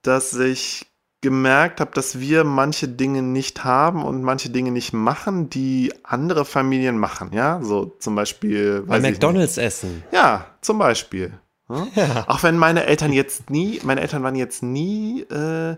dass 0.02 0.34
ich 0.34 0.91
gemerkt 1.22 1.80
habe, 1.80 1.92
dass 1.94 2.18
wir 2.18 2.44
manche 2.44 2.88
Dinge 2.88 3.22
nicht 3.22 3.64
haben 3.64 4.04
und 4.04 4.22
manche 4.22 4.50
Dinge 4.50 4.72
nicht 4.72 4.92
machen, 4.92 5.48
die 5.48 5.92
andere 6.02 6.44
Familien 6.44 6.98
machen. 6.98 7.30
Ja, 7.32 7.60
so 7.62 7.96
zum 7.98 8.16
Beispiel. 8.16 8.82
Bei 8.86 9.00
McDonalds 9.00 9.56
essen. 9.56 10.02
Ja, 10.12 10.46
zum 10.60 10.78
Beispiel. 10.78 11.32
Ja? 11.94 12.24
Auch 12.26 12.42
wenn 12.42 12.58
meine 12.58 12.84
Eltern 12.84 13.14
jetzt 13.14 13.48
nie, 13.48 13.80
meine 13.82 14.02
Eltern 14.02 14.22
waren 14.22 14.34
jetzt 14.34 14.62
nie, 14.62 15.22
äh, 15.22 15.76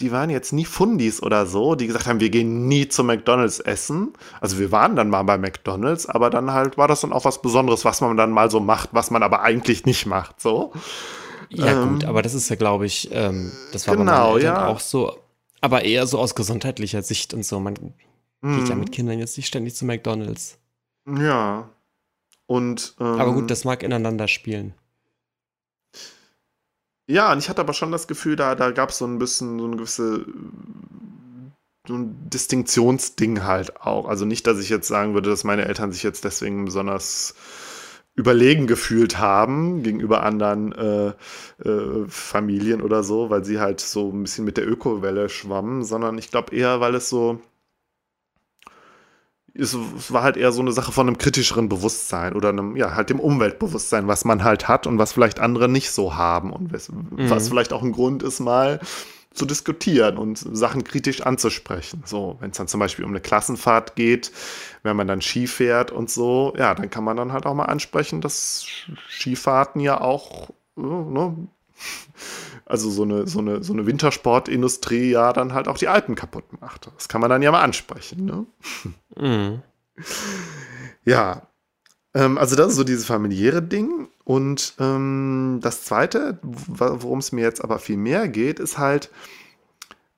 die 0.00 0.10
waren 0.10 0.30
jetzt 0.30 0.52
nie 0.52 0.64
Fundis 0.64 1.22
oder 1.22 1.44
so, 1.44 1.74
die 1.74 1.86
gesagt 1.86 2.06
haben, 2.06 2.20
wir 2.20 2.30
gehen 2.30 2.66
nie 2.66 2.88
zu 2.88 3.04
McDonalds 3.04 3.60
essen. 3.60 4.14
Also 4.40 4.58
wir 4.58 4.72
waren 4.72 4.96
dann 4.96 5.10
mal 5.10 5.24
bei 5.24 5.36
McDonalds, 5.36 6.08
aber 6.08 6.30
dann 6.30 6.52
halt 6.52 6.78
war 6.78 6.88
das 6.88 7.02
dann 7.02 7.12
auch 7.12 7.26
was 7.26 7.42
Besonderes, 7.42 7.84
was 7.84 8.00
man 8.00 8.16
dann 8.16 8.30
mal 8.30 8.50
so 8.50 8.60
macht, 8.60 8.90
was 8.92 9.10
man 9.10 9.22
aber 9.22 9.42
eigentlich 9.42 9.84
nicht 9.84 10.06
macht. 10.06 10.40
So. 10.40 10.72
Ja, 11.50 11.82
ähm, 11.82 11.94
gut, 11.94 12.04
aber 12.04 12.22
das 12.22 12.34
ist 12.34 12.48
ja, 12.48 12.56
glaube 12.56 12.86
ich, 12.86 13.08
ähm, 13.12 13.52
das 13.72 13.88
war 13.88 13.96
genau, 13.96 14.34
bei 14.34 14.40
ja. 14.40 14.66
auch 14.66 14.80
so, 14.80 15.18
aber 15.60 15.84
eher 15.84 16.06
so 16.06 16.18
aus 16.18 16.34
gesundheitlicher 16.34 17.02
Sicht 17.02 17.34
und 17.34 17.44
so. 17.44 17.58
Man 17.60 17.74
mhm. 18.40 18.58
geht 18.58 18.68
ja 18.68 18.74
mit 18.74 18.92
Kindern 18.92 19.18
jetzt 19.18 19.36
nicht 19.36 19.46
ständig 19.46 19.74
zu 19.74 19.84
McDonalds. 19.84 20.58
Ja. 21.06 21.68
Und, 22.46 22.94
ähm, 23.00 23.06
aber 23.06 23.32
gut, 23.32 23.50
das 23.50 23.64
mag 23.64 23.82
ineinander 23.82 24.28
spielen. 24.28 24.74
Ja, 27.06 27.32
und 27.32 27.38
ich 27.38 27.48
hatte 27.48 27.62
aber 27.62 27.72
schon 27.72 27.90
das 27.90 28.06
Gefühl, 28.06 28.36
da, 28.36 28.54
da 28.54 28.70
gab 28.70 28.90
es 28.90 28.98
so 28.98 29.06
ein 29.06 29.18
bisschen 29.18 29.58
so 29.58 29.64
eine 29.64 29.76
gewisse 29.76 30.26
so 31.88 31.94
ein 31.94 32.30
Distinktionsding 32.30 33.44
halt 33.44 33.80
auch. 33.80 34.06
Also 34.06 34.26
nicht, 34.26 34.46
dass 34.46 34.60
ich 34.60 34.68
jetzt 34.68 34.86
sagen 34.86 35.14
würde, 35.14 35.30
dass 35.30 35.42
meine 35.42 35.64
Eltern 35.64 35.90
sich 35.90 36.02
jetzt 36.02 36.22
deswegen 36.22 36.66
besonders 36.66 37.34
überlegen 38.18 38.66
gefühlt 38.66 39.18
haben 39.18 39.84
gegenüber 39.84 40.24
anderen 40.24 40.72
äh, 40.72 41.08
äh, 41.64 42.06
Familien 42.08 42.82
oder 42.82 43.04
so, 43.04 43.30
weil 43.30 43.44
sie 43.44 43.60
halt 43.60 43.80
so 43.80 44.10
ein 44.10 44.22
bisschen 44.24 44.44
mit 44.44 44.56
der 44.56 44.68
Ökowelle 44.68 45.28
schwammen, 45.28 45.84
sondern 45.84 46.18
ich 46.18 46.30
glaube 46.30 46.54
eher, 46.54 46.80
weil 46.80 46.96
es 46.96 47.08
so 47.08 47.40
es 49.54 49.76
war 50.12 50.22
halt 50.22 50.36
eher 50.36 50.52
so 50.52 50.60
eine 50.60 50.70
Sache 50.70 50.92
von 50.92 51.08
einem 51.08 51.18
kritischeren 51.18 51.68
Bewusstsein 51.68 52.34
oder 52.34 52.50
einem, 52.50 52.76
ja, 52.76 52.94
halt 52.94 53.10
dem 53.10 53.18
Umweltbewusstsein, 53.18 54.06
was 54.06 54.24
man 54.24 54.44
halt 54.44 54.68
hat 54.68 54.86
und 54.86 54.98
was 54.98 55.12
vielleicht 55.12 55.40
andere 55.40 55.68
nicht 55.68 55.90
so 55.90 56.14
haben 56.14 56.52
und 56.52 56.72
was, 56.72 56.90
mhm. 56.90 57.08
was 57.16 57.48
vielleicht 57.48 57.72
auch 57.72 57.82
ein 57.82 57.92
Grund 57.92 58.22
ist, 58.22 58.38
mal 58.38 58.78
zu 59.38 59.46
diskutieren 59.46 60.18
und 60.18 60.38
Sachen 60.38 60.84
kritisch 60.84 61.22
anzusprechen. 61.22 62.02
So, 62.04 62.36
wenn 62.40 62.50
es 62.50 62.58
dann 62.58 62.68
zum 62.68 62.80
Beispiel 62.80 63.04
um 63.04 63.12
eine 63.12 63.20
Klassenfahrt 63.20 63.96
geht, 63.96 64.32
wenn 64.82 64.96
man 64.96 65.06
dann 65.06 65.22
Ski 65.22 65.46
fährt 65.46 65.90
und 65.90 66.10
so, 66.10 66.54
ja, 66.58 66.74
dann 66.74 66.90
kann 66.90 67.04
man 67.04 67.16
dann 67.16 67.32
halt 67.32 67.46
auch 67.46 67.54
mal 67.54 67.64
ansprechen, 67.64 68.20
dass 68.20 68.66
Skifahrten 69.08 69.80
ja 69.80 70.00
auch 70.00 70.50
ne, 70.76 71.48
also 72.66 72.90
so 72.90 73.02
eine, 73.02 73.26
so 73.26 73.38
eine, 73.38 73.64
so 73.64 73.72
eine 73.72 73.86
Wintersportindustrie 73.86 75.10
ja 75.10 75.32
dann 75.32 75.54
halt 75.54 75.68
auch 75.68 75.78
die 75.78 75.88
Alpen 75.88 76.14
kaputt 76.14 76.44
macht. 76.60 76.90
Das 76.96 77.08
kann 77.08 77.20
man 77.20 77.30
dann 77.30 77.42
ja 77.42 77.50
mal 77.50 77.62
ansprechen. 77.62 78.24
Ne? 78.24 78.46
Mhm. 79.16 79.62
Ja, 81.04 81.47
ähm, 82.18 82.36
also 82.36 82.56
das 82.56 82.70
ist 82.70 82.76
so 82.76 82.84
dieses 82.84 83.06
familiäre 83.06 83.62
Ding. 83.62 84.08
Und 84.24 84.74
ähm, 84.80 85.60
das 85.62 85.84
Zweite, 85.84 86.38
worum 86.42 87.20
es 87.20 87.32
mir 87.32 87.42
jetzt 87.42 87.62
aber 87.62 87.78
viel 87.78 87.96
mehr 87.96 88.28
geht, 88.28 88.58
ist 88.58 88.76
halt, 88.76 89.10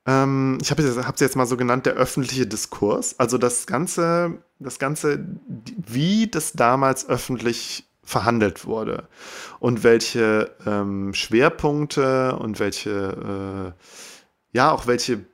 ähm, 0.07 0.59
ich 0.63 0.71
habe 0.71 0.83
es 0.83 1.21
jetzt 1.21 1.37
mal 1.37 1.47
so 1.47 1.59
genannt, 1.59 1.85
der 1.85 1.95
öffentliche 1.95 2.47
Diskurs. 2.47 3.21
Also 3.21 3.37
das 3.37 3.67
Ganze, 3.67 4.39
das 4.59 4.79
Ganze, 4.79 5.27
wie 5.77 6.27
das 6.27 6.53
damals 6.53 7.07
öffentlich 7.07 7.85
verhandelt 8.03 8.65
wurde 8.65 9.07
und 9.61 9.85
welche 9.85 10.57
ähm, 10.67 11.13
Schwerpunkte 11.13 12.35
und 12.37 12.59
welche, 12.59 13.75
äh, 13.77 14.57
ja, 14.57 14.73
auch 14.73 14.87
welche 14.87 15.25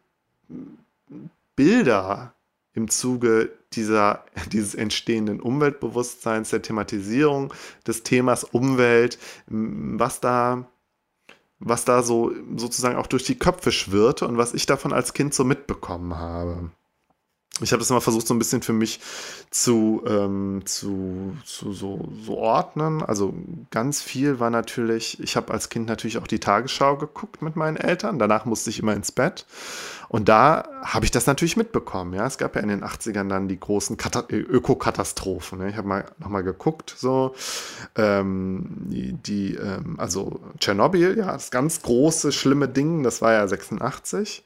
Bilder 1.55 2.35
im 2.75 2.91
Zuge 2.91 3.51
dieser, 3.77 4.24
dieses 4.53 4.74
entstehenden 4.74 5.40
Umweltbewusstseins, 5.40 6.51
der 6.51 6.62
Thematisierung 6.62 7.53
des 7.86 8.03
Themas 8.03 8.44
Umwelt, 8.44 9.19
was 9.47 10.20
da, 10.20 10.66
was 11.59 11.85
da 11.85 12.03
so 12.03 12.32
sozusagen 12.57 12.97
auch 12.97 13.07
durch 13.07 13.24
die 13.24 13.39
Köpfe 13.39 13.73
schwirrte 13.73 14.27
und 14.27 14.39
was 14.39 14.55
ich 14.55 14.66
davon 14.66 14.93
als 14.93 15.12
Kind 15.12 15.35
so 15.35 15.44
mitbekommen 15.44 16.16
habe 16.16 16.70
ich 17.61 17.73
habe 17.73 17.81
das 17.81 17.91
immer 17.91 18.01
versucht, 18.01 18.27
so 18.27 18.35
ein 18.35 18.39
bisschen 18.39 18.62
für 18.62 18.73
mich 18.73 19.01
zu, 19.51 20.03
ähm, 20.07 20.62
zu, 20.66 21.37
zu 21.45 21.73
so, 21.73 22.09
so, 22.24 22.37
ordnen. 22.37 23.03
Also 23.03 23.35
ganz 23.70 24.03
viel 24.03 24.41
war 24.41 24.51
natürlich, 24.51 25.20
ich 25.20 25.37
habe 25.37 25.53
als 25.53 25.69
Kind 25.69 25.87
natürlich 25.87 26.19
auch 26.19 26.27
die 26.27 26.41
Tagesschau 26.41 26.97
geguckt 26.97 27.43
mit 27.43 27.57
meinen 27.57 27.77
Eltern. 27.77 28.19
Danach 28.19 28.45
musste 28.45 28.70
ich 28.70 28.78
immer 28.81 28.95
ins 28.95 29.12
Bett. 29.12 29.47
Und 30.09 30.28
da 30.28 30.69
habe 30.83 31.05
ich 31.05 31.11
das 31.11 31.27
natürlich 31.27 31.57
mitbekommen. 31.57 32.15
Ja, 32.15 32.27
es 32.27 32.39
gab 32.39 32.55
ja 32.55 32.62
in 32.62 32.69
den 32.69 32.85
80ern 32.85 33.28
dann 33.28 33.49
die 33.49 33.59
großen 33.59 33.97
Ökokatastrophen. 34.31 35.59
Ne? 35.59 35.70
Ich 35.70 35.77
habe 35.77 35.89
mal 35.89 36.05
nochmal 36.19 36.45
geguckt, 36.45 36.95
so 36.97 37.35
ähm, 37.97 38.66
die, 38.89 39.12
die 39.15 39.55
ähm, 39.55 39.97
also 39.99 40.41
Tschernobyl, 40.59 41.19
ja, 41.19 41.33
das 41.33 41.51
ganz 41.51 41.83
große, 41.83 42.33
schlimme 42.33 42.69
Ding, 42.69 43.03
das 43.03 43.20
war 43.23 43.33
ja 43.33 43.49
86. 43.49 44.45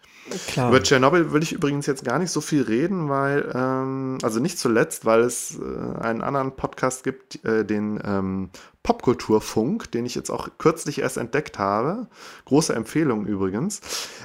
Klar. 0.48 0.68
Über 0.68 0.82
Tschernobyl 0.82 1.32
will 1.32 1.42
ich 1.42 1.52
übrigens 1.52 1.86
jetzt 1.86 2.04
gar 2.04 2.18
nicht 2.18 2.30
so 2.30 2.40
viel 2.40 2.62
reden, 2.62 3.08
weil, 3.08 3.50
ähm, 3.54 4.18
also 4.22 4.38
nicht 4.38 4.58
zuletzt, 4.58 5.04
weil 5.04 5.20
es 5.20 5.58
äh, 5.58 6.00
einen 6.00 6.22
anderen 6.22 6.54
Podcast 6.56 7.04
gibt, 7.04 7.44
äh, 7.44 7.64
den 7.64 8.00
ähm, 8.04 8.50
Popkulturfunk, 8.82 9.90
den 9.92 10.06
ich 10.06 10.14
jetzt 10.14 10.30
auch 10.30 10.48
kürzlich 10.58 11.00
erst 11.00 11.16
entdeckt 11.16 11.58
habe. 11.58 12.06
Große 12.46 12.74
Empfehlung 12.74 13.26
übrigens, 13.26 13.80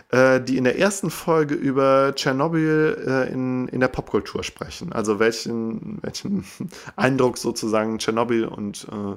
äh, 0.09 0.39
die 0.39 0.57
in 0.57 0.63
der 0.63 0.79
ersten 0.79 1.09
Folge 1.09 1.55
über 1.55 2.13
Tschernobyl 2.15 3.03
äh, 3.05 3.33
in, 3.33 3.67
in 3.67 3.79
der 3.79 3.87
Popkultur 3.89 4.43
sprechen. 4.43 4.93
Also 4.93 5.19
welchen, 5.19 5.99
welchen 6.01 6.45
Eindruck 6.95 7.37
sozusagen 7.37 7.99
Tschernobyl 7.99 8.45
und 8.45 8.87
äh, 8.91 9.15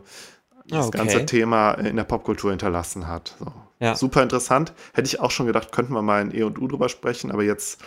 das 0.68 0.86
okay. 0.86 0.98
ganze 0.98 1.26
Thema 1.26 1.72
in 1.72 1.96
der 1.96 2.04
Popkultur 2.04 2.50
hinterlassen 2.50 3.08
hat. 3.08 3.36
So. 3.38 3.52
Ja. 3.80 3.94
Super 3.94 4.22
interessant. 4.22 4.72
Hätte 4.92 5.06
ich 5.06 5.20
auch 5.20 5.30
schon 5.30 5.46
gedacht, 5.46 5.72
könnten 5.72 5.92
wir 5.92 6.02
mal 6.02 6.22
in 6.22 6.34
E 6.34 6.42
und 6.42 6.58
U 6.58 6.66
drüber 6.66 6.88
sprechen, 6.88 7.30
aber 7.30 7.42
jetzt, 7.42 7.80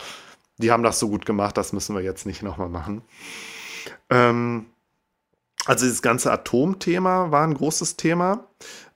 die 0.58 0.72
haben 0.72 0.84
das 0.84 1.00
so 1.00 1.10
gut 1.10 1.26
gemacht, 1.26 1.58
das 1.58 1.74
müssen 1.74 1.96
wir 1.96 2.02
jetzt 2.02 2.26
nicht 2.26 2.44
nochmal 2.44 2.70
machen. 2.70 3.02
Ähm, 4.10 4.68
also 5.66 5.86
dieses 5.86 6.02
ganze 6.02 6.32
Atomthema 6.32 7.32
war 7.32 7.46
ein 7.46 7.54
großes 7.54 7.98
Thema. 7.98 8.48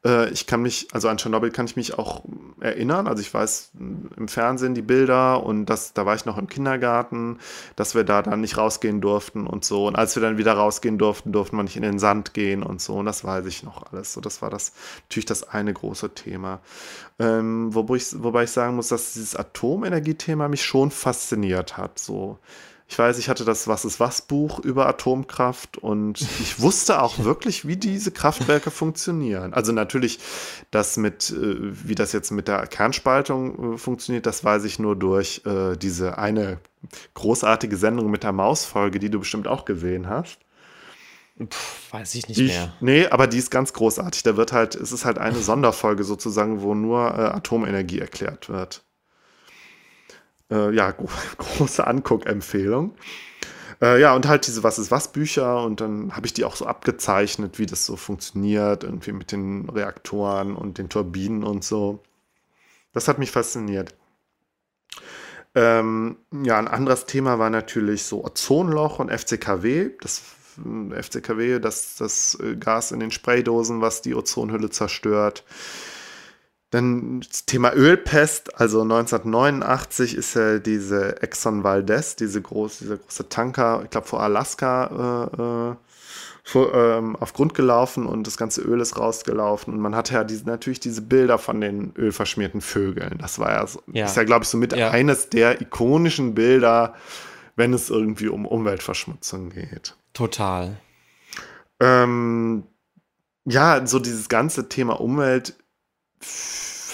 Äh, 0.06 0.30
ich 0.30 0.48
kann 0.48 0.62
mich, 0.62 0.88
also 0.94 1.10
an 1.10 1.18
Tschernobyl 1.18 1.52
kann 1.52 1.66
ich 1.66 1.76
mich 1.76 1.98
auch 1.98 2.24
erinnern. 2.60 3.08
Also 3.08 3.22
ich 3.22 3.34
weiß 3.34 3.72
im 4.16 4.28
Fernsehen 4.28 4.76
die 4.76 4.82
Bilder 4.82 5.44
und 5.44 5.66
das, 5.66 5.94
da 5.94 6.06
war 6.06 6.16
ich 6.16 6.26
noch 6.26 6.38
im 6.38 6.48
Kindergarten, 6.48 7.40
dass 7.76 7.96
wir 7.96 8.04
da 8.04 8.22
dann 8.22 8.42
nicht 8.42 8.58
rausgehen 8.58 9.02
durften 9.02 9.48
und 9.48 9.66
so. 9.66 9.88
Und 9.88 9.96
als 9.96 10.16
wir 10.16 10.22
dann 10.22 10.38
wieder 10.38 10.54
rausgehen 10.54 10.98
durften, 10.98 11.32
durften 11.32 11.58
wir 11.58 11.64
nicht 11.64 11.76
in 11.76 11.82
den 11.82 12.00
Sand 12.00 12.34
gehen 12.34 12.64
und 12.64 12.82
so. 12.82 12.94
Und 12.96 13.06
das 13.06 13.24
weiß 13.24 13.46
ich 13.48 13.64
noch 13.64 13.92
alles. 13.92 14.14
So, 14.14 14.22
das 14.22 14.42
war 14.42 14.50
das 14.50 14.74
natürlich 15.06 15.26
das 15.26 15.44
eine 15.44 15.74
große 15.74 16.14
Thema. 16.14 16.62
Ähm, 17.20 17.74
wobei, 17.74 17.96
ich, 17.96 18.22
wobei 18.22 18.44
ich 18.44 18.52
sagen 18.52 18.76
muss, 18.76 18.90
dass 18.90 19.14
dieses 19.14 19.36
Atomenergiethema 19.36 20.48
mich 20.48 20.64
schon 20.64 20.92
fasziniert 20.92 21.78
hat. 21.78 22.00
So 22.00 22.40
ich 22.88 23.00
weiß, 23.00 23.18
ich 23.18 23.30
hatte 23.30 23.46
das 23.46 23.68
Was 23.68 23.84
ist 23.84 24.00
was 24.00 24.22
Buch 24.22 24.60
über 24.60 24.88
Atomkraft 24.88 25.78
und 25.78 26.22
ich 26.22 26.60
wusste 26.60 27.02
auch 27.02 27.20
wirklich, 27.20 27.68
wie 27.68 27.78
diese 27.78 28.12
Kraftwerke 28.12 28.70
funktionieren. 28.70 29.54
Also 29.54 29.72
natürlich, 29.72 30.20
das 30.72 30.98
mit, 30.98 31.32
äh, 31.32 31.58
wie 31.88 31.96
das 31.96 32.14
jetzt 32.14 32.32
mit 32.32 32.48
der 32.48 32.68
Kernspaltung 32.68 33.74
äh, 33.74 33.78
funktioniert, 33.78 34.26
das 34.26 34.44
weiß 34.44 34.66
ich 34.66 34.78
nur 34.78 34.96
durch 34.96 35.42
äh, 35.46 35.76
diese 35.76 36.18
eine 36.20 36.60
großartige 37.16 37.78
Sendung 37.78 38.12
mit 38.12 38.24
der 38.24 38.34
Mausfolge, 38.34 39.00
die 39.00 39.10
du 39.10 39.20
bestimmt 39.20 39.48
auch 39.48 39.66
gesehen 39.66 40.08
hast. 40.08 40.38
Puh, 41.38 41.48
weiß 41.92 42.16
ich 42.16 42.28
nicht 42.30 42.40
die, 42.40 42.46
mehr. 42.46 42.74
Nee, 42.80 43.08
aber 43.08 43.28
die 43.28 43.40
ist 43.40 43.50
ganz 43.52 43.74
großartig. 43.74 44.24
Da 44.24 44.38
wird 44.38 44.54
halt, 44.54 44.76
es 44.76 44.92
ist 44.92 45.04
halt 45.04 45.18
eine 45.18 45.40
Sonderfolge 45.40 46.04
sozusagen, 46.04 46.62
wo 46.62 46.76
nur 46.76 47.08
äh, 47.08 47.24
Atomenergie 47.24 48.00
erklärt 48.00 48.48
wird. 48.48 48.85
Äh, 50.52 50.74
ja, 50.74 50.92
große 51.38 51.86
Anguckempfehlung. 51.86 52.96
Äh, 53.82 54.00
ja, 54.02 54.16
und 54.16 54.28
halt 54.28 54.48
diese 54.48 54.64
Was 54.64 54.80
ist 54.80 54.92
was 54.92 55.12
Bücher 55.12 55.64
und 55.64 55.82
dann 55.82 56.16
habe 56.16 56.26
ich 56.26 56.34
die 56.34 56.46
auch 56.46 56.56
so 56.56 56.66
abgezeichnet, 56.66 57.60
wie 57.60 57.66
das 57.66 57.86
so 57.86 57.98
funktioniert, 57.98 58.84
irgendwie 58.84 59.12
mit 59.12 59.32
den 59.32 59.70
Reaktoren 59.70 60.56
und 60.56 60.78
den 60.78 60.90
Turbinen 60.90 61.44
und 61.44 61.64
so. 61.64 62.02
Das 62.94 63.08
hat 63.08 63.20
mich 63.20 63.32
fasziniert. 63.32 63.94
Ähm, 65.56 66.18
ja, 66.44 66.58
ein 66.58 66.68
anderes 66.68 67.06
Thema 67.06 67.40
war 67.40 67.50
natürlich 67.50 68.04
so 68.04 68.24
Ozonloch 68.24 69.00
und 69.00 69.10
FCKW. 69.10 69.92
Das 70.02 70.22
FCKW, 70.92 71.60
das, 71.60 71.96
das 71.96 72.38
äh, 72.42 72.56
Gas 72.56 72.92
in 72.92 73.00
den 73.00 73.12
Spraydosen, 73.12 73.82
was 73.82 74.02
die 74.02 74.16
Ozonhülle 74.16 74.70
zerstört. 74.70 75.44
Dann 76.76 77.22
das 77.22 77.46
Thema 77.46 77.74
Ölpest, 77.74 78.60
also 78.60 78.82
1989 78.82 80.14
ist 80.14 80.36
ja 80.36 80.60
diese 80.60 81.22
Exxon 81.22 81.64
Valdez, 81.64 82.18
diese 82.18 82.42
groß, 82.42 82.80
dieser 82.80 82.98
große 82.98 83.30
Tanker, 83.30 83.80
ich 83.86 83.92
glaube 83.92 84.08
vor 84.08 84.22
Alaska 84.22 85.30
äh, 85.38 85.42
äh, 85.72 85.76
vor, 86.44 86.74
ähm, 86.74 87.16
auf 87.16 87.32
Grund 87.32 87.54
gelaufen 87.54 88.06
und 88.06 88.28
das 88.28 88.36
ganze 88.36 88.62
Öl 88.62 88.82
ist 88.82 89.00
rausgelaufen 89.00 89.74
und 89.74 89.80
man 89.80 89.96
hatte 89.96 90.16
ja 90.16 90.26
diese, 90.26 90.46
natürlich 90.48 90.82
diese 90.82 91.02
Bilder 91.02 91.38
von 91.38 91.62
den 91.62 91.94
ölverschmierten 91.98 92.60
Vögeln. 92.60 93.20
Das 93.20 93.40
war 93.40 93.52
ja, 93.52 93.66
so, 93.66 93.82
ja. 93.94 94.04
ist 94.04 94.18
ja 94.18 94.26
glaube 94.26 94.44
ich 94.44 94.50
so 94.50 94.58
mit 94.58 94.76
ja. 94.76 94.92
eines 94.92 95.30
der 95.30 95.62
ikonischen 95.62 96.36
Bilder, 96.36 96.94
wenn 97.56 97.72
es 97.72 97.90
irgendwie 97.90 98.28
um 98.28 98.46
Umweltverschmutzung 98.46 99.52
geht. 99.52 99.96
Total. 100.12 100.76
Ähm, 101.80 102.64
ja, 103.46 103.88
so 103.88 104.00
dieses 104.00 104.28
ganze 104.28 104.68
Thema 104.68 105.00
Umwelt 105.00 105.56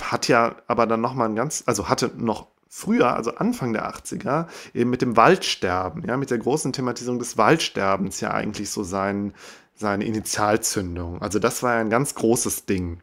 hat 0.02 0.28
ja 0.28 0.56
aber 0.68 0.88
dann 0.88 1.02
nochmal 1.02 1.30
ein 1.30 1.36
ganz, 1.36 1.64
also 1.66 1.90
hatte 1.90 2.12
noch 2.16 2.48
früher, 2.68 3.14
also 3.16 3.36
Anfang 3.36 3.74
der 3.74 3.94
80er, 3.94 4.48
eben 4.74 4.90
mit 4.90 5.02
dem 5.02 5.18
Waldsterben, 5.18 6.04
ja, 6.08 6.16
mit 6.18 6.32
der 6.32 6.38
großen 6.38 6.72
Thematisierung 6.72 7.20
des 7.20 7.38
Waldsterbens 7.38 8.22
ja 8.22 8.32
eigentlich 8.32 8.70
so 8.70 8.84
sein, 8.84 9.34
seine 9.76 10.06
Initialzündung. 10.06 11.22
Also 11.22 11.38
das 11.40 11.64
war 11.64 11.76
ja 11.76 11.82
ein 11.82 11.90
ganz 11.90 12.16
großes 12.16 12.66
Ding. 12.66 13.02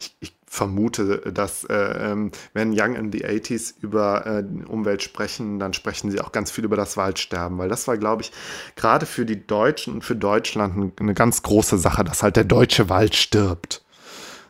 Ich, 0.00 0.16
ich 0.20 0.34
vermute, 0.46 1.32
dass 1.32 1.64
äh, 1.64 1.74
ähm, 1.74 2.30
wenn 2.54 2.72
Young 2.72 2.94
in 2.94 3.12
the 3.12 3.26
80s 3.26 3.74
über 3.80 4.24
äh, 4.26 4.44
Umwelt 4.66 5.02
sprechen, 5.02 5.58
dann 5.58 5.74
sprechen 5.74 6.10
sie 6.10 6.20
auch 6.20 6.32
ganz 6.32 6.50
viel 6.50 6.64
über 6.64 6.76
das 6.76 6.96
Waldsterben, 6.96 7.58
weil 7.58 7.68
das 7.68 7.86
war, 7.88 7.98
glaube 7.98 8.22
ich, 8.22 8.32
gerade 8.76 9.04
für 9.04 9.26
die 9.26 9.46
Deutschen 9.46 9.94
und 9.94 10.04
für 10.04 10.16
Deutschland 10.16 10.98
eine 10.98 11.14
ganz 11.14 11.42
große 11.42 11.76
Sache, 11.76 12.04
dass 12.04 12.22
halt 12.22 12.36
der 12.36 12.44
deutsche 12.44 12.88
Wald 12.88 13.16
stirbt. 13.16 13.83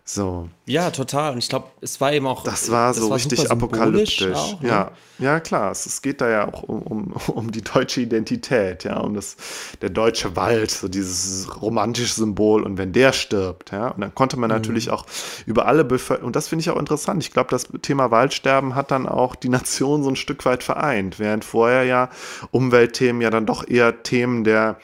So. 0.06 0.50
Ja, 0.66 0.90
total. 0.90 1.32
Und 1.32 1.38
ich 1.38 1.48
glaube, 1.48 1.68
es 1.80 1.98
war 1.98 2.12
eben 2.12 2.26
auch. 2.26 2.44
Das 2.44 2.70
war 2.70 2.92
so 2.92 3.00
das 3.00 3.08
war 3.08 3.16
richtig 3.16 3.50
apokalyptisch. 3.50 4.36
Auch, 4.36 4.60
ne? 4.60 4.68
Ja, 4.68 4.90
ja, 5.18 5.40
klar. 5.40 5.70
Es, 5.70 5.86
es, 5.86 6.02
geht 6.02 6.20
da 6.20 6.28
ja 6.28 6.46
auch 6.46 6.62
um, 6.64 6.82
um, 6.82 7.12
um 7.28 7.50
die 7.50 7.62
deutsche 7.62 8.02
Identität, 8.02 8.84
ja, 8.84 8.98
um 8.98 9.14
das, 9.14 9.36
der 9.80 9.88
deutsche 9.88 10.36
Wald, 10.36 10.70
so 10.70 10.88
dieses 10.88 11.48
romantische 11.62 12.12
Symbol. 12.12 12.64
Und 12.64 12.76
wenn 12.76 12.92
der 12.92 13.14
stirbt, 13.14 13.72
ja, 13.72 13.88
und 13.88 14.02
dann 14.02 14.14
konnte 14.14 14.36
man 14.36 14.50
mhm. 14.50 14.56
natürlich 14.56 14.90
auch 14.90 15.06
über 15.46 15.64
alle 15.64 15.84
Bevölkerung, 15.84 16.26
und 16.26 16.36
das 16.36 16.48
finde 16.48 16.60
ich 16.60 16.70
auch 16.70 16.78
interessant. 16.78 17.22
Ich 17.22 17.32
glaube, 17.32 17.48
das 17.48 17.66
Thema 17.80 18.10
Waldsterben 18.10 18.74
hat 18.74 18.90
dann 18.90 19.08
auch 19.08 19.34
die 19.34 19.48
Nation 19.48 20.02
so 20.02 20.10
ein 20.10 20.16
Stück 20.16 20.44
weit 20.44 20.62
vereint, 20.62 21.18
während 21.18 21.46
vorher 21.46 21.84
ja 21.84 22.10
Umweltthemen 22.50 23.22
ja 23.22 23.30
dann 23.30 23.46
doch 23.46 23.66
eher 23.66 24.02
Themen 24.02 24.44
der, 24.44 24.76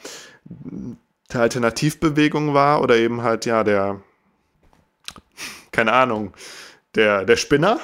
der 1.31 1.41
Alternativbewegung 1.41 2.55
war 2.55 2.81
oder 2.81 2.97
eben 2.97 3.21
halt 3.21 3.45
ja 3.45 3.63
der 3.63 4.01
keine 5.71 5.93
Ahnung, 5.93 6.33
der, 6.95 7.25
der 7.25 7.37
Spinner. 7.37 7.79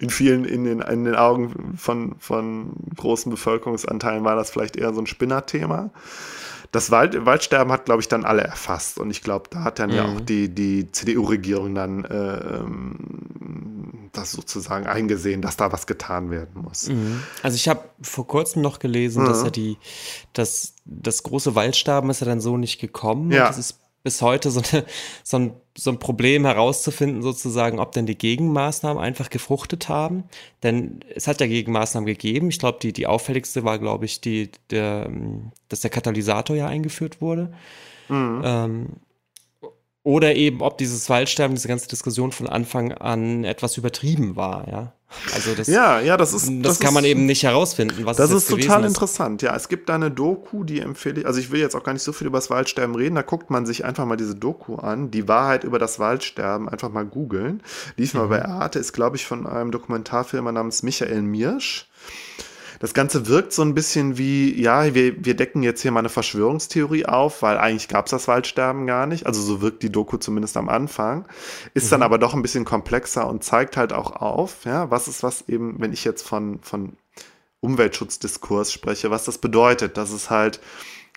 In 0.00 0.10
vielen, 0.10 0.44
in 0.44 0.64
den, 0.64 0.80
in 0.80 1.04
den 1.04 1.14
Augen 1.14 1.74
von, 1.78 2.16
von 2.18 2.74
großen 2.96 3.30
Bevölkerungsanteilen 3.30 4.22
war 4.22 4.36
das 4.36 4.50
vielleicht 4.50 4.76
eher 4.76 4.92
so 4.92 5.00
ein 5.00 5.06
Spinnerthema. 5.06 5.90
das 6.70 6.90
Wald, 6.90 7.24
Waldsterben 7.24 7.72
hat, 7.72 7.86
glaube 7.86 8.02
ich, 8.02 8.08
dann 8.08 8.24
alle 8.24 8.42
erfasst. 8.42 8.98
Und 8.98 9.10
ich 9.10 9.22
glaube, 9.22 9.48
da 9.50 9.64
hat 9.64 9.78
dann 9.78 9.90
mhm. 9.90 9.96
ja 9.96 10.04
auch 10.04 10.20
die, 10.20 10.54
die 10.54 10.90
CDU-Regierung 10.92 11.74
dann 11.74 12.04
äh, 12.04 12.64
das 14.12 14.32
sozusagen 14.32 14.86
eingesehen, 14.86 15.40
dass 15.40 15.56
da 15.56 15.72
was 15.72 15.86
getan 15.86 16.30
werden 16.30 16.62
muss. 16.62 16.88
Mhm. 16.88 17.22
Also 17.42 17.56
ich 17.56 17.68
habe 17.68 17.84
vor 18.02 18.26
kurzem 18.26 18.62
noch 18.62 18.78
gelesen, 18.78 19.22
mhm. 19.22 19.28
dass 19.28 19.44
ja 19.44 19.50
die, 19.50 19.78
dass 20.32 20.74
das 20.84 21.22
große 21.22 21.54
Waldsterben 21.54 22.10
ist 22.10 22.20
ja 22.20 22.26
dann 22.26 22.40
so 22.40 22.56
nicht 22.56 22.80
gekommen. 22.80 23.30
Ja. 23.30 23.46
das 23.46 23.58
ist 23.58 23.83
bis 24.04 24.22
heute 24.22 24.50
so, 24.50 24.60
eine, 24.60 24.84
so, 25.24 25.38
ein, 25.38 25.52
so 25.76 25.90
ein 25.90 25.98
Problem 25.98 26.44
herauszufinden, 26.44 27.22
sozusagen, 27.22 27.80
ob 27.80 27.92
denn 27.92 28.06
die 28.06 28.16
Gegenmaßnahmen 28.16 29.02
einfach 29.02 29.30
gefruchtet 29.30 29.88
haben. 29.88 30.24
Denn 30.62 31.00
es 31.12 31.26
hat 31.26 31.40
ja 31.40 31.48
Gegenmaßnahmen 31.48 32.06
gegeben. 32.06 32.50
Ich 32.50 32.60
glaube, 32.60 32.78
die, 32.80 32.92
die 32.92 33.08
auffälligste 33.08 33.64
war, 33.64 33.78
glaube 33.78 34.04
ich, 34.04 34.20
die, 34.20 34.50
der, 34.70 35.10
dass 35.68 35.80
der 35.80 35.90
Katalysator 35.90 36.54
ja 36.54 36.68
eingeführt 36.68 37.20
wurde. 37.20 37.52
Mhm. 38.08 38.42
Ähm, 38.44 38.86
oder 40.04 40.36
eben, 40.36 40.60
ob 40.60 40.78
dieses 40.78 41.08
Waldsterben, 41.08 41.56
diese 41.56 41.66
ganze 41.66 41.88
Diskussion 41.88 42.30
von 42.30 42.46
Anfang 42.46 42.92
an 42.92 43.44
etwas 43.44 43.78
übertrieben 43.78 44.36
war, 44.36 44.68
ja. 44.68 44.92
Also 45.32 45.54
das, 45.54 45.68
ja, 45.68 46.00
ja, 46.00 46.16
das 46.16 46.32
ist. 46.32 46.48
Das, 46.48 46.62
das 46.62 46.80
kann 46.80 46.88
ist, 46.88 46.94
man 46.94 47.04
eben 47.04 47.24
nicht 47.24 47.44
herausfinden, 47.44 48.04
was 48.04 48.16
Das 48.16 48.30
ist 48.30 48.48
total 48.48 48.84
interessant. 48.84 49.42
Ja, 49.42 49.54
es 49.54 49.68
gibt 49.68 49.88
da 49.88 49.94
eine 49.94 50.10
Doku, 50.10 50.64
die 50.64 50.80
empfehle 50.80 51.20
ich. 51.20 51.26
Also 51.26 51.38
ich 51.40 51.50
will 51.50 51.60
jetzt 51.60 51.74
auch 51.74 51.84
gar 51.84 51.92
nicht 51.92 52.02
so 52.02 52.12
viel 52.12 52.26
über 52.26 52.38
das 52.38 52.50
Waldsterben 52.50 52.94
reden. 52.96 53.14
Da 53.14 53.22
guckt 53.22 53.48
man 53.48 53.64
sich 53.64 53.84
einfach 53.84 54.06
mal 54.06 54.16
diese 54.16 54.34
Doku 54.34 54.74
an. 54.74 55.10
Die 55.10 55.28
Wahrheit 55.28 55.64
über 55.64 55.78
das 55.78 55.98
Waldsterben 56.00 56.68
einfach 56.68 56.90
mal 56.90 57.04
googeln. 57.04 57.62
Lief 57.96 58.12
mhm. 58.14 58.20
mal 58.20 58.26
bei 58.26 58.44
Arte, 58.44 58.80
ist 58.80 58.92
glaube 58.92 59.16
ich 59.16 59.24
von 59.24 59.46
einem 59.46 59.70
Dokumentarfilmer 59.70 60.52
namens 60.52 60.82
Michael 60.82 61.22
Mirsch. 61.22 61.88
Das 62.80 62.94
Ganze 62.94 63.26
wirkt 63.28 63.52
so 63.52 63.62
ein 63.62 63.74
bisschen 63.74 64.18
wie, 64.18 64.60
ja, 64.60 64.94
wir, 64.94 65.24
wir 65.24 65.34
decken 65.34 65.62
jetzt 65.62 65.82
hier 65.82 65.90
mal 65.90 66.00
eine 66.00 66.08
Verschwörungstheorie 66.08 67.06
auf, 67.06 67.42
weil 67.42 67.58
eigentlich 67.58 67.88
gab 67.88 68.06
es 68.06 68.10
das 68.10 68.28
Waldsterben 68.28 68.86
gar 68.86 69.06
nicht. 69.06 69.26
Also 69.26 69.40
so 69.42 69.60
wirkt 69.60 69.82
die 69.82 69.92
Doku 69.92 70.16
zumindest 70.16 70.56
am 70.56 70.68
Anfang. 70.68 71.26
Ist 71.74 71.86
mhm. 71.86 71.90
dann 71.90 72.02
aber 72.02 72.18
doch 72.18 72.34
ein 72.34 72.42
bisschen 72.42 72.64
komplexer 72.64 73.28
und 73.28 73.44
zeigt 73.44 73.76
halt 73.76 73.92
auch 73.92 74.12
auf, 74.12 74.64
ja, 74.64 74.90
was 74.90 75.08
ist 75.08 75.22
was 75.22 75.48
eben, 75.48 75.76
wenn 75.78 75.92
ich 75.92 76.04
jetzt 76.04 76.26
von, 76.26 76.60
von 76.62 76.96
Umweltschutzdiskurs 77.60 78.72
spreche, 78.72 79.10
was 79.10 79.24
das 79.24 79.38
bedeutet, 79.38 79.96
dass 79.96 80.10
es 80.10 80.30
halt 80.30 80.60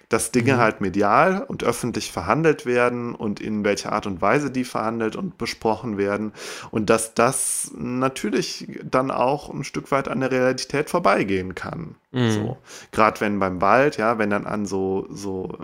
dass 0.10 0.32
Dinge 0.32 0.54
mhm. 0.54 0.58
halt 0.58 0.82
medial 0.82 1.44
und 1.44 1.64
öffentlich 1.64 2.12
verhandelt 2.12 2.66
werden 2.66 3.14
und 3.14 3.42
in 3.42 3.66
welcher 3.66 3.92
Art 3.92 4.08
und 4.08 4.22
Weise 4.22 4.52
die 4.52 4.64
verhandelt 4.64 5.16
und 5.16 5.38
besprochen 5.38 5.98
werden 5.98 6.32
und 6.72 6.90
dass 6.90 7.14
das 7.14 7.72
natürlich 7.76 8.80
dann 8.84 9.12
auch 9.12 9.50
ein 9.50 9.64
Stück 9.64 9.92
weit 9.92 10.08
an 10.08 10.22
der 10.22 10.32
Realität 10.32 10.90
vorbeigehen 10.90 11.56
kann. 11.56 11.96
Mhm. 12.12 12.32
So. 12.32 12.58
Gerade 12.92 13.20
wenn 13.22 13.40
beim 13.40 13.60
Wald, 13.60 13.98
ja, 13.98 14.18
wenn 14.18 14.30
dann 14.30 14.46
an 14.46 14.66
so, 14.66 15.08
so, 15.10 15.58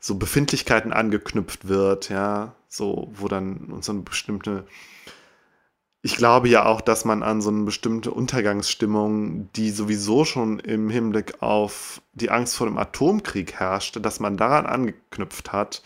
so 0.00 0.16
Befindlichkeiten 0.16 0.92
angeknüpft 0.92 1.68
wird, 1.68 2.08
ja, 2.08 2.54
so, 2.68 3.12
wo 3.14 3.28
dann 3.28 3.78
so 3.80 3.92
eine 3.92 4.02
bestimmte 4.02 4.66
ich 6.02 6.16
glaube 6.16 6.48
ja 6.48 6.66
auch, 6.66 6.80
dass 6.80 7.04
man 7.04 7.22
an 7.22 7.40
so 7.40 7.50
eine 7.50 7.64
bestimmte 7.64 8.12
Untergangsstimmung, 8.12 9.50
die 9.54 9.70
sowieso 9.70 10.24
schon 10.24 10.60
im 10.60 10.88
Hinblick 10.88 11.42
auf 11.42 12.00
die 12.12 12.30
Angst 12.30 12.56
vor 12.56 12.66
dem 12.66 12.78
Atomkrieg 12.78 13.54
herrschte, 13.54 14.00
dass 14.00 14.20
man 14.20 14.36
daran 14.36 14.66
angeknüpft 14.66 15.52
hat 15.52 15.82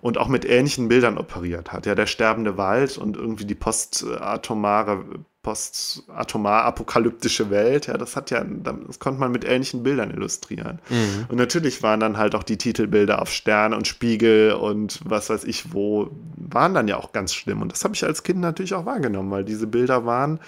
und 0.00 0.18
auch 0.18 0.28
mit 0.28 0.44
ähnlichen 0.44 0.88
Bildern 0.88 1.18
operiert 1.18 1.72
hat. 1.72 1.86
Ja, 1.86 1.94
der 1.94 2.06
sterbende 2.06 2.56
Wald 2.56 2.98
und 2.98 3.16
irgendwie 3.16 3.46
die 3.46 3.54
postatomare 3.54 5.24
postatomar-apokalyptische 5.44 7.50
Welt, 7.50 7.86
ja, 7.86 7.96
das 7.96 8.16
hat 8.16 8.32
ja, 8.32 8.42
das 8.42 8.98
konnte 8.98 9.20
man 9.20 9.30
mit 9.30 9.44
ähnlichen 9.44 9.84
Bildern 9.84 10.10
illustrieren. 10.10 10.80
Mhm. 10.88 11.26
Und 11.28 11.36
natürlich 11.36 11.84
waren 11.84 12.00
dann 12.00 12.18
halt 12.18 12.34
auch 12.34 12.42
die 12.42 12.58
Titelbilder 12.58 13.22
auf 13.22 13.30
Sterne 13.30 13.76
und 13.76 13.86
Spiegel 13.86 14.54
und 14.54 14.98
was 15.04 15.30
weiß 15.30 15.44
ich 15.44 15.72
wo, 15.72 16.10
waren 16.36 16.74
dann 16.74 16.88
ja 16.88 16.96
auch 16.96 17.12
ganz 17.12 17.32
schlimm. 17.32 17.62
Und 17.62 17.70
das 17.70 17.84
habe 17.84 17.94
ich 17.94 18.04
als 18.04 18.24
Kind 18.24 18.40
natürlich 18.40 18.74
auch 18.74 18.86
wahrgenommen, 18.86 19.30
weil 19.30 19.44
diese 19.44 19.68
Bilder 19.68 20.04
waren 20.04 20.40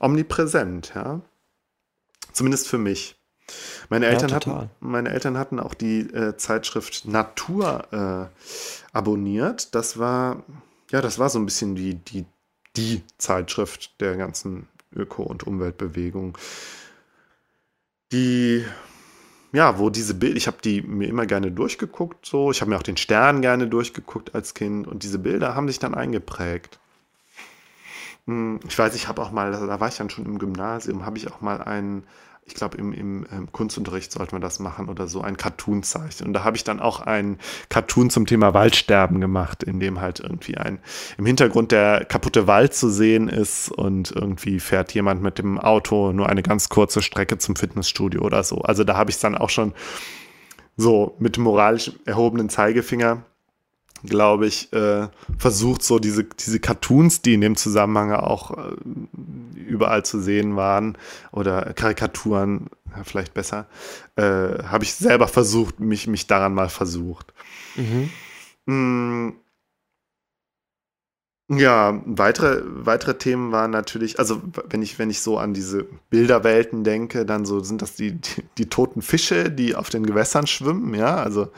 omnipräsent, 0.00 0.90
ja. 0.96 1.20
Zumindest 2.32 2.68
für 2.68 2.78
mich. 2.78 3.18
Meine 3.88 4.06
Eltern, 4.06 4.30
ja, 4.30 4.36
hatten, 4.36 4.70
meine 4.80 5.10
Eltern 5.10 5.38
hatten 5.38 5.60
auch 5.60 5.74
die 5.74 6.00
äh, 6.00 6.36
Zeitschrift 6.36 7.06
Natur 7.06 7.84
äh, 7.92 8.26
abonniert. 8.92 9.74
Das 9.74 9.98
war, 9.98 10.42
ja, 10.90 11.00
das 11.00 11.18
war 11.18 11.30
so 11.30 11.38
ein 11.38 11.46
bisschen 11.46 11.76
wie 11.76 11.94
die 11.94 12.26
die 12.76 13.02
Zeitschrift 13.18 14.00
der 14.00 14.16
ganzen 14.16 14.68
Öko- 14.94 15.22
und 15.24 15.44
Umweltbewegung. 15.46 16.38
Die, 18.12 18.64
ja, 19.52 19.78
wo 19.78 19.90
diese 19.90 20.14
Bilder, 20.14 20.36
ich 20.36 20.46
habe 20.46 20.58
die 20.62 20.82
mir 20.82 21.08
immer 21.08 21.26
gerne 21.26 21.50
durchgeguckt, 21.50 22.24
so. 22.24 22.50
Ich 22.50 22.60
habe 22.60 22.70
mir 22.70 22.76
auch 22.76 22.82
den 22.82 22.96
Stern 22.96 23.42
gerne 23.42 23.68
durchgeguckt 23.68 24.34
als 24.34 24.54
Kind 24.54 24.86
und 24.86 25.02
diese 25.02 25.18
Bilder 25.18 25.54
haben 25.54 25.68
sich 25.68 25.78
dann 25.78 25.94
eingeprägt. 25.94 26.78
Hm, 28.26 28.60
ich 28.66 28.78
weiß, 28.78 28.94
ich 28.94 29.08
habe 29.08 29.22
auch 29.22 29.30
mal, 29.30 29.50
da 29.52 29.80
war 29.80 29.88
ich 29.88 29.96
dann 29.96 30.10
schon 30.10 30.26
im 30.26 30.38
Gymnasium, 30.38 31.04
habe 31.06 31.18
ich 31.18 31.30
auch 31.30 31.40
mal 31.40 31.62
einen 31.62 32.04
ich 32.48 32.54
glaube, 32.54 32.78
im, 32.78 32.92
im, 32.92 33.26
im, 33.30 33.52
Kunstunterricht 33.52 34.10
sollte 34.10 34.34
man 34.34 34.40
das 34.40 34.58
machen 34.58 34.88
oder 34.88 35.06
so, 35.06 35.20
ein 35.20 35.36
Cartoon 35.36 35.82
zeichnen. 35.82 36.28
Und 36.28 36.32
da 36.32 36.44
habe 36.44 36.56
ich 36.56 36.64
dann 36.64 36.80
auch 36.80 37.00
ein 37.00 37.38
Cartoon 37.68 38.10
zum 38.10 38.26
Thema 38.26 38.54
Waldsterben 38.54 39.20
gemacht, 39.20 39.62
in 39.62 39.80
dem 39.80 40.00
halt 40.00 40.20
irgendwie 40.20 40.56
ein 40.56 40.78
im 41.18 41.26
Hintergrund 41.26 41.72
der 41.72 42.04
kaputte 42.06 42.46
Wald 42.46 42.74
zu 42.74 42.90
sehen 42.90 43.28
ist 43.28 43.70
und 43.70 44.10
irgendwie 44.10 44.60
fährt 44.60 44.92
jemand 44.94 45.22
mit 45.22 45.38
dem 45.38 45.58
Auto 45.58 46.12
nur 46.12 46.28
eine 46.28 46.42
ganz 46.42 46.68
kurze 46.68 47.02
Strecke 47.02 47.38
zum 47.38 47.54
Fitnessstudio 47.54 48.22
oder 48.22 48.42
so. 48.42 48.62
Also 48.62 48.82
da 48.82 48.96
habe 48.96 49.10
ich 49.10 49.16
es 49.16 49.22
dann 49.22 49.36
auch 49.36 49.50
schon 49.50 49.74
so 50.76 51.16
mit 51.18 51.36
moralisch 51.36 51.92
erhobenen 52.06 52.48
Zeigefinger 52.48 53.24
glaube 54.04 54.46
ich, 54.46 54.72
äh, 54.72 55.08
versucht, 55.38 55.82
so 55.82 55.98
diese, 55.98 56.24
diese 56.24 56.60
Cartoons, 56.60 57.22
die 57.22 57.34
in 57.34 57.40
dem 57.40 57.56
Zusammenhang 57.56 58.12
auch 58.12 58.56
äh, 58.56 58.76
überall 59.56 60.04
zu 60.04 60.20
sehen 60.20 60.56
waren, 60.56 60.96
oder 61.32 61.72
Karikaturen, 61.74 62.68
vielleicht 63.04 63.34
besser, 63.34 63.66
äh, 64.16 64.22
habe 64.22 64.84
ich 64.84 64.94
selber 64.94 65.28
versucht, 65.28 65.80
mich, 65.80 66.06
mich 66.06 66.26
daran 66.26 66.54
mal 66.54 66.68
versucht. 66.68 67.32
Mhm. 67.76 68.10
Mm, 68.66 69.32
ja, 71.50 72.02
weitere, 72.04 72.62
weitere 72.66 73.16
Themen 73.16 73.52
waren 73.52 73.70
natürlich, 73.70 74.18
also 74.18 74.42
wenn 74.68 74.82
ich, 74.82 74.98
wenn 74.98 75.08
ich 75.08 75.22
so 75.22 75.38
an 75.38 75.54
diese 75.54 75.86
Bilderwelten 76.10 76.84
denke, 76.84 77.24
dann 77.24 77.46
so 77.46 77.60
sind 77.60 77.80
das 77.80 77.94
die, 77.94 78.12
die, 78.12 78.44
die 78.58 78.68
toten 78.68 79.00
Fische, 79.00 79.50
die 79.50 79.74
auf 79.74 79.88
den 79.88 80.04
Gewässern 80.04 80.46
schwimmen, 80.46 80.92
ja, 80.92 81.16
also 81.16 81.48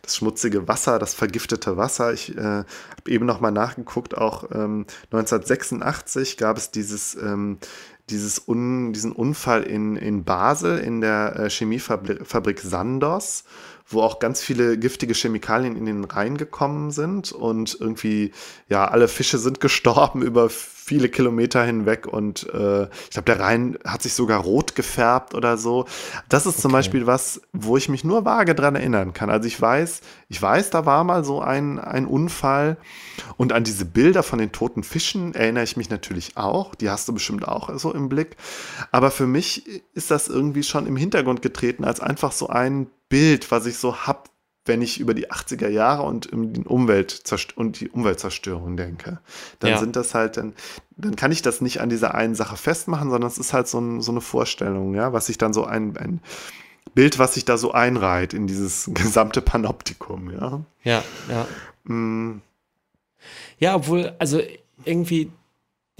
das 0.00 0.16
schmutzige 0.16 0.66
Wasser, 0.66 0.98
das 0.98 1.12
vergiftete 1.12 1.76
Wasser. 1.76 2.14
Ich 2.14 2.34
äh, 2.34 2.40
habe 2.40 2.66
eben 3.06 3.26
nochmal 3.26 3.52
nachgeguckt, 3.52 4.16
auch 4.16 4.44
ähm, 4.44 4.86
1986 5.12 6.38
gab 6.38 6.56
es 6.56 6.70
dieses, 6.70 7.14
ähm, 7.14 7.58
dieses 8.08 8.48
Un, 8.48 8.94
diesen 8.94 9.12
Unfall 9.12 9.62
in, 9.62 9.96
in 9.96 10.24
Basel 10.24 10.78
in 10.78 11.02
der 11.02 11.38
äh, 11.38 11.50
Chemiefabrik 11.50 12.60
Sandos 12.60 13.44
wo 13.86 14.00
auch 14.00 14.18
ganz 14.18 14.40
viele 14.40 14.78
giftige 14.78 15.14
Chemikalien 15.14 15.76
in 15.76 15.86
den 15.86 16.04
Rhein 16.04 16.36
gekommen 16.36 16.90
sind 16.90 17.32
und 17.32 17.76
irgendwie, 17.78 18.32
ja, 18.68 18.86
alle 18.86 19.08
Fische 19.08 19.38
sind 19.38 19.60
gestorben 19.64 20.22
über 20.22 20.48
viele 20.84 21.08
Kilometer 21.08 21.64
hinweg 21.64 22.06
und 22.06 22.46
äh, 22.52 22.84
ich 22.84 23.10
glaube, 23.10 23.24
der 23.26 23.40
Rhein 23.40 23.78
hat 23.86 24.02
sich 24.02 24.12
sogar 24.12 24.40
rot 24.40 24.74
gefärbt 24.74 25.34
oder 25.34 25.56
so. 25.56 25.86
Das 26.28 26.44
ist 26.44 26.54
okay. 26.54 26.62
zum 26.62 26.72
Beispiel 26.72 27.06
was, 27.06 27.40
wo 27.54 27.78
ich 27.78 27.88
mich 27.88 28.04
nur 28.04 28.26
vage 28.26 28.54
dran 28.54 28.76
erinnern 28.76 29.14
kann. 29.14 29.30
Also 29.30 29.48
ich 29.48 29.58
weiß, 29.58 30.02
ich 30.28 30.42
weiß, 30.42 30.68
da 30.70 30.84
war 30.84 31.02
mal 31.04 31.24
so 31.24 31.40
ein, 31.40 31.78
ein 31.78 32.06
Unfall 32.06 32.76
und 33.38 33.54
an 33.54 33.64
diese 33.64 33.86
Bilder 33.86 34.22
von 34.22 34.38
den 34.38 34.52
toten 34.52 34.82
Fischen 34.82 35.34
erinnere 35.34 35.64
ich 35.64 35.78
mich 35.78 35.88
natürlich 35.88 36.36
auch. 36.36 36.74
Die 36.74 36.90
hast 36.90 37.08
du 37.08 37.14
bestimmt 37.14 37.48
auch 37.48 37.70
so 37.78 37.92
im 37.92 38.10
Blick. 38.10 38.36
Aber 38.92 39.10
für 39.10 39.26
mich 39.26 39.64
ist 39.94 40.10
das 40.10 40.28
irgendwie 40.28 40.62
schon 40.62 40.86
im 40.86 40.96
Hintergrund 40.96 41.40
getreten 41.40 41.84
als 41.84 42.00
einfach 42.00 42.32
so 42.32 42.48
ein 42.48 42.88
Bild, 43.14 43.52
was 43.52 43.64
ich 43.66 43.78
so 43.78 43.96
habe, 44.08 44.24
wenn 44.64 44.82
ich 44.82 44.98
über 44.98 45.14
die 45.14 45.30
80er 45.30 45.68
Jahre 45.68 46.02
und 46.02 46.32
um 46.32 46.52
die, 46.52 46.64
Umwelt 46.64 47.22
und 47.54 47.78
die 47.78 47.88
Umweltzerstörung 47.88 48.76
denke. 48.76 49.20
Dann 49.60 49.70
ja. 49.70 49.78
sind 49.78 49.94
das 49.94 50.14
halt, 50.14 50.36
dann, 50.36 50.52
dann 50.96 51.14
kann 51.14 51.30
ich 51.30 51.40
das 51.40 51.60
nicht 51.60 51.80
an 51.80 51.88
dieser 51.88 52.16
einen 52.16 52.34
Sache 52.34 52.56
festmachen, 52.56 53.10
sondern 53.10 53.30
es 53.30 53.38
ist 53.38 53.52
halt 53.52 53.68
so, 53.68 53.78
ein, 53.78 54.00
so 54.00 54.10
eine 54.10 54.20
Vorstellung, 54.20 54.96
ja, 54.96 55.12
was 55.12 55.26
sich 55.26 55.38
dann 55.38 55.52
so 55.52 55.64
ein, 55.64 55.96
ein 55.96 56.22
Bild, 56.96 57.20
was 57.20 57.34
sich 57.34 57.44
da 57.44 57.56
so 57.56 57.70
einreiht 57.70 58.34
in 58.34 58.48
dieses 58.48 58.90
gesamte 58.94 59.40
Panoptikum, 59.40 60.32
ja. 60.32 60.64
Ja, 60.82 61.04
ja. 61.28 61.46
Mm. 61.84 62.42
Ja, 63.60 63.76
obwohl, 63.76 64.12
also 64.18 64.42
irgendwie 64.84 65.30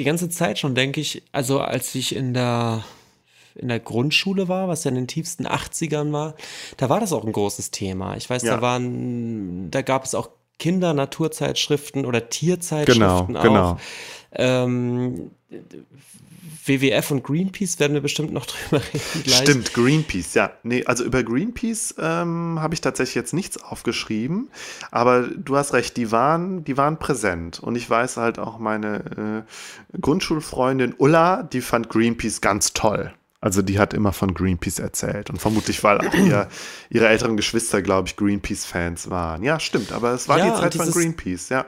die 0.00 0.04
ganze 0.04 0.30
Zeit 0.30 0.58
schon, 0.58 0.74
denke 0.74 1.00
ich, 1.00 1.22
also 1.30 1.60
als 1.60 1.94
ich 1.94 2.16
in 2.16 2.34
der 2.34 2.82
in 3.54 3.68
der 3.68 3.80
Grundschule 3.80 4.48
war, 4.48 4.68
was 4.68 4.84
ja 4.84 4.90
in 4.90 4.96
den 4.96 5.06
tiefsten 5.06 5.46
80ern 5.46 6.12
war, 6.12 6.34
da 6.76 6.88
war 6.88 7.00
das 7.00 7.12
auch 7.12 7.24
ein 7.24 7.32
großes 7.32 7.70
Thema. 7.70 8.16
Ich 8.16 8.28
weiß, 8.28 8.42
ja. 8.42 8.56
da 8.56 8.62
waren, 8.62 9.70
da 9.70 9.82
gab 9.82 10.04
es 10.04 10.14
auch 10.14 10.30
Kinder-Naturzeitschriften 10.58 12.06
oder 12.06 12.28
Tierzeitschriften 12.28 13.34
genau, 13.34 13.40
auch. 13.40 13.42
Genau. 13.42 13.78
Ähm, 14.32 15.30
WWF 16.66 17.10
und 17.10 17.22
Greenpeace 17.22 17.78
werden 17.78 17.92
wir 17.92 18.00
bestimmt 18.00 18.32
noch 18.32 18.46
drüber 18.70 18.82
reden. 18.82 19.22
Gleich. 19.24 19.38
Stimmt, 19.38 19.74
Greenpeace, 19.74 20.34
ja. 20.34 20.52
Nee, 20.62 20.84
also 20.86 21.04
über 21.04 21.22
Greenpeace 21.22 21.96
ähm, 21.98 22.58
habe 22.60 22.74
ich 22.74 22.80
tatsächlich 22.80 23.14
jetzt 23.14 23.34
nichts 23.34 23.62
aufgeschrieben, 23.62 24.48
aber 24.90 25.22
du 25.22 25.56
hast 25.56 25.72
recht, 25.74 25.96
die 25.96 26.10
waren, 26.10 26.64
die 26.64 26.76
waren 26.76 26.98
präsent. 26.98 27.60
Und 27.60 27.76
ich 27.76 27.88
weiß 27.88 28.16
halt 28.16 28.38
auch, 28.38 28.58
meine 28.58 29.44
äh, 29.94 29.98
Grundschulfreundin 30.00 30.94
Ulla, 30.96 31.42
die 31.42 31.60
fand 31.60 31.88
Greenpeace 31.88 32.40
ganz 32.40 32.72
toll. 32.72 33.12
Also 33.44 33.60
die 33.60 33.78
hat 33.78 33.92
immer 33.92 34.14
von 34.14 34.32
Greenpeace 34.32 34.78
erzählt 34.78 35.28
und 35.28 35.38
vermutlich, 35.38 35.84
weil 35.84 35.98
auch 35.98 36.14
ihr, 36.14 36.48
ihre 36.88 37.08
älteren 37.08 37.36
Geschwister, 37.36 37.82
glaube 37.82 38.08
ich, 38.08 38.16
Greenpeace-Fans 38.16 39.10
waren. 39.10 39.42
Ja, 39.42 39.60
stimmt, 39.60 39.92
aber 39.92 40.12
es 40.14 40.28
war 40.28 40.38
ja, 40.38 40.48
die 40.48 40.60
Zeit 40.62 40.72
dieses, 40.72 40.94
von 40.94 41.02
Greenpeace, 41.02 41.50
ja. 41.50 41.66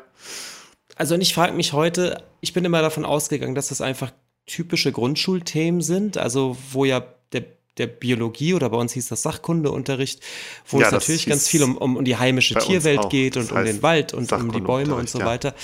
Also 0.95 1.17
und 1.17 1.21
ich 1.21 1.35
frage 1.35 1.53
mich 1.53 1.75
heute, 1.75 2.25
ich 2.41 2.55
bin 2.55 2.65
immer 2.65 2.81
davon 2.81 3.05
ausgegangen, 3.05 3.55
dass 3.55 3.69
das 3.69 3.83
einfach 3.83 4.11
typische 4.47 4.91
Grundschulthemen 4.91 5.83
sind, 5.83 6.17
also 6.17 6.57
wo 6.73 6.87
ja 6.87 7.05
der 7.35 7.45
der 7.77 7.89
Biologie 7.89 8.55
oder 8.55 8.71
bei 8.71 8.79
uns 8.79 8.95
hieß 8.95 9.09
das 9.09 9.21
Sachkundeunterricht, 9.21 10.23
wo 10.67 10.81
ja, 10.81 10.87
es 10.87 10.93
natürlich 10.93 11.27
ganz 11.27 11.47
viel 11.47 11.63
um, 11.63 11.77
um, 11.77 11.99
um 11.99 12.05
die 12.07 12.17
heimische 12.17 12.55
Tierwelt 12.55 13.11
geht 13.11 13.37
und 13.37 13.53
um 13.53 13.63
den 13.63 13.83
Wald 13.83 14.15
und 14.15 14.33
um 14.33 14.51
die 14.51 14.63
Bäume 14.63 14.95
und 14.95 15.11
so 15.11 15.19
ja. 15.19 15.27
weiter. 15.27 15.55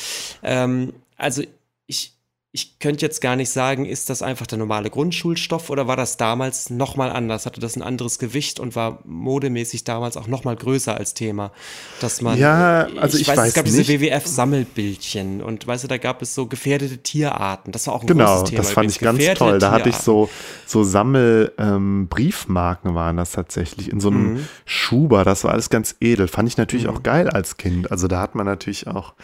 Ähm, 0.43 0.93
also 1.17 1.43
ich, 1.87 2.13
ich 2.55 2.79
könnte 2.79 3.07
jetzt 3.07 3.23
gar 3.23 3.35
nicht 3.35 3.49
sagen, 3.49 3.87
ist 3.87 4.11
das 4.11 4.21
einfach 4.21 4.47
der 4.47 4.59
normale 4.59 4.91
Grundschulstoff 4.91 5.71
oder 5.71 5.89
war 5.89 5.97
das 5.97 6.19
damals 6.19 6.69
nochmal 6.69 7.11
anders? 7.11 7.47
Hatte 7.47 7.61
das 7.61 7.77
ein 7.77 7.83
anderes 7.83 8.19
Gewicht 8.19 8.61
und 8.61 8.77
war 8.77 8.99
modemäßig 9.07 9.85
damals 9.85 10.19
auch 10.19 10.27
nochmal 10.27 10.57
größer 10.57 10.95
als 10.95 11.15
Thema? 11.15 11.51
Dass 12.01 12.21
man, 12.21 12.39
ja, 12.39 12.89
also 13.01 13.17
ich, 13.17 13.23
ich 13.23 13.29
weiß, 13.29 13.39
weiß, 13.39 13.49
es 13.49 13.55
gab 13.55 13.65
nicht. 13.65 13.79
diese 13.79 14.01
WWF-Sammelbildchen 14.01 15.41
und 15.41 15.67
weißt 15.67 15.85
du, 15.85 15.89
da 15.89 15.97
gab 15.97 16.21
es 16.21 16.35
so 16.35 16.47
gefährdete 16.47 16.99
Tierarten. 16.99 17.73
Das 17.73 17.87
war 17.87 17.95
auch 17.95 18.03
ein 18.03 18.07
genau, 18.07 18.27
großes 18.27 18.51
Thema. 18.51 18.51
Genau, 18.51 18.63
das 18.63 18.73
fand 18.73 18.91
ich 18.91 18.99
ganz 18.99 19.39
toll. 19.39 19.59
Da 19.59 19.71
hatte 19.71 19.89
ich 19.89 19.97
so, 19.97 20.29
so 20.67 20.85
Sammel-Briefmarken 20.85 22.91
ähm, 22.91 22.95
waren 22.95 23.17
das 23.17 23.33
tatsächlich 23.33 23.91
in 23.91 23.99
so 23.99 24.11
einem 24.11 24.35
mhm. 24.35 24.49
Schuber. 24.67 25.25
Das 25.25 25.45
war 25.45 25.53
alles 25.53 25.71
ganz 25.71 25.97
edel. 26.01 26.29
Fand 26.29 26.51
ich 26.51 26.59
natürlich 26.59 26.85
mhm. 26.85 26.91
auch 26.91 27.03
geil 27.03 27.31
als 27.31 27.57
Kind. 27.57 27.91
Also 27.91 28.09
da 28.09 28.21
hat 28.21 28.35
man 28.35 28.45
natürlich 28.45 28.89
auch 28.89 29.15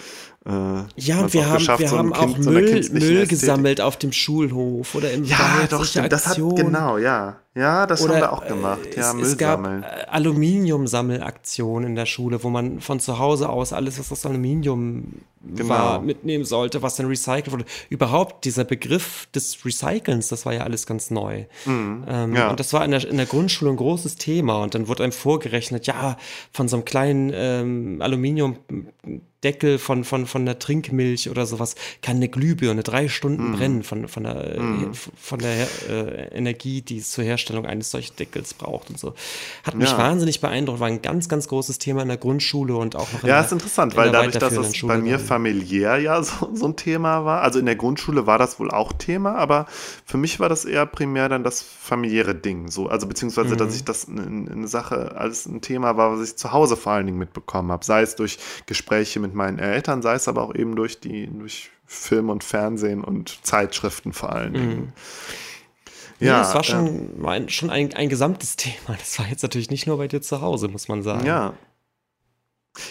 äh, 0.46 0.50
ja, 0.96 1.20
und 1.20 1.34
wir 1.34 1.46
haben, 1.50 1.66
wir 1.66 1.88
so 1.88 1.98
haben 1.98 2.12
kind, 2.12 2.16
auch 2.16 2.38
Müll, 2.38 2.82
so 2.82 2.92
Müll 2.92 3.26
gesammelt 3.26 3.80
auf 3.80 3.96
dem 3.96 4.12
Schulhof 4.12 4.94
oder 4.94 5.10
im 5.10 5.24
ja, 5.24 5.38
Wald. 5.38 5.70
Ja, 5.72 5.78
doch, 5.78 5.84
stimmt. 5.84 6.12
Das 6.12 6.26
hat, 6.26 6.36
genau, 6.36 6.96
ja. 6.96 7.36
Ja, 7.54 7.86
das 7.86 8.02
oder, 8.02 8.14
haben 8.14 8.20
wir 8.20 8.32
auch 8.32 8.46
gemacht. 8.46 8.96
Ja, 8.96 9.10
es, 9.10 9.14
Müll 9.14 9.24
es 9.24 9.36
gab 9.36 9.62
sammeln. 9.62 9.82
Äh, 9.82 10.06
Aluminiumsammelaktionen 10.08 11.90
in 11.90 11.96
der 11.96 12.06
Schule, 12.06 12.44
wo 12.44 12.50
man 12.50 12.80
von 12.80 13.00
zu 13.00 13.18
Hause 13.18 13.48
aus 13.48 13.72
alles, 13.72 13.98
was 13.98 14.12
aus 14.12 14.24
Aluminium 14.24 15.14
genau. 15.44 15.68
war, 15.68 16.00
mitnehmen 16.00 16.44
sollte, 16.44 16.82
was 16.82 16.94
dann 16.94 17.06
recycelt 17.06 17.50
wurde. 17.50 17.64
Überhaupt 17.90 18.44
dieser 18.44 18.62
Begriff 18.62 19.26
des 19.34 19.64
Recycelns, 19.64 20.28
das 20.28 20.46
war 20.46 20.54
ja 20.54 20.62
alles 20.62 20.86
ganz 20.86 21.10
neu. 21.10 21.46
Mhm. 21.66 22.04
Ähm, 22.08 22.36
ja. 22.36 22.50
Und 22.50 22.60
das 22.60 22.72
war 22.72 22.84
in 22.84 22.92
der, 22.92 23.06
in 23.06 23.16
der 23.16 23.26
Grundschule 23.26 23.72
ein 23.72 23.76
großes 23.76 24.16
Thema. 24.16 24.62
Und 24.62 24.76
dann 24.76 24.86
wurde 24.86 25.02
einem 25.02 25.12
vorgerechnet, 25.12 25.88
ja, 25.88 26.16
von 26.52 26.68
so 26.68 26.76
einem 26.76 26.84
kleinen 26.84 27.32
ähm, 27.34 27.98
Aluminium 28.00 28.56
Deckel 29.44 29.78
von, 29.78 30.02
von, 30.02 30.26
von 30.26 30.44
der 30.44 30.58
Trinkmilch 30.58 31.30
oder 31.30 31.46
sowas 31.46 31.76
kann 32.02 32.16
eine 32.16 32.28
Glühbirne 32.28 32.82
drei 32.82 33.08
Stunden 33.08 33.52
mm. 33.52 33.52
brennen 33.52 33.82
von, 33.84 34.08
von 34.08 34.24
der, 34.24 34.60
mm. 34.60 34.92
von 34.94 35.38
der 35.38 35.68
äh, 35.88 36.36
Energie, 36.36 36.82
die 36.82 36.98
es 36.98 37.12
zur 37.12 37.22
Herstellung 37.22 37.64
eines 37.64 37.92
solchen 37.92 38.16
Deckels 38.16 38.54
braucht 38.54 38.90
und 38.90 38.98
so. 38.98 39.14
Hat 39.62 39.76
mich 39.76 39.92
ja. 39.92 39.98
wahnsinnig 39.98 40.40
beeindruckt, 40.40 40.80
war 40.80 40.88
ein 40.88 41.02
ganz, 41.02 41.28
ganz 41.28 41.46
großes 41.46 41.78
Thema 41.78 42.02
in 42.02 42.08
der 42.08 42.16
Grundschule 42.16 42.74
und 42.74 42.96
auch 42.96 43.12
noch 43.12 43.22
in 43.22 43.28
Ja, 43.28 43.36
der, 43.36 43.44
ist 43.44 43.52
interessant, 43.52 43.96
weil 43.96 44.10
dadurch, 44.10 44.38
dass 44.38 44.56
es 44.56 44.82
bei 44.82 44.98
mir 44.98 45.20
familiär 45.20 45.98
ja 45.98 46.20
so, 46.20 46.50
so 46.52 46.66
ein 46.66 46.74
Thema 46.74 47.24
war, 47.24 47.42
also 47.42 47.60
in 47.60 47.66
der 47.66 47.76
Grundschule 47.76 48.26
war 48.26 48.38
das 48.38 48.58
wohl 48.58 48.72
auch 48.72 48.92
Thema, 48.92 49.36
aber 49.36 49.66
für 50.04 50.16
mich 50.16 50.40
war 50.40 50.48
das 50.48 50.64
eher 50.64 50.84
primär 50.84 51.28
dann 51.28 51.44
das 51.44 51.62
familiäre 51.62 52.34
Ding, 52.34 52.68
so, 52.72 52.88
also 52.88 53.06
beziehungsweise, 53.06 53.54
mhm. 53.54 53.58
dass 53.58 53.76
ich 53.76 53.84
das 53.84 54.08
eine, 54.08 54.50
eine 54.50 54.66
Sache 54.66 55.16
als 55.16 55.46
ein 55.46 55.60
Thema 55.60 55.96
war, 55.96 56.18
was 56.18 56.28
ich 56.28 56.36
zu 56.36 56.52
Hause 56.52 56.76
vor 56.76 56.92
allen 56.92 57.06
Dingen 57.06 57.18
mitbekommen 57.18 57.70
habe, 57.70 57.84
sei 57.84 58.02
es 58.02 58.16
durch 58.16 58.38
Gespräche 58.66 59.20
mit 59.20 59.27
mit 59.28 59.36
meinen 59.36 59.58
Eltern, 59.58 60.02
sei 60.02 60.14
es 60.14 60.28
aber 60.28 60.42
auch 60.42 60.54
eben 60.54 60.76
durch 60.76 61.00
die, 61.00 61.26
durch 61.26 61.70
Film 61.86 62.28
und 62.30 62.44
Fernsehen 62.44 63.02
und 63.02 63.44
Zeitschriften 63.44 64.12
vor 64.12 64.32
allen 64.32 64.54
Dingen. 64.54 64.78
Mhm. 64.78 64.92
Ja, 66.20 66.42
es 66.42 66.54
war 66.54 66.64
schon, 66.64 67.24
äh, 67.24 67.28
ein, 67.28 67.48
schon 67.48 67.70
ein, 67.70 67.94
ein 67.94 68.08
gesamtes 68.08 68.56
Thema. 68.56 68.96
Das 68.98 69.18
war 69.18 69.28
jetzt 69.28 69.42
natürlich 69.42 69.70
nicht 69.70 69.86
nur 69.86 69.98
bei 69.98 70.08
dir 70.08 70.20
zu 70.20 70.40
Hause, 70.40 70.68
muss 70.68 70.88
man 70.88 71.02
sagen. 71.02 71.26
Ja. 71.26 71.54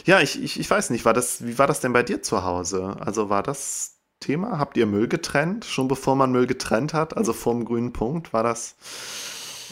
Ja, 0.06 0.20
ich, 0.20 0.42
ich, 0.42 0.60
ich 0.60 0.70
weiß 0.70 0.90
nicht, 0.90 1.06
war 1.06 1.14
das, 1.14 1.46
wie 1.46 1.58
war 1.60 1.68
das 1.68 1.80
denn 1.80 1.94
bei 1.94 2.04
dir 2.04 2.22
zu 2.22 2.44
Hause? 2.44 2.98
Also 3.00 3.30
war 3.30 3.44
das 3.44 3.96
Thema? 4.20 4.58
Habt 4.58 4.76
ihr 4.76 4.86
Müll 4.86 5.08
getrennt, 5.08 5.66
schon 5.66 5.88
bevor 5.88 6.16
man 6.16 6.32
Müll 6.32 6.48
getrennt 6.48 6.94
hat? 6.94 7.16
Also 7.16 7.32
vorm 7.34 7.64
grünen 7.66 7.94
Punkt? 7.94 8.34
War 8.34 8.44
das. 8.44 8.76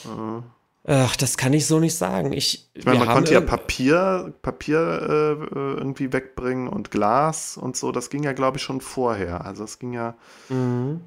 Äh 0.05 0.41
Ach, 0.87 1.15
das 1.15 1.37
kann 1.37 1.53
ich 1.53 1.65
so 1.65 1.79
nicht 1.79 1.95
sagen. 1.95 2.31
Ich, 2.31 2.69
ich 2.75 2.85
meine, 2.85 2.99
man 2.99 3.07
konnte 3.07 3.33
ja 3.33 3.41
Papier, 3.41 4.33
Papier 4.43 4.77
äh, 4.79 5.55
irgendwie 5.55 6.13
wegbringen 6.13 6.67
und 6.67 6.91
Glas 6.91 7.57
und 7.57 7.75
so. 7.75 7.91
Das 7.91 8.11
ging 8.11 8.21
ja, 8.21 8.33
glaube 8.33 8.57
ich, 8.57 8.63
schon 8.63 8.81
vorher. 8.81 9.45
Also 9.45 9.63
es 9.63 9.79
ging 9.79 9.93
ja. 9.93 10.15
Mhm. 10.49 11.01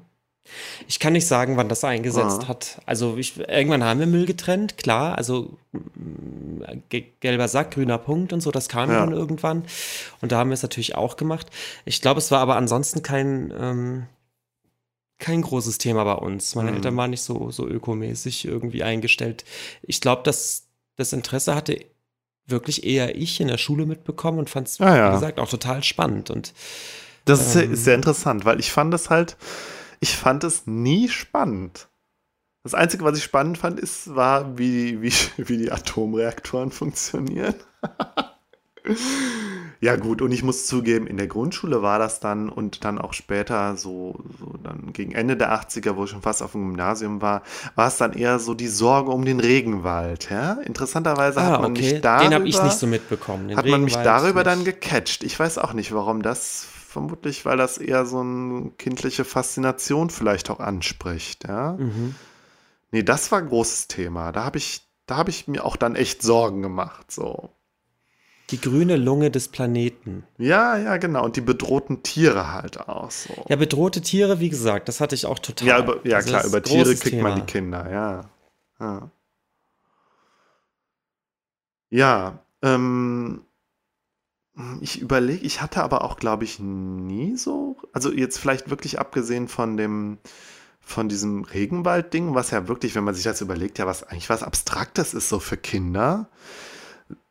Ich 0.87 0.99
kann 0.99 1.13
nicht 1.13 1.27
sagen, 1.27 1.55
wann 1.57 1.69
das 1.69 1.83
eingesetzt 1.83 2.41
ah. 2.43 2.47
hat. 2.49 2.81
Also 2.85 3.17
ich, 3.17 3.39
irgendwann 3.39 3.83
haben 3.83 3.99
wir 3.99 4.07
Müll 4.07 4.25
getrennt, 4.25 4.77
klar. 4.77 5.17
Also 5.17 5.57
mm, 5.71 6.63
gelber 7.21 7.47
Sack, 7.47 7.71
grüner 7.71 7.99
Punkt 7.99 8.33
und 8.33 8.41
so, 8.41 8.51
das 8.51 8.67
kam 8.67 8.89
ja. 8.89 8.99
dann 8.99 9.13
irgendwann. 9.13 9.63
Und 10.21 10.31
da 10.31 10.39
haben 10.39 10.49
wir 10.49 10.55
es 10.55 10.63
natürlich 10.63 10.95
auch 10.95 11.15
gemacht. 11.15 11.47
Ich 11.85 12.01
glaube, 12.01 12.17
es 12.17 12.31
war 12.31 12.39
aber 12.39 12.57
ansonsten 12.57 13.01
kein. 13.01 13.53
Ähm, 13.57 14.07
kein 15.19 15.41
großes 15.41 15.77
Thema 15.77 16.03
bei 16.03 16.13
uns. 16.13 16.55
Meine 16.55 16.71
mhm. 16.71 16.77
Eltern 16.77 16.97
waren 16.97 17.11
nicht 17.11 17.21
so, 17.21 17.51
so 17.51 17.67
ökomäßig 17.67 18.45
irgendwie 18.45 18.83
eingestellt. 18.83 19.45
Ich 19.81 20.01
glaube, 20.01 20.23
dass 20.23 20.67
das 20.95 21.13
Interesse 21.13 21.55
hatte 21.55 21.85
wirklich 22.49 22.83
eher 22.83 23.15
ich 23.15 23.39
in 23.39 23.47
der 23.47 23.57
Schule 23.57 23.85
mitbekommen 23.85 24.39
und 24.39 24.49
fand 24.49 24.67
es, 24.67 24.81
ah, 24.81 24.95
ja. 24.95 25.09
wie 25.09 25.13
gesagt, 25.13 25.39
auch 25.39 25.49
total 25.49 25.83
spannend. 25.83 26.29
Und, 26.29 26.53
das 27.25 27.47
ist, 27.47 27.55
ähm, 27.55 27.75
sehr 27.75 27.95
interessant, 27.95 28.45
weil 28.45 28.59
ich 28.59 28.71
fand 28.71 28.93
es 28.93 29.09
halt, 29.09 29.37
ich 29.99 30.15
fand 30.15 30.43
es 30.43 30.65
nie 30.65 31.09
spannend. 31.09 31.87
Das 32.63 32.73
Einzige, 32.73 33.03
was 33.03 33.17
ich 33.17 33.23
spannend 33.23 33.57
fand, 33.57 33.79
ist, 33.79 34.15
war, 34.15 34.57
wie, 34.57 35.01
wie, 35.01 35.13
wie 35.37 35.57
die 35.57 35.71
Atomreaktoren 35.71 36.71
funktionieren. 36.71 37.55
Ja, 39.81 39.95
gut, 39.95 40.21
und 40.21 40.33
ich 40.33 40.43
muss 40.43 40.67
zugeben, 40.67 41.07
in 41.07 41.15
der 41.15 41.27
Grundschule 41.27 41.81
war 41.81 41.99
das 41.99 42.19
dann 42.19 42.49
und 42.49 42.83
dann 42.83 42.99
auch 42.99 43.13
später, 43.13 43.77
so, 43.77 44.19
so 44.37 44.57
dann 44.61 44.91
gegen 44.91 45.13
Ende 45.13 45.37
der 45.37 45.53
80er, 45.53 45.95
wo 45.95 46.03
ich 46.03 46.09
schon 46.09 46.21
fast 46.21 46.43
auf 46.43 46.51
dem 46.51 46.67
Gymnasium 46.67 47.21
war, 47.21 47.43
war 47.75 47.87
es 47.87 47.95
dann 47.95 48.11
eher 48.11 48.39
so 48.39 48.53
die 48.53 48.67
Sorge 48.67 49.11
um 49.11 49.23
den 49.23 49.39
Regenwald. 49.39 50.29
Ja? 50.29 50.53
Interessanterweise 50.65 51.39
ah, 51.39 51.45
hat 51.45 51.61
man 51.61 51.71
okay. 51.71 51.93
mich 51.93 52.01
darüber. 52.01 52.29
Den 52.29 52.33
habe 52.33 52.47
ich 52.49 52.61
nicht 52.61 52.77
so 52.77 52.87
mitbekommen. 52.87 53.47
Den 53.47 53.57
hat 53.57 53.67
man 53.67 53.83
mich 53.83 53.95
darüber 53.95 54.43
dann 54.43 54.65
gecatcht. 54.65 55.23
Ich 55.23 55.39
weiß 55.39 55.57
auch 55.57 55.71
nicht, 55.71 55.93
warum 55.93 56.21
das. 56.21 56.67
Vermutlich, 56.89 57.45
weil 57.45 57.55
das 57.55 57.77
eher 57.77 58.07
so 58.07 58.21
eine 58.21 58.71
kindliche 58.79 59.23
Faszination 59.23 60.09
vielleicht 60.09 60.49
auch 60.49 60.59
anspricht. 60.59 61.47
Ja? 61.47 61.73
Mhm. 61.73 62.15
Nee, 62.91 63.03
das 63.03 63.31
war 63.31 63.39
ein 63.39 63.47
großes 63.47 63.87
Thema. 63.87 64.31
Da 64.31 64.43
habe 64.43 64.57
ich, 64.57 64.81
da 65.05 65.15
habe 65.15 65.29
ich 65.29 65.47
mir 65.47 65.63
auch 65.63 65.77
dann 65.77 65.95
echt 65.95 66.23
Sorgen 66.23 66.63
gemacht. 66.63 67.11
So. 67.11 67.51
Die 68.51 68.59
grüne 68.59 68.95
Lunge 68.95 69.29
des 69.29 69.47
Planeten. 69.47 70.23
Ja, 70.37 70.75
ja, 70.77 70.97
genau. 70.97 71.23
Und 71.23 71.35
die 71.35 71.41
bedrohten 71.41 72.01
Tiere 72.01 72.51
halt 72.51 72.79
auch 72.87 73.11
so. 73.11 73.45
Ja, 73.47 73.55
bedrohte 73.55 74.01
Tiere, 74.01 74.39
wie 74.39 74.49
gesagt, 74.49 74.87
das 74.87 74.99
hatte 74.99 75.13
ich 75.13 75.25
auch 75.25 75.39
total. 75.39 75.67
Ja, 75.67 75.79
über, 75.79 76.07
ja 76.07 76.17
also 76.17 76.29
klar, 76.29 76.45
über 76.45 76.63
Tiere 76.63 76.95
kriegt 76.95 77.15
Thema. 77.15 77.29
man 77.29 77.39
die 77.39 77.45
Kinder, 77.45 77.91
ja. 77.91 78.29
Ja, 78.79 79.11
ja 81.91 82.39
ähm, 82.63 83.41
ich 84.81 84.99
überlege, 84.99 85.45
ich 85.45 85.61
hatte 85.61 85.83
aber 85.83 86.03
auch, 86.03 86.17
glaube 86.17 86.43
ich, 86.43 86.59
nie 86.59 87.35
so, 87.37 87.77
also 87.93 88.11
jetzt 88.11 88.39
vielleicht 88.39 88.69
wirklich 88.69 88.99
abgesehen 88.99 89.47
von 89.47 89.77
dem, 89.77 90.17
von 90.81 91.07
diesem 91.07 91.43
Regenwald-Ding, 91.43 92.33
was 92.33 92.51
ja 92.51 92.67
wirklich, 92.67 92.95
wenn 92.95 93.03
man 93.03 93.13
sich 93.13 93.23
das 93.23 93.41
überlegt, 93.41 93.77
ja, 93.79 93.85
was 93.85 94.03
eigentlich 94.03 94.29
was 94.29 94.43
Abstraktes 94.43 95.13
ist 95.13 95.29
so 95.29 95.39
für 95.39 95.57
Kinder 95.57 96.29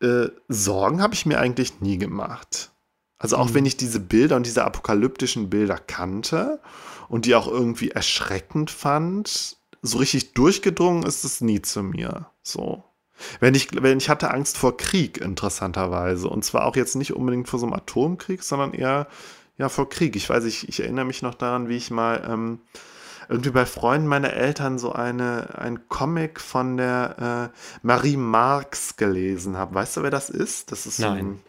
äh, 0.00 0.28
Sorgen 0.48 1.02
habe 1.02 1.14
ich 1.14 1.26
mir 1.26 1.38
eigentlich 1.38 1.80
nie 1.80 1.98
gemacht. 1.98 2.70
Also 3.18 3.36
auch 3.36 3.50
mhm. 3.50 3.54
wenn 3.54 3.66
ich 3.66 3.76
diese 3.76 4.00
Bilder 4.00 4.36
und 4.36 4.46
diese 4.46 4.64
apokalyptischen 4.64 5.50
Bilder 5.50 5.78
kannte 5.78 6.60
und 7.08 7.26
die 7.26 7.34
auch 7.34 7.48
irgendwie 7.48 7.90
erschreckend 7.90 8.70
fand, 8.70 9.56
so 9.82 9.98
richtig 9.98 10.34
durchgedrungen 10.34 11.04
ist 11.04 11.24
es 11.24 11.40
nie 11.40 11.62
zu 11.62 11.82
mir. 11.82 12.26
So. 12.42 12.84
Wenn 13.40 13.54
ich, 13.54 13.68
wenn 13.82 13.98
ich 13.98 14.08
hatte 14.08 14.30
Angst 14.30 14.56
vor 14.56 14.76
Krieg, 14.76 15.18
interessanterweise. 15.18 16.28
Und 16.28 16.44
zwar 16.44 16.66
auch 16.66 16.76
jetzt 16.76 16.94
nicht 16.94 17.14
unbedingt 17.14 17.48
vor 17.48 17.58
so 17.58 17.66
einem 17.66 17.74
Atomkrieg, 17.74 18.42
sondern 18.42 18.74
eher 18.74 19.08
ja, 19.56 19.68
vor 19.68 19.88
Krieg. 19.88 20.14
Ich 20.14 20.30
weiß, 20.30 20.44
ich, 20.44 20.68
ich 20.68 20.80
erinnere 20.80 21.04
mich 21.04 21.22
noch 21.22 21.34
daran, 21.34 21.68
wie 21.68 21.76
ich 21.76 21.90
mal 21.90 22.24
ähm, 22.28 22.60
irgendwie 23.28 23.50
bei 23.50 23.66
Freunden 23.66 24.08
meiner 24.08 24.32
Eltern 24.32 24.78
so 24.78 24.92
eine, 24.92 25.58
ein 25.58 25.88
Comic 25.88 26.40
von 26.40 26.76
der 26.78 27.52
äh, 27.52 27.58
Marie 27.82 28.16
Marx 28.16 28.96
gelesen 28.96 29.56
habe. 29.56 29.74
Weißt 29.74 29.96
du, 29.98 30.02
wer 30.02 30.10
das 30.10 30.30
ist? 30.30 30.72
Das 30.72 30.86
ist 30.86 30.98
Nein. 30.98 31.18
ein, 31.18 31.40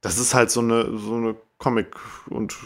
das 0.00 0.18
ist 0.18 0.34
halt 0.34 0.50
so 0.50 0.60
eine, 0.60 0.98
so 0.98 1.16
eine 1.16 1.36
Comic- 1.58 2.00
und 2.28 2.56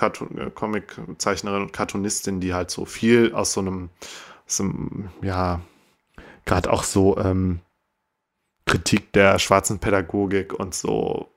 äh, 0.00 0.50
Comic-Zeichnerin 0.50 1.62
und 1.62 1.72
Cartoonistin, 1.72 2.40
die 2.40 2.52
halt 2.52 2.70
so 2.70 2.84
viel 2.84 3.32
aus 3.32 3.52
so 3.52 3.60
einem, 3.60 3.90
so 4.46 4.64
einem 4.64 5.10
ja, 5.22 5.60
gerade 6.44 6.72
auch 6.72 6.82
so 6.82 7.16
ähm, 7.18 7.60
Kritik 8.66 9.12
der 9.12 9.38
schwarzen 9.38 9.78
Pädagogik 9.78 10.52
und 10.52 10.74
so, 10.74 11.28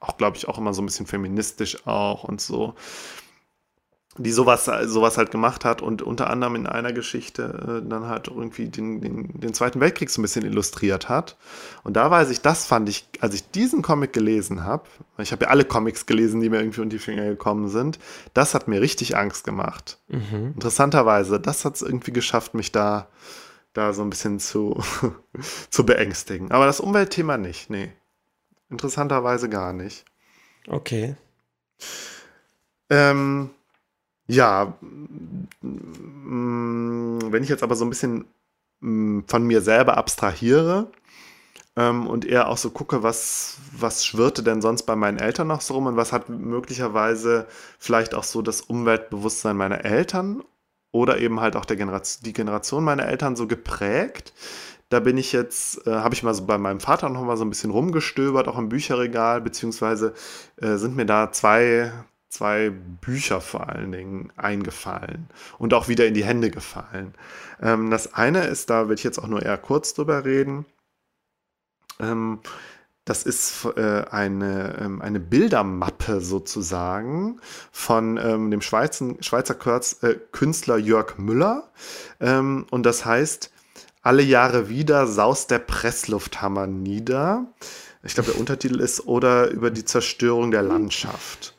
auch 0.00 0.16
glaube 0.16 0.38
ich 0.38 0.48
auch 0.48 0.56
immer 0.56 0.72
so 0.72 0.80
ein 0.80 0.86
bisschen 0.86 1.06
feministisch 1.06 1.86
auch 1.86 2.24
und 2.24 2.40
so 2.40 2.74
die 4.18 4.30
sowas, 4.30 4.70
sowas 4.84 5.16
halt 5.16 5.30
gemacht 5.30 5.64
hat 5.64 5.80
und 5.80 6.02
unter 6.02 6.28
anderem 6.28 6.54
in 6.56 6.66
einer 6.66 6.92
Geschichte 6.92 7.80
äh, 7.82 7.88
dann 7.88 8.06
halt 8.06 8.28
irgendwie 8.28 8.68
den, 8.68 9.00
den, 9.00 9.40
den, 9.40 9.54
Zweiten 9.54 9.80
Weltkrieg 9.80 10.10
so 10.10 10.20
ein 10.20 10.22
bisschen 10.22 10.44
illustriert 10.44 11.08
hat. 11.08 11.38
Und 11.82 11.96
da 11.96 12.10
weiß 12.10 12.28
ich, 12.28 12.42
das 12.42 12.66
fand 12.66 12.90
ich, 12.90 13.06
als 13.20 13.34
ich 13.34 13.50
diesen 13.50 13.80
Comic 13.80 14.12
gelesen 14.12 14.64
habe, 14.64 14.84
ich 15.16 15.32
habe 15.32 15.44
ja 15.44 15.50
alle 15.50 15.64
Comics 15.64 16.04
gelesen, 16.04 16.42
die 16.42 16.50
mir 16.50 16.58
irgendwie 16.58 16.82
unter 16.82 16.96
die 16.96 17.02
Finger 17.02 17.24
gekommen 17.24 17.68
sind, 17.68 17.98
das 18.34 18.54
hat 18.54 18.68
mir 18.68 18.82
richtig 18.82 19.16
Angst 19.16 19.44
gemacht. 19.44 19.98
Mhm. 20.08 20.52
Interessanterweise, 20.54 21.40
das 21.40 21.64
hat 21.64 21.76
es 21.76 21.82
irgendwie 21.82 22.12
geschafft, 22.12 22.52
mich 22.52 22.70
da, 22.70 23.08
da 23.72 23.94
so 23.94 24.02
ein 24.02 24.10
bisschen 24.10 24.40
zu, 24.40 24.78
zu 25.70 25.86
beängstigen. 25.86 26.50
Aber 26.50 26.66
das 26.66 26.80
Umweltthema 26.80 27.38
nicht, 27.38 27.70
nee. 27.70 27.90
Interessanterweise 28.68 29.48
gar 29.48 29.72
nicht. 29.72 30.04
Okay. 30.68 31.16
Ähm, 32.90 33.50
ja, 34.32 34.74
mm, 35.60 37.18
wenn 37.30 37.42
ich 37.42 37.48
jetzt 37.48 37.62
aber 37.62 37.76
so 37.76 37.84
ein 37.84 37.90
bisschen 37.90 38.24
mm, 38.80 39.20
von 39.26 39.44
mir 39.46 39.60
selber 39.60 39.96
abstrahiere 39.96 40.90
ähm, 41.76 42.06
und 42.06 42.24
eher 42.24 42.48
auch 42.48 42.56
so 42.56 42.70
gucke, 42.70 43.02
was, 43.02 43.58
was 43.72 44.04
schwirrte 44.06 44.42
denn 44.42 44.62
sonst 44.62 44.84
bei 44.84 44.96
meinen 44.96 45.18
Eltern 45.18 45.48
noch 45.48 45.60
so 45.60 45.74
rum 45.74 45.86
und 45.86 45.96
was 45.96 46.12
hat 46.12 46.28
möglicherweise 46.28 47.46
vielleicht 47.78 48.14
auch 48.14 48.24
so 48.24 48.42
das 48.42 48.62
Umweltbewusstsein 48.62 49.56
meiner 49.56 49.84
Eltern 49.84 50.42
oder 50.92 51.18
eben 51.18 51.40
halt 51.40 51.56
auch 51.56 51.64
der 51.64 51.76
Generation, 51.76 52.24
die 52.24 52.32
Generation 52.32 52.84
meiner 52.84 53.06
Eltern 53.06 53.36
so 53.36 53.46
geprägt. 53.46 54.32
Da 54.90 55.00
bin 55.00 55.16
ich 55.16 55.32
jetzt, 55.32 55.86
äh, 55.86 55.92
habe 55.92 56.14
ich 56.14 56.22
mal 56.22 56.34
so 56.34 56.44
bei 56.46 56.58
meinem 56.58 56.80
Vater 56.80 57.08
noch 57.08 57.22
mal 57.24 57.36
so 57.38 57.44
ein 57.44 57.50
bisschen 57.50 57.70
rumgestöbert, 57.70 58.48
auch 58.48 58.58
im 58.58 58.68
Bücherregal, 58.68 59.40
beziehungsweise 59.40 60.14
äh, 60.60 60.76
sind 60.76 60.96
mir 60.96 61.06
da 61.06 61.32
zwei, 61.32 61.92
zwei 62.32 62.70
Bücher 62.70 63.40
vor 63.42 63.68
allen 63.68 63.92
Dingen 63.92 64.32
eingefallen 64.36 65.28
und 65.58 65.74
auch 65.74 65.88
wieder 65.88 66.06
in 66.06 66.14
die 66.14 66.24
Hände 66.24 66.50
gefallen. 66.50 67.14
Ähm, 67.60 67.90
das 67.90 68.14
eine 68.14 68.44
ist, 68.46 68.70
da 68.70 68.88
will 68.88 68.94
ich 68.94 69.04
jetzt 69.04 69.18
auch 69.18 69.28
nur 69.28 69.42
eher 69.42 69.58
kurz 69.58 69.92
drüber 69.92 70.24
reden. 70.24 70.64
Ähm, 72.00 72.40
das 73.04 73.24
ist 73.24 73.66
äh, 73.76 74.04
eine, 74.10 74.78
ähm, 74.80 75.02
eine 75.02 75.20
Bildermappe 75.20 76.20
sozusagen 76.20 77.40
von 77.70 78.16
ähm, 78.16 78.50
dem 78.50 78.62
Schweizer, 78.62 79.14
Schweizer 79.20 79.54
Kurz, 79.54 80.02
äh, 80.02 80.14
Künstler 80.30 80.78
Jörg 80.78 81.18
Müller. 81.18 81.70
Ähm, 82.20 82.66
und 82.70 82.84
das 82.84 83.04
heißt, 83.04 83.52
alle 84.00 84.22
Jahre 84.22 84.70
wieder 84.70 85.06
saust 85.06 85.50
der 85.50 85.58
Presslufthammer 85.58 86.66
nieder. 86.66 87.46
Ich 88.04 88.14
glaube, 88.14 88.30
der 88.30 88.40
Untertitel 88.40 88.80
ist 88.80 89.06
oder 89.06 89.50
über 89.50 89.70
die 89.70 89.84
Zerstörung 89.84 90.50
der 90.50 90.62
Landschaft. 90.62 91.51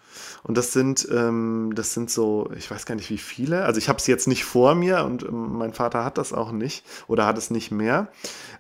Und 0.44 0.58
das 0.58 0.74
sind, 0.74 1.08
ähm, 1.12 1.72
das 1.74 1.94
sind 1.94 2.10
so, 2.12 2.52
ich 2.58 2.70
weiß 2.70 2.86
gar 2.86 2.96
nicht 2.96 3.10
wie 3.10 3.18
viele. 3.18 3.64
Also 3.64 3.78
ich 3.78 3.88
habe 3.88 4.00
es 4.00 4.08
jetzt 4.08 4.28
nicht 4.28 4.44
vor 4.44 4.76
mir 4.76 5.06
und 5.06 5.24
ähm, 5.24 5.58
mein 5.58 5.74
Vater 5.74 6.04
hat 6.04 6.18
das 6.18 6.34
auch 6.34 6.52
nicht 6.52 6.86
oder 7.08 7.26
hat 7.26 7.38
es 7.38 7.50
nicht 7.50 7.72
mehr. 7.72 8.10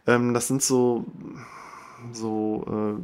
Ähm, 0.07 0.33
das 0.33 0.47
sind 0.47 0.63
so, 0.63 1.05
so 2.13 2.97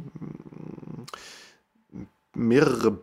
äh, 1.94 1.98
mehrere 2.34 2.98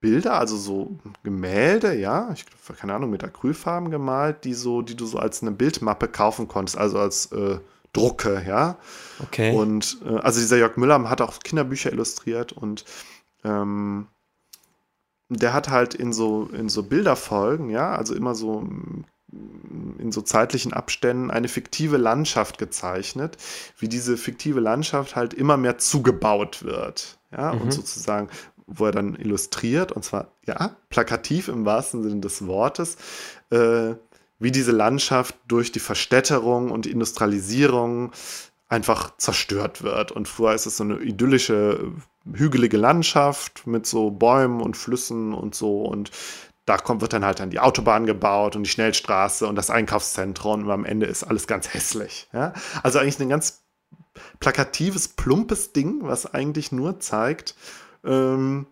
Bilder, 0.00 0.38
also 0.38 0.56
so 0.56 0.98
Gemälde, 1.22 1.94
ja, 1.94 2.30
ich 2.34 2.44
keine 2.78 2.94
Ahnung, 2.94 3.10
mit 3.10 3.24
Acrylfarben 3.24 3.90
gemalt, 3.90 4.44
die 4.44 4.54
so, 4.54 4.82
die 4.82 4.94
du 4.94 5.06
so 5.06 5.18
als 5.18 5.42
eine 5.42 5.52
Bildmappe 5.52 6.06
kaufen 6.06 6.48
konntest, 6.48 6.76
also 6.76 6.98
als 6.98 7.32
äh, 7.32 7.58
Drucke, 7.94 8.44
ja. 8.46 8.76
Okay. 9.22 9.56
Und 9.56 9.98
äh, 10.04 10.18
also 10.18 10.38
dieser 10.38 10.58
Jörg 10.58 10.76
Müller 10.76 11.08
hat 11.08 11.22
auch 11.22 11.38
Kinderbücher 11.38 11.92
illustriert 11.92 12.52
und 12.52 12.84
ähm, 13.42 14.06
der 15.28 15.52
hat 15.52 15.68
halt 15.68 15.94
in 15.94 16.12
so, 16.12 16.48
in 16.52 16.68
so 16.68 16.82
Bilderfolgen, 16.82 17.70
ja, 17.70 17.94
also 17.94 18.14
immer 18.14 18.34
so 18.34 18.66
in 19.98 20.12
so 20.12 20.22
zeitlichen 20.22 20.72
Abständen 20.72 21.30
eine 21.30 21.48
fiktive 21.48 21.96
Landschaft 21.96 22.58
gezeichnet, 22.58 23.36
wie 23.78 23.88
diese 23.88 24.16
fiktive 24.16 24.60
Landschaft 24.60 25.16
halt 25.16 25.34
immer 25.34 25.56
mehr 25.56 25.78
zugebaut 25.78 26.62
wird. 26.64 27.18
Ja, 27.32 27.52
mhm. 27.52 27.62
und 27.62 27.72
sozusagen, 27.72 28.28
wo 28.66 28.86
er 28.86 28.92
dann 28.92 29.16
illustriert, 29.16 29.92
und 29.92 30.04
zwar, 30.04 30.32
ja, 30.46 30.76
plakativ 30.90 31.48
im 31.48 31.64
wahrsten 31.64 32.02
Sinne 32.02 32.20
des 32.20 32.46
Wortes, 32.46 32.96
äh, 33.50 33.94
wie 34.38 34.50
diese 34.50 34.72
Landschaft 34.72 35.34
durch 35.48 35.72
die 35.72 35.80
Verstädterung 35.80 36.70
und 36.70 36.86
Industrialisierung 36.86 38.12
einfach 38.68 39.16
zerstört 39.16 39.82
wird. 39.82 40.12
Und 40.12 40.28
vorher 40.28 40.54
ist 40.56 40.66
es 40.66 40.76
so 40.76 40.84
eine 40.84 40.98
idyllische 40.98 41.92
hügelige 42.32 42.76
Landschaft 42.76 43.66
mit 43.66 43.86
so 43.86 44.10
Bäumen 44.10 44.60
und 44.60 44.76
Flüssen 44.76 45.32
und 45.32 45.54
so 45.54 45.82
und 45.82 46.10
da 46.66 46.78
kommt, 46.78 47.00
wird 47.00 47.12
dann 47.12 47.24
halt 47.24 47.38
dann 47.38 47.50
die 47.50 47.60
Autobahn 47.60 48.06
gebaut 48.06 48.56
und 48.56 48.64
die 48.64 48.70
Schnellstraße 48.70 49.46
und 49.46 49.54
das 49.54 49.70
Einkaufszentrum 49.70 50.64
und 50.64 50.70
am 50.70 50.84
Ende 50.84 51.06
ist 51.06 51.22
alles 51.22 51.46
ganz 51.46 51.72
hässlich. 51.72 52.28
Ja? 52.32 52.52
Also 52.82 52.98
eigentlich 52.98 53.20
ein 53.20 53.28
ganz 53.28 53.62
plakatives, 54.40 55.08
plumpes 55.08 55.72
Ding, 55.72 56.00
was 56.02 56.26
eigentlich 56.26 56.72
nur 56.72 56.98
zeigt, 56.98 57.54
ähm, 58.04 58.66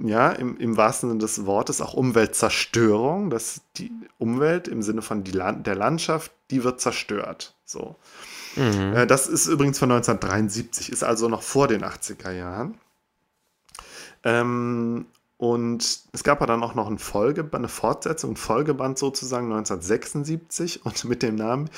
ja, 0.00 0.30
im, 0.30 0.56
im 0.58 0.76
wahrsten 0.76 1.08
Sinne 1.08 1.20
des 1.20 1.44
Wortes 1.44 1.80
auch 1.80 1.94
Umweltzerstörung, 1.94 3.30
dass 3.30 3.62
die 3.76 3.90
Umwelt 4.18 4.68
im 4.68 4.82
Sinne 4.82 5.02
von 5.02 5.24
die 5.24 5.32
Land 5.32 5.66
der 5.66 5.74
Landschaft, 5.74 6.30
die 6.52 6.62
wird 6.62 6.80
zerstört. 6.80 7.56
So. 7.64 7.96
Mhm. 8.58 8.94
Äh, 8.94 9.06
das 9.06 9.28
ist 9.28 9.46
übrigens 9.46 9.78
von 9.78 9.90
1973, 9.90 10.90
ist 10.92 11.04
also 11.04 11.28
noch 11.28 11.42
vor 11.42 11.68
den 11.68 11.84
80er 11.84 12.32
Jahren. 12.32 12.74
Ähm, 14.24 15.06
und 15.36 16.00
es 16.12 16.24
gab 16.24 16.40
ja 16.40 16.46
dann 16.46 16.62
auch 16.62 16.74
noch 16.74 16.88
ein 16.88 16.98
Folge, 16.98 17.48
eine 17.52 17.68
Fortsetzung, 17.68 18.32
ein 18.32 18.36
Folgeband 18.36 18.98
sozusagen 18.98 19.46
1976 19.46 20.80
und 20.84 21.04
mit 21.04 21.22
dem 21.22 21.36
Namen 21.36 21.70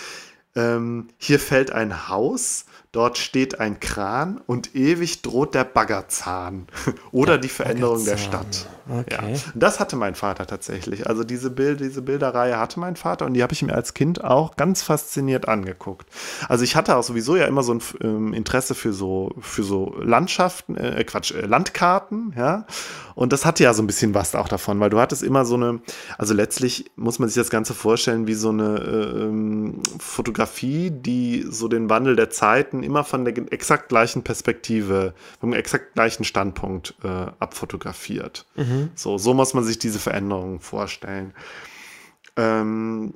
ähm, 0.57 1.09
Hier 1.19 1.39
fällt 1.39 1.70
ein 1.70 2.09
Haus 2.09 2.65
Dort 2.93 3.19
steht 3.19 3.61
ein 3.61 3.78
Kran 3.78 4.40
und 4.47 4.74
ewig 4.74 5.23
droht 5.23 5.55
der 5.55 5.62
Baggerzahn 5.62 6.66
oder 7.12 7.39
die 7.39 7.48
Veränderung 7.48 8.05
der 8.05 8.16
Stadt. 8.16 8.69
Okay. 8.90 9.34
Ja. 9.34 9.40
Das 9.54 9.78
hatte 9.78 9.96
mein 9.96 10.14
Vater 10.14 10.46
tatsächlich. 10.46 11.06
Also 11.06 11.22
diese, 11.22 11.50
Bild, 11.50 11.80
diese 11.80 12.02
Bilderreihe 12.02 12.58
hatte 12.58 12.80
mein 12.80 12.96
Vater 12.96 13.26
und 13.26 13.34
die 13.34 13.42
habe 13.42 13.52
ich 13.52 13.62
mir 13.62 13.74
als 13.74 13.94
Kind 13.94 14.24
auch 14.24 14.56
ganz 14.56 14.82
fasziniert 14.82 15.46
angeguckt. 15.48 16.08
Also 16.48 16.64
ich 16.64 16.74
hatte 16.74 16.96
auch 16.96 17.02
sowieso 17.02 17.36
ja 17.36 17.46
immer 17.46 17.62
so 17.62 17.74
ein 17.74 17.82
ähm, 18.02 18.32
Interesse 18.32 18.74
für 18.74 18.92
so, 18.92 19.32
für 19.40 19.62
so 19.62 19.94
Landschaften, 20.00 20.76
äh, 20.76 21.04
Quatsch, 21.04 21.32
äh, 21.32 21.46
Landkarten, 21.46 22.34
ja. 22.36 22.66
Und 23.14 23.34
das 23.34 23.44
hatte 23.44 23.62
ja 23.62 23.74
so 23.74 23.82
ein 23.82 23.86
bisschen 23.86 24.14
was 24.14 24.34
auch 24.34 24.48
davon, 24.48 24.80
weil 24.80 24.88
du 24.88 24.98
hattest 24.98 25.22
immer 25.22 25.44
so 25.44 25.54
eine, 25.54 25.80
also 26.16 26.32
letztlich 26.32 26.90
muss 26.96 27.18
man 27.18 27.28
sich 27.28 27.36
das 27.36 27.50
Ganze 27.50 27.74
vorstellen 27.74 28.26
wie 28.26 28.34
so 28.34 28.48
eine 28.48 28.78
äh, 28.78 29.22
ähm, 29.24 29.82
Fotografie, 29.98 30.90
die 30.90 31.44
so 31.48 31.68
den 31.68 31.90
Wandel 31.90 32.16
der 32.16 32.30
Zeiten 32.30 32.82
immer 32.82 33.04
von 33.04 33.26
der 33.26 33.36
exakt 33.52 33.90
gleichen 33.90 34.22
Perspektive, 34.22 35.12
vom 35.38 35.52
exakt 35.52 35.94
gleichen 35.94 36.24
Standpunkt 36.24 36.94
äh, 37.04 37.08
abfotografiert. 37.38 38.46
Mhm. 38.56 38.80
So, 38.94 39.19
so 39.19 39.35
muss 39.35 39.55
man 39.55 39.65
sich 39.65 39.78
diese 39.78 39.98
Veränderungen 39.98 40.61
vorstellen. 40.61 41.35
Ähm, 42.36 43.15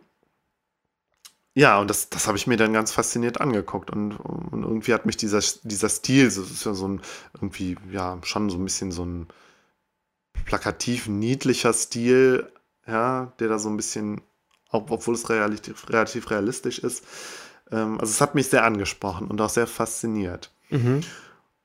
ja, 1.54 1.78
und 1.80 1.88
das, 1.88 2.10
das 2.10 2.26
habe 2.26 2.36
ich 2.36 2.46
mir 2.46 2.56
dann 2.56 2.72
ganz 2.72 2.92
fasziniert 2.92 3.40
angeguckt. 3.40 3.90
Und, 3.90 4.12
und 4.16 4.62
irgendwie 4.64 4.92
hat 4.92 5.06
mich 5.06 5.16
dieser, 5.16 5.40
dieser 5.62 5.88
Stil, 5.88 6.24
das 6.24 6.36
ist 6.38 6.64
ja 6.64 6.74
so 6.74 6.88
ein, 6.88 7.00
irgendwie, 7.34 7.76
ja, 7.92 8.18
schon 8.22 8.50
so 8.50 8.58
ein 8.58 8.64
bisschen 8.64 8.90
so 8.90 9.04
ein 9.04 9.28
plakativ 10.44 11.06
niedlicher 11.06 11.72
Stil, 11.72 12.50
ja, 12.86 13.32
der 13.38 13.48
da 13.48 13.58
so 13.58 13.68
ein 13.68 13.76
bisschen, 13.76 14.20
obwohl 14.70 15.14
es 15.14 15.30
relativ, 15.30 15.88
relativ 15.88 16.30
realistisch 16.30 16.80
ist, 16.80 17.04
ähm, 17.70 18.00
also 18.00 18.10
es 18.10 18.20
hat 18.20 18.34
mich 18.34 18.48
sehr 18.48 18.64
angesprochen 18.64 19.28
und 19.28 19.40
auch 19.40 19.50
sehr 19.50 19.66
fasziniert. 19.66 20.50
Mhm. 20.70 21.02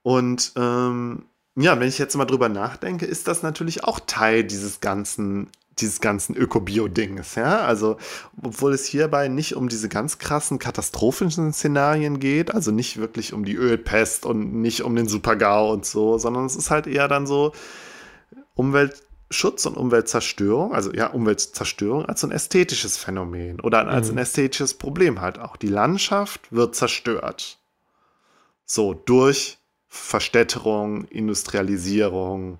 Und 0.03 0.53
ähm, 0.55 1.25
ja, 1.61 1.79
wenn 1.79 1.87
ich 1.87 1.97
jetzt 1.97 2.15
mal 2.15 2.25
drüber 2.25 2.49
nachdenke, 2.49 3.05
ist 3.05 3.27
das 3.27 3.43
natürlich 3.43 3.83
auch 3.83 3.99
Teil 3.99 4.43
dieses 4.43 4.79
ganzen 4.79 5.49
dieses 5.81 6.01
ganzen 6.01 6.35
Ökobio-Dings, 6.35 7.35
ja. 7.35 7.59
Also, 7.59 7.97
obwohl 8.43 8.73
es 8.73 8.85
hierbei 8.85 9.27
nicht 9.27 9.55
um 9.55 9.69
diese 9.69 9.87
ganz 9.89 10.17
krassen 10.17 10.59
katastrophischen 10.59 11.53
Szenarien 11.53 12.19
geht, 12.19 12.53
also 12.53 12.71
nicht 12.71 12.97
wirklich 12.97 13.33
um 13.33 13.45
die 13.45 13.55
Ölpest 13.55 14.25
und 14.25 14.55
nicht 14.61 14.81
um 14.81 14.95
den 14.95 15.07
Super-GAU 15.07 15.71
und 15.71 15.85
so, 15.85 16.17
sondern 16.17 16.45
es 16.45 16.55
ist 16.55 16.69
halt 16.69 16.87
eher 16.87 17.07
dann 17.07 17.27
so, 17.27 17.53
Umweltschutz 18.55 19.65
und 19.65 19.77
Umweltzerstörung, 19.77 20.73
also 20.73 20.91
ja, 20.93 21.07
Umweltzerstörung 21.07 22.05
als 22.05 22.21
so 22.21 22.27
ein 22.27 22.31
ästhetisches 22.31 22.97
Phänomen 22.97 23.61
oder 23.61 23.87
als 23.87 24.11
mhm. 24.11 24.17
ein 24.17 24.23
ästhetisches 24.23 24.73
Problem 24.73 25.21
halt 25.21 25.39
auch. 25.39 25.55
Die 25.55 25.67
Landschaft 25.67 26.51
wird 26.51 26.75
zerstört. 26.75 27.57
So, 28.65 28.93
durch 28.93 29.58
Verstädterung, 29.89 31.05
Industrialisierung, 31.05 32.59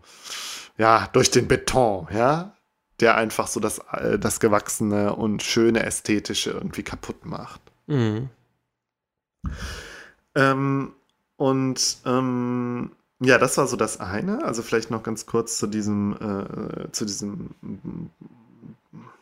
ja, 0.78 1.08
durch 1.14 1.32
den 1.32 1.48
Beton, 1.48 2.08
ja, 2.12 2.56
der 3.00 3.16
einfach 3.16 3.48
so 3.48 3.60
das, 3.60 3.80
äh, 3.92 4.18
das 4.20 4.40
Gewachsene 4.40 5.16
und 5.16 5.44
schöne 5.44 5.84
Ästhetische 5.84 6.52
irgendwie 6.52 6.84
kaputt 6.84 7.26
macht. 7.26 7.62
Mhm. 7.88 8.30
Ähm, 10.36 10.94
und 11.38 11.98
ähm, 12.06 12.92
ja, 13.22 13.38
das 13.38 13.58
war 13.58 13.68
so 13.68 13.76
das 13.76 14.00
eine. 14.00 14.44
Also 14.44 14.62
vielleicht 14.64 14.92
noch 14.92 15.04
ganz 15.04 15.26
kurz 15.26 15.58
zu 15.58 15.68
diesem, 15.68 16.14
äh, 16.14 16.92
zu 16.92 17.06
diesem 17.06 17.52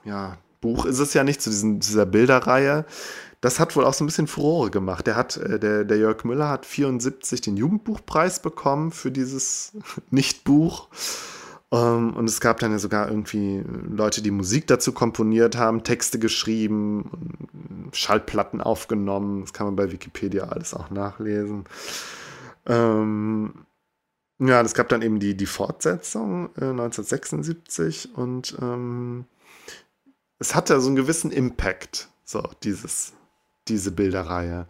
ja, 0.04 0.38
Buch 0.62 0.86
ist 0.86 1.00
es 1.00 1.14
ja 1.14 1.24
nicht, 1.24 1.42
zu 1.42 1.50
diesen, 1.50 1.80
dieser 1.80 2.06
Bilderreihe. 2.06 2.86
Das 3.42 3.60
hat 3.60 3.76
wohl 3.76 3.86
auch 3.86 3.94
so 3.94 4.04
ein 4.04 4.08
bisschen 4.08 4.28
Furore 4.28 4.72
gemacht. 4.72 5.06
Der, 5.06 5.16
hat, 5.16 5.38
äh, 5.38 5.60
der, 5.60 5.84
der 5.84 5.98
Jörg 5.98 6.24
Müller 6.24 6.50
hat 6.50 6.66
74 6.66 7.42
den 7.42 7.58
Jugendbuchpreis 7.58 8.42
bekommen 8.42 8.92
für 8.92 9.12
dieses 9.12 9.74
Nichtbuch. 10.10 10.88
Ähm, 11.72 12.16
und 12.16 12.30
es 12.30 12.40
gab 12.40 12.60
dann 12.60 12.72
ja 12.72 12.80
sogar 12.80 13.10
irgendwie 13.10 13.64
Leute, 13.90 14.22
die 14.22 14.32
Musik 14.32 14.68
dazu 14.68 14.92
komponiert 14.92 15.58
haben, 15.58 15.84
Texte 15.84 16.18
geschrieben, 16.18 17.90
Schallplatten 17.92 18.62
aufgenommen. 18.62 19.42
Das 19.42 19.54
kann 19.54 19.68
man 19.68 19.76
bei 19.76 19.92
Wikipedia 19.92 20.46
alles 20.46 20.74
auch 20.74 20.90
nachlesen. 20.90 21.66
Ähm, 22.66 23.66
ja, 24.40 24.62
es 24.62 24.74
gab 24.74 24.90
dann 24.90 25.02
eben 25.02 25.20
die, 25.20 25.36
die 25.36 25.46
Fortsetzung 25.46 26.50
äh, 26.58 26.66
1976 26.66 28.16
und 28.16 28.56
ähm, 28.62 29.26
es 30.40 30.54
hatte 30.54 30.80
so 30.80 30.88
einen 30.88 30.96
gewissen 30.96 31.32
Impact, 31.32 32.10
so 32.24 32.44
dieses, 32.64 33.14
diese 33.70 33.92
Bilderreihe. 33.92 34.68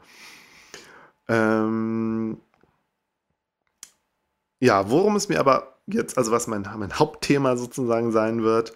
Ähm, 1.28 2.38
ja, 4.60 4.90
worum 4.90 5.16
es 5.16 5.30
mir 5.30 5.40
aber 5.40 5.78
jetzt, 5.88 6.18
also 6.18 6.32
was 6.32 6.48
mein, 6.48 6.68
mein 6.78 6.94
Hauptthema 7.00 7.58
sozusagen 7.58 8.12
sein 8.12 8.44
wird, 8.44 8.74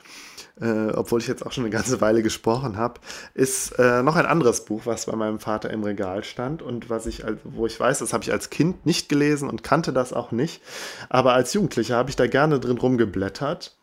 äh, 0.60 0.92
obwohl 0.94 1.20
ich 1.20 1.28
jetzt 1.28 1.46
auch 1.46 1.52
schon 1.52 1.64
eine 1.64 1.72
ganze 1.72 2.02
Weile 2.02 2.22
gesprochen 2.22 2.78
habe, 2.78 3.02
ist 3.34 3.72
äh, 3.80 4.04
noch 4.04 4.16
ein 4.16 4.26
anderes 4.26 4.66
Buch, 4.66 4.82
was 4.86 5.08
bei 5.08 5.16
meinem 5.16 5.40
Vater 5.40 5.70
im 5.72 5.84
Regal 5.84 6.24
stand 6.24 6.62
und 6.62 6.90
was 6.90 7.06
ich, 7.08 7.24
wo 7.44 7.66
ich 7.66 7.80
weiß, 7.80 8.00
das 8.00 8.14
habe 8.14 8.24
ich 8.24 8.32
als 8.32 8.50
Kind 8.50 8.86
nicht 8.86 9.10
gelesen 9.10 9.50
und 9.50 9.64
kannte 9.64 9.92
das 9.92 10.14
auch 10.14 10.32
nicht, 10.32 10.62
aber 11.10 11.34
als 11.34 11.54
Jugendlicher 11.54 11.96
habe 11.96 12.10
ich 12.10 12.16
da 12.16 12.28
gerne 12.28 12.60
drin 12.60 12.78
rumgeblättert. 12.78 13.78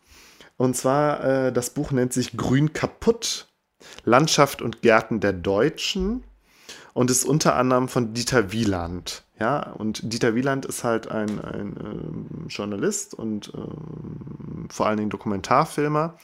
Und 0.57 0.75
zwar, 0.75 1.23
äh, 1.23 1.53
das 1.53 1.69
Buch 1.69 1.91
nennt 1.91 2.11
sich 2.11 2.35
Grün 2.35 2.73
kaputt, 2.73 3.48
Landschaft 4.03 4.61
und 4.61 4.81
Gärten 4.81 5.19
der 5.19 5.33
Deutschen 5.33 6.23
und 6.93 7.11
ist 7.11 7.23
unter 7.23 7.55
anderem 7.55 7.87
von 7.87 8.13
Dieter 8.13 8.51
Wieland. 8.51 9.23
Ja, 9.39 9.71
und 9.71 10.11
Dieter 10.11 10.35
Wieland 10.35 10.65
ist 10.65 10.83
halt 10.83 11.09
ein, 11.09 11.39
ein 11.39 11.77
äh, 11.77 12.49
Journalist 12.49 13.13
und 13.13 13.53
äh, 13.53 14.69
vor 14.69 14.87
allen 14.87 14.97
Dingen 14.97 15.09
Dokumentarfilmer. 15.09 16.17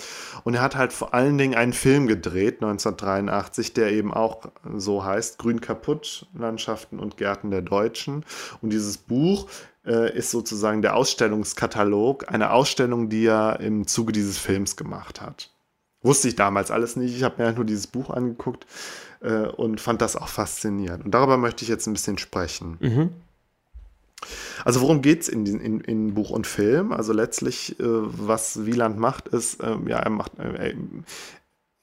Und 0.43 0.55
er 0.55 0.61
hat 0.61 0.75
halt 0.75 0.91
vor 0.91 1.13
allen 1.13 1.37
Dingen 1.37 1.55
einen 1.55 1.71
Film 1.71 2.07
gedreht, 2.07 2.55
1983, 2.55 3.73
der 3.73 3.93
eben 3.93 4.13
auch 4.13 4.49
so 4.75 5.05
heißt, 5.05 5.37
Grün 5.37 5.61
kaputt, 5.61 6.27
Landschaften 6.33 6.99
und 6.99 7.15
Gärten 7.15 7.51
der 7.51 7.61
Deutschen. 7.61 8.25
Und 8.61 8.71
dieses 8.71 8.97
Buch 8.97 9.47
äh, 9.85 10.13
ist 10.13 10.31
sozusagen 10.31 10.81
der 10.81 10.97
Ausstellungskatalog, 10.97 12.29
eine 12.29 12.51
Ausstellung, 12.51 13.07
die 13.07 13.27
er 13.27 13.61
im 13.61 13.87
Zuge 13.87 14.11
dieses 14.11 14.37
Films 14.37 14.75
gemacht 14.75 15.21
hat. 15.21 15.54
Wusste 16.05 16.27
ich 16.27 16.35
damals 16.35 16.69
alles 16.69 16.95
nicht. 16.95 17.15
Ich 17.15 17.23
habe 17.23 17.35
mir 17.39 17.45
halt 17.45 17.55
nur 17.55 17.65
dieses 17.65 17.87
Buch 17.87 18.11
angeguckt 18.11 18.67
äh, 19.21 19.47
und 19.47 19.81
fand 19.81 20.01
das 20.01 20.15
auch 20.15 20.27
faszinierend. 20.27 21.03
Und 21.03 21.11
darüber 21.11 21.37
möchte 21.37 21.63
ich 21.63 21.69
jetzt 21.69 21.87
ein 21.87 21.93
bisschen 21.93 22.19
sprechen. 22.19 22.77
Mhm. 22.79 23.09
Also 24.63 24.81
worum 24.81 25.01
geht 25.01 25.23
es 25.23 25.29
in, 25.29 25.45
in, 25.45 25.81
in, 25.81 26.13
Buch 26.13 26.29
und 26.29 26.45
Film? 26.45 26.91
Also 26.91 27.11
letztlich, 27.11 27.79
äh, 27.79 27.83
was 27.83 28.65
Wieland 28.65 28.97
macht, 28.99 29.27
ist, 29.29 29.61
äh, 29.61 29.75
ja, 29.87 29.97
er 29.97 30.09
macht, 30.11 30.37
äh, 30.39 30.75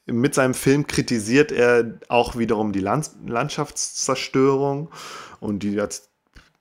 mit 0.06 0.34
seinem 0.34 0.54
Film 0.54 0.86
kritisiert 0.86 1.52
er 1.52 1.98
auch 2.08 2.36
wiederum 2.36 2.72
die 2.72 2.80
Land 2.80 3.10
Landschaftszerstörung 3.26 4.88
und 5.40 5.64
die, 5.64 5.70
die 5.76 5.88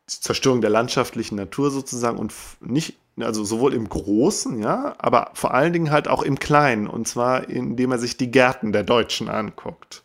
Zerstörung 0.07 0.61
der 0.61 0.69
landschaftlichen 0.69 1.35
Natur 1.35 1.71
sozusagen 1.71 2.17
und 2.17 2.33
nicht 2.59 2.97
also 3.19 3.43
sowohl 3.43 3.73
im 3.73 3.89
Großen, 3.89 4.59
ja, 4.59 4.95
aber 4.97 5.31
vor 5.33 5.53
allen 5.53 5.73
Dingen 5.73 5.91
halt 5.91 6.07
auch 6.07 6.23
im 6.23 6.39
Kleinen. 6.39 6.87
Und 6.87 7.07
zwar, 7.07 7.49
indem 7.49 7.91
er 7.91 7.99
sich 7.99 8.17
die 8.17 8.31
Gärten 8.31 8.71
der 8.71 8.83
Deutschen 8.83 9.29
anguckt. 9.29 10.03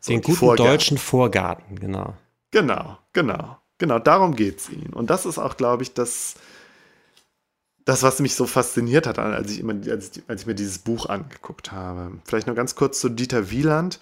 So, 0.00 0.12
Den 0.12 0.22
guten 0.22 0.38
Vorgärten. 0.38 0.72
deutschen 0.72 0.98
Vorgarten, 0.98 1.78
genau. 1.78 2.14
Genau, 2.50 2.98
genau. 3.12 3.58
Genau, 3.78 3.98
darum 3.98 4.34
geht 4.34 4.58
es 4.58 4.70
ihm. 4.70 4.92
Und 4.92 5.10
das 5.10 5.24
ist 5.26 5.38
auch, 5.38 5.56
glaube 5.56 5.84
ich, 5.84 5.94
das, 5.94 6.34
das, 7.84 8.02
was 8.02 8.18
mich 8.18 8.34
so 8.34 8.46
fasziniert 8.46 9.06
hat, 9.06 9.18
als 9.18 9.52
ich, 9.52 9.60
immer, 9.60 9.74
als, 9.88 10.16
ich, 10.16 10.22
als 10.26 10.42
ich 10.42 10.46
mir 10.46 10.54
dieses 10.54 10.78
Buch 10.78 11.06
angeguckt 11.06 11.70
habe. 11.70 12.12
Vielleicht 12.24 12.48
noch 12.48 12.56
ganz 12.56 12.74
kurz 12.74 12.98
zu 13.00 13.08
Dieter 13.08 13.50
Wieland. 13.50 14.00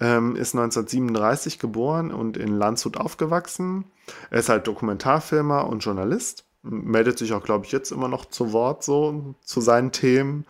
Ähm, 0.00 0.34
ist 0.34 0.54
1937 0.54 1.60
geboren 1.60 2.10
und 2.10 2.36
in 2.36 2.58
Landshut 2.58 2.96
aufgewachsen. 2.96 3.84
Er 4.30 4.40
ist 4.40 4.48
halt 4.48 4.66
Dokumentarfilmer 4.66 5.68
und 5.68 5.84
Journalist 5.84 6.44
meldet 6.64 7.18
sich 7.18 7.32
auch, 7.34 7.44
glaube 7.44 7.66
ich, 7.66 7.72
jetzt 7.72 7.92
immer 7.92 8.08
noch 8.08 8.24
zu 8.24 8.52
Wort 8.52 8.82
so 8.82 9.34
zu 9.44 9.60
seinen 9.60 9.92
Themen. 9.92 10.46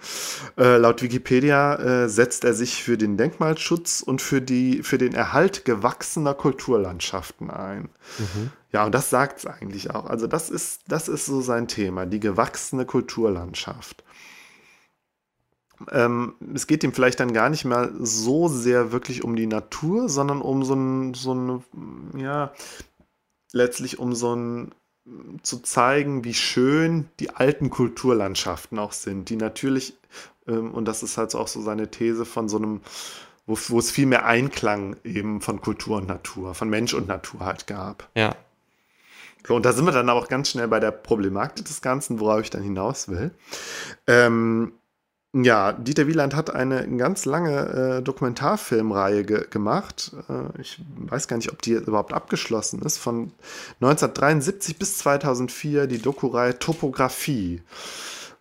Äh, 0.56 0.76
laut 0.76 1.02
Wikipedia 1.02 1.74
äh, 2.04 2.08
setzt 2.08 2.44
er 2.44 2.54
sich 2.54 2.82
für 2.82 2.96
den 2.96 3.16
Denkmalschutz 3.16 4.00
und 4.00 4.22
für, 4.22 4.40
die, 4.40 4.82
für 4.82 4.96
den 4.96 5.14
Erhalt 5.14 5.64
gewachsener 5.64 6.34
Kulturlandschaften 6.34 7.50
ein. 7.50 7.88
Mhm. 8.18 8.50
Ja, 8.72 8.84
und 8.84 8.94
das 8.94 9.10
sagt 9.10 9.38
es 9.38 9.46
eigentlich 9.46 9.90
auch. 9.90 10.06
Also 10.06 10.26
das 10.26 10.50
ist, 10.50 10.82
das 10.88 11.08
ist 11.08 11.26
so 11.26 11.40
sein 11.40 11.68
Thema, 11.68 12.06
die 12.06 12.20
gewachsene 12.20 12.86
Kulturlandschaft. 12.86 14.04
Ähm, 15.90 16.34
es 16.54 16.68
geht 16.68 16.84
ihm 16.84 16.92
vielleicht 16.92 17.18
dann 17.18 17.32
gar 17.32 17.50
nicht 17.50 17.64
mehr 17.64 17.90
so 17.98 18.48
sehr 18.48 18.92
wirklich 18.92 19.24
um 19.24 19.34
die 19.34 19.46
Natur, 19.46 20.08
sondern 20.08 20.40
um 20.40 20.62
so 20.62 20.74
ein, 20.74 21.14
so 21.14 21.34
ein 21.34 21.64
ja, 22.16 22.52
letztlich 23.52 23.98
um 23.98 24.14
so 24.14 24.34
ein 24.34 24.74
zu 25.42 25.58
zeigen, 25.60 26.24
wie 26.24 26.34
schön 26.34 27.08
die 27.20 27.30
alten 27.30 27.70
Kulturlandschaften 27.70 28.78
auch 28.78 28.92
sind, 28.92 29.28
die 29.28 29.36
natürlich, 29.36 29.94
ähm, 30.46 30.72
und 30.72 30.86
das 30.86 31.02
ist 31.02 31.18
halt 31.18 31.34
auch 31.34 31.48
so 31.48 31.60
seine 31.60 31.90
These 31.90 32.24
von 32.24 32.48
so 32.48 32.56
einem, 32.56 32.80
wo, 33.46 33.58
wo 33.68 33.78
es 33.78 33.90
viel 33.90 34.06
mehr 34.06 34.24
Einklang 34.24 34.96
eben 35.04 35.40
von 35.40 35.60
Kultur 35.60 35.98
und 35.98 36.08
Natur, 36.08 36.54
von 36.54 36.70
Mensch 36.70 36.94
und 36.94 37.06
Natur 37.06 37.40
halt 37.40 37.66
gab. 37.66 38.08
Ja. 38.14 38.34
So, 39.46 39.54
und 39.54 39.66
da 39.66 39.74
sind 39.74 39.84
wir 39.84 39.92
dann 39.92 40.08
auch 40.08 40.28
ganz 40.28 40.48
schnell 40.48 40.68
bei 40.68 40.80
der 40.80 40.90
Problematik 40.90 41.66
des 41.66 41.82
Ganzen, 41.82 42.18
worauf 42.18 42.40
ich 42.40 42.48
dann 42.48 42.62
hinaus 42.62 43.08
will. 43.08 43.30
Ähm, 44.06 44.72
ja, 45.34 45.72
Dieter 45.72 46.06
Wieland 46.06 46.36
hat 46.36 46.54
eine 46.54 46.86
ganz 46.96 47.24
lange 47.24 47.98
äh, 47.98 48.02
Dokumentarfilmreihe 48.02 49.24
ge 49.24 49.46
gemacht. 49.50 50.12
Äh, 50.28 50.60
ich 50.60 50.80
weiß 50.96 51.26
gar 51.26 51.36
nicht, 51.36 51.50
ob 51.50 51.60
die 51.60 51.72
überhaupt 51.72 52.12
abgeschlossen 52.12 52.80
ist. 52.82 52.98
Von 52.98 53.32
1973 53.80 54.78
bis 54.78 54.98
2004 54.98 55.88
die 55.88 56.00
Doku-Reihe 56.00 56.60
Topographie, 56.60 57.62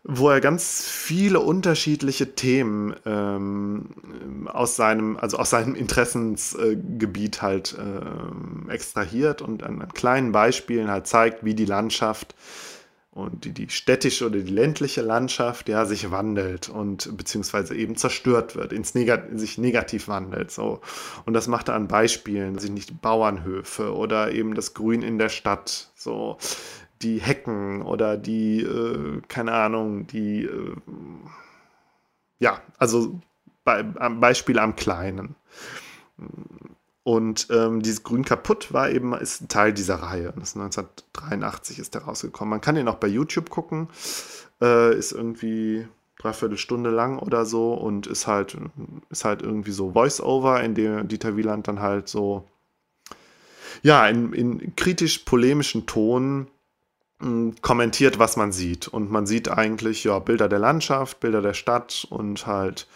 wo 0.04 0.30
er 0.30 0.40
ganz 0.40 0.86
viele 0.88 1.40
unterschiedliche 1.40 2.36
Themen 2.36 2.94
ähm, 3.08 4.46
aus 4.46 4.76
seinem, 4.76 5.18
also 5.18 5.38
aus 5.38 5.50
seinem 5.50 5.74
Interessensgebiet 5.74 7.42
halt 7.42 7.76
äh, 7.76 8.72
extrahiert 8.72 9.42
und 9.42 9.64
an, 9.64 9.82
an, 9.82 9.94
kleinen 9.94 10.32
Beispielen 10.32 10.92
halt 10.92 11.08
zeigt, 11.08 11.44
wie 11.44 11.56
die 11.56 11.66
Landschaft 11.66 12.36
und 13.14 13.46
die, 13.46 13.52
die 13.52 13.70
städtische 13.70 14.26
oder 14.26 14.40
die 14.40 14.52
ländliche 14.52 15.02
Landschaft 15.02 15.70
ja 15.70 15.86
sich 15.86 16.10
wandelt 16.10 16.70
und 16.70 17.16
beziehungsweise 17.16 17.76
eben 17.76 17.96
zerstört 17.96 18.56
wird, 18.56 18.74
ins 18.74 18.96
Negat 18.96 19.28
sich 19.34 19.58
negativ 19.58 20.08
wandelt. 20.08 20.50
So. 20.50 20.82
Und 21.26 21.34
das 21.34 21.48
macht 21.48 21.70
er 21.70 21.76
an 21.76 21.88
Beispielen, 21.88 22.58
sich 22.58 22.72
nicht 22.72 23.02
Bauernhöfe 23.02 23.94
oder 23.94 24.32
eben 24.32 24.56
das 24.56 24.74
Grün 24.74 25.04
in 25.04 25.20
der 25.20 25.30
Stadt, 25.30 25.92
so 25.96 26.38
die 27.04 27.22
Hecken 27.22 27.84
oder 27.84 28.18
die, 28.18 28.62
äh, 28.62 29.22
keine 29.28 29.52
Ahnung, 29.52 30.08
die, 30.08 30.46
äh, 30.46 30.76
ja, 32.40 32.62
also 32.80 33.20
Be 33.66 33.84
Beispiele 34.20 34.62
am 34.62 34.76
Kleinen. 34.76 35.36
Und 37.04 37.48
ähm, 37.52 37.82
dieses 37.82 38.04
Grün 38.04 38.24
kaputt 38.24 38.72
war 38.72 38.90
eben, 38.90 39.14
ist 39.14 39.42
ein 39.42 39.50
Teil 39.50 39.74
dieser 39.74 39.96
Reihe. 39.96 40.34
Das 40.38 40.50
ist 40.50 40.58
1983 40.58 41.80
ist 41.80 41.96
der 41.96 42.04
rausgekommen. 42.04 42.50
Man 42.50 42.62
kann 42.62 42.76
den 42.76 42.88
auch 42.88 42.96
bei 42.96 43.08
YouTube 43.08 43.50
gucken. 43.50 43.90
Äh, 44.62 44.98
ist 44.98 45.12
irgendwie 45.12 45.86
dreiviertel 46.18 46.58
Stunde 46.58 46.90
lang 46.90 47.20
oder 47.20 47.46
so 47.46 47.74
und 47.74 48.08
ist 48.08 48.28
halt, 48.28 48.58
ist 49.10 49.26
halt 49.26 49.42
irgendwie 49.42 49.72
so 49.72 49.92
Voice-Over, 49.92 50.64
in 50.64 50.76
dem 50.76 51.08
Dieter 51.10 51.36
Wieland 51.36 51.68
dann 51.68 51.82
halt 51.82 52.08
so, 52.08 52.48
ja, 53.82 54.08
in, 54.08 54.32
in 54.32 54.76
kritisch-polemischen 54.78 55.86
Ton 55.86 56.48
hm, 57.20 57.56
kommentiert, 57.62 58.20
was 58.20 58.38
man 58.38 58.54
sieht. 58.54 58.88
Und 58.88 59.12
man 59.12 59.26
sieht 59.26 59.50
eigentlich, 59.50 60.06
ja, 60.06 60.20
Bilder 60.20 60.48
der 60.48 60.60
Landschaft, 60.60 61.20
Bilder 61.20 61.42
der 61.42 61.54
Stadt 61.54 62.08
und 62.10 62.48
halt 62.48 62.88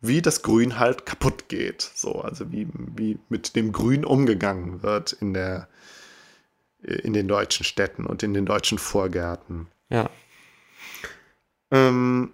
wie 0.00 0.22
das 0.22 0.42
Grün 0.42 0.78
halt 0.78 1.06
kaputt 1.06 1.48
geht. 1.48 1.82
So, 1.94 2.20
also 2.20 2.50
wie, 2.52 2.68
wie 2.96 3.18
mit 3.28 3.56
dem 3.56 3.72
Grün 3.72 4.04
umgegangen 4.04 4.82
wird 4.82 5.12
in 5.12 5.34
der 5.34 5.68
in 6.82 7.12
den 7.12 7.28
deutschen 7.28 7.64
Städten 7.64 8.06
und 8.06 8.22
in 8.22 8.32
den 8.32 8.46
deutschen 8.46 8.78
Vorgärten. 8.78 9.68
Ja. 9.90 10.08
Ähm, 11.70 12.32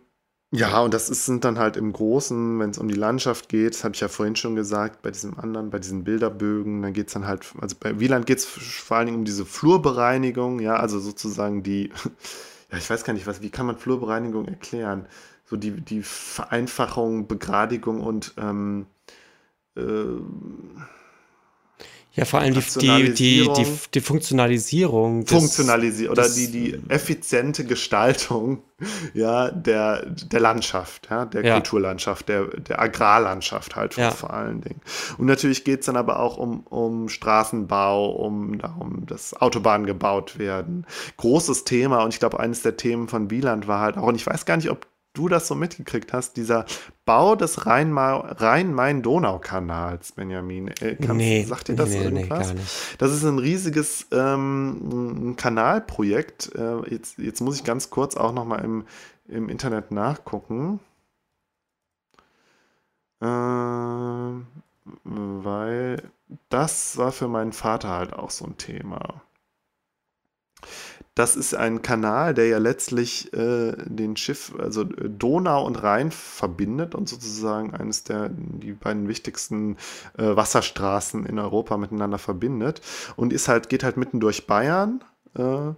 ja, 0.52 0.80
und 0.80 0.94
das 0.94 1.10
ist, 1.10 1.26
sind 1.26 1.44
dann 1.44 1.58
halt 1.58 1.76
im 1.76 1.92
Großen, 1.92 2.58
wenn 2.60 2.70
es 2.70 2.78
um 2.78 2.88
die 2.88 2.94
Landschaft 2.94 3.48
geht, 3.48 3.74
das 3.74 3.84
habe 3.84 3.94
ich 3.94 4.00
ja 4.00 4.08
vorhin 4.08 4.36
schon 4.36 4.54
gesagt, 4.54 5.02
bei 5.02 5.10
diesem 5.10 5.38
anderen, 5.38 5.70
bei 5.70 5.80
diesen 5.80 6.04
Bilderbögen, 6.04 6.82
dann 6.82 6.92
geht 6.92 7.08
es 7.08 7.14
dann 7.14 7.26
halt, 7.26 7.44
also 7.60 7.74
bei 7.78 7.98
Wieland 7.98 8.26
geht 8.26 8.38
es 8.38 8.44
vor 8.44 8.96
allen 8.96 9.06
Dingen 9.06 9.18
um 9.18 9.24
diese 9.24 9.44
Flurbereinigung, 9.44 10.60
ja, 10.60 10.76
also 10.76 11.00
sozusagen 11.00 11.64
die, 11.64 11.90
ja, 12.70 12.78
ich 12.78 12.88
weiß 12.88 13.02
gar 13.02 13.12
nicht, 13.12 13.26
was, 13.26 13.42
wie 13.42 13.50
kann 13.50 13.66
man 13.66 13.76
Flurbereinigung 13.76 14.46
erklären? 14.46 15.06
So 15.48 15.56
die, 15.56 15.72
die 15.80 16.02
Vereinfachung, 16.02 17.28
Begradigung 17.28 18.00
und 18.00 18.34
ähm, 18.36 18.86
äh, 19.76 19.82
ja, 22.16 22.24
vor 22.24 22.40
allem 22.40 22.54
die, 22.54 22.60
die, 22.78 23.12
die, 23.12 23.52
die, 23.54 23.66
die 23.92 24.00
Funktionalisierung. 24.00 25.26
Funktionalisierung 25.26 26.12
oder 26.12 26.26
die, 26.30 26.50
die 26.50 26.80
effiziente 26.88 27.66
Gestaltung 27.66 28.62
ja, 29.12 29.50
der, 29.50 30.06
der 30.06 30.40
Landschaft, 30.40 31.08
ja, 31.10 31.26
der 31.26 31.44
ja. 31.44 31.52
Kulturlandschaft, 31.54 32.26
der, 32.30 32.46
der 32.46 32.80
Agrarlandschaft 32.80 33.76
halt 33.76 33.98
ja. 33.98 34.10
vor 34.10 34.32
allen 34.32 34.62
Dingen. 34.62 34.80
Und 35.18 35.26
natürlich 35.26 35.62
geht 35.64 35.80
es 35.80 35.86
dann 35.86 35.96
aber 35.98 36.18
auch 36.20 36.38
um, 36.38 36.60
um 36.60 37.10
Straßenbau, 37.10 38.12
um 38.12 38.56
darum, 38.56 39.04
dass 39.04 39.38
Autobahnen 39.38 39.86
gebaut 39.86 40.38
werden. 40.38 40.86
Großes 41.18 41.64
Thema 41.64 42.02
und 42.02 42.14
ich 42.14 42.18
glaube, 42.18 42.40
eines 42.40 42.62
der 42.62 42.78
Themen 42.78 43.08
von 43.08 43.30
Wieland 43.30 43.68
war 43.68 43.80
halt 43.80 43.98
auch, 43.98 44.04
und 44.04 44.14
ich 44.14 44.26
weiß 44.26 44.46
gar 44.46 44.56
nicht, 44.56 44.70
ob 44.70 44.86
du 45.16 45.28
das 45.28 45.48
so 45.48 45.54
mitgekriegt 45.54 46.12
hast, 46.12 46.36
dieser 46.36 46.66
Bau 47.04 47.36
des 47.36 47.66
Rhein-Main-Donau-Kanals, 47.66 50.12
Benjamin. 50.12 50.68
Äh, 50.68 50.96
nee, 51.12 51.44
sagt 51.44 51.68
dir 51.68 51.76
das 51.76 51.90
nee, 51.90 52.02
irgendwas? 52.02 52.54
Nee, 52.54 52.60
das 52.98 53.12
ist 53.12 53.24
ein 53.24 53.38
riesiges 53.38 54.06
ähm, 54.12 55.34
Kanalprojekt. 55.36 56.54
Äh, 56.54 56.90
jetzt, 56.90 57.18
jetzt 57.18 57.40
muss 57.40 57.56
ich 57.56 57.64
ganz 57.64 57.90
kurz 57.90 58.16
auch 58.16 58.32
nochmal 58.32 58.64
im, 58.64 58.84
im 59.28 59.48
Internet 59.48 59.90
nachgucken. 59.90 60.78
Äh, 63.20 63.26
weil 65.04 66.02
das 66.48 66.96
war 66.96 67.12
für 67.12 67.28
meinen 67.28 67.52
Vater 67.52 67.90
halt 67.90 68.12
auch 68.12 68.30
so 68.30 68.44
ein 68.44 68.58
Thema. 68.58 69.22
Das 71.16 71.34
ist 71.34 71.54
ein 71.54 71.80
Kanal, 71.80 72.34
der 72.34 72.46
ja 72.46 72.58
letztlich 72.58 73.32
äh, 73.32 73.72
den 73.86 74.18
Schiff, 74.18 74.52
also 74.58 74.82
äh, 74.82 75.08
Donau 75.08 75.64
und 75.64 75.82
Rhein 75.82 76.10
verbindet 76.10 76.94
und 76.94 77.08
sozusagen 77.08 77.74
eines 77.74 78.04
der 78.04 78.28
die 78.28 78.74
beiden 78.74 79.08
wichtigsten 79.08 79.78
äh, 80.18 80.36
Wasserstraßen 80.36 81.24
in 81.24 81.38
Europa 81.38 81.78
miteinander 81.78 82.18
verbindet 82.18 82.82
und 83.16 83.32
ist 83.32 83.48
halt 83.48 83.70
geht 83.70 83.82
halt 83.82 83.96
mitten 83.96 84.20
durch 84.20 84.46
Bayern 84.46 85.02
äh, 85.34 85.72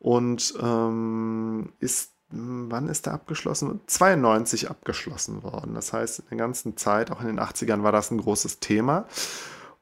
und 0.00 0.54
ähm, 0.62 1.72
ist 1.80 2.10
hm, 2.30 2.70
wann 2.70 2.88
ist 2.88 3.06
der 3.06 3.14
abgeschlossen? 3.14 3.80
92 3.86 4.68
abgeschlossen 4.68 5.42
worden. 5.42 5.74
Das 5.74 5.94
heißt, 5.94 6.18
in 6.18 6.26
der 6.28 6.38
ganzen 6.38 6.76
Zeit, 6.76 7.10
auch 7.10 7.22
in 7.22 7.28
den 7.28 7.40
80ern, 7.40 7.84
war 7.84 7.92
das 7.92 8.10
ein 8.10 8.18
großes 8.18 8.60
Thema. 8.60 9.06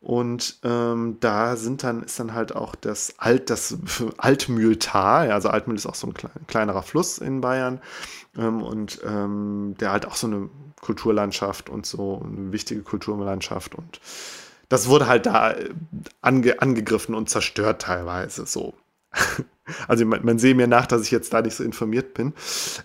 Und 0.02 0.58
ähm, 0.64 1.18
da 1.20 1.54
sind 1.54 1.84
dann, 1.84 2.02
ist 2.02 2.18
dann 2.18 2.34
halt 2.34 2.56
auch 2.56 2.74
das 2.74 3.14
Alt, 3.18 3.50
das 3.50 3.78
Altmühltal, 4.18 5.30
also 5.30 5.48
Altmühl 5.48 5.76
ist 5.76 5.86
auch 5.86 5.94
so 5.94 6.08
ein 6.08 6.14
klein, 6.14 6.32
kleinerer 6.48 6.82
Fluss 6.82 7.18
in 7.18 7.40
Bayern 7.40 7.80
ähm, 8.36 8.62
und 8.62 9.00
ähm, 9.06 9.76
der 9.78 9.92
halt 9.92 10.06
auch 10.06 10.16
so 10.16 10.26
eine 10.26 10.50
Kulturlandschaft 10.80 11.70
und 11.70 11.86
so 11.86 12.20
eine 12.20 12.50
wichtige 12.50 12.82
Kulturlandschaft 12.82 13.76
und 13.76 14.00
das 14.68 14.88
wurde 14.88 15.06
halt 15.06 15.26
da 15.26 15.52
äh, 15.52 15.70
ange, 16.20 16.60
angegriffen 16.60 17.14
und 17.14 17.30
zerstört 17.30 17.82
teilweise 17.82 18.44
so. 18.46 18.74
Also 19.86 20.04
man, 20.04 20.24
man 20.24 20.38
sehe 20.40 20.56
mir 20.56 20.66
nach, 20.66 20.86
dass 20.86 21.02
ich 21.02 21.12
jetzt 21.12 21.32
da 21.32 21.40
nicht 21.40 21.54
so 21.54 21.62
informiert 21.62 22.14
bin. 22.14 22.34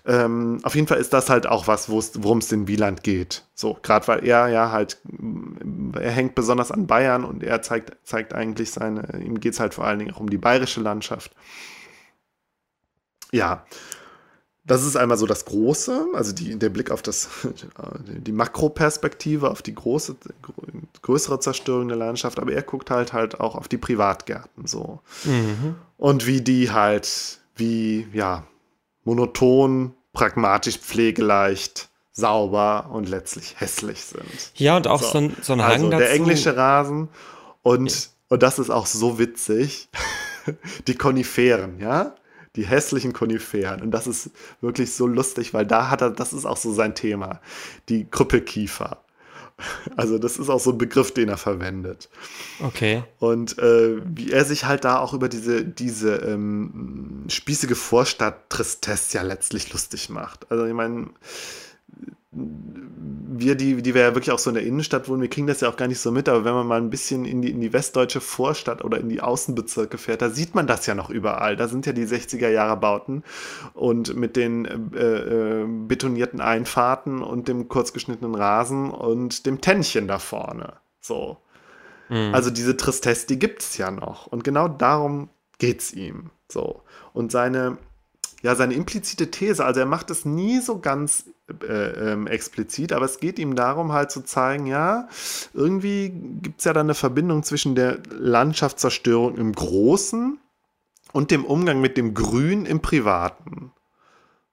Ähm, 0.06 0.60
auf 0.62 0.76
jeden 0.76 0.88
Fall 0.88 1.00
ist 1.00 1.12
das 1.12 1.30
halt 1.30 1.48
auch 1.48 1.68
was, 1.68 1.90
worum 1.90 2.38
es 2.38 2.52
in 2.52 2.68
Wieland 2.68 3.04
geht. 3.04 3.46
So, 3.56 3.78
gerade 3.82 4.08
weil 4.08 4.26
er 4.26 4.48
ja 4.48 4.72
halt, 4.72 5.02
er 5.94 6.12
hängt 6.12 6.36
besonders 6.36 6.72
an 6.72 6.86
Bayern 6.86 7.26
und 7.26 7.44
er 7.44 7.64
zeigt, 7.64 7.98
zeigt 8.08 8.34
eigentlich 8.34 8.72
seine, 8.72 9.20
ihm 9.20 9.40
geht 9.40 9.54
es 9.54 9.60
halt 9.60 9.74
vor 9.74 9.86
allen 9.86 10.00
Dingen 10.00 10.14
auch 10.14 10.20
um 10.20 10.30
die 10.30 10.38
bayerische 10.38 10.80
Landschaft. 10.80 11.32
Ja, 13.32 13.66
das 14.68 14.84
ist 14.84 14.98
einmal 14.98 15.18
so 15.18 15.26
das 15.26 15.46
Große, 15.46 16.08
also 16.14 16.34
die, 16.34 16.60
der 16.60 16.70
Blick 16.70 16.92
auf 16.92 17.02
das, 17.02 17.30
die 18.06 18.34
Makroperspektive, 18.34 19.50
auf 19.50 19.62
die 19.62 19.74
große, 19.74 20.18
größere 21.02 21.40
Zerstörung 21.40 21.88
der 21.88 21.98
Landschaft, 21.98 22.38
aber 22.38 22.52
er 22.52 22.62
guckt 22.64 22.92
halt 22.92 23.14
halt 23.14 23.40
auch 23.40 23.56
auf 23.56 23.70
die 23.70 23.78
Privatgärten 23.78 24.68
so. 24.68 25.00
Mhm. 25.24 25.76
Und 25.98 26.28
wie 26.28 26.42
die 26.42 26.70
halt, 26.70 27.40
wie, 27.56 28.08
ja, 28.12 28.44
monoton, 29.06 29.94
pragmatisch, 30.12 30.78
pflegeleicht, 30.78 31.88
sauber 32.12 32.90
und 32.92 33.08
letztlich 33.08 33.56
hässlich 33.58 34.04
sind. 34.04 34.52
Ja, 34.56 34.76
und 34.76 34.88
auch 34.88 35.02
so, 35.02 35.12
so 35.12 35.18
ein, 35.20 35.38
so 35.42 35.54
ein 35.54 35.62
Hang 35.62 35.72
also 35.72 35.90
dazu. 35.90 36.00
Der 36.00 36.12
englische 36.12 36.58
Rasen 36.58 37.08
und, 37.62 37.90
ja. 37.90 38.08
und 38.30 38.44
das 38.44 38.60
ist 38.60 38.70
auch 38.70 38.86
so 38.86 39.18
witzig, 39.18 39.88
die 40.88 40.96
Koniferen, 40.96 41.80
ja 41.80 42.16
die 42.58 42.66
hässlichen 42.66 43.14
Koniferen. 43.14 43.82
Und 43.82 43.92
das 43.92 44.08
ist 44.08 44.32
wirklich 44.60 44.94
so 44.94 45.08
lustig, 45.08 45.54
weil 45.54 45.66
da 45.66 45.90
hat 45.90 46.02
er, 46.02 46.10
das 46.10 46.34
ist 46.34 46.46
auch 46.46 46.58
so 46.58 46.74
sein 46.74 46.96
Thema, 46.96 47.40
die 47.88 48.06
Krüppelkiefer. 48.10 48.98
Also 49.96 50.20
das 50.20 50.38
ist 50.38 50.50
auch 50.50 50.60
so 50.60 50.72
ein 50.72 50.78
Begriff, 50.78 51.14
den 51.14 51.30
er 51.30 51.38
verwendet. 51.38 52.10
Okay. 52.60 53.04
Und 53.18 53.58
äh, 53.58 53.98
wie 54.06 54.32
er 54.32 54.46
sich 54.46 54.66
halt 54.66 54.86
da 54.86 55.00
auch 55.00 55.14
über 55.14 55.30
diese, 55.30 55.64
diese 55.66 56.18
ähm, 56.18 57.24
spießige 57.28 57.76
Vorstadt-Tristesse 57.76 59.18
ja 59.18 59.24
letztlich 59.24 59.74
lustig 59.74 60.10
macht. 60.10 60.52
Also 60.52 60.66
ich 60.66 60.74
meine, 60.74 61.08
wir, 62.32 63.56
die, 63.56 63.82
die 63.82 63.94
wir 63.94 64.02
ja 64.02 64.16
wirklich 64.16 64.32
auch 64.32 64.40
so 64.40 64.50
in 64.50 64.56
der 64.56 64.66
Innenstadt 64.66 65.08
wohnen, 65.08 65.22
wir 65.22 65.30
kriegen 65.30 65.48
das 65.48 65.62
ja 65.62 65.70
auch 65.70 65.78
gar 65.78 65.88
nicht 65.88 66.00
so 66.00 66.12
mit, 66.12 66.28
aber 66.28 66.44
wenn 66.44 66.54
man 66.54 66.68
mal 66.68 66.80
ein 66.80 66.90
bisschen 66.90 67.26
in 67.26 67.42
die, 67.42 67.52
in 67.52 67.62
die 67.62 67.72
westdeutsche 67.72 68.20
Vorstadt 68.20 68.84
oder 68.84 69.00
in 69.00 69.10
die 69.10 69.22
Außenbezirke 69.22 69.98
fährt, 69.98 70.22
da 70.22 70.30
sieht 70.30 70.54
man 70.54 70.68
das 70.68 70.86
ja 70.86 70.96
noch 70.96 71.10
überall. 71.10 71.56
Da 71.56 71.68
sind 71.68 71.86
ja 71.86 71.94
die 71.94 72.06
60er 72.06 72.50
Jahre 72.50 72.78
Bauten 72.78 73.24
und 73.74 74.16
mit 74.16 74.36
den 74.36 74.66
äh, 74.94 75.62
äh, 75.62 75.66
betonierten 75.88 76.42
Einfahrten 76.42 77.22
und 77.22 77.48
dem 77.48 77.70
kurzgeschnittenen 77.70 78.36
Rasen 78.36 78.92
und 78.92 79.46
dem 79.46 79.62
Tännchen 79.62 80.08
da 80.08 80.20
vorne. 80.20 80.74
So. 81.00 81.38
Mhm. 82.10 82.34
Also 82.34 82.50
diese 82.50 82.76
Tristesse, 82.76 83.28
die 83.28 83.40
gibt 83.40 83.62
es 83.62 83.78
ja 83.78 83.92
noch. 83.92 84.28
Und 84.28 84.44
genau 84.44 84.68
darum 84.68 85.30
geht 85.60 85.82
es 85.82 85.94
ihm. 85.94 86.32
So. 86.50 86.82
Und 87.14 87.32
seine, 87.32 87.78
ja, 88.42 88.56
seine 88.56 88.74
implizite 88.74 89.32
These, 89.32 89.64
also 89.64 89.80
er 89.80 89.86
macht 89.86 90.10
es 90.12 90.26
nie 90.26 90.60
so 90.60 90.80
ganz 90.80 91.26
äh, 91.50 92.12
ähm, 92.12 92.28
explizit, 92.28 92.92
aber 92.92 93.06
es 93.06 93.20
geht 93.20 93.40
ihm 93.40 93.56
darum, 93.56 93.94
halt 93.94 94.12
zu 94.12 94.22
zeigen, 94.22 94.66
ja, 94.66 95.08
irgendwie 95.54 96.10
gibt 96.10 96.60
es 96.60 96.66
ja 96.66 96.74
da 96.74 96.82
eine 96.82 96.94
Verbindung 96.94 97.44
zwischen 97.44 97.74
der 97.74 98.00
Landschaftszerstörung 98.10 99.38
im 99.38 99.54
Großen 99.54 100.40
und 101.14 101.32
dem 101.32 101.46
Umgang 101.46 101.80
mit 101.80 101.96
dem 101.96 102.14
Grün 102.14 102.66
im 102.66 102.82
Privaten. 102.82 103.72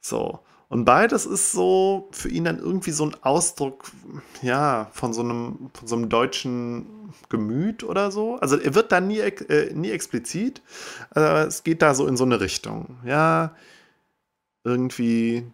So. 0.01 0.39
Und 0.69 0.85
beides 0.85 1.27
ist 1.27 1.53
so 1.53 2.09
für 2.13 2.29
ihn 2.29 2.45
dann 2.45 2.59
irgendwie 2.59 2.93
so 2.93 3.07
ein 3.07 3.17
Ausdruck, 3.23 3.91
ja, 4.43 4.89
von 4.93 5.13
so 5.13 5.23
einem, 5.23 5.71
von 5.75 5.89
so 5.89 5.97
einem 5.97 6.09
deutschen 6.09 7.13
Gemüt 7.29 7.85
oder 7.85 8.11
so. 8.11 8.37
Also 8.37 8.57
er 8.57 8.75
wird 8.75 8.93
da 8.93 9.01
nie, 9.01 9.19
äh, 9.19 9.73
nie 9.75 9.91
explizit, 9.91 10.63
aber 11.11 11.47
es 11.47 11.65
geht 11.65 11.83
da 11.83 11.95
so 11.95 12.07
in 12.07 12.17
so 12.17 12.25
eine 12.25 12.41
Richtung. 12.41 12.99
Ja, 13.05 13.55
irgendwie 14.65 15.45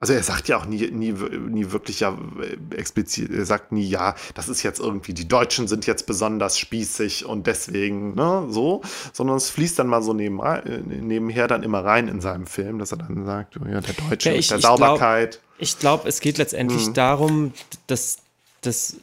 also 0.00 0.12
er 0.12 0.22
sagt 0.22 0.48
ja 0.48 0.58
auch 0.58 0.66
nie, 0.66 0.90
nie, 0.90 1.12
nie 1.12 1.70
wirklich 1.72 2.00
ja 2.00 2.18
äh, 2.40 2.74
explizit, 2.74 3.30
er 3.30 3.46
sagt 3.46 3.72
nie, 3.72 3.88
ja, 3.88 4.14
das 4.34 4.48
ist 4.48 4.62
jetzt 4.62 4.80
irgendwie, 4.80 5.14
die 5.14 5.26
Deutschen 5.26 5.66
sind 5.66 5.86
jetzt 5.86 6.06
besonders 6.06 6.58
spießig 6.58 7.24
und 7.24 7.46
deswegen, 7.46 8.14
ne, 8.14 8.46
so, 8.50 8.82
sondern 9.12 9.36
es 9.36 9.50
fließt 9.50 9.78
dann 9.78 9.86
mal 9.86 10.02
so 10.02 10.12
neben, 10.12 10.40
äh, 10.40 10.80
nebenher 10.80 11.48
dann 11.48 11.62
immer 11.62 11.84
rein 11.84 12.08
in 12.08 12.20
seinem 12.20 12.46
Film, 12.46 12.78
dass 12.78 12.92
er 12.92 12.98
dann 12.98 13.24
sagt, 13.24 13.54
ja, 13.54 13.80
der 13.80 13.94
Deutsche 13.94 14.30
ja, 14.30 14.34
ich, 14.36 14.46
mit 14.46 14.50
der 14.50 14.58
ich 14.58 14.64
Sauberkeit. 14.64 15.30
Glaub, 15.30 15.42
ich 15.58 15.78
glaube, 15.78 16.08
es 16.08 16.20
geht 16.20 16.38
letztendlich 16.38 16.88
mhm. 16.88 16.94
darum, 16.94 17.52
dass, 17.86 18.18
dass, 18.60 18.96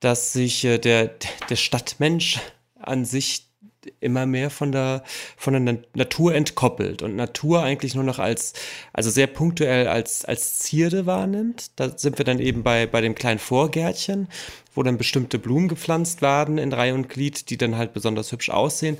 dass 0.00 0.32
sich 0.32 0.64
äh, 0.64 0.78
der, 0.78 1.10
der 1.50 1.56
Stadtmensch 1.56 2.40
an 2.78 3.04
sich 3.04 3.48
immer 4.00 4.26
mehr 4.26 4.50
von 4.50 4.72
der, 4.72 5.02
von 5.36 5.52
der 5.52 5.78
Natur 5.94 6.34
entkoppelt 6.34 7.02
und 7.02 7.16
Natur 7.16 7.62
eigentlich 7.62 7.94
nur 7.94 8.04
noch 8.04 8.18
als, 8.18 8.52
also 8.92 9.10
sehr 9.10 9.26
punktuell 9.26 9.88
als, 9.88 10.24
als 10.24 10.58
Zierde 10.58 11.06
wahrnimmt. 11.06 11.70
Da 11.76 11.96
sind 11.96 12.18
wir 12.18 12.24
dann 12.24 12.38
eben 12.38 12.62
bei, 12.62 12.86
bei 12.86 13.00
dem 13.00 13.14
kleinen 13.14 13.38
Vorgärtchen, 13.38 14.28
wo 14.74 14.82
dann 14.82 14.98
bestimmte 14.98 15.38
Blumen 15.38 15.68
gepflanzt 15.68 16.22
werden 16.22 16.58
in 16.58 16.72
Reihe 16.72 16.94
und 16.94 17.08
Glied, 17.08 17.50
die 17.50 17.56
dann 17.56 17.76
halt 17.76 17.92
besonders 17.92 18.32
hübsch 18.32 18.50
aussehen. 18.50 18.98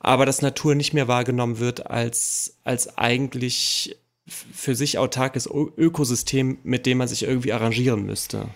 Aber 0.00 0.26
dass 0.26 0.42
Natur 0.42 0.74
nicht 0.74 0.94
mehr 0.94 1.08
wahrgenommen 1.08 1.58
wird 1.58 1.90
als, 1.90 2.56
als 2.64 2.98
eigentlich 2.98 3.96
für 4.26 4.74
sich 4.74 4.98
autarkes 4.98 5.48
Ökosystem, 5.48 6.58
mit 6.62 6.86
dem 6.86 6.98
man 6.98 7.08
sich 7.08 7.24
irgendwie 7.24 7.52
arrangieren 7.52 8.06
müsste. 8.06 8.48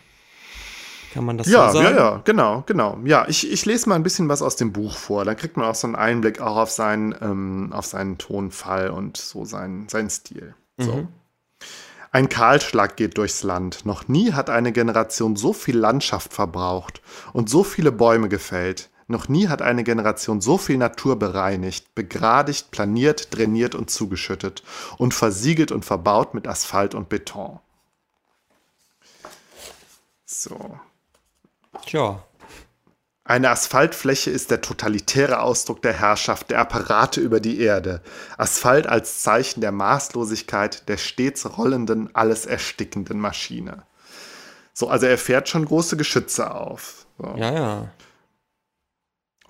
Kann 1.16 1.24
man 1.24 1.38
das 1.38 1.46
ja, 1.46 1.70
so 1.70 1.78
sagen? 1.78 1.96
Ja, 1.96 2.10
ja, 2.10 2.20
genau, 2.24 2.62
genau. 2.66 2.98
Ja, 3.04 3.26
ich, 3.26 3.50
ich 3.50 3.64
lese 3.64 3.88
mal 3.88 3.94
ein 3.94 4.02
bisschen 4.02 4.28
was 4.28 4.42
aus 4.42 4.56
dem 4.56 4.72
Buch 4.74 4.94
vor. 4.98 5.24
Da 5.24 5.34
kriegt 5.34 5.56
man 5.56 5.64
auch 5.64 5.74
so 5.74 5.86
einen 5.86 5.96
Einblick 5.96 6.42
auch 6.42 6.58
auf 6.58 6.70
seinen, 6.70 7.14
ähm, 7.22 7.72
auf 7.72 7.86
seinen 7.86 8.18
Tonfall 8.18 8.90
und 8.90 9.16
so 9.16 9.46
seinen, 9.46 9.88
seinen 9.88 10.10
Stil. 10.10 10.54
So. 10.76 10.92
Mhm. 10.92 11.08
Ein 12.12 12.28
Kahlschlag 12.28 12.96
geht 12.96 13.16
durchs 13.16 13.42
Land. 13.42 13.86
Noch 13.86 14.08
nie 14.08 14.34
hat 14.34 14.50
eine 14.50 14.72
Generation 14.72 15.36
so 15.36 15.54
viel 15.54 15.78
Landschaft 15.78 16.34
verbraucht 16.34 17.00
und 17.32 17.48
so 17.48 17.64
viele 17.64 17.92
Bäume 17.92 18.28
gefällt. 18.28 18.90
Noch 19.08 19.28
nie 19.28 19.48
hat 19.48 19.62
eine 19.62 19.84
Generation 19.84 20.42
so 20.42 20.58
viel 20.58 20.76
Natur 20.76 21.18
bereinigt, 21.18 21.94
begradigt, 21.94 22.72
planiert, 22.72 23.34
drainiert 23.34 23.74
und 23.74 23.90
zugeschüttet 23.90 24.62
und 24.98 25.14
versiegelt 25.14 25.72
und 25.72 25.86
verbaut 25.86 26.34
mit 26.34 26.46
Asphalt 26.46 26.94
und 26.94 27.08
Beton. 27.08 27.58
So. 30.26 30.78
Tja. 31.84 32.22
Eine 33.24 33.50
Asphaltfläche 33.50 34.30
ist 34.30 34.52
der 34.52 34.60
totalitäre 34.60 35.40
Ausdruck 35.40 35.82
der 35.82 35.94
Herrschaft 35.94 36.50
der 36.50 36.60
Apparate 36.60 37.20
über 37.20 37.40
die 37.40 37.60
Erde. 37.60 38.00
Asphalt 38.38 38.86
als 38.86 39.22
Zeichen 39.22 39.60
der 39.60 39.72
Maßlosigkeit 39.72 40.88
der 40.88 40.96
stets 40.96 41.58
rollenden, 41.58 42.14
alles 42.14 42.46
erstickenden 42.46 43.18
Maschine. 43.18 43.82
So, 44.72 44.88
also 44.88 45.06
er 45.06 45.18
fährt 45.18 45.48
schon 45.48 45.64
große 45.64 45.96
Geschütze 45.96 46.54
auf. 46.54 47.06
So. 47.18 47.34
Ja, 47.36 47.52
ja. 47.52 47.88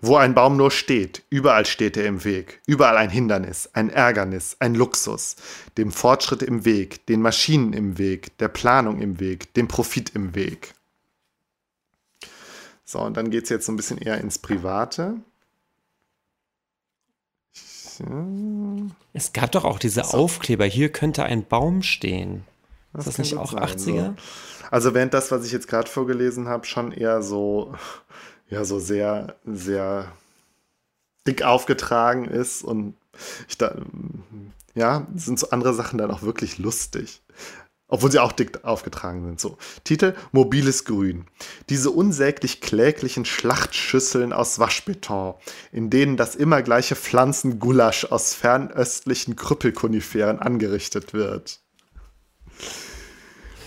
Wo 0.00 0.16
ein 0.16 0.34
Baum 0.34 0.56
nur 0.56 0.70
steht, 0.70 1.24
überall 1.30 1.66
steht 1.66 1.96
er 1.96 2.06
im 2.06 2.24
Weg. 2.24 2.62
Überall 2.66 2.96
ein 2.96 3.10
Hindernis, 3.10 3.68
ein 3.72 3.90
Ärgernis, 3.90 4.56
ein 4.58 4.74
Luxus. 4.74 5.36
Dem 5.76 5.90
Fortschritt 5.90 6.42
im 6.42 6.64
Weg, 6.64 7.06
den 7.06 7.20
Maschinen 7.20 7.72
im 7.72 7.98
Weg, 7.98 8.38
der 8.38 8.48
Planung 8.48 9.00
im 9.00 9.20
Weg, 9.20 9.52
dem 9.54 9.68
Profit 9.68 10.10
im 10.10 10.34
Weg. 10.34 10.74
So, 12.88 13.00
und 13.00 13.16
dann 13.16 13.30
geht 13.30 13.44
es 13.44 13.50
jetzt 13.50 13.66
so 13.66 13.72
ein 13.72 13.76
bisschen 13.76 13.98
eher 13.98 14.18
ins 14.20 14.38
Private. 14.38 15.16
Es 19.12 19.32
gab 19.32 19.52
doch 19.52 19.64
auch 19.64 19.80
diese 19.80 20.04
so. 20.04 20.16
Aufkleber, 20.16 20.64
hier 20.66 20.92
könnte 20.92 21.24
ein 21.24 21.44
Baum 21.44 21.82
stehen. 21.82 22.44
Das 22.92 23.06
ist 23.06 23.18
das 23.18 23.24
nicht 23.24 23.36
auch 23.36 23.52
sein, 23.52 23.62
80er? 23.62 23.78
So. 23.78 24.14
Also 24.70 24.94
während 24.94 25.14
das, 25.14 25.30
was 25.32 25.44
ich 25.44 25.52
jetzt 25.52 25.68
gerade 25.68 25.90
vorgelesen 25.90 26.46
habe, 26.48 26.64
schon 26.64 26.92
eher 26.92 27.22
so, 27.22 27.74
ja, 28.48 28.64
so 28.64 28.78
sehr, 28.78 29.34
sehr 29.44 30.12
dick 31.26 31.42
aufgetragen 31.42 32.26
ist 32.26 32.62
und 32.62 32.94
ich 33.48 33.58
da, 33.58 33.76
ja, 34.74 35.06
sind 35.16 35.40
so 35.40 35.50
andere 35.50 35.74
Sachen 35.74 35.98
dann 35.98 36.12
auch 36.12 36.22
wirklich 36.22 36.58
lustig. 36.58 37.22
Obwohl 37.88 38.10
sie 38.10 38.18
auch 38.18 38.32
dick 38.32 38.64
aufgetragen 38.64 39.24
sind. 39.24 39.40
So. 39.40 39.58
Titel: 39.84 40.14
Mobiles 40.32 40.84
Grün. 40.84 41.26
Diese 41.68 41.90
unsäglich 41.90 42.60
kläglichen 42.60 43.24
Schlachtschüsseln 43.24 44.32
aus 44.32 44.58
Waschbeton, 44.58 45.34
in 45.70 45.88
denen 45.88 46.16
das 46.16 46.34
immer 46.34 46.62
gleiche 46.62 46.96
Pflanzengulasch 46.96 48.06
aus 48.06 48.34
fernöstlichen 48.34 49.36
Krüppelkoniferen 49.36 50.40
angerichtet 50.40 51.12
wird. 51.14 51.60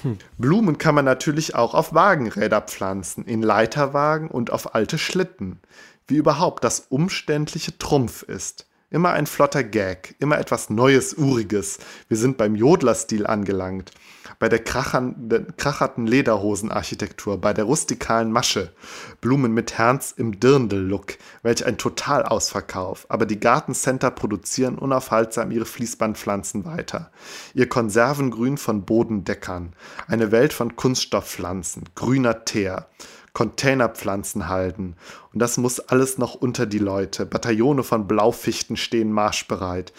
Hm. 0.02 0.18
Blumen 0.38 0.78
kann 0.78 0.96
man 0.96 1.06
natürlich 1.06 1.56
auch 1.56 1.74
auf 1.74 1.94
Wagenräder 1.94 2.62
pflanzen, 2.62 3.26
in 3.26 3.42
Leiterwagen 3.42 4.30
und 4.30 4.52
auf 4.52 4.76
alte 4.76 4.98
Schlitten. 4.98 5.62
Wie 6.08 6.16
überhaupt 6.16 6.64
das 6.64 6.88
umständliche 6.90 7.78
Trumpf 7.78 8.24
ist. 8.24 8.69
Immer 8.92 9.12
ein 9.12 9.28
flotter 9.28 9.64
Gag, 9.64 10.16
immer 10.18 10.40
etwas 10.40 10.72
Neues, 10.72 11.14
Uriges. 11.14 11.78
Wir 12.08 12.18
sind 12.18 12.38
beim 12.38 12.56
Jodler-Stil 12.56 13.28
angelangt. 13.28 13.92
Bei 14.40 14.50
der 14.50 14.64
kracherten 14.64 16.08
Lederhosenarchitektur, 16.08 17.40
bei 17.40 17.54
der 17.54 17.66
rustikalen 17.66 18.32
Masche. 18.32 18.74
Blumen 19.22 19.54
mit 19.54 19.78
Herz 19.78 20.12
im 20.18 20.40
Dirndl-Look. 20.40 21.18
Welch 21.44 21.64
ein 21.68 21.78
Totalausverkauf. 21.78 23.06
Aber 23.10 23.28
die 23.28 23.40
Gartencenter 23.40 24.10
produzieren 24.10 24.80
unaufhaltsam 24.80 25.52
ihre 25.52 25.66
Fließbandpflanzen 25.66 26.66
weiter. 26.66 27.12
Ihr 27.54 27.70
Konservengrün 27.70 28.58
von 28.58 28.86
Bodendeckern. 28.86 29.74
Eine 30.08 30.32
Welt 30.32 30.52
von 30.52 30.76
Kunststoffpflanzen. 30.76 31.84
Grüner 31.94 32.44
Teer. 32.44 32.88
Containerpflanzen 33.34 34.48
halten. 34.48 34.96
Und 35.34 35.40
das 35.40 35.58
muss 35.58 35.80
alles 35.80 36.18
noch 36.18 36.36
unter 36.36 36.66
die 36.66 36.80
Leute. 36.80 37.26
Bataillone 37.26 37.84
von 37.84 38.08
Blaufichten 38.08 38.78
stehen 38.78 39.12
marschbereit. 39.12 39.94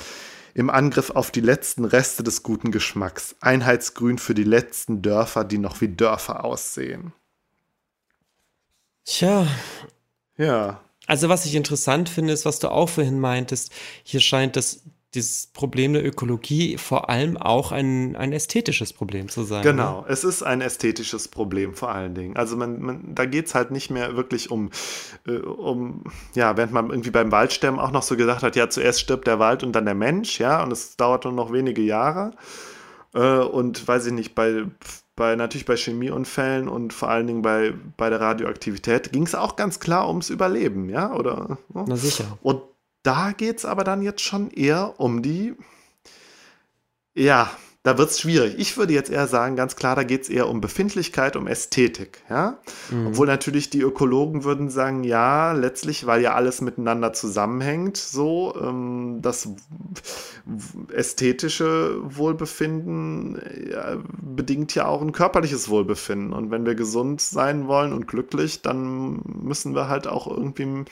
Im 0.54 0.68
Angriff 0.68 1.10
auf 1.10 1.30
die 1.30 1.40
letzten 1.40 1.84
Reste 1.84 2.22
des 2.22 2.42
guten 2.42 2.72
Geschmacks. 2.72 3.36
Einheitsgrün 3.40 4.18
für 4.18 4.34
die 4.34 4.44
letzten 4.44 5.02
Dörfer, 5.02 5.44
die 5.44 5.58
noch 5.58 5.80
wie 5.80 5.88
Dörfer 5.88 6.44
aussehen. 6.44 7.12
Tja. 9.04 9.46
Ja. 10.36 10.80
Also 11.06 11.28
was 11.28 11.46
ich 11.46 11.54
interessant 11.54 12.08
finde, 12.08 12.32
ist, 12.32 12.44
was 12.44 12.58
du 12.58 12.68
auch 12.68 12.88
vorhin 12.88 13.20
meintest. 13.20 13.72
Hier 14.04 14.20
scheint 14.20 14.56
das 14.56 14.82
dieses 15.14 15.48
Problem 15.48 15.92
der 15.92 16.06
Ökologie 16.06 16.78
vor 16.78 17.10
allem 17.10 17.36
auch 17.36 17.72
ein, 17.72 18.14
ein 18.14 18.32
ästhetisches 18.32 18.92
Problem 18.92 19.28
zu 19.28 19.42
sein. 19.42 19.62
Genau, 19.62 20.02
ne? 20.02 20.06
es 20.08 20.22
ist 20.22 20.42
ein 20.42 20.60
ästhetisches 20.60 21.26
Problem 21.26 21.74
vor 21.74 21.90
allen 21.90 22.14
Dingen. 22.14 22.36
Also 22.36 22.56
man, 22.56 22.80
man 22.80 23.14
da 23.14 23.24
geht 23.26 23.46
es 23.46 23.54
halt 23.54 23.72
nicht 23.72 23.90
mehr 23.90 24.16
wirklich 24.16 24.50
um, 24.52 24.70
äh, 25.26 25.32
um, 25.32 26.04
ja, 26.34 26.56
während 26.56 26.72
man 26.72 26.90
irgendwie 26.90 27.10
beim 27.10 27.32
Waldsterben 27.32 27.80
auch 27.80 27.90
noch 27.90 28.04
so 28.04 28.16
gesagt 28.16 28.42
hat, 28.42 28.54
ja, 28.54 28.70
zuerst 28.70 29.00
stirbt 29.00 29.26
der 29.26 29.40
Wald 29.40 29.64
und 29.64 29.72
dann 29.72 29.84
der 29.84 29.94
Mensch, 29.94 30.38
ja, 30.38 30.62
und 30.62 30.70
es 30.72 30.96
dauert 30.96 31.24
nur 31.24 31.32
noch 31.32 31.52
wenige 31.52 31.82
Jahre. 31.82 32.32
Äh, 33.12 33.38
und 33.38 33.86
weiß 33.86 34.06
ich 34.06 34.12
nicht, 34.12 34.36
bei, 34.36 34.64
bei 35.16 35.34
natürlich 35.34 35.66
bei 35.66 35.76
Chemieunfällen 35.76 36.68
und 36.68 36.92
vor 36.92 37.08
allen 37.08 37.26
Dingen 37.26 37.42
bei, 37.42 37.74
bei 37.96 38.10
der 38.10 38.20
Radioaktivität 38.20 39.12
ging 39.12 39.24
es 39.24 39.34
auch 39.34 39.56
ganz 39.56 39.80
klar 39.80 40.06
ums 40.06 40.30
Überleben, 40.30 40.88
ja, 40.88 41.12
oder? 41.14 41.58
Na 41.74 41.96
sicher. 41.96 42.38
Und 42.42 42.62
da 43.02 43.32
geht 43.32 43.58
es 43.58 43.64
aber 43.64 43.84
dann 43.84 44.02
jetzt 44.02 44.22
schon 44.22 44.50
eher 44.50 44.98
um 44.98 45.22
die, 45.22 45.54
ja, 47.14 47.50
da 47.82 47.96
wird 47.96 48.10
es 48.10 48.20
schwierig. 48.20 48.56
Ich 48.58 48.76
würde 48.76 48.92
jetzt 48.92 49.10
eher 49.10 49.26
sagen, 49.26 49.56
ganz 49.56 49.74
klar, 49.74 49.96
da 49.96 50.02
geht 50.02 50.22
es 50.22 50.28
eher 50.28 50.48
um 50.50 50.60
Befindlichkeit, 50.60 51.34
um 51.34 51.46
Ästhetik. 51.46 52.22
Ja? 52.28 52.58
Mhm. 52.90 53.06
Obwohl 53.08 53.26
natürlich 53.26 53.70
die 53.70 53.80
Ökologen 53.80 54.44
würden 54.44 54.68
sagen, 54.68 55.02
ja, 55.02 55.52
letztlich, 55.52 56.04
weil 56.04 56.20
ja 56.20 56.34
alles 56.34 56.60
miteinander 56.60 57.14
zusammenhängt, 57.14 57.96
so 57.96 58.54
ähm, 58.60 59.20
das 59.22 59.48
ästhetische 60.92 61.96
Wohlbefinden 62.02 63.40
ja, 63.70 63.96
bedingt 64.20 64.74
ja 64.74 64.84
auch 64.84 65.00
ein 65.00 65.12
körperliches 65.12 65.70
Wohlbefinden. 65.70 66.34
Und 66.34 66.50
wenn 66.50 66.66
wir 66.66 66.74
gesund 66.74 67.22
sein 67.22 67.66
wollen 67.66 67.94
und 67.94 68.06
glücklich, 68.06 68.60
dann 68.60 69.22
müssen 69.24 69.74
wir 69.74 69.88
halt 69.88 70.06
auch 70.06 70.26
irgendwie 70.26 70.84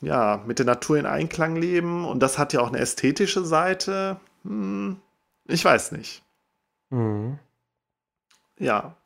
ja, 0.00 0.42
mit 0.46 0.58
der 0.58 0.66
Natur 0.66 0.98
in 0.98 1.06
Einklang 1.06 1.56
leben 1.56 2.04
und 2.04 2.20
das 2.20 2.38
hat 2.38 2.52
ja 2.52 2.60
auch 2.60 2.68
eine 2.68 2.78
ästhetische 2.78 3.44
Seite. 3.44 4.20
Hm, 4.44 5.00
ich 5.46 5.64
weiß 5.64 5.92
nicht. 5.92 6.22
Mhm. 6.90 7.38
Ja. 8.58 8.96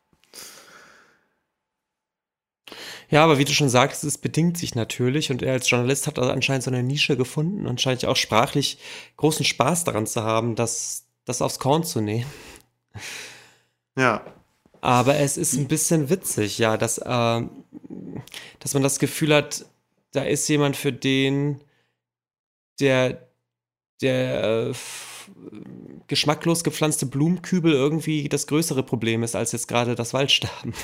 Ja, 3.11 3.25
aber 3.25 3.39
wie 3.39 3.45
du 3.45 3.53
schon 3.53 3.71
sagst, 3.71 4.05
es 4.05 4.19
bedingt 4.19 4.59
sich 4.59 4.75
natürlich 4.75 5.31
und 5.31 5.43
er 5.43 5.55
als 5.55 5.71
Journalist 5.71 6.07
hat 6.07 6.19
also 6.19 6.31
anscheinend 6.31 6.65
so 6.65 6.71
eine 6.71 6.83
Nische 6.83 7.17
gefunden 7.17 7.67
und 7.67 7.81
scheint 7.81 8.03
ja 8.03 8.11
auch 8.11 8.17
sprachlich 8.17 8.79
großen 9.17 9.47
Spaß 9.47 9.85
daran 9.85 10.07
zu 10.07 10.23
haben, 10.23 10.57
das, 10.57 11.05
das 11.25 11.41
aufs 11.41 11.59
Korn 11.59 11.85
zu 11.85 12.03
nehmen. 12.03 12.31
Ja. 13.97 14.23
Aber 14.81 15.17
es 15.17 15.37
ist 15.37 15.55
ein 15.55 15.69
bisschen 15.69 16.11
witzig, 16.11 16.59
ja, 16.59 16.77
dass, 16.77 16.99
äh, 16.99 17.43
dass 18.61 18.75
man 18.75 18.83
das 18.83 18.99
Gefühl 18.99 19.35
hat, 19.35 19.65
da 20.13 20.23
ist 20.23 20.49
jemand, 20.49 20.77
für 20.77 20.93
den 20.93 21.63
der, 22.81 23.29
der 24.01 24.71
äh, 24.71 24.75
geschmacklos 26.09 26.65
gepflanzte 26.65 27.07
Blumenkübel 27.07 27.73
irgendwie 27.73 28.29
das 28.29 28.47
größere 28.47 28.83
Problem 28.83 29.23
ist 29.23 29.37
als 29.37 29.53
jetzt 29.53 29.69
gerade 29.69 29.95
das 29.95 30.15
Waldsterben. 30.15 30.75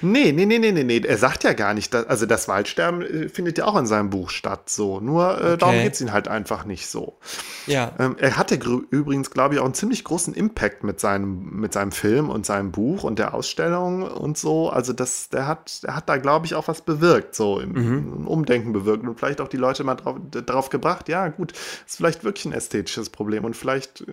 Nee, 0.00 0.32
nee, 0.32 0.44
nee, 0.44 0.58
nee, 0.58 0.72
nee, 0.72 0.82
nee. 0.82 0.98
Er 0.98 1.18
sagt 1.18 1.44
ja 1.44 1.52
gar 1.52 1.72
nicht, 1.72 1.94
dass, 1.94 2.06
also 2.06 2.26
das 2.26 2.48
Waldsterben 2.48 3.02
äh, 3.02 3.28
findet 3.28 3.58
ja 3.58 3.66
auch 3.66 3.76
in 3.76 3.86
seinem 3.86 4.10
Buch 4.10 4.30
statt, 4.30 4.68
so. 4.68 4.98
Nur 4.98 5.22
äh, 5.22 5.34
okay. 5.34 5.56
darum 5.58 5.74
geht 5.76 5.94
es 5.94 6.00
ihm 6.00 6.12
halt 6.12 6.26
einfach 6.26 6.64
nicht 6.64 6.88
so. 6.88 7.18
Ja. 7.66 7.92
Ähm, 8.00 8.16
er 8.18 8.36
hatte 8.36 8.58
übrigens, 8.90 9.30
glaube 9.30 9.54
ich, 9.54 9.60
auch 9.60 9.64
einen 9.64 9.74
ziemlich 9.74 10.02
großen 10.02 10.34
Impact 10.34 10.82
mit 10.82 10.98
seinem, 10.98 11.60
mit 11.60 11.72
seinem 11.72 11.92
Film 11.92 12.28
und 12.28 12.44
seinem 12.44 12.72
Buch 12.72 13.04
und 13.04 13.20
der 13.20 13.34
Ausstellung 13.34 14.02
und 14.02 14.36
so. 14.36 14.68
Also 14.68 14.92
das, 14.92 15.28
der 15.28 15.46
hat, 15.46 15.84
der 15.84 15.94
hat 15.94 16.08
da, 16.08 16.16
glaube 16.16 16.46
ich, 16.46 16.56
auch 16.56 16.66
was 16.66 16.80
bewirkt, 16.82 17.36
so 17.36 17.60
im, 17.60 17.72
mhm. 17.72 18.12
im, 18.16 18.26
Umdenken 18.26 18.72
bewirkt 18.72 19.06
und 19.06 19.16
vielleicht 19.16 19.40
auch 19.40 19.48
die 19.48 19.58
Leute 19.58 19.84
mal 19.84 19.94
drauf, 19.94 20.16
darauf 20.30 20.70
gebracht, 20.70 21.08
ja, 21.08 21.28
gut, 21.28 21.52
ist 21.52 21.96
vielleicht 21.96 22.24
wirklich 22.24 22.46
ein 22.46 22.52
ästhetisches 22.52 23.10
Problem 23.10 23.44
und 23.44 23.56
vielleicht, 23.56 24.00
äh, 24.00 24.12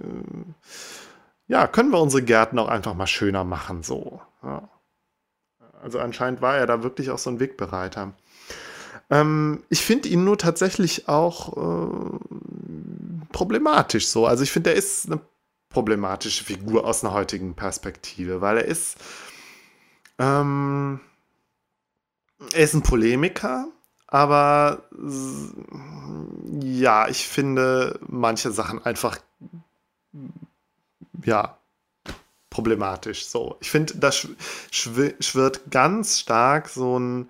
ja, 1.48 1.68
können 1.68 1.92
wir 1.92 2.00
unsere 2.00 2.24
Gärten 2.24 2.60
auch 2.60 2.68
einfach 2.68 2.94
mal 2.94 3.08
schöner 3.08 3.44
machen, 3.44 3.84
so. 3.84 4.22
Ja. 4.44 4.70
Also 5.82 6.00
anscheinend 6.00 6.42
war 6.42 6.58
er 6.58 6.68
da 6.68 6.84
wirklich 6.84 7.10
auch 7.10 7.18
so 7.18 7.30
ein 7.30 7.40
Wegbereiter. 7.40 8.14
Ähm, 9.10 9.64
ich 9.70 9.82
finde 9.82 10.10
ihn 10.10 10.24
nur 10.24 10.38
tatsächlich 10.38 11.08
auch 11.08 11.58
äh, 11.58 12.20
problematisch 13.32 14.08
so. 14.08 14.26
Also 14.26 14.44
ich 14.44 14.52
finde, 14.52 14.72
er 14.72 14.76
ist 14.76 15.08
eine 15.08 15.22
problematische 15.70 16.44
Figur 16.44 16.86
aus 16.86 17.04
einer 17.04 17.14
heutigen 17.14 17.56
Perspektive, 17.56 18.42
weil 18.42 18.58
er 18.58 18.66
ist, 18.66 18.98
ähm, 20.18 21.00
er 22.54 22.64
ist 22.64 22.74
ein 22.74 22.84
Polemiker, 22.84 23.68
aber 24.08 24.84
ja, 26.62 27.08
ich 27.08 27.28
finde 27.28 28.00
manche 28.08 28.52
Sachen 28.52 28.84
einfach 28.84 29.20
ja, 31.24 31.60
problematisch. 32.50 33.28
So, 33.28 33.58
ich 33.62 33.70
finde, 33.70 33.96
da 33.98 34.12
schwirrt 34.12 35.62
ganz 35.72 36.20
stark 36.20 36.70
so, 36.70 37.00
ein, 37.00 37.30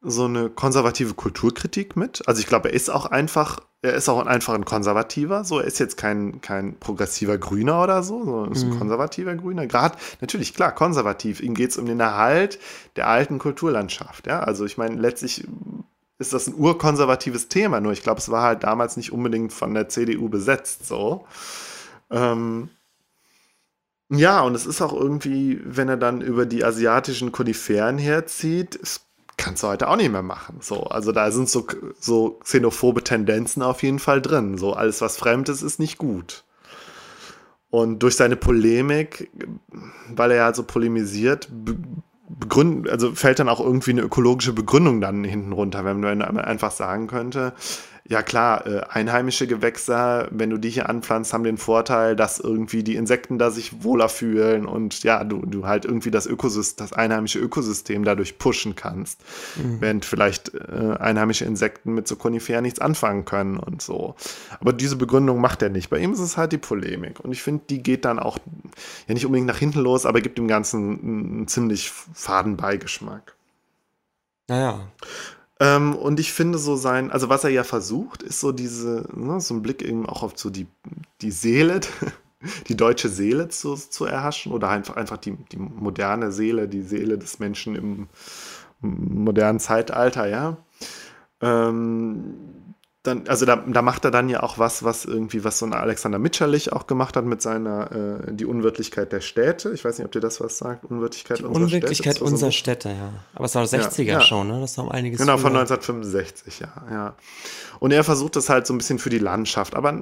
so 0.00 0.24
eine 0.24 0.48
konservative 0.50 1.14
Kulturkritik 1.14 1.96
mit. 1.96 2.26
Also 2.28 2.40
ich 2.40 2.46
glaube, 2.46 2.68
er 2.68 2.74
ist 2.74 2.88
auch 2.88 3.06
einfach, 3.06 3.60
er 3.82 3.94
ist 3.94 4.08
auch 4.08 4.24
einfach 4.24 4.54
ein 4.54 4.64
Konservativer. 4.64 5.44
So, 5.44 5.58
er 5.58 5.66
ist 5.66 5.78
jetzt 5.80 5.96
kein, 5.96 6.40
kein 6.40 6.78
progressiver 6.78 7.36
Grüner 7.36 7.82
oder 7.82 8.02
so, 8.02 8.24
sondern 8.24 8.52
ist 8.52 8.62
ein 8.62 8.70
mhm. 8.70 8.78
konservativer 8.78 9.34
Grüner. 9.34 9.66
Gerade, 9.66 9.98
natürlich, 10.20 10.54
klar, 10.54 10.72
konservativ. 10.72 11.40
Ihm 11.40 11.54
geht 11.54 11.70
es 11.70 11.76
um 11.76 11.86
den 11.86 12.00
Erhalt 12.00 12.58
der 12.96 13.08
alten 13.08 13.38
Kulturlandschaft. 13.38 14.26
Ja, 14.26 14.40
also 14.40 14.64
ich 14.64 14.78
meine, 14.78 14.94
letztlich 14.94 15.46
ist 16.18 16.32
das 16.32 16.46
ein 16.46 16.54
urkonservatives 16.54 17.48
Thema, 17.48 17.80
nur 17.80 17.92
ich 17.92 18.02
glaube, 18.02 18.20
es 18.20 18.30
war 18.30 18.42
halt 18.42 18.62
damals 18.62 18.96
nicht 18.96 19.12
unbedingt 19.12 19.52
von 19.52 19.74
der 19.74 19.88
CDU 19.88 20.28
besetzt, 20.28 20.86
so. 20.86 21.26
Ähm, 22.10 22.70
ja, 24.18 24.40
und 24.40 24.54
es 24.54 24.66
ist 24.66 24.80
auch 24.82 24.92
irgendwie, 24.92 25.60
wenn 25.64 25.88
er 25.88 25.96
dann 25.96 26.20
über 26.20 26.46
die 26.46 26.64
asiatischen 26.64 27.32
Koniferen 27.32 27.98
herzieht, 27.98 28.78
kannst 29.36 29.62
du 29.62 29.68
heute 29.68 29.88
auch 29.88 29.96
nicht 29.96 30.12
mehr 30.12 30.22
machen. 30.22 30.58
So, 30.60 30.84
also 30.84 31.12
da 31.12 31.30
sind 31.30 31.48
so, 31.48 31.66
so 31.98 32.38
xenophobe 32.44 33.02
Tendenzen 33.02 33.62
auf 33.62 33.82
jeden 33.82 33.98
Fall 33.98 34.22
drin. 34.22 34.58
So, 34.58 34.74
alles, 34.74 35.00
was 35.00 35.16
fremd 35.16 35.48
ist, 35.48 35.62
ist 35.62 35.78
nicht 35.78 35.98
gut. 35.98 36.44
Und 37.70 37.98
durch 38.04 38.16
seine 38.16 38.36
Polemik, 38.36 39.30
weil 40.14 40.30
er 40.30 40.36
ja 40.36 40.54
so 40.54 40.62
polemisiert, 40.62 41.48
begründen, 42.28 42.88
also 42.88 43.12
fällt 43.14 43.38
dann 43.38 43.48
auch 43.48 43.60
irgendwie 43.60 43.90
eine 43.90 44.02
ökologische 44.02 44.52
Begründung 44.52 45.00
dann 45.00 45.24
hinten 45.24 45.52
runter, 45.52 45.84
wenn 45.84 46.00
man 46.00 46.22
einfach 46.22 46.70
sagen 46.70 47.06
könnte, 47.06 47.52
ja 48.06 48.22
klar, 48.22 48.66
äh, 48.66 48.80
einheimische 48.90 49.46
Gewächse, 49.46 50.28
wenn 50.30 50.50
du 50.50 50.58
die 50.58 50.68
hier 50.68 50.90
anpflanzt, 50.90 51.32
haben 51.32 51.42
den 51.42 51.56
Vorteil, 51.56 52.16
dass 52.16 52.38
irgendwie 52.38 52.82
die 52.82 52.96
Insekten 52.96 53.38
da 53.38 53.50
sich 53.50 53.82
wohler 53.82 54.10
fühlen 54.10 54.66
und 54.66 55.02
ja, 55.04 55.24
du, 55.24 55.46
du 55.46 55.66
halt 55.66 55.86
irgendwie 55.86 56.10
das 56.10 56.26
Ökosystem, 56.26 56.84
das 56.84 56.92
einheimische 56.92 57.38
Ökosystem 57.38 58.04
dadurch 58.04 58.36
pushen 58.36 58.76
kannst. 58.76 59.22
Mhm. 59.56 59.80
Während 59.80 60.04
vielleicht 60.04 60.52
äh, 60.54 60.96
einheimische 60.98 61.46
Insekten 61.46 61.94
mit 61.94 62.06
so 62.06 62.16
Koniferen 62.16 62.64
nichts 62.64 62.78
anfangen 62.78 63.24
können 63.24 63.58
und 63.58 63.80
so. 63.80 64.16
Aber 64.60 64.74
diese 64.74 64.96
Begründung 64.96 65.40
macht 65.40 65.62
er 65.62 65.70
nicht. 65.70 65.88
Bei 65.88 65.98
ihm 65.98 66.12
ist 66.12 66.20
es 66.20 66.36
halt 66.36 66.52
die 66.52 66.58
Polemik. 66.58 67.20
Und 67.20 67.32
ich 67.32 67.42
finde, 67.42 67.64
die 67.70 67.82
geht 67.82 68.04
dann 68.04 68.18
auch 68.18 68.36
ja 69.08 69.14
nicht 69.14 69.24
unbedingt 69.24 69.48
nach 69.48 69.58
hinten 69.58 69.80
los, 69.80 70.04
aber 70.04 70.20
gibt 70.20 70.36
dem 70.36 70.48
Ganzen 70.48 71.00
einen 71.00 71.48
ziemlich 71.48 71.90
faden 71.90 72.58
Beigeschmack. 72.58 73.34
Naja. 74.46 74.88
Ähm, 75.60 75.94
und 75.94 76.18
ich 76.18 76.32
finde 76.32 76.58
so 76.58 76.76
sein, 76.76 77.10
also 77.10 77.28
was 77.28 77.44
er 77.44 77.50
ja 77.50 77.64
versucht, 77.64 78.22
ist 78.22 78.40
so 78.40 78.52
diese, 78.52 79.08
ne, 79.14 79.40
so 79.40 79.54
ein 79.54 79.62
Blick 79.62 79.82
eben 79.82 80.06
auch 80.06 80.22
auf 80.22 80.32
so 80.36 80.50
die, 80.50 80.66
die 81.20 81.30
Seele, 81.30 81.80
die 82.68 82.76
deutsche 82.76 83.08
Seele 83.08 83.48
zu, 83.48 83.74
zu 83.74 84.04
erhaschen 84.04 84.52
oder 84.52 84.68
einfach, 84.68 84.96
einfach 84.96 85.18
die, 85.18 85.36
die 85.52 85.58
moderne 85.58 86.32
Seele, 86.32 86.68
die 86.68 86.82
Seele 86.82 87.18
des 87.18 87.38
Menschen 87.38 87.76
im 87.76 88.08
modernen 88.80 89.60
Zeitalter, 89.60 90.26
ja. 90.26 90.56
Ähm, 91.40 92.34
dann, 93.04 93.28
also 93.28 93.44
da, 93.44 93.56
da, 93.56 93.82
macht 93.82 94.06
er 94.06 94.10
dann 94.10 94.30
ja 94.30 94.42
auch 94.42 94.58
was, 94.58 94.82
was 94.82 95.04
irgendwie, 95.04 95.44
was 95.44 95.58
so 95.58 95.66
ein 95.66 95.74
Alexander 95.74 96.18
Mitscherlich 96.18 96.72
auch 96.72 96.86
gemacht 96.86 97.16
hat 97.16 97.26
mit 97.26 97.42
seiner 97.42 97.92
äh, 97.92 98.32
Die 98.32 98.46
Unwirtlichkeit 98.46 99.12
der 99.12 99.20
Städte. 99.20 99.72
Ich 99.72 99.84
weiß 99.84 99.98
nicht, 99.98 100.06
ob 100.06 100.12
dir 100.12 100.20
das 100.20 100.40
was 100.40 100.56
sagt. 100.56 100.86
Unwirtlichkeit 100.86 101.40
die 101.40 101.44
unserer 101.44 101.64
Unwirklichkeit 101.64 102.14
Städte. 102.14 102.24
unserer 102.24 102.50
so 102.50 102.56
Städte, 102.56 102.88
ja. 102.88 103.12
Aber 103.34 103.44
es 103.44 103.54
war 103.54 103.62
60er 103.64 104.02
ja, 104.02 104.12
ja. 104.14 104.20
schon, 104.22 104.48
ne? 104.48 104.58
Das 104.58 104.78
haben 104.78 104.90
einiges. 104.90 105.20
Genau, 105.20 105.36
von 105.36 105.54
1965, 105.54 106.60
ja, 106.60 106.68
ja. 106.90 107.14
Und 107.78 107.92
er 107.92 108.04
versucht 108.04 108.36
das 108.36 108.48
halt 108.48 108.66
so 108.66 108.72
ein 108.72 108.78
bisschen 108.78 108.98
für 108.98 109.10
die 109.10 109.18
Landschaft, 109.18 109.76
aber 109.76 109.92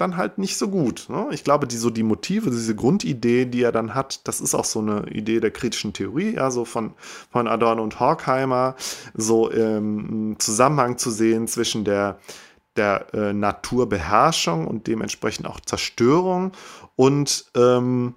dann 0.00 0.16
halt 0.16 0.38
nicht 0.38 0.56
so 0.56 0.68
gut. 0.68 1.06
Ne? 1.08 1.28
Ich 1.30 1.44
glaube, 1.44 1.66
die, 1.66 1.76
so 1.76 1.90
die 1.90 2.02
Motive, 2.02 2.50
diese 2.50 2.74
Grundidee, 2.74 3.44
die 3.46 3.62
er 3.62 3.72
dann 3.72 3.94
hat, 3.94 4.26
das 4.26 4.40
ist 4.40 4.54
auch 4.54 4.64
so 4.64 4.80
eine 4.80 5.08
Idee 5.10 5.40
der 5.40 5.50
kritischen 5.50 5.92
Theorie, 5.92 6.34
ja, 6.34 6.50
so 6.50 6.64
von, 6.64 6.94
von 7.30 7.46
Adorno 7.46 7.82
und 7.82 8.00
Horkheimer, 8.00 8.76
so 9.14 9.50
im 9.50 9.60
ähm, 9.60 10.36
Zusammenhang 10.38 10.98
zu 10.98 11.10
sehen 11.10 11.46
zwischen 11.48 11.84
der, 11.84 12.18
der 12.76 13.12
äh, 13.14 13.32
Naturbeherrschung 13.32 14.66
und 14.66 14.86
dementsprechend 14.86 15.46
auch 15.46 15.60
Zerstörung 15.60 16.52
und 16.96 17.46
ähm, 17.56 18.14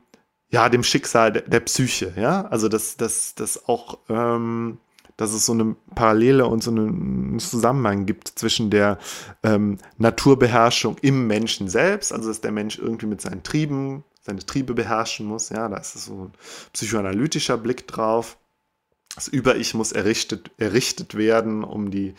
ja, 0.49 0.69
dem 0.69 0.83
Schicksal 0.83 1.31
der, 1.31 1.41
der, 1.43 1.61
Psyche, 1.61 2.13
ja. 2.15 2.45
Also 2.45 2.69
dass 2.69 2.95
das, 2.95 3.33
das 3.33 3.67
auch 3.67 3.97
ähm, 4.07 4.77
dass 5.17 5.33
es 5.33 5.45
so 5.45 5.53
eine 5.53 5.75
Parallele 5.95 6.45
und 6.47 6.63
so 6.63 6.71
einen 6.71 7.39
Zusammenhang 7.39 8.05
gibt 8.05 8.27
zwischen 8.27 8.69
der 8.69 8.97
ähm, 9.43 9.77
Naturbeherrschung 9.97 10.97
im 11.01 11.27
Menschen 11.27 11.69
selbst, 11.69 12.11
also 12.11 12.27
dass 12.29 12.41
der 12.41 12.51
Mensch 12.51 12.79
irgendwie 12.79 13.05
mit 13.05 13.21
seinen 13.21 13.43
Trieben, 13.43 14.03
seine 14.21 14.45
Triebe 14.45 14.73
beherrschen 14.73 15.25
muss. 15.25 15.49
Ja, 15.49 15.67
da 15.69 15.77
ist 15.77 15.93
so 15.93 16.25
ein 16.25 16.31
psychoanalytischer 16.73 17.57
Blick 17.57 17.87
drauf. 17.87 18.37
Das 19.15 19.27
Über-Ich 19.27 19.75
muss 19.75 19.91
errichtet, 19.91 20.49
errichtet 20.57 21.15
werden, 21.15 21.63
um 21.63 21.91
die, 21.91 22.15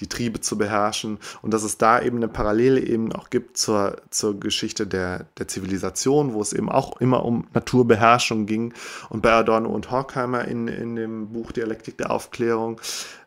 die 0.00 0.08
Triebe 0.08 0.40
zu 0.40 0.58
beherrschen. 0.58 1.18
Und 1.42 1.54
dass 1.54 1.62
es 1.62 1.78
da 1.78 2.00
eben 2.00 2.16
eine 2.16 2.28
Parallele 2.28 2.80
eben 2.80 3.12
auch 3.12 3.30
gibt 3.30 3.56
zur, 3.56 3.96
zur 4.10 4.38
Geschichte 4.38 4.86
der, 4.86 5.26
der 5.38 5.48
Zivilisation, 5.48 6.34
wo 6.34 6.40
es 6.40 6.52
eben 6.52 6.70
auch 6.70 7.00
immer 7.00 7.24
um 7.24 7.46
Naturbeherrschung 7.54 8.46
ging. 8.46 8.74
Und 9.08 9.22
bei 9.22 9.32
Adorno 9.32 9.70
und 9.70 9.90
Horkheimer 9.90 10.46
in, 10.46 10.68
in 10.68 10.96
dem 10.96 11.28
Buch 11.32 11.52
Dialektik 11.52 11.98
der 11.98 12.10
Aufklärung 12.10 12.80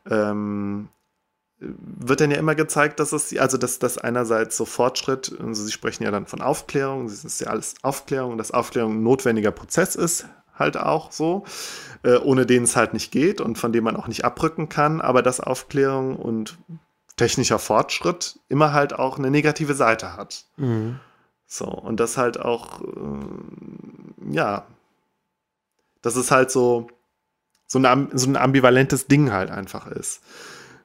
ähm, 0.10 0.90
wird 1.60 2.22
dann 2.22 2.30
ja 2.30 2.38
immer 2.38 2.54
gezeigt, 2.54 3.00
dass 3.00 3.14
es, 3.14 3.36
also 3.38 3.58
dass 3.58 3.80
das 3.80 3.98
einerseits 3.98 4.58
so 4.58 4.66
Fortschritt, 4.66 5.36
also 5.40 5.64
sie 5.64 5.72
sprechen 5.72 6.04
ja 6.04 6.12
dann 6.12 6.28
von 6.28 6.42
Aufklärung, 6.42 7.08
das 7.08 7.26
ist 7.26 7.42
ja 7.42 7.48
alles 7.48 7.76
Aufklärung, 7.82 8.38
dass 8.38 8.52
Aufklärung 8.52 9.00
ein 9.00 9.04
notwendiger 9.04 9.52
Prozess 9.52 9.96
ist, 9.96 10.28
halt 10.60 10.78
auch 10.78 11.12
so, 11.12 11.46
äh, 12.04 12.18
ohne 12.18 12.46
den 12.46 12.64
es 12.64 12.76
halt 12.76 12.94
nicht 12.94 13.12
geht 13.12 13.42
und 13.42 13.58
von 13.58 13.72
dem 13.72 13.84
man 13.84 13.96
auch 13.96 14.08
nicht 14.08 14.26
abrücken 14.26 14.70
kann, 14.70 15.02
aber 15.02 15.22
dass 15.22 15.40
Aufklärung 15.40 16.16
und 16.16 16.58
technischer 17.16 17.60
Fortschritt 17.60 18.40
immer 18.48 18.74
halt 18.74 18.94
auch 18.94 19.18
eine 19.18 19.32
negative 19.32 19.74
Seite 19.74 20.16
hat. 20.16 20.46
Mhm. 20.58 21.00
So, 21.48 21.66
und 21.66 22.00
das 22.00 22.18
halt 22.18 22.40
auch, 22.40 22.82
äh, 22.82 24.34
ja, 24.34 24.66
dass 26.02 26.16
es 26.16 26.30
halt 26.32 26.52
so, 26.52 26.88
so, 27.66 27.80
eine, 27.80 28.10
so 28.14 28.30
ein 28.30 28.36
ambivalentes 28.36 29.08
Ding 29.08 29.32
halt 29.32 29.50
einfach 29.50 29.88
ist. 29.88 30.22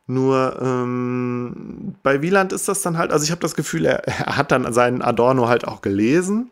Nur 0.06 0.60
ähm, 0.60 1.94
bei 2.02 2.22
Wieland 2.22 2.52
ist 2.52 2.68
das 2.68 2.82
dann 2.82 2.98
halt, 2.98 3.12
also 3.12 3.24
ich 3.24 3.30
habe 3.30 3.40
das 3.40 3.54
Gefühl, 3.54 3.84
er, 3.84 4.06
er, 4.06 4.36
hat 4.36 4.50
dann 4.50 4.72
seinen 4.72 5.02
Adorno 5.02 5.48
halt 5.48 5.66
auch 5.66 5.80
gelesen 5.80 6.50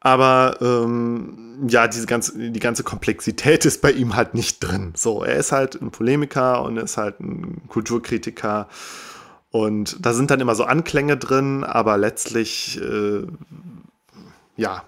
aber 0.00 0.56
ähm, 0.62 1.66
ja, 1.68 1.86
diese 1.86 2.06
ganze, 2.06 2.50
die 2.50 2.60
ganze 2.60 2.82
Komplexität 2.82 3.66
ist 3.66 3.82
bei 3.82 3.92
ihm 3.92 4.16
halt 4.16 4.34
nicht 4.34 4.60
drin. 4.60 4.92
So, 4.96 5.22
er 5.22 5.36
ist 5.36 5.52
halt 5.52 5.80
ein 5.80 5.90
Polemiker 5.90 6.62
und 6.62 6.78
er 6.78 6.84
ist 6.84 6.96
halt 6.96 7.20
ein 7.20 7.62
Kulturkritiker. 7.68 8.68
Und 9.50 10.04
da 10.04 10.14
sind 10.14 10.30
dann 10.30 10.40
immer 10.40 10.54
so 10.54 10.64
Anklänge 10.64 11.16
drin, 11.16 11.64
aber 11.64 11.98
letztlich, 11.98 12.80
äh, 12.80 13.26
ja, 14.56 14.84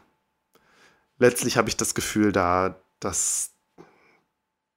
letztlich 1.18 1.56
habe 1.56 1.68
ich 1.68 1.76
das 1.76 1.94
Gefühl, 1.94 2.32
da, 2.32 2.76
dass 3.00 3.51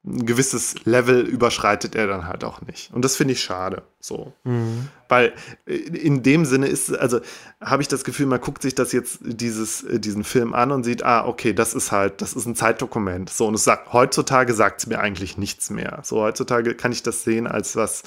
ein 0.06 0.26
gewisses 0.26 0.76
Level 0.86 1.22
überschreitet 1.22 1.96
er 1.96 2.06
dann 2.06 2.28
halt 2.28 2.44
auch 2.44 2.62
nicht. 2.62 2.94
Und 2.94 3.04
das 3.04 3.16
finde 3.16 3.34
ich 3.34 3.42
schade. 3.42 3.84
So. 4.00 4.34
Mhm. 4.44 4.90
Weil 5.10 5.34
äh, 5.66 5.74
in 5.74 6.22
dem 6.22 6.46
Sinne 6.46 6.68
ist, 6.68 6.96
also 6.96 7.22
habe 7.60 7.82
ich 7.82 7.88
das 7.88 8.04
Gefühl, 8.04 8.28
man 8.28 8.40
guckt 8.40 8.62
sich 8.62 8.76
das 8.76 8.92
jetzt, 8.92 9.20
dieses, 9.22 9.84
äh, 9.84 10.00
diesen 10.00 10.24
Film 10.24 10.54
an 10.54 10.72
und 10.72 10.84
sieht, 10.84 11.04
ah, 11.04 11.26
okay, 11.26 11.54
das 11.54 11.74
ist 11.74 11.92
halt, 11.92 12.22
das 12.22 12.34
ist 12.34 12.46
ein 12.46 12.56
Zeitdokument. 12.56 13.30
So, 13.32 13.48
und 13.48 13.56
es 13.56 13.64
sagt, 13.64 13.94
heutzutage 13.94 14.54
sagt 14.54 14.82
es 14.82 14.88
mir 14.88 15.00
eigentlich 15.00 15.38
nichts 15.38 15.72
mehr. 15.72 16.02
So, 16.04 16.22
heutzutage 16.22 16.76
kann 16.76 16.92
ich 16.92 17.02
das 17.02 17.24
sehen 17.24 17.48
als 17.48 17.76
was, 17.76 18.04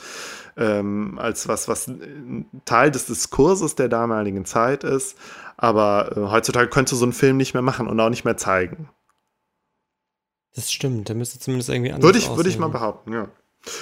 ähm, 0.57 1.19
als 1.19 1.49
was, 1.49 1.67
was 1.67 1.91
Teil 2.65 2.93
des 2.93 3.07
Diskurses 3.07 3.75
der 3.75 3.89
damaligen 3.89 4.45
Zeit 4.45 4.85
ist. 4.85 5.17
Aber 5.57 6.17
äh, 6.17 6.21
heutzutage 6.31 6.69
könnte 6.69 6.95
so 6.95 7.05
ein 7.05 7.13
Film 7.13 7.37
nicht 7.39 7.55
mehr 7.55 7.63
machen 7.63 7.89
und 7.89 7.99
auch 7.99 8.11
nicht 8.11 8.25
mehr 8.25 8.37
zeigen. 8.37 8.89
Das 10.55 10.73
stimmt, 10.73 11.09
der 11.09 11.17
müsste 11.17 11.39
zumindest 11.39 11.69
irgendwie 11.69 11.93
anders 11.93 12.05
Würde 12.05 12.19
ich, 12.19 12.29
würde 12.29 12.49
ich 12.49 12.59
mal 12.59 12.69
behaupten, 12.69 13.13
ja. 13.13 13.29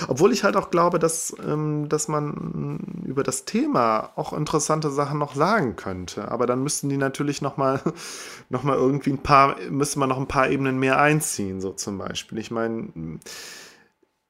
Obwohl 0.09 0.32
ich 0.32 0.43
halt 0.43 0.56
auch 0.56 0.70
glaube, 0.70 0.98
dass, 0.98 1.36
ähm, 1.44 1.88
dass 1.88 2.09
man 2.09 3.05
über 3.05 3.22
das 3.22 3.44
Thema 3.44 4.10
auch 4.16 4.32
interessante 4.32 4.90
Sachen 4.90 5.18
noch 5.18 5.34
sagen 5.34 5.76
könnte. 5.76 6.30
Aber 6.30 6.47
dann 6.47 6.62
müssten 6.62 6.88
die 6.88 6.97
natürlich 6.97 7.43
noch 7.43 7.56
mal, 7.56 7.80
noch 8.48 8.62
mal 8.62 8.76
irgendwie 8.76 9.10
ein 9.10 9.22
paar, 9.22 9.56
müsste 9.70 9.98
man 9.98 10.09
noch 10.09 10.18
ein 10.18 10.28
paar 10.28 10.48
Ebenen 10.48 10.78
mehr 10.78 11.01
einziehen, 11.01 11.60
so 11.60 11.72
zum 11.72 11.98
Beispiel. 11.98 12.38
Ich 12.38 12.51
meine, 12.51 13.20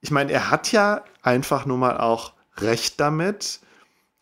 ich 0.01 0.11
meine, 0.11 0.33
er 0.33 0.51
hat 0.51 0.73
ja 0.73 1.03
einfach 1.23 1.65
nur 1.65 1.79
mal 1.79 1.99
auch 1.99 2.33
recht 2.59 3.01
damit, 3.01 3.61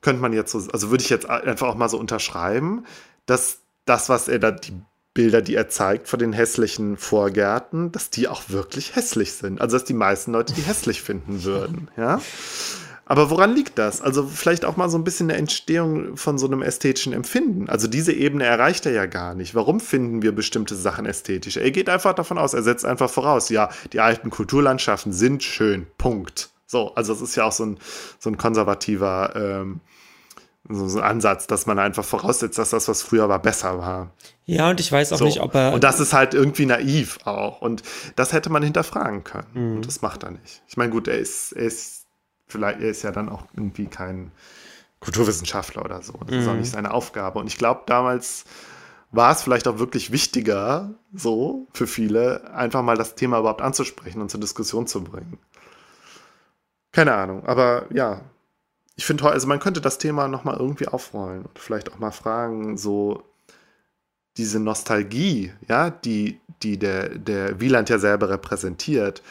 könnte 0.03 0.21
man 0.21 0.33
jetzt 0.33 0.53
so, 0.53 0.59
also 0.73 0.91
würde 0.91 1.03
ich 1.03 1.11
jetzt 1.11 1.29
einfach 1.29 1.69
auch 1.69 1.75
mal 1.75 1.89
so 1.89 1.99
unterschreiben, 1.99 2.85
dass 3.27 3.61
das, 3.87 4.09
was 4.09 4.29
er 4.29 4.39
da, 4.39 4.51
die 4.51 4.73
Bilder, 5.15 5.41
die 5.41 5.55
er 5.55 5.69
zeigt 5.69 6.09
von 6.09 6.19
den 6.19 6.33
hässlichen 6.33 6.97
Vorgärten, 6.97 7.93
dass 7.93 8.11
die 8.11 8.29
auch 8.29 8.43
wirklich 8.49 8.97
hässlich 8.97 9.33
sind. 9.33 9.61
Also 9.61 9.77
dass 9.77 9.85
die 9.85 9.95
meisten 9.95 10.33
Leute 10.33 10.53
die 10.53 10.63
hässlich 10.63 11.03
finden 11.03 11.45
würden, 11.45 11.89
ja. 11.97 12.21
Aber 13.07 13.29
woran 13.29 13.55
liegt 13.55 13.79
das? 13.79 14.01
Also 14.01 14.27
vielleicht 14.27 14.65
auch 14.65 14.77
mal 14.77 14.89
so 14.89 14.97
ein 14.97 15.05
bisschen 15.05 15.31
eine 15.31 15.39
Entstehung 15.39 16.17
von 16.17 16.39
so 16.39 16.47
einem 16.47 16.63
ästhetischen 16.63 17.13
Empfinden. 17.13 17.69
Also 17.69 17.87
diese 17.87 18.13
Ebene 18.13 18.45
erreicht 18.45 18.87
er 18.87 18.93
ja 18.93 19.05
gar 19.07 19.35
nicht. 19.35 19.55
Warum 19.55 19.79
finden 19.79 20.23
wir 20.23 20.33
bestimmte 20.33 20.75
Sachen 20.75 21.05
ästhetisch? 21.05 21.59
Er 21.59 21.71
geht 21.71 21.91
einfach 21.91 22.15
davon 22.15 22.39
aus, 22.39 22.55
er 22.55 22.63
setzt 22.63 22.87
einfach 22.87 23.11
voraus, 23.11 23.51
ja, 23.51 23.69
die 23.93 24.01
alten 24.01 24.31
Kulturlandschaften 24.31 25.13
sind 25.13 25.43
schön. 25.43 25.87
Punkt. 25.99 26.49
So, 26.67 26.95
also 26.95 27.13
es 27.13 27.21
ist 27.21 27.37
ja 27.37 27.45
auch 27.45 27.53
so 27.53 27.67
ein, 27.67 27.79
so 28.19 28.31
ein 28.31 28.39
konservativer 28.39 29.35
ähm, 29.37 29.81
so 30.69 30.99
ein 30.99 31.05
Ansatz, 31.05 31.47
dass 31.47 31.67
man 31.67 31.79
einfach 31.79 32.05
voraussetzt, 32.05 32.59
dass 32.59 32.71
das, 32.71 32.89
was 32.89 33.03
früher 33.03 33.29
war, 33.29 33.39
besser 33.39 33.79
war. 33.79 34.11
Ja, 34.47 34.71
und 34.71 34.81
ich 34.81 34.91
weiß 34.91 35.13
auch 35.13 35.19
so. 35.19 35.25
nicht, 35.25 35.41
ob 35.41 35.55
er. 35.55 35.75
Und 35.75 35.85
das 35.85 36.01
ist 36.01 36.13
halt 36.13 36.33
irgendwie 36.33 36.67
naiv 36.67 37.19
auch. 37.25 37.61
Und 37.61 37.83
das 38.17 38.33
hätte 38.33 38.51
man 38.51 38.63
hinterfragen 38.63 39.25
können. 39.25 39.47
Mhm. 39.53 39.77
Und 39.77 39.87
das 39.87 40.01
macht 40.01 40.23
er 40.23 40.31
nicht. 40.31 40.63
Ich 40.67 40.77
meine, 40.77 40.91
gut, 40.91 41.07
er 41.07 41.19
ist, 41.19 41.53
er 41.53 41.65
ist, 41.65 42.07
vielleicht, 42.47 42.81
er 42.81 42.89
ist 42.89 43.03
ja 43.03 43.13
dann 43.13 43.29
auch 43.29 43.45
irgendwie 43.55 43.87
kein 43.87 44.33
Kulturwissenschaftler 45.01 45.85
oder 45.85 46.03
so. 46.03 46.15
Das 46.27 46.31
mhm. 46.31 46.41
ist 46.41 46.49
auch 46.49 46.53
mhm. 46.53 46.61
nicht 46.61 46.73
seine 46.73 46.93
Aufgabe. 46.93 47.39
Und 47.39 47.47
ich 47.47 47.59
glaube, 47.59 47.83
damals 47.87 48.45
war 49.13 49.33
es 49.33 49.43
vielleicht 49.43 49.69
auch 49.69 49.79
wirklich 49.79 50.13
wichtiger, 50.13 50.95
so 51.13 51.69
für 51.73 51.87
viele, 51.87 52.53
einfach 52.55 52.83
mal 52.83 52.97
das 52.97 53.15
Thema 53.15 53.39
überhaupt 53.39 53.63
anzusprechen 53.63 54.21
und 54.21 54.31
zur 54.31 54.41
Diskussion 54.41 54.87
zu 54.87 55.05
bringen. 55.05 55.39
Keine 56.91 57.15
Ahnung, 57.15 57.45
aber 57.45 57.87
ja, 57.91 58.23
ich 58.97 59.05
finde, 59.05 59.29
also 59.29 59.47
man 59.47 59.61
könnte 59.61 59.81
das 59.81 59.99
Thema 59.99 60.29
nochmal 60.29 60.57
irgendwie 60.59 60.89
aufrollen 60.89 61.43
und 61.43 61.59
vielleicht 61.59 61.93
auch 61.93 61.99
mal 61.99 62.13
fragen, 62.13 62.77
so 62.77 63.25
diese 64.37 64.61
Nostalgie, 64.61 65.53
ja, 65.69 65.91
die, 65.91 66.41
die 66.63 66.79
der, 66.79 67.11
der 67.11 67.61
Wieland 67.61 67.89
ja 67.89 67.99
selber 67.99 68.31
repräsentiert, 68.31 69.23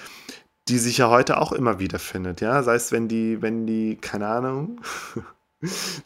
die 0.68 0.77
sich 0.77 0.98
ja 0.98 1.10
heute 1.10 1.40
auch 1.40 1.52
immer 1.52 1.80
wieder 1.80 1.99
findet, 1.99 2.41
ja, 2.41 2.64
sei 2.64 2.76
es, 2.76 2.91
wenn 2.91 3.07
die, 3.07 3.41
wenn 3.41 3.68
die, 3.68 3.98
keine 3.98 4.27
Ahnung, 4.27 4.81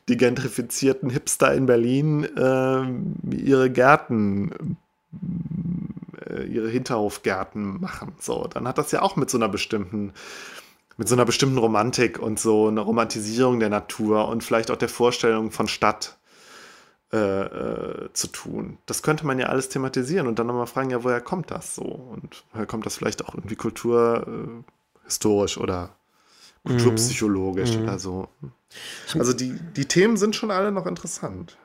die 0.10 0.18
gentrifizierten 0.18 1.10
Hipster 1.10 1.54
in 1.54 1.66
Berlin 1.66 2.24
äh, 2.24 3.36
ihre 3.36 3.70
Gärten, 3.72 4.78
äh, 6.28 6.44
ihre 6.44 6.70
Hinterhofgärten 6.70 7.80
machen, 7.82 8.14
so, 8.20 8.48
dann 8.48 8.68
hat 8.68 8.78
das 8.78 8.92
ja 8.92 9.02
auch 9.02 9.16
mit 9.16 9.30
so 9.30 9.38
einer 9.38 9.50
bestimmten 9.50 10.14
mit 10.98 11.08
so 11.08 11.16
einer 11.16 11.26
bestimmten 11.26 11.60
Romantik 11.60 12.20
und 12.20 12.40
so 12.40 12.68
einer 12.68 12.82
Romantisierung 12.82 13.60
der 13.60 13.70
Natur 13.70 14.28
und 14.28 14.44
vielleicht 14.44 14.72
auch 14.72 14.78
der 14.78 14.90
Vorstellung 14.90 15.52
von 15.52 15.68
Stadt 15.68 16.18
äh, 17.14 17.18
äh, 17.18 18.10
zu 18.12 18.28
tun. 18.28 18.80
Das 18.86 19.02
könnte 19.02 19.26
man 19.26 19.40
ja 19.40 19.46
alles 19.46 19.70
thematisieren 19.70 20.28
und 20.28 20.40
dann 20.40 20.48
nochmal 20.48 20.68
fragen, 20.68 20.90
ja, 20.90 21.06
woher 21.06 21.22
kommt 21.22 21.52
das 21.52 21.76
so? 21.76 21.84
Und 21.84 22.44
woher 22.52 22.66
kommt 22.66 22.86
das 22.86 22.98
vielleicht 22.98 23.24
auch 23.24 23.34
irgendwie 23.34 23.56
kulturhistorisch 23.56 25.56
äh, 25.56 25.60
oder 25.62 25.96
kulturpsychologisch 26.66 27.78
mhm. 27.78 27.84
oder 27.84 27.98
so? 27.98 28.28
Also 29.18 29.32
die, 29.32 29.58
die 29.78 29.86
Themen 29.86 30.18
sind 30.18 30.36
schon 30.36 30.52
alle 30.52 30.74
noch 30.74 30.86
interessant. 30.86 31.58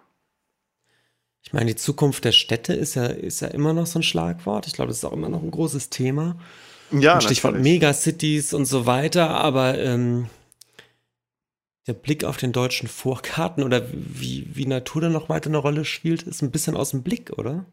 Ich 1.42 1.52
meine, 1.52 1.66
die 1.66 1.76
Zukunft 1.76 2.24
der 2.24 2.32
Städte 2.32 2.72
ist 2.72 2.94
ja, 2.94 3.06
ist 3.06 3.40
ja 3.40 3.48
immer 3.48 3.72
noch 3.72 3.86
so 3.86 3.98
ein 3.98 4.04
Schlagwort. 4.04 4.68
Ich 4.68 4.74
glaube, 4.74 4.90
das 4.90 4.98
ist 4.98 5.04
auch 5.04 5.12
immer 5.12 5.28
noch 5.28 5.42
ein 5.42 5.50
großes 5.50 5.90
Thema. 5.90 6.36
Ja, 6.92 7.20
Stichwort. 7.20 7.58
Megacities 7.58 8.54
und 8.54 8.66
so 8.66 8.86
weiter, 8.86 9.30
aber 9.30 9.78
ähm, 9.78 10.26
der 11.86 11.94
Blick 11.94 12.24
auf 12.24 12.36
den 12.36 12.52
deutschen 12.52 12.88
Vorgarten 12.88 13.64
oder 13.64 13.86
wie, 13.92 14.46
wie 14.54 14.66
Natur 14.66 15.02
da 15.02 15.08
noch 15.08 15.28
weiter 15.28 15.48
eine 15.48 15.58
Rolle 15.58 15.84
spielt, 15.84 16.22
ist 16.22 16.42
ein 16.42 16.50
bisschen 16.50 16.76
aus 16.76 16.90
dem 16.90 17.02
Blick, 17.02 17.32
oder? 17.36 17.64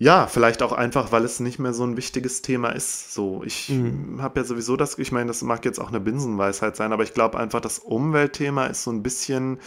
Ja, 0.00 0.28
vielleicht 0.28 0.62
auch 0.62 0.70
einfach, 0.70 1.10
weil 1.10 1.24
es 1.24 1.40
nicht 1.40 1.58
mehr 1.58 1.72
so 1.72 1.82
ein 1.82 1.96
wichtiges 1.96 2.40
Thema 2.40 2.70
ist. 2.70 3.12
So, 3.12 3.42
ich 3.42 3.68
mhm. 3.68 4.22
habe 4.22 4.40
ja 4.40 4.44
sowieso 4.44 4.76
das, 4.76 4.96
ich 4.96 5.10
meine, 5.10 5.26
das 5.26 5.42
mag 5.42 5.64
jetzt 5.64 5.80
auch 5.80 5.88
eine 5.88 5.98
Binsenweisheit 5.98 6.76
sein, 6.76 6.92
aber 6.92 7.02
ich 7.02 7.14
glaube 7.14 7.36
einfach, 7.38 7.60
das 7.60 7.80
Umweltthema 7.80 8.66
ist 8.66 8.84
so 8.84 8.92
ein 8.92 9.02
bisschen 9.02 9.58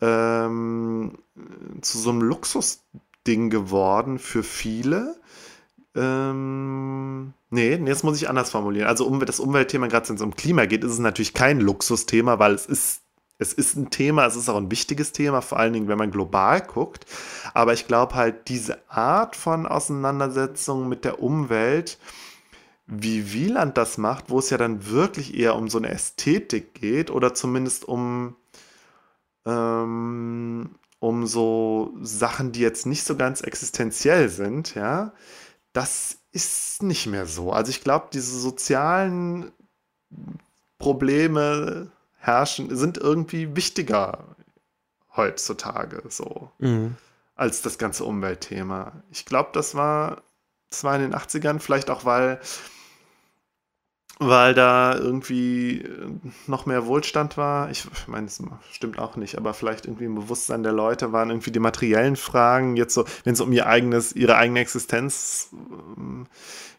ähm, 0.00 1.18
zu 1.82 1.98
so 1.98 2.08
einem 2.08 2.22
Luxusding 2.22 3.50
geworden 3.50 4.18
für 4.18 4.42
viele 4.42 5.20
ähm, 5.96 7.32
nee, 7.50 7.74
jetzt 7.74 8.04
muss 8.04 8.20
ich 8.20 8.28
anders 8.28 8.50
formulieren. 8.50 8.86
Also 8.86 9.06
um 9.06 9.24
das 9.24 9.40
Umweltthema, 9.40 9.86
gerade 9.86 10.08
wenn 10.08 10.16
es 10.16 10.22
um 10.22 10.36
Klima 10.36 10.66
geht, 10.66 10.84
ist 10.84 10.92
es 10.92 10.98
natürlich 10.98 11.34
kein 11.34 11.60
Luxusthema, 11.60 12.38
weil 12.38 12.54
es 12.54 12.66
ist, 12.66 13.02
es 13.38 13.52
ist 13.52 13.76
ein 13.76 13.90
Thema, 13.90 14.26
es 14.26 14.36
ist 14.36 14.48
auch 14.48 14.56
ein 14.56 14.70
wichtiges 14.70 15.12
Thema, 15.12 15.40
vor 15.40 15.58
allen 15.58 15.72
Dingen, 15.72 15.88
wenn 15.88 15.98
man 15.98 16.10
global 16.10 16.60
guckt. 16.60 17.06
Aber 17.54 17.72
ich 17.72 17.86
glaube 17.86 18.14
halt, 18.14 18.48
diese 18.48 18.78
Art 18.90 19.36
von 19.36 19.66
Auseinandersetzung 19.66 20.88
mit 20.88 21.04
der 21.04 21.22
Umwelt, 21.22 21.98
wie 22.86 23.32
Wieland 23.32 23.76
das 23.76 23.98
macht, 23.98 24.30
wo 24.30 24.38
es 24.38 24.50
ja 24.50 24.58
dann 24.58 24.88
wirklich 24.88 25.34
eher 25.36 25.56
um 25.56 25.68
so 25.68 25.78
eine 25.78 25.88
Ästhetik 25.88 26.74
geht 26.74 27.10
oder 27.10 27.34
zumindest 27.34 27.84
um, 27.86 28.36
ähm, 29.44 30.70
um 31.00 31.26
so 31.26 31.94
Sachen, 32.00 32.52
die 32.52 32.60
jetzt 32.60 32.86
nicht 32.86 33.04
so 33.04 33.16
ganz 33.16 33.40
existenziell 33.40 34.28
sind, 34.28 34.74
ja, 34.74 35.12
das 35.76 36.16
ist 36.32 36.82
nicht 36.82 37.06
mehr 37.06 37.26
so. 37.26 37.52
Also 37.52 37.68
ich 37.68 37.82
glaube, 37.82 38.08
diese 38.10 38.38
sozialen 38.38 39.52
Probleme 40.78 41.90
herrschen, 42.18 42.74
sind 42.74 42.96
irgendwie 42.96 43.56
wichtiger 43.56 44.36
heutzutage 45.14 46.02
so 46.08 46.50
mhm. 46.58 46.96
als 47.34 47.60
das 47.60 47.76
ganze 47.76 48.04
Umweltthema. 48.04 49.02
Ich 49.10 49.26
glaube, 49.26 49.50
das 49.52 49.74
war, 49.74 50.22
das 50.70 50.82
war 50.82 50.96
in 50.96 51.02
den 51.02 51.14
80ern 51.14 51.58
vielleicht 51.58 51.90
auch, 51.90 52.06
weil 52.06 52.40
weil 54.18 54.54
da 54.54 54.96
irgendwie 54.96 55.82
äh, 55.82 56.16
noch 56.46 56.66
mehr 56.66 56.86
Wohlstand 56.86 57.36
war. 57.36 57.70
Ich 57.70 57.86
meine, 58.06 58.26
es 58.26 58.42
stimmt 58.72 58.98
auch 58.98 59.16
nicht, 59.16 59.36
aber 59.36 59.52
vielleicht 59.52 59.86
irgendwie 59.86 60.06
im 60.06 60.14
Bewusstsein 60.14 60.62
der 60.62 60.72
Leute 60.72 61.12
waren 61.12 61.30
irgendwie 61.30 61.50
die 61.50 61.60
materiellen 61.60 62.16
Fragen 62.16 62.76
jetzt 62.76 62.94
so, 62.94 63.04
wenn 63.24 63.34
es 63.34 63.40
um 63.40 63.52
ihr 63.52 63.66
eigenes, 63.66 64.12
ihre 64.14 64.36
eigene 64.36 64.60
Existenz 64.60 65.50
ähm, 65.52 66.26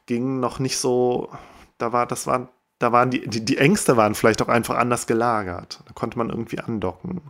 ging, 0.08 0.40
noch 0.40 0.60
nicht 0.60 0.78
so, 0.78 1.30
da 1.78 1.94
war, 1.94 2.08
das 2.08 2.26
war, 2.26 2.50
da 2.80 2.92
waren 2.92 3.12
die, 3.12 3.28
die, 3.28 3.46
die 3.46 3.58
Ängste 3.58 3.98
waren 3.98 4.16
vielleicht 4.16 4.42
auch 4.42 4.50
einfach 4.50 4.78
anders 4.78 5.06
gelagert. 5.06 5.82
Da 5.86 5.94
konnte 5.94 6.18
man 6.18 6.30
irgendwie 6.30 6.60
andocken. 6.60 7.22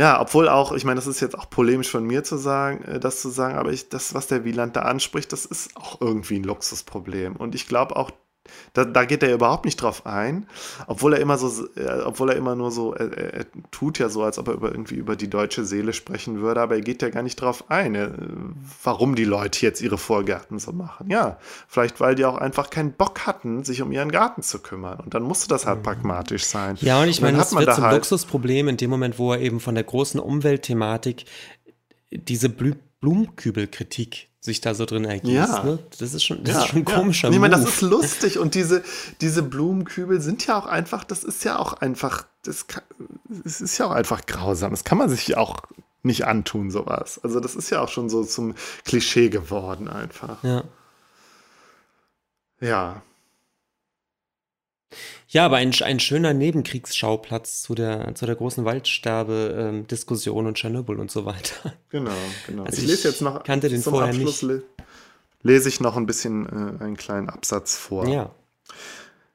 Ja, 0.00 0.18
obwohl 0.18 0.48
auch, 0.48 0.72
ich 0.72 0.86
meine, 0.86 0.96
das 0.96 1.06
ist 1.06 1.20
jetzt 1.20 1.38
auch 1.38 1.50
polemisch 1.50 1.90
von 1.90 2.04
mir 2.06 2.24
zu 2.24 2.38
sagen, 2.38 2.82
äh, 2.84 2.98
das 2.98 3.20
zu 3.20 3.28
sagen, 3.28 3.58
aber 3.58 3.70
ich, 3.70 3.90
das, 3.90 4.14
was 4.14 4.28
der 4.28 4.44
Wieland 4.44 4.74
da 4.74 4.80
anspricht, 4.80 5.30
das 5.30 5.44
ist 5.44 5.76
auch 5.76 6.00
irgendwie 6.00 6.36
ein 6.36 6.42
Luxusproblem. 6.44 7.36
Und 7.36 7.54
ich 7.54 7.68
glaube 7.68 7.96
auch, 7.96 8.10
da, 8.72 8.84
da, 8.84 9.04
geht 9.04 9.22
er 9.22 9.34
überhaupt 9.34 9.64
nicht 9.64 9.76
drauf 9.76 10.06
ein, 10.06 10.46
obwohl 10.86 11.14
er 11.14 11.20
immer 11.20 11.36
so, 11.36 11.66
äh, 11.76 12.02
obwohl 12.04 12.30
er 12.30 12.36
immer 12.36 12.54
nur 12.54 12.70
so, 12.70 12.94
er, 12.94 13.12
er, 13.16 13.46
tut 13.70 13.98
ja 13.98 14.08
so, 14.08 14.22
als 14.22 14.38
ob 14.38 14.48
er 14.48 14.54
über, 14.54 14.70
irgendwie 14.70 14.94
über 14.94 15.16
die 15.16 15.28
deutsche 15.28 15.64
Seele 15.64 15.92
sprechen 15.92 16.40
würde, 16.40 16.60
aber 16.60 16.76
er 16.76 16.80
geht 16.80 17.02
ja 17.02 17.10
gar 17.10 17.22
nicht 17.22 17.36
drauf 17.36 17.64
ein, 17.68 17.94
äh, 17.94 18.10
warum 18.82 19.14
die 19.14 19.24
Leute 19.24 19.60
jetzt 19.62 19.82
ihre 19.82 19.98
Vorgärten 19.98 20.58
so 20.58 20.72
machen. 20.72 21.10
Ja, 21.10 21.38
vielleicht 21.68 22.00
weil 22.00 22.14
die 22.14 22.24
auch 22.24 22.38
einfach 22.38 22.70
keinen 22.70 22.92
Bock 22.92 23.26
hatten, 23.26 23.64
sich 23.64 23.82
um 23.82 23.92
ihren 23.92 24.10
Garten 24.10 24.42
zu 24.42 24.60
kümmern. 24.60 25.00
Und 25.00 25.14
dann 25.14 25.22
musste 25.22 25.48
das 25.48 25.66
halt 25.66 25.80
mhm. 25.80 25.84
pragmatisch 25.84 26.44
sein. 26.44 26.76
Ja, 26.80 27.02
und 27.02 27.08
ich 27.08 27.20
meine, 27.20 27.38
das 27.38 27.54
wird 27.54 27.68
da 27.68 27.74
zum 27.74 27.84
halt 27.84 27.96
Luxusproblem 27.96 28.68
in 28.68 28.76
dem 28.76 28.90
Moment, 28.90 29.18
wo 29.18 29.32
er 29.32 29.40
eben 29.40 29.60
von 29.60 29.74
der 29.74 29.84
großen 29.84 30.18
Umweltthematik 30.18 31.26
diese 32.10 32.48
Blumenkübelkritik 32.48 34.29
sich 34.40 34.62
da 34.62 34.74
so 34.74 34.86
drin 34.86 35.04
ergießt. 35.04 35.34
Ja. 35.34 35.64
Ne? 35.64 35.78
Das 35.98 36.14
ist 36.14 36.24
schon, 36.24 36.42
das 36.44 36.54
ja, 36.54 36.60
ist 36.62 36.68
schon 36.68 36.78
ein 36.80 36.84
komischer 36.84 37.28
ja. 37.28 37.34
Ich 37.34 37.40
meine, 37.40 37.54
das 37.54 37.68
ist 37.68 37.82
lustig 37.82 38.38
und 38.38 38.54
diese, 38.54 38.82
diese 39.20 39.42
Blumenkübel 39.42 40.20
sind 40.20 40.46
ja 40.46 40.58
auch 40.58 40.66
einfach, 40.66 41.04
das 41.04 41.22
ist 41.22 41.44
ja 41.44 41.58
auch 41.58 41.74
einfach, 41.74 42.26
das, 42.42 42.66
kann, 42.66 42.82
das 43.28 43.60
ist 43.60 43.76
ja 43.78 43.86
auch 43.86 43.90
einfach 43.90 44.24
grausam. 44.24 44.70
Das 44.70 44.84
kann 44.84 44.96
man 44.96 45.10
sich 45.10 45.36
auch 45.36 45.60
nicht 46.02 46.26
antun, 46.26 46.70
sowas. 46.70 47.20
Also 47.22 47.40
das 47.40 47.54
ist 47.54 47.68
ja 47.68 47.82
auch 47.82 47.90
schon 47.90 48.08
so 48.08 48.24
zum 48.24 48.54
Klischee 48.84 49.28
geworden 49.28 49.88
einfach. 49.88 50.42
Ja. 50.42 50.64
Ja. 52.60 53.02
Ja, 55.32 55.46
aber 55.46 55.58
ein, 55.58 55.72
ein 55.82 56.00
schöner 56.00 56.34
Nebenkriegsschauplatz 56.34 57.62
zu 57.62 57.76
der, 57.76 58.16
zu 58.16 58.26
der 58.26 58.34
großen 58.34 58.64
Waldsterbe-Diskussion 58.64 60.40
ähm, 60.40 60.48
und 60.48 60.54
Tschernobyl 60.56 60.98
und 60.98 61.10
so 61.10 61.24
weiter. 61.24 61.72
Genau, 61.90 62.10
genau. 62.48 62.64
Also 62.64 62.78
ich, 62.78 62.84
ich 62.84 62.90
lese 62.90 63.08
jetzt 63.08 63.22
noch 63.22 63.44
kannte 63.44 63.68
den 63.68 63.80
zum 63.80 63.92
vorher 63.92 64.10
Abschluss 64.10 64.42
nicht. 64.42 64.64
lese 65.42 65.68
ich 65.68 65.80
noch 65.80 65.96
ein 65.96 66.06
bisschen 66.06 66.46
äh, 66.46 66.82
einen 66.82 66.96
kleinen 66.96 67.28
Absatz 67.28 67.76
vor. 67.76 68.08
Ja. 68.08 68.34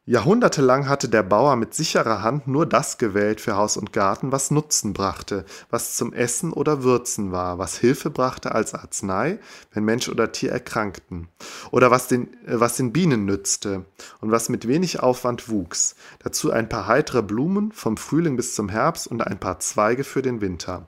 Jahrhundertelang 0.08 0.88
hatte 0.88 1.10
der 1.10 1.24
Bauer 1.24 1.56
mit 1.56 1.74
sicherer 1.74 2.22
Hand 2.22 2.48
nur 2.48 2.68
das 2.68 3.00
gewählt 3.00 3.42
für 3.42 3.56
Haus 3.56 3.76
und 3.76 3.92
Garten, 3.92 4.32
was 4.32 4.52
Nutzen 4.52 4.94
brachte, 4.94 5.46
was 5.72 5.96
zum 5.96 6.14
Essen 6.14 6.54
oder 6.54 6.84
Würzen 6.84 7.32
war, 7.32 7.58
was 7.58 7.80
Hilfe 7.80 8.12
brachte 8.12 8.54
als 8.54 8.76
Arznei, 8.76 9.40
wenn 9.74 9.84
Mensch 9.84 10.08
oder 10.08 10.32
Tier 10.32 10.52
erkrankten, 10.52 11.28
oder 11.72 11.90
was 11.90 12.08
den, 12.08 12.32
äh, 12.46 12.60
was 12.60 12.78
den 12.78 12.94
Bienen 12.94 13.26
nützte 13.26 13.86
und 14.22 14.30
was 14.30 14.48
mit 14.48 14.68
wenig 14.68 15.00
Aufwand 15.00 15.50
wuchs. 15.50 15.96
Dazu 16.20 16.52
ein 16.52 16.70
paar 16.70 16.86
heitere 16.86 17.24
Blumen 17.24 17.72
vom 17.72 17.98
Frühling 17.98 18.36
bis 18.38 18.54
zum 18.54 18.70
Herbst 18.70 19.08
und 19.08 19.26
ein 19.26 19.40
paar 19.40 19.60
Zweige 19.60 20.04
für 20.04 20.22
den 20.22 20.40
Winter. 20.40 20.88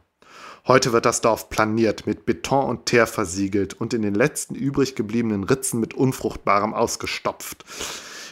Heute 0.67 0.93
wird 0.93 1.07
das 1.07 1.21
Dorf 1.21 1.49
planiert, 1.49 2.05
mit 2.05 2.27
Beton 2.27 2.69
und 2.69 2.85
Teer 2.85 3.07
versiegelt 3.07 3.73
und 3.73 3.95
in 3.95 4.03
den 4.03 4.13
letzten 4.13 4.53
übrig 4.53 4.93
gebliebenen 4.93 5.43
Ritzen 5.43 5.79
mit 5.79 5.95
Unfruchtbarem 5.95 6.75
ausgestopft. 6.75 7.65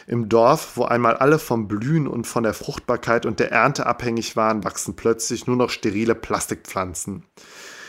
Im 0.06 0.28
Dorf, 0.28 0.76
wo 0.76 0.84
einmal 0.84 1.16
alle 1.16 1.40
vom 1.40 1.66
Blühen 1.66 2.06
und 2.06 2.26
von 2.26 2.44
der 2.44 2.54
Fruchtbarkeit 2.54 3.26
und 3.26 3.40
der 3.40 3.50
Ernte 3.50 3.86
abhängig 3.86 4.36
waren, 4.36 4.62
wachsen 4.62 4.94
plötzlich 4.94 5.48
nur 5.48 5.56
noch 5.56 5.70
sterile 5.70 6.14
Plastikpflanzen. 6.14 7.24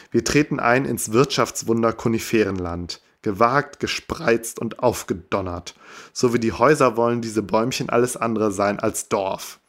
Wir 0.10 0.23
treten 0.23 0.60
ein 0.60 0.85
ins 0.85 1.11
Wirtschaftswunder 1.11 1.94
Koniferenland. 1.94 3.02
Gewagt, 3.22 3.80
gespreizt 3.80 4.57
und 4.60 4.80
aufgedonnert. 4.80 5.76
So 6.14 6.34
wie 6.34 6.39
die 6.39 6.53
Häuser 6.53 6.98
wollen 6.98 7.22
diese 7.22 7.44
Bäumchen 7.44 7.89
alles 7.89 8.15
andere 8.15 8.52
sein 8.52 8.80
als 8.80 9.10
Dorf. 9.10 9.60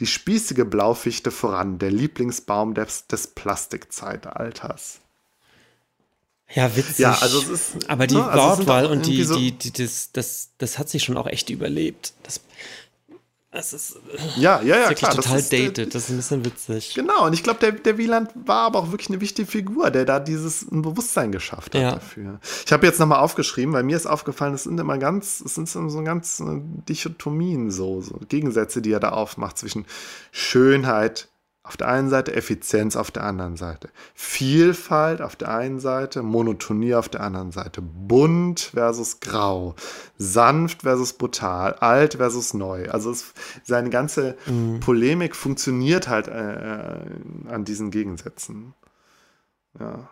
Die 0.00 0.06
spießige 0.06 0.64
Blaufichte 0.64 1.30
voran, 1.30 1.78
der 1.78 1.90
Lieblingsbaum 1.90 2.74
des, 2.74 3.06
des 3.06 3.28
Plastikzeitalters. 3.28 5.00
Ja, 6.54 6.74
witzig. 6.76 6.98
Ja, 6.98 7.16
also 7.20 7.38
es 7.40 7.48
ist, 7.48 7.88
Aber 7.90 8.06
die 8.06 8.16
ne, 8.16 8.26
also 8.26 8.58
Wortwahl 8.58 8.86
und 8.86 9.06
die, 9.06 9.22
so- 9.24 9.36
die, 9.36 9.52
die, 9.52 9.72
das, 9.72 10.10
das, 10.12 10.50
das 10.58 10.78
hat 10.78 10.88
sich 10.88 11.02
schon 11.04 11.16
auch 11.16 11.26
echt 11.28 11.48
überlebt. 11.50 12.12
Das, 12.24 12.40
das 13.52 13.72
ist 13.72 13.96
Ja, 14.36 14.60
ja, 14.62 14.76
ja, 14.76 14.82
wirklich 14.82 14.98
klar. 14.98 15.14
total 15.14 15.32
das 15.36 15.42
ist, 15.46 15.52
äh, 15.52 15.66
dated. 15.66 15.94
Das 15.94 16.04
ist 16.04 16.10
ein 16.10 16.16
bisschen 16.16 16.44
witzig. 16.44 16.94
Genau, 16.94 17.26
und 17.26 17.32
ich 17.32 17.42
glaube, 17.42 17.58
der, 17.60 17.72
der 17.72 17.98
Wieland 17.98 18.30
war 18.46 18.66
aber 18.66 18.78
auch 18.80 18.90
wirklich 18.92 19.10
eine 19.10 19.20
wichtige 19.20 19.48
Figur, 19.50 19.90
der 19.90 20.04
da 20.04 20.18
dieses 20.20 20.62
ein 20.70 20.82
Bewusstsein 20.82 21.32
geschafft 21.32 21.74
hat 21.74 21.82
Ja. 21.82 21.90
dafür. 21.92 22.40
Ich 22.64 22.72
habe 22.72 22.86
jetzt 22.86 23.00
nochmal 23.00 23.18
aufgeschrieben, 23.20 23.72
weil 23.74 23.82
mir 23.82 23.96
ist 23.96 24.06
aufgefallen, 24.06 24.54
es 24.54 24.64
sind 24.64 24.78
immer 24.78 24.98
ganz, 24.98 25.40
es 25.40 25.54
sind 25.56 25.68
so 25.68 26.02
ganz 26.04 26.40
äh, 26.40 26.60
Dichotomien, 26.88 27.70
so, 27.72 28.00
so 28.02 28.18
Gegensätze, 28.28 28.82
die 28.82 28.92
er 28.92 29.00
da 29.00 29.10
aufmacht 29.10 29.58
zwischen 29.58 29.84
Schönheit 30.32 31.28
auf 31.70 31.76
der 31.76 31.86
einen 31.86 32.10
Seite, 32.10 32.34
Effizienz 32.34 32.96
auf 32.96 33.12
der 33.12 33.22
anderen 33.22 33.56
Seite, 33.56 33.90
Vielfalt 34.12 35.22
auf 35.22 35.36
der 35.36 35.54
einen 35.54 35.78
Seite, 35.78 36.20
Monotonie 36.24 36.96
auf 36.96 37.08
der 37.08 37.20
anderen 37.20 37.52
Seite, 37.52 37.80
bunt 37.80 38.72
versus 38.74 39.20
grau, 39.20 39.76
sanft 40.18 40.82
versus 40.82 41.12
brutal, 41.12 41.74
alt 41.74 42.14
versus 42.14 42.54
neu. 42.54 42.90
Also 42.90 43.12
es, 43.12 43.34
seine 43.62 43.88
ganze 43.88 44.36
Polemik 44.80 45.36
funktioniert 45.36 46.08
halt 46.08 46.26
äh, 46.26 46.96
äh, 46.96 47.00
an 47.48 47.64
diesen 47.64 47.92
Gegensätzen. 47.92 48.74
Ja. 49.78 50.10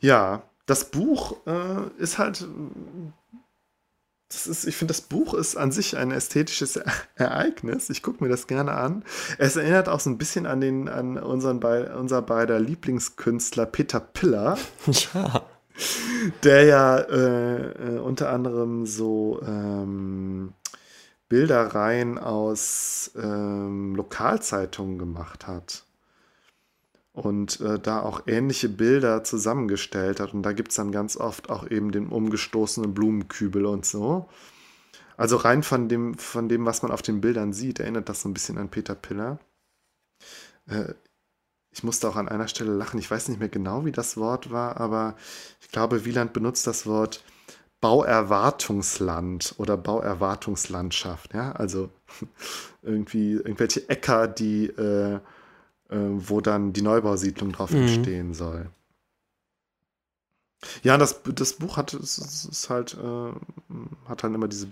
Ja, 0.00 0.42
das 0.66 0.90
Buch 0.90 1.36
äh, 1.46 2.02
ist 2.02 2.18
halt. 2.18 2.44
Das 4.30 4.46
ist, 4.46 4.64
ich 4.64 4.76
finde, 4.76 4.94
das 4.94 5.00
Buch 5.00 5.34
ist 5.34 5.56
an 5.56 5.72
sich 5.72 5.96
ein 5.96 6.12
ästhetisches 6.12 6.80
Ereignis. 7.16 7.90
Ich 7.90 8.02
gucke 8.02 8.22
mir 8.22 8.30
das 8.30 8.46
gerne 8.46 8.72
an. 8.72 9.04
Es 9.38 9.56
erinnert 9.56 9.88
auch 9.88 9.98
so 9.98 10.08
ein 10.08 10.18
bisschen 10.18 10.46
an, 10.46 10.60
den, 10.60 10.88
an 10.88 11.18
unseren 11.18 11.58
Be 11.58 11.92
unser 11.98 12.22
beider 12.22 12.60
Lieblingskünstler 12.60 13.66
Peter 13.66 13.98
Piller, 14.00 14.56
Ja. 15.12 15.42
der 16.44 16.64
ja 16.64 16.98
äh, 16.98 17.96
äh, 17.96 17.98
unter 17.98 18.30
anderem 18.30 18.86
so 18.86 19.40
ähm, 19.44 20.52
Bilderreihen 21.28 22.18
aus 22.18 23.10
ähm, 23.20 23.94
Lokalzeitungen 23.96 24.98
gemacht 24.98 25.46
hat. 25.48 25.84
Und 27.12 27.60
äh, 27.60 27.78
da 27.78 28.02
auch 28.02 28.22
ähnliche 28.26 28.68
Bilder 28.68 29.24
zusammengestellt 29.24 30.20
hat. 30.20 30.32
Und 30.32 30.42
da 30.42 30.52
gibt 30.52 30.70
es 30.70 30.76
dann 30.76 30.92
ganz 30.92 31.16
oft 31.16 31.50
auch 31.50 31.68
eben 31.68 31.90
den 31.90 32.08
umgestoßenen 32.08 32.94
Blumenkübel 32.94 33.66
und 33.66 33.84
so. 33.84 34.28
Also 35.16 35.36
rein 35.36 35.62
von 35.62 35.88
dem, 35.88 36.14
von 36.16 36.48
dem, 36.48 36.64
was 36.64 36.82
man 36.82 36.92
auf 36.92 37.02
den 37.02 37.20
Bildern 37.20 37.52
sieht, 37.52 37.80
erinnert 37.80 38.08
das 38.08 38.22
so 38.22 38.28
ein 38.28 38.34
bisschen 38.34 38.58
an 38.58 38.70
Peter 38.70 38.94
Piller. 38.94 39.38
Äh, 40.66 40.94
ich 41.72 41.84
musste 41.84 42.08
auch 42.08 42.16
an 42.16 42.28
einer 42.28 42.48
Stelle 42.48 42.72
lachen. 42.72 42.98
Ich 42.98 43.10
weiß 43.10 43.28
nicht 43.28 43.38
mehr 43.38 43.48
genau, 43.48 43.84
wie 43.84 43.92
das 43.92 44.16
Wort 44.16 44.50
war, 44.50 44.80
aber 44.80 45.16
ich 45.60 45.70
glaube, 45.70 46.04
Wieland 46.04 46.32
benutzt 46.32 46.66
das 46.66 46.86
Wort 46.86 47.22
Bauerwartungsland 47.80 49.54
oder 49.58 49.76
Bauerwartungslandschaft. 49.76 51.34
Ja, 51.34 51.52
also 51.52 51.90
irgendwie 52.82 53.32
irgendwelche 53.32 53.88
Äcker, 53.88 54.28
die, 54.28 54.66
äh, 54.66 55.20
äh, 55.90 55.96
wo 55.98 56.40
dann 56.40 56.72
die 56.72 56.82
Neubausiedlung 56.82 57.52
drauf 57.52 57.70
Mhm. 57.70 57.82
entstehen 57.82 58.34
soll. 58.34 58.70
Ja, 60.82 60.98
das, 60.98 61.22
das 61.24 61.54
Buch 61.54 61.76
hat, 61.78 61.94
es 61.94 62.18
es 62.18 62.44
ist 62.44 62.68
halt, 62.70 62.94
äh, 62.94 63.32
hat 64.08 64.22
dann 64.24 64.34
immer 64.34 64.48
diese 64.48 64.68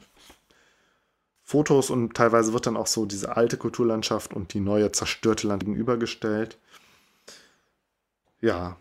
Fotos 1.43 1.91
und 1.91 2.15
teilweise 2.15 2.53
wird 2.53 2.67
dann 2.67 2.77
auch 2.77 2.87
so 2.87 3.05
diese 3.05 3.37
alte 3.37 3.57
Kulturlandschaft 3.57 4.33
und 4.35 4.55
die 4.55 4.61
neue 4.61 4.93
zerstörte 4.93 5.49
Land 5.49 5.65
gegenübergestellt. 5.65 6.59
Ja. 8.41 8.77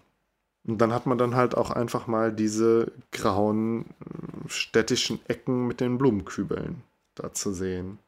Und 0.65 0.79
dann 0.79 0.93
hat 0.93 1.05
man 1.07 1.17
dann 1.17 1.35
halt 1.35 1.55
auch 1.55 1.71
einfach 1.71 2.07
mal 2.07 2.33
diese 2.33 2.91
grauen 3.11 3.85
äh, 4.01 4.49
städtischen 4.49 5.19
Ecken 5.27 5.67
mit 5.67 5.79
den 5.81 5.97
Blumenkübeln 5.97 6.83
da 7.15 7.33
zu 7.33 7.53
sehen. 7.53 7.99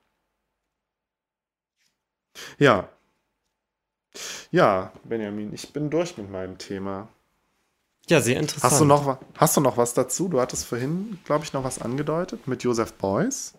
Ja. 2.60 2.90
Ja, 4.52 4.92
Benjamin, 5.04 5.54
ich 5.54 5.72
bin 5.74 5.90
durch 5.90 6.18
mit 6.18 6.30
meinem 6.32 6.58
Thema. 6.58 7.08
ja, 8.08 8.22
sehr 8.22 8.38
interessant. 8.40 8.72
Hast 8.72 8.82
du 8.82 8.86
noch, 8.86 9.18
hast 9.38 9.58
du 9.58 9.62
noch 9.62 9.78
was 9.78 9.94
dazu? 9.94 10.28
Du 10.30 10.40
hattest 10.42 10.66
vorhin, 10.66 11.20
glaube 11.26 11.46
ich, 11.46 11.54
noch 11.54 11.64
was 11.64 11.80
angedeutet 11.80 12.48
mit 12.48 12.64
Joseph 12.64 12.94
Beuys. 12.94 13.54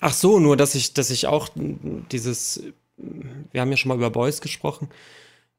Ach 0.00 0.12
so, 0.12 0.38
nur 0.40 0.56
dass 0.58 0.74
ich, 0.74 0.92
dass 0.92 1.08
ich 1.10 1.26
auch 1.26 1.48
dieses, 1.56 2.62
wir 2.98 3.60
haben 3.60 3.70
ja 3.70 3.76
schon 3.78 3.88
mal 3.88 3.96
über 3.96 4.10
Beuys 4.10 4.40
gesprochen, 4.42 4.88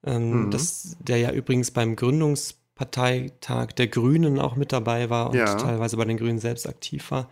ähm, 0.04 0.46
Mhm. 0.46 0.52
dass 0.52 0.96
der 1.00 1.18
ja 1.18 1.32
übrigens 1.32 1.72
beim 1.72 1.96
Gründungsparteitag 1.96 3.72
der 3.74 3.88
Grünen 3.88 4.40
auch 4.40 4.56
mit 4.56 4.72
dabei 4.72 5.10
war 5.10 5.32
und 5.32 5.38
Ja. 5.40 5.56
teilweise 5.56 5.98
bei 5.98 6.06
den 6.06 6.18
Grünen 6.18 6.38
selbst 6.40 6.68
aktiv 6.68 7.10
war. 7.10 7.30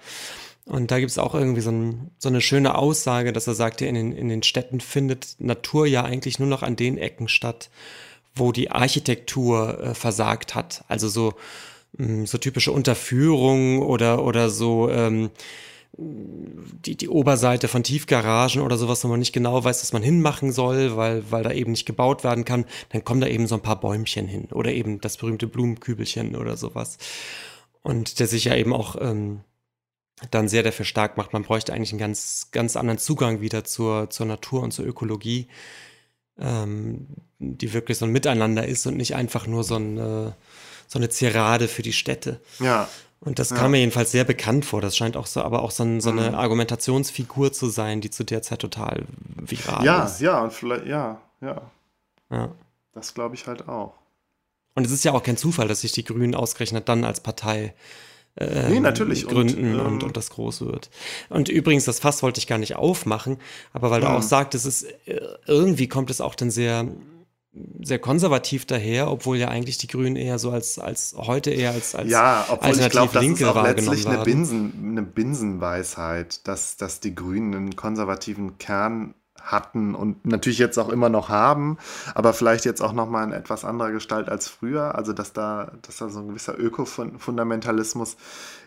Und 0.66 0.90
da 0.90 1.00
gibt 1.00 1.12
es 1.12 1.20
auch 1.20 1.36
irgendwie 1.36 1.62
so, 1.62 1.70
ein, 1.70 2.12
so 2.18 2.28
eine 2.28 2.42
schöne 2.42 2.76
Aussage, 2.76 3.32
dass 3.32 3.48
er 3.48 3.54
sagte, 3.54 3.86
in 3.86 3.96
den, 3.96 4.12
in 4.12 4.30
den 4.30 4.42
Städten 4.44 4.82
findet 4.82 5.36
Natur 5.40 5.86
ja 5.86 6.04
eigentlich 6.04 6.40
nur 6.40 6.48
noch 6.48 6.64
an 6.64 6.76
den 6.76 6.98
Ecken 6.98 7.28
statt, 7.28 7.70
wo 8.34 8.52
die 8.52 8.72
Architektur 8.72 9.80
äh, 9.80 9.94
versagt 9.94 10.56
hat. 10.56 10.84
Also 10.88 11.08
so, 11.08 11.34
mh, 11.98 12.26
so 12.26 12.40
typische 12.40 12.72
Unterführungen 12.72 13.84
oder, 13.84 14.24
oder 14.24 14.50
so 14.50 14.90
ähm, 14.90 15.30
die, 15.98 16.98
die 16.98 17.10
Oberseite 17.10 17.68
von 17.68 17.84
Tiefgaragen 17.84 18.62
oder 18.62 18.78
sowas, 18.78 19.04
wo 19.04 19.08
man 19.08 19.20
nicht 19.20 19.34
genau 19.34 19.64
weiß, 19.64 19.82
was 19.82 19.94
man 19.94 20.04
hinmachen 20.04 20.52
soll, 20.52 20.98
weil, 20.98 21.24
weil 21.32 21.44
da 21.44 21.52
eben 21.52 21.72
nicht 21.72 21.86
gebaut 21.86 22.24
werden 22.24 22.44
kann, 22.44 22.66
dann 22.90 23.04
kommen 23.06 23.22
da 23.22 23.28
eben 23.28 23.48
so 23.48 23.56
ein 23.56 23.62
paar 23.62 23.80
Bäumchen 23.80 24.28
hin 24.28 24.46
oder 24.52 24.74
eben 24.74 25.00
das 25.00 25.18
berühmte 25.18 25.48
Blumenkübelchen 25.48 26.36
oder 26.36 26.58
sowas. 26.58 26.98
Und 27.82 28.20
der 28.20 28.28
sich 28.28 28.46
ja 28.46 28.56
eben 28.56 28.74
auch 28.74 28.96
ähm, 29.00 29.42
dann 30.32 30.48
sehr 30.48 30.64
dafür 30.64 30.86
stark 30.86 31.18
macht, 31.18 31.34
man 31.34 31.44
bräuchte 31.44 31.74
eigentlich 31.74 31.92
einen 31.92 32.00
ganz, 32.00 32.48
ganz 32.52 32.76
anderen 32.78 33.00
Zugang 33.00 33.42
wieder 33.42 33.64
zur, 33.66 34.10
zur 34.10 34.26
Natur 34.26 34.62
und 34.64 34.72
zur 34.72 34.86
Ökologie, 34.86 35.48
ähm, 36.40 37.08
die 37.40 37.74
wirklich 37.74 37.98
so 37.98 38.06
ein 38.06 38.12
Miteinander 38.12 38.66
ist 38.66 38.86
und 38.88 38.98
nicht 38.98 39.16
einfach 39.16 39.48
nur 39.48 39.64
so, 39.64 39.76
ein, 39.76 39.98
äh, 39.98 40.32
so 40.88 41.00
eine 41.00 41.10
Zierade 41.10 41.68
für 41.68 41.82
die 41.82 41.94
Städte. 41.94 42.40
Ja. 42.60 42.88
Und 43.20 43.40
das 43.40 43.50
Ja. 43.50 43.58
kam 43.58 43.72
mir 43.72 43.80
jedenfalls 43.80 44.12
sehr 44.12 44.24
bekannt 44.24 44.66
vor. 44.66 44.82
Das 44.82 44.96
scheint 44.96 45.18
auch 45.18 45.26
so, 45.26 45.42
aber 45.42 45.64
auch 45.64 45.72
so, 45.72 45.84
ein, 45.84 46.00
so 46.02 46.12
eine 46.12 46.30
Mhm. 46.30 46.36
Argumentationsfigur 46.36 47.52
zu 47.54 47.68
sein, 47.68 48.02
die 48.02 48.10
zu 48.12 48.24
der 48.24 48.42
Zeit 48.42 48.60
total 48.60 49.06
viral 49.36 49.84
Ja, 49.86 50.04
ist. 50.06 50.22
ja, 50.22 50.42
und 50.44 50.54
vielleicht, 50.54 50.86
ja, 50.86 51.20
ja. 51.42 51.62
Ja. 52.30 52.52
Das 52.94 53.14
glaube 53.14 53.36
ich 53.36 53.48
halt 53.48 53.68
auch. 53.68 53.94
Und 54.76 54.86
es 54.86 54.92
ist 54.92 55.04
ja 55.06 55.14
auch 55.14 55.24
kein 55.24 55.38
Zufall, 55.38 55.68
dass 55.68 55.82
sich 55.82 55.92
die 55.94 56.04
Grünen 56.04 56.36
ausgerechnet 56.36 56.88
dann 56.90 57.04
als 57.06 57.20
Partei 57.22 57.74
ähm, 58.38 58.72
Nee, 58.72 58.80
natürlich. 58.80 59.26
Und, 59.26 59.34
gründen 59.34 59.80
und, 59.80 60.02
ähm, 60.02 60.04
und, 60.04 60.18
das 60.18 60.30
groß 60.30 60.62
wird. 60.62 60.90
Und 61.30 61.50
übrigens, 61.50 61.86
das 61.86 62.00
Fass 62.00 62.22
wollte 62.24 62.40
ich 62.40 62.48
gar 62.48 62.58
nicht 62.58 62.76
aufmachen, 62.76 63.38
aber 63.74 63.92
weil 63.92 64.02
du 64.02 64.08
Mhm. 64.08 64.16
auch 64.16 64.22
sagtest, 64.22 64.66
es 64.66 64.84
ist, 64.84 64.92
äh, 65.08 65.20
irgendwie 65.48 65.88
kommt 65.88 66.10
es 66.10 66.22
auch 66.22 66.36
dann 66.36 66.52
sehr, 66.52 66.88
sehr 67.82 68.00
konservativ 68.00 68.66
daher, 68.66 69.10
obwohl 69.10 69.38
ja 69.38 69.48
eigentlich 69.48 69.78
die 69.78 69.88
Grünen 69.88 70.18
eher 70.18 70.40
so 70.40 70.52
als, 70.52 70.78
als 70.78 71.16
heute 71.18 71.52
eher 71.52 71.72
als, 71.72 71.96
als 71.96 72.10
Ja, 72.10 72.46
obwohl 72.50 72.72
ich 72.78 72.90
glaube, 72.90 73.14
das 73.14 73.22
ist 73.24 73.28
Linke 73.28 73.50
auch 73.50 73.56
wahrgenommen 73.56 73.96
letztlich 73.98 74.14
eine. 74.14 74.24
Binsen, 74.26 74.74
eine 74.92 75.02
Binsenweisheit, 75.04 76.46
dass, 76.48 76.76
dass 76.76 77.00
die 77.00 77.16
Grünen 77.16 77.56
einen 77.56 77.76
konservativen 77.78 78.58
Kern 78.58 79.14
hatten 79.46 79.96
und 79.96 80.26
natürlich 80.26 80.60
jetzt 80.60 80.78
auch 80.78 80.90
immer 80.90 81.10
noch 81.10 81.30
haben, 81.30 81.78
aber 82.14 82.34
vielleicht 82.34 82.66
jetzt 82.66 82.82
auch 82.82 82.94
noch 82.94 83.10
mal 83.10 83.24
in 83.24 83.32
etwas 83.32 83.64
anderer 83.64 83.92
Gestalt 83.92 84.28
als 84.28 84.48
früher. 84.50 84.96
Also 84.96 85.14
dass 85.14 85.34
da, 85.34 85.72
dass 85.84 85.98
da 85.98 86.10
so 86.10 86.20
ein 86.20 86.30
gewisser 86.30 86.58
Ökofundamentalismus 86.58 88.18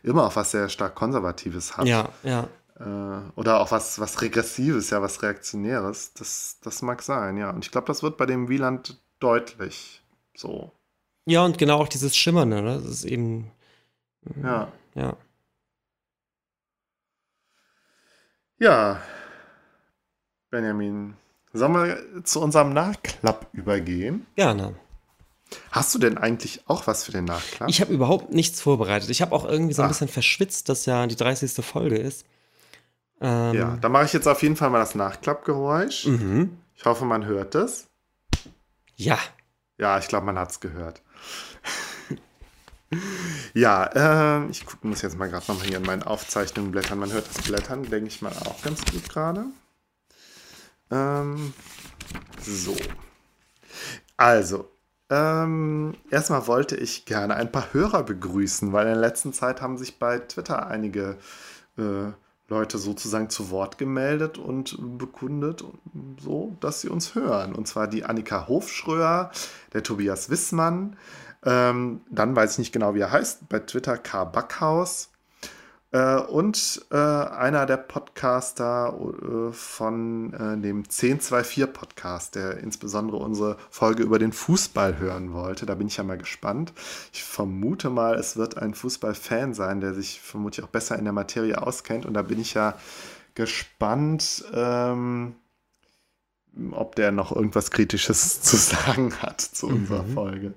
immer 0.02 0.24
auch 0.24 0.36
was 0.36 0.52
sehr 0.52 0.68
stark 0.68 0.94
Konservatives 0.94 1.76
hat. 1.76 1.86
Ja, 1.86 2.08
ja. 2.22 2.48
Äh, 2.78 3.20
oder 3.34 3.60
auch 3.60 3.72
was, 3.72 3.98
was 3.98 4.22
Regressives, 4.22 4.90
ja, 4.90 5.02
was 5.02 5.22
Reaktionäres. 5.22 6.14
Das, 6.14 6.58
das 6.62 6.82
mag 6.82 7.02
sein, 7.02 7.36
ja. 7.36 7.50
Und 7.50 7.64
ich 7.64 7.72
glaube, 7.72 7.88
das 7.88 8.02
wird 8.02 8.16
bei 8.16 8.26
dem 8.26 8.48
Wieland 8.48 9.00
deutlich 9.18 10.02
so. 10.36 10.72
Ja, 11.26 11.44
und 11.44 11.58
genau 11.58 11.78
auch 11.80 11.88
dieses 11.88 12.16
Schimmernde, 12.16 12.62
ne? 12.62 12.80
Das 12.82 12.90
ist 12.90 13.04
eben, 13.04 13.50
Ja. 14.42 14.68
ja. 14.94 15.16
Ja, 18.60 19.00
Benjamin, 20.50 21.14
sollen 21.52 21.74
wir 21.74 22.24
zu 22.24 22.40
unserem 22.40 22.72
Nachklapp 22.72 23.48
übergehen? 23.52 24.26
Gerne. 24.36 24.74
Hast 25.70 25.94
du 25.94 25.98
denn 25.98 26.18
eigentlich 26.18 26.62
auch 26.66 26.86
was 26.86 27.04
für 27.04 27.12
den 27.12 27.24
Nachklapp? 27.24 27.68
Ich 27.70 27.80
habe 27.80 27.92
überhaupt 27.92 28.32
nichts 28.32 28.60
vorbereitet. 28.60 29.08
Ich 29.10 29.22
habe 29.22 29.34
auch 29.34 29.44
irgendwie 29.44 29.72
so 29.72 29.82
ein 29.82 29.86
Ach. 29.86 29.90
bisschen 29.90 30.08
verschwitzt, 30.08 30.68
dass 30.68 30.86
ja 30.86 31.06
die 31.06 31.16
30. 31.16 31.64
Folge 31.64 31.96
ist. 31.96 32.26
Ähm, 33.20 33.54
ja, 33.54 33.76
da 33.80 33.88
mache 33.88 34.04
ich 34.04 34.12
jetzt 34.12 34.28
auf 34.28 34.42
jeden 34.42 34.56
Fall 34.56 34.70
mal 34.70 34.78
das 34.78 34.94
Nachklappgeräusch. 34.94 36.06
Mhm. 36.06 36.58
Ich 36.74 36.84
hoffe, 36.84 37.04
man 37.04 37.24
hört 37.24 37.54
es. 37.54 37.86
Ja. 38.96 39.18
Ja, 39.78 39.98
ich 39.98 40.08
glaube, 40.08 40.26
man 40.26 40.38
hat 40.38 40.50
es 40.50 40.60
gehört. 40.60 41.02
ja, 43.54 44.40
äh, 44.42 44.50
ich 44.50 44.66
guck, 44.66 44.84
muss 44.84 45.02
jetzt 45.02 45.18
mal 45.18 45.28
gerade 45.28 45.44
nochmal 45.48 45.66
hier 45.66 45.78
in 45.78 45.84
meinen 45.84 46.02
Aufzeichnungen 46.02 46.72
blättern. 46.72 46.98
Man 46.98 47.12
hört 47.12 47.26
das 47.28 47.44
Blättern, 47.44 47.84
denke 47.84 48.08
ich 48.08 48.22
mal, 48.22 48.32
auch 48.44 48.62
ganz 48.62 48.84
gut 48.84 49.08
gerade. 49.08 49.46
Ähm, 50.90 51.52
so. 52.40 52.76
Also, 54.16 54.70
ähm, 55.10 55.94
erstmal 56.10 56.46
wollte 56.46 56.76
ich 56.76 57.04
gerne 57.04 57.34
ein 57.36 57.52
paar 57.52 57.72
Hörer 57.72 58.02
begrüßen, 58.02 58.72
weil 58.72 58.86
in 58.86 58.94
der 58.94 59.00
letzten 59.00 59.32
Zeit 59.32 59.62
haben 59.62 59.78
sich 59.78 59.98
bei 59.98 60.18
Twitter 60.18 60.66
einige 60.66 61.16
äh, 61.78 62.12
Leute 62.48 62.78
sozusagen 62.78 63.28
zu 63.28 63.50
Wort 63.50 63.78
gemeldet 63.78 64.38
und 64.38 64.78
bekundet, 64.98 65.64
so, 66.18 66.56
dass 66.60 66.80
sie 66.80 66.88
uns 66.88 67.14
hören. 67.14 67.54
Und 67.54 67.68
zwar 67.68 67.88
die 67.88 68.04
Annika 68.04 68.48
Hofschröer, 68.48 69.30
der 69.74 69.82
Tobias 69.82 70.30
Wissmann, 70.30 70.96
ähm, 71.44 72.00
dann 72.10 72.34
weiß 72.34 72.52
ich 72.52 72.58
nicht 72.58 72.72
genau, 72.72 72.94
wie 72.94 73.00
er 73.00 73.12
heißt, 73.12 73.48
bei 73.48 73.60
Twitter 73.60 73.96
K. 73.98 74.24
Backhaus 74.24 75.10
äh, 75.90 76.16
und 76.16 76.84
äh, 76.90 76.96
einer 76.96 77.64
der 77.64 77.78
Podcaster 77.78 78.94
äh, 78.94 79.52
von 79.52 80.34
äh, 80.34 80.60
dem 80.60 80.84
1024 80.84 81.72
Podcast, 81.72 82.34
der 82.34 82.58
insbesondere 82.58 83.16
unsere 83.16 83.56
Folge 83.70 84.02
über 84.02 84.18
den 84.18 84.32
Fußball 84.32 84.98
hören 84.98 85.32
wollte. 85.32 85.64
Da 85.64 85.74
bin 85.74 85.86
ich 85.86 85.96
ja 85.96 86.04
mal 86.04 86.18
gespannt. 86.18 86.74
Ich 87.12 87.24
vermute 87.24 87.88
mal, 87.88 88.16
es 88.16 88.36
wird 88.36 88.58
ein 88.58 88.74
Fußballfan 88.74 89.54
sein, 89.54 89.80
der 89.80 89.94
sich 89.94 90.20
vermutlich 90.20 90.64
auch 90.64 90.70
besser 90.70 90.98
in 90.98 91.04
der 91.04 91.14
Materie 91.14 91.60
auskennt. 91.60 92.04
Und 92.04 92.14
da 92.14 92.22
bin 92.22 92.38
ich 92.38 92.52
ja 92.52 92.74
gespannt, 93.34 94.44
ähm, 94.52 95.36
ob 96.72 96.96
der 96.96 97.12
noch 97.12 97.34
irgendwas 97.34 97.70
Kritisches 97.70 98.42
zu 98.42 98.56
sagen 98.56 99.14
hat 99.22 99.40
zu 99.40 99.68
unserer 99.68 100.02
mhm. 100.02 100.12
Folge. 100.12 100.54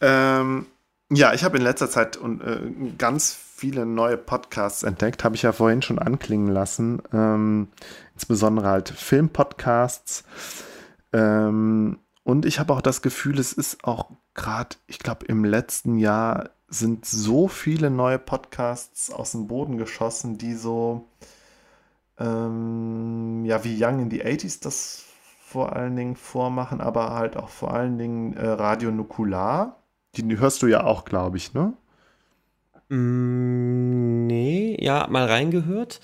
Ähm, 0.00 0.66
ja, 1.10 1.32
ich 1.32 1.44
habe 1.44 1.56
in 1.56 1.62
letzter 1.62 1.90
Zeit 1.90 2.16
und, 2.16 2.42
äh, 2.42 2.70
ganz 2.98 3.34
viele 3.34 3.86
neue 3.86 4.16
Podcasts 4.16 4.82
entdeckt, 4.82 5.24
habe 5.24 5.34
ich 5.34 5.42
ja 5.42 5.52
vorhin 5.52 5.82
schon 5.82 5.98
anklingen 5.98 6.48
lassen. 6.48 7.02
Ähm, 7.12 7.68
insbesondere 8.14 8.68
halt 8.68 8.88
Filmpodcasts. 8.90 10.24
Ähm, 11.12 11.98
und 12.24 12.44
ich 12.44 12.60
habe 12.60 12.72
auch 12.74 12.82
das 12.82 13.02
Gefühl, 13.02 13.38
es 13.38 13.52
ist 13.52 13.84
auch 13.84 14.10
gerade, 14.34 14.76
ich 14.86 14.98
glaube, 14.98 15.26
im 15.26 15.44
letzten 15.44 15.98
Jahr 15.98 16.50
sind 16.68 17.06
so 17.06 17.48
viele 17.48 17.90
neue 17.90 18.18
Podcasts 18.18 19.10
aus 19.10 19.32
dem 19.32 19.48
Boden 19.48 19.78
geschossen, 19.78 20.36
die 20.36 20.54
so, 20.54 21.08
ähm, 22.18 23.44
ja, 23.46 23.64
wie 23.64 23.82
Young 23.82 24.00
in 24.00 24.10
the 24.10 24.22
80s 24.22 24.62
das 24.62 25.04
vor 25.40 25.74
allen 25.74 25.96
Dingen 25.96 26.16
vormachen, 26.16 26.82
aber 26.82 27.14
halt 27.14 27.38
auch 27.38 27.48
vor 27.48 27.72
allen 27.72 27.96
Dingen 27.96 28.34
äh, 28.34 28.46
Radio 28.46 28.90
Nukular 28.90 29.78
die 30.16 30.38
hörst 30.38 30.62
du 30.62 30.66
ja 30.66 30.84
auch, 30.84 31.04
glaube 31.04 31.36
ich, 31.36 31.54
ne? 31.54 31.72
Mm, 32.88 34.26
nee, 34.26 34.76
ja, 34.80 35.06
mal 35.08 35.26
reingehört, 35.26 36.00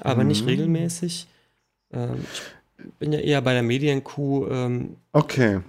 aber 0.00 0.22
mhm. 0.22 0.28
nicht 0.28 0.46
regelmäßig. 0.46 1.28
Ähm, 1.92 2.24
ich 2.78 2.92
bin 2.98 3.12
ja 3.12 3.20
eher 3.20 3.42
bei 3.42 3.52
der 3.52 3.62
Medienkuh. 3.62 4.48
Ähm, 4.48 4.96
okay. 5.12 5.60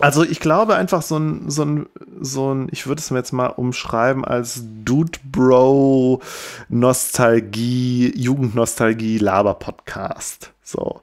also 0.00 0.24
ich 0.24 0.40
glaube 0.40 0.76
einfach 0.76 1.02
so 1.02 1.18
ein, 1.18 1.50
so 1.50 1.64
ein, 1.64 1.86
so 2.20 2.54
ein, 2.54 2.68
ich 2.72 2.86
würde 2.86 3.00
es 3.00 3.10
mir 3.10 3.18
jetzt 3.18 3.32
mal 3.32 3.48
umschreiben 3.48 4.24
als 4.24 4.62
Dude 4.84 5.18
Bro 5.24 6.20
Nostalgie, 6.68 8.12
Jugendnostalgie 8.16 9.18
Laber 9.18 9.54
Podcast. 9.54 10.52
So. 10.62 11.02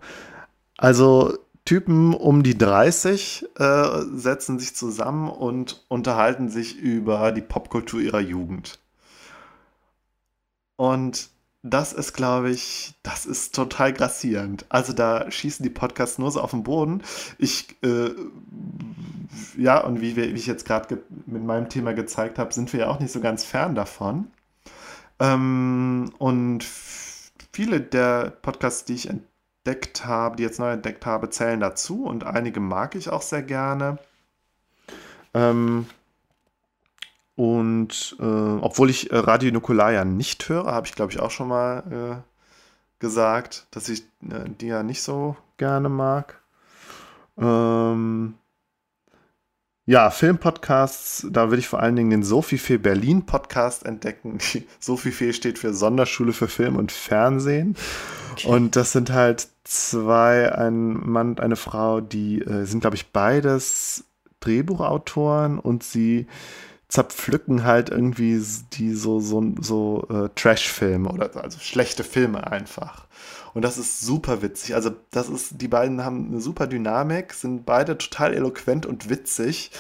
Also 0.78 1.38
Typen 1.70 2.16
um 2.16 2.42
die 2.42 2.58
30 2.58 3.46
äh, 3.60 4.02
setzen 4.16 4.58
sich 4.58 4.76
zusammen 4.76 5.30
und 5.30 5.86
unterhalten 5.88 6.50
sich 6.50 6.80
über 6.80 7.32
die 7.32 7.44
Popkultur 7.44 8.02
ihrer 8.02 8.22
Jugend. 8.22 8.80
Und 10.78 11.30
das 11.62 11.94
ist, 11.94 12.14
glaube 12.14 12.50
ich, 12.50 12.96
das 13.04 13.28
ist 13.28 13.54
total 13.54 13.94
grassierend. 13.94 14.66
Also 14.70 14.94
da 14.94 15.30
schießen 15.30 15.62
die 15.62 15.70
Podcasts 15.70 16.18
nur 16.18 16.32
so 16.32 16.42
auf 16.42 16.50
den 16.50 16.64
Boden. 16.64 17.04
Ich, 17.38 17.78
äh, 17.84 18.16
ja, 19.56 19.80
und 19.80 20.02
wie, 20.02 20.16
wie 20.16 20.24
ich 20.24 20.48
jetzt 20.48 20.66
gerade 20.66 21.04
mit 21.28 21.44
meinem 21.44 21.70
Thema 21.70 21.94
gezeigt 21.94 22.40
habe, 22.40 22.52
sind 22.52 22.74
wir 22.74 22.80
ja 22.80 22.88
auch 22.88 23.00
nicht 23.00 23.12
so 23.12 23.20
ganz 23.20 23.44
fern 23.44 23.76
davon. 23.76 24.32
Ähm, 25.20 26.12
und 26.18 26.66
viele 27.54 27.80
der 27.80 28.32
Podcasts, 28.42 28.86
die 28.86 28.96
ich 28.96 29.08
entdecke, 29.08 29.29
entdeckt 29.70 30.06
habe, 30.06 30.36
die 30.36 30.44
jetzt 30.44 30.60
neu 30.60 30.72
entdeckt 30.72 31.06
habe, 31.06 31.30
zählen 31.30 31.60
dazu 31.60 32.04
und 32.04 32.24
einige 32.24 32.60
mag 32.60 32.96
ich 32.96 33.10
auch 33.10 33.22
sehr 33.22 33.44
gerne. 33.44 34.00
Ähm, 35.34 35.86
und 37.36 38.18
äh, 38.20 38.24
obwohl 38.24 38.90
ich 38.90 39.12
äh, 39.12 39.18
Radio 39.18 39.52
Nukular 39.52 39.92
ja 39.92 40.06
nicht 40.06 40.50
höre, 40.50 40.66
habe 40.66 40.88
ich 40.88 40.96
glaube 40.96 41.12
ich 41.12 41.20
auch 41.20 41.32
schon 41.32 41.50
mal 41.50 41.84
äh, 41.92 43.00
gesagt, 43.00 43.68
dass 43.72 43.90
ich 43.90 44.02
äh, 44.30 44.50
die 44.60 44.68
ja 44.68 44.82
nicht 44.82 45.04
so 45.04 45.38
gerne 45.58 45.88
mag. 45.88 46.42
Ähm, 47.38 48.34
ja, 49.86 50.12
Filmpodcasts, 50.12 51.28
da 51.32 51.50
würde 51.50 51.60
ich 51.60 51.68
vor 51.68 51.80
allen 51.80 51.96
Dingen 51.96 52.12
den 52.12 52.24
Sophie 52.24 52.60
Fee 52.60 52.78
Berlin 52.78 53.26
Podcast 53.26 53.86
entdecken. 53.86 54.40
Sophie 54.80 55.12
Fee 55.12 55.34
steht 55.34 55.58
für 55.58 55.74
Sonderschule 55.74 56.34
für 56.34 56.48
Film 56.48 56.76
und 56.76 56.92
Fernsehen. 56.92 57.76
Okay. 58.40 58.48
Und 58.48 58.76
das 58.76 58.92
sind 58.92 59.12
halt 59.12 59.48
zwei, 59.64 60.54
ein 60.54 60.94
Mann 60.94 61.30
und 61.30 61.42
eine 61.42 61.56
Frau, 61.56 62.02
die 62.02 62.42
äh, 62.42 62.66
sind, 62.66 62.82
glaube 62.82 62.96
ich, 62.96 63.12
beides 63.12 64.06
Drehbuchautoren 64.40 65.60
und 65.60 65.84
sie 65.84 66.28
zerpflücken 66.88 67.66
halt 67.66 67.90
irgendwie 67.90 68.44
die 68.74 68.94
so, 68.94 69.20
so, 69.20 69.44
so 69.62 70.08
äh, 70.10 70.30
Trash-Filme 70.36 71.10
oder 71.10 71.36
also 71.44 71.60
schlechte 71.60 72.04
Filme 72.04 72.52
einfach. 72.52 73.06
Und 73.54 73.64
das 73.64 73.78
ist 73.78 74.02
super 74.02 74.42
witzig. 74.42 74.76
Also, 74.76 74.92
das 75.12 75.30
ist, 75.30 75.62
die 75.62 75.68
beiden 75.68 76.04
haben 76.04 76.28
eine 76.30 76.42
super 76.42 76.68
Dynamik, 76.68 77.34
sind 77.34 77.66
beide 77.66 77.98
total 77.98 78.34
eloquent 78.34 78.86
und 78.86 79.10
witzig. 79.10 79.72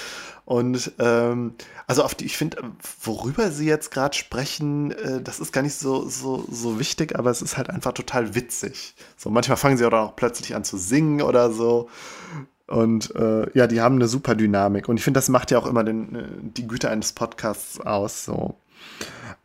Und 0.49 0.93
ähm, 0.97 1.53
also 1.85 2.03
auf 2.03 2.15
die, 2.15 2.25
ich 2.25 2.35
finde, 2.35 2.57
worüber 3.03 3.51
sie 3.51 3.67
jetzt 3.67 3.91
gerade 3.91 4.17
sprechen, 4.17 4.89
äh, 4.93 5.21
das 5.21 5.39
ist 5.39 5.53
gar 5.53 5.61
nicht 5.61 5.75
so, 5.75 6.09
so, 6.09 6.43
so 6.49 6.79
wichtig, 6.79 7.19
aber 7.19 7.29
es 7.29 7.43
ist 7.43 7.55
halt 7.55 7.69
einfach 7.69 7.91
total 7.91 8.33
witzig. 8.33 8.95
So, 9.15 9.29
manchmal 9.29 9.57
fangen 9.57 9.77
sie 9.77 9.85
auch 9.85 10.15
plötzlich 10.15 10.55
an 10.55 10.63
zu 10.63 10.77
singen 10.77 11.21
oder 11.21 11.51
so. 11.51 11.87
Und 12.65 13.15
äh, 13.15 13.45
ja, 13.53 13.67
die 13.67 13.79
haben 13.79 13.97
eine 13.97 14.07
super 14.07 14.33
Dynamik. 14.33 14.89
Und 14.89 14.97
ich 14.97 15.03
finde, 15.03 15.19
das 15.19 15.29
macht 15.29 15.51
ja 15.51 15.59
auch 15.59 15.67
immer 15.67 15.83
den, 15.83 16.15
äh, 16.15 16.23
die 16.41 16.67
Güte 16.67 16.89
eines 16.89 17.13
Podcasts 17.13 17.79
aus. 17.79 18.25
So. 18.25 18.55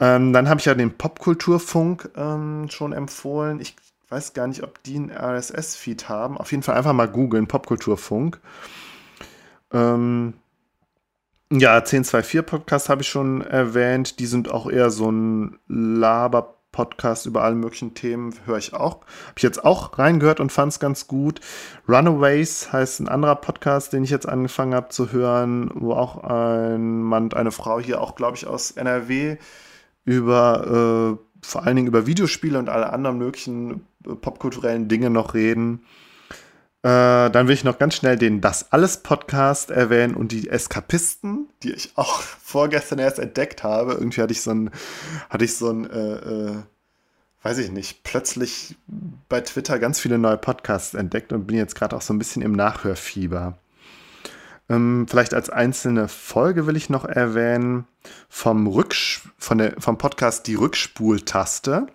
Ähm, 0.01 0.33
dann 0.33 0.49
habe 0.49 0.61
ich 0.61 0.65
ja 0.65 0.75
den 0.75 0.97
Popkulturfunk 0.97 2.13
ähm, 2.17 2.71
schon 2.71 2.95
empfohlen. 2.95 3.61
Ich 3.61 3.77
weiß 4.09 4.33
gar 4.33 4.47
nicht, 4.47 4.63
ob 4.63 4.83
die 4.85 4.97
einen 4.97 5.11
RSS-Feed 5.11 6.09
haben. 6.09 6.39
Auf 6.39 6.51
jeden 6.51 6.63
Fall 6.63 6.79
einfach 6.79 6.95
mal 6.95 7.09
googeln, 7.09 7.47
Popkulturfunk. 7.47 8.41
Ähm, 9.71 10.33
ja, 11.53 11.77
1024 11.77 12.47
Podcast 12.47 12.89
habe 12.89 13.03
ich 13.03 13.09
schon 13.09 13.43
erwähnt. 13.43 14.19
Die 14.19 14.27
sind 14.27 14.51
auch 14.51 14.69
eher 14.69 14.91
so 14.91 15.11
ein 15.11 15.59
Laber-Podcast 15.69 17.27
über 17.27 17.43
alle 17.43 17.55
möglichen 17.55 17.95
Themen. 17.95 18.35
Höre 18.47 18.59
ich 18.59 18.73
auch. 18.73 19.01
Habe 19.03 19.35
ich 19.37 19.43
jetzt 19.43 19.65
auch 19.65 19.99
reingehört 19.99 20.41
und 20.41 20.53
fand 20.53 20.73
es 20.73 20.81
ganz 20.81 21.07
gut. 21.07 21.41
Runaways 21.89 22.73
heißt 22.73 23.01
ein 23.01 23.09
anderer 23.09 23.37
Podcast, 23.37 23.93
den 23.93 24.05
ich 24.05 24.11
jetzt 24.11 24.29
angefangen 24.29 24.75
habe 24.75 24.89
zu 24.89 25.13
hören, 25.13 25.71
wo 25.75 25.93
auch 25.93 26.25
ein 26.25 27.03
Mann 27.03 27.25
und 27.25 27.35
eine 27.35 27.53
Frau 27.53 27.79
hier 27.79 28.01
auch, 28.01 28.15
glaube 28.15 28.37
ich, 28.37 28.47
aus 28.47 28.73
NRW 28.73 29.37
über 30.05 31.19
äh, 31.19 31.25
vor 31.45 31.65
allen 31.65 31.77
Dingen 31.77 31.89
über 31.89 32.07
Videospiele 32.07 32.59
und 32.59 32.69
alle 32.69 32.93
anderen 32.93 33.19
möglichen 33.19 33.87
äh, 34.07 34.15
popkulturellen 34.15 34.89
Dinge 34.89 35.11
noch 35.11 35.35
reden. 35.35 35.85
Äh, 36.85 37.31
dann 37.31 37.49
will 37.49 37.55
ich 37.55 37.65
noch 37.65 37.79
ganz 37.79 37.95
schnell 37.95 38.19
den 38.19 38.43
Das 38.43 38.71
Alles 38.71 38.99
Podcast 38.99 39.71
erwähnen 39.71 40.15
und 40.15 40.33
die 40.33 40.51
Eskapisten, 40.51 41.49
die 41.63 41.73
ich 41.73 41.93
auch 41.95 42.21
vorgestern 42.43 42.99
erst 42.99 43.19
entdeckt 43.19 43.63
habe. 43.63 43.95
Irgendwie 43.95 44.21
hatte 44.21 44.33
ich 44.33 44.43
so 44.43 44.51
ein, 44.51 44.71
hatte 45.31 45.47
ich 45.47 45.57
so 45.57 45.71
ein, 45.71 45.89
äh, 45.89 46.17
äh, 46.17 46.57
weiß 47.43 47.57
ich 47.57 47.71
nicht, 47.71 48.05
plötzlich 48.05 48.77
bei 49.31 49.41
Twitter 49.41 49.79
ganz 49.79 49.99
viele 49.99 50.19
neue 50.19 50.37
Podcasts 50.37 50.93
entdeckt 50.93 51.33
und 51.33 51.47
bin 51.47 51.57
jetzt 51.57 51.75
gerade 51.75 51.97
auch 51.97 52.03
so 52.03 52.13
ein 52.13 52.19
bisschen 52.19 52.43
im 52.43 52.53
Nachhörfieber. 52.53 53.57
Ähm, 54.69 55.07
vielleicht 55.09 55.33
als 55.33 55.49
einzelne 55.49 56.07
Folge 56.07 56.67
will 56.67 56.77
ich 56.77 56.91
noch 56.91 57.07
erwähnen 57.07 57.87
vom, 58.29 58.67
Rücks 58.67 59.23
von 59.39 59.57
der, 59.57 59.75
vom 59.79 59.97
Podcast 59.97 60.47
Die 60.49 60.55
Rückspultaste. 60.55 61.87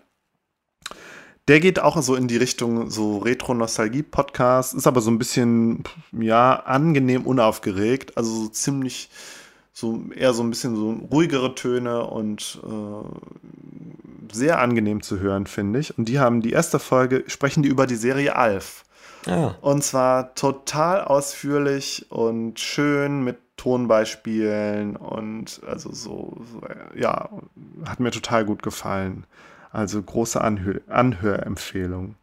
Der 1.49 1.59
geht 1.59 1.79
auch 1.79 1.99
so 1.99 2.13
in 2.13 2.27
die 2.27 2.37
Richtung 2.37 2.91
so 2.91 3.17
Retro-Nostalgie-Podcast, 3.17 4.75
ist 4.75 4.85
aber 4.85 5.01
so 5.01 5.09
ein 5.09 5.17
bisschen, 5.17 5.83
ja, 6.11 6.57
angenehm 6.57 7.25
unaufgeregt, 7.25 8.17
also 8.17 8.43
so 8.43 8.49
ziemlich, 8.49 9.09
so 9.73 9.99
eher 10.15 10.33
so 10.33 10.43
ein 10.43 10.51
bisschen 10.51 10.75
so 10.75 10.91
ruhigere 11.11 11.55
Töne 11.55 12.05
und 12.05 12.61
äh, 12.63 14.31
sehr 14.31 14.59
angenehm 14.59 15.01
zu 15.01 15.19
hören, 15.21 15.47
finde 15.47 15.79
ich. 15.79 15.97
Und 15.97 16.05
die 16.05 16.19
haben 16.19 16.41
die 16.41 16.51
erste 16.51 16.77
Folge, 16.77 17.23
sprechen 17.25 17.63
die 17.63 17.69
über 17.69 17.87
die 17.87 17.95
Serie 17.95 18.35
Alf. 18.35 18.85
Ah. 19.25 19.55
Und 19.61 19.83
zwar 19.83 20.35
total 20.35 21.03
ausführlich 21.03 22.05
und 22.11 22.59
schön 22.59 23.23
mit 23.23 23.39
Tonbeispielen 23.57 24.97
und 24.97 25.61
also 25.67 25.91
so, 25.93 26.37
so 26.53 26.61
ja, 26.95 27.27
hat 27.87 27.99
mir 27.99 28.11
total 28.11 28.45
gut 28.45 28.61
gefallen. 28.61 29.25
Also 29.71 30.01
große 30.01 30.41
Anhör 30.41 30.81
Anhörempfehlung. 30.87 32.15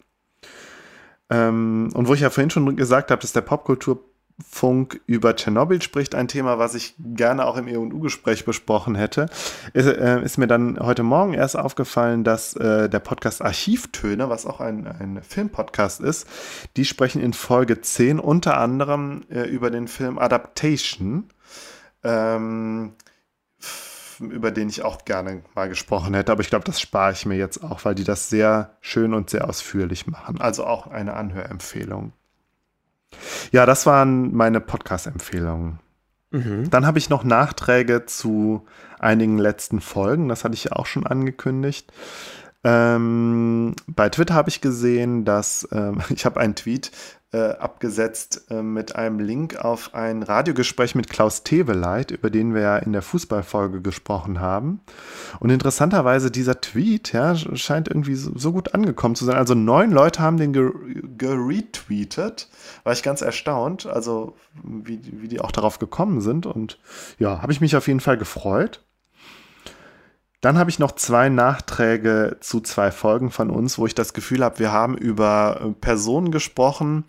Ähm, 1.30 1.90
und 1.94 2.08
wo 2.08 2.14
ich 2.14 2.20
ja 2.20 2.30
vorhin 2.30 2.50
schon 2.50 2.76
gesagt 2.76 3.10
habe, 3.10 3.20
dass 3.20 3.32
der 3.32 3.40
Popkulturfunk 3.40 5.00
über 5.06 5.34
Tschernobyl 5.34 5.82
spricht, 5.82 6.14
ein 6.14 6.28
Thema, 6.28 6.58
was 6.58 6.74
ich 6.74 6.94
gerne 6.98 7.46
auch 7.46 7.56
im 7.56 7.66
EU-Gespräch 7.66 8.44
besprochen 8.44 8.94
hätte, 8.94 9.26
ist, 9.72 9.86
äh, 9.86 10.22
ist, 10.22 10.38
mir 10.38 10.46
dann 10.46 10.78
heute 10.78 11.02
Morgen 11.02 11.34
erst 11.34 11.58
aufgefallen, 11.58 12.22
dass 12.22 12.54
äh, 12.54 12.88
der 12.88 13.00
Podcast 13.00 13.42
Archivtöne, 13.42 14.28
was 14.28 14.46
auch 14.46 14.60
ein, 14.60 14.86
ein 14.86 15.20
Filmpodcast 15.22 16.00
ist, 16.00 16.28
die 16.76 16.84
sprechen 16.84 17.20
in 17.20 17.32
Folge 17.32 17.80
10 17.80 18.20
unter 18.20 18.58
anderem 18.58 19.24
äh, 19.30 19.48
über 19.48 19.70
den 19.70 19.88
Film 19.88 20.18
Adaptation. 20.18 21.24
Ähm, 22.04 22.92
über 24.20 24.50
den 24.50 24.68
ich 24.68 24.82
auch 24.82 25.04
gerne 25.04 25.42
mal 25.54 25.68
gesprochen 25.68 26.14
hätte, 26.14 26.32
aber 26.32 26.40
ich 26.40 26.50
glaube, 26.50 26.64
das 26.64 26.80
spare 26.80 27.12
ich 27.12 27.26
mir 27.26 27.36
jetzt 27.36 27.62
auch, 27.62 27.84
weil 27.84 27.94
die 27.94 28.04
das 28.04 28.28
sehr 28.28 28.76
schön 28.80 29.14
und 29.14 29.30
sehr 29.30 29.48
ausführlich 29.48 30.06
machen. 30.06 30.40
Also 30.40 30.64
auch 30.64 30.86
eine 30.86 31.14
Anhörempfehlung. 31.14 32.12
Ja, 33.52 33.66
das 33.66 33.86
waren 33.86 34.34
meine 34.34 34.60
Podcast-Empfehlungen. 34.60 35.80
Mhm. 36.30 36.70
Dann 36.70 36.86
habe 36.86 36.98
ich 36.98 37.08
noch 37.08 37.24
Nachträge 37.24 38.06
zu 38.06 38.66
einigen 38.98 39.38
letzten 39.38 39.80
Folgen, 39.80 40.28
das 40.28 40.44
hatte 40.44 40.54
ich 40.54 40.64
ja 40.64 40.72
auch 40.72 40.86
schon 40.86 41.06
angekündigt. 41.06 41.92
Ähm, 42.64 43.76
bei 43.86 44.08
Twitter 44.08 44.34
habe 44.34 44.48
ich 44.48 44.60
gesehen, 44.60 45.24
dass 45.24 45.68
ähm, 45.70 46.00
ich 46.10 46.24
habe 46.24 46.40
einen 46.40 46.56
Tweet 46.56 46.90
äh, 47.36 47.58
abgesetzt 47.58 48.46
äh, 48.48 48.62
mit 48.62 48.96
einem 48.96 49.18
Link 49.18 49.56
auf 49.56 49.94
ein 49.94 50.22
Radiogespräch 50.22 50.94
mit 50.94 51.10
Klaus 51.10 51.42
Teweleit, 51.42 52.10
über 52.10 52.30
den 52.30 52.54
wir 52.54 52.62
ja 52.62 52.76
in 52.78 52.94
der 52.94 53.02
Fußballfolge 53.02 53.82
gesprochen 53.82 54.40
haben. 54.40 54.80
Und 55.38 55.50
interessanterweise 55.50 56.30
dieser 56.30 56.62
Tweet 56.62 57.12
ja, 57.12 57.36
scheint 57.36 57.88
irgendwie 57.88 58.14
so, 58.14 58.30
so 58.34 58.52
gut 58.52 58.72
angekommen 58.72 59.16
zu 59.16 59.26
sein. 59.26 59.36
Also 59.36 59.54
neun 59.54 59.90
Leute 59.90 60.20
haben 60.20 60.38
den 60.38 60.54
geretweetet. 61.18 62.48
War 62.84 62.94
ich 62.94 63.02
ganz 63.02 63.20
erstaunt, 63.20 63.84
also 63.84 64.34
wie, 64.62 64.98
wie 65.20 65.28
die 65.28 65.42
auch 65.42 65.52
darauf 65.52 65.78
gekommen 65.78 66.22
sind. 66.22 66.46
Und 66.46 66.78
ja, 67.18 67.42
habe 67.42 67.52
ich 67.52 67.60
mich 67.60 67.76
auf 67.76 67.86
jeden 67.86 68.00
Fall 68.00 68.16
gefreut. 68.16 68.82
Dann 70.46 70.58
habe 70.58 70.70
ich 70.70 70.78
noch 70.78 70.92
zwei 70.92 71.28
Nachträge 71.28 72.36
zu 72.38 72.60
zwei 72.60 72.92
Folgen 72.92 73.32
von 73.32 73.50
uns, 73.50 73.78
wo 73.78 73.86
ich 73.86 73.96
das 73.96 74.14
Gefühl 74.14 74.44
habe, 74.44 74.60
wir 74.60 74.70
haben 74.70 74.96
über 74.96 75.60
äh, 75.60 75.72
Personen 75.72 76.30
gesprochen 76.30 77.02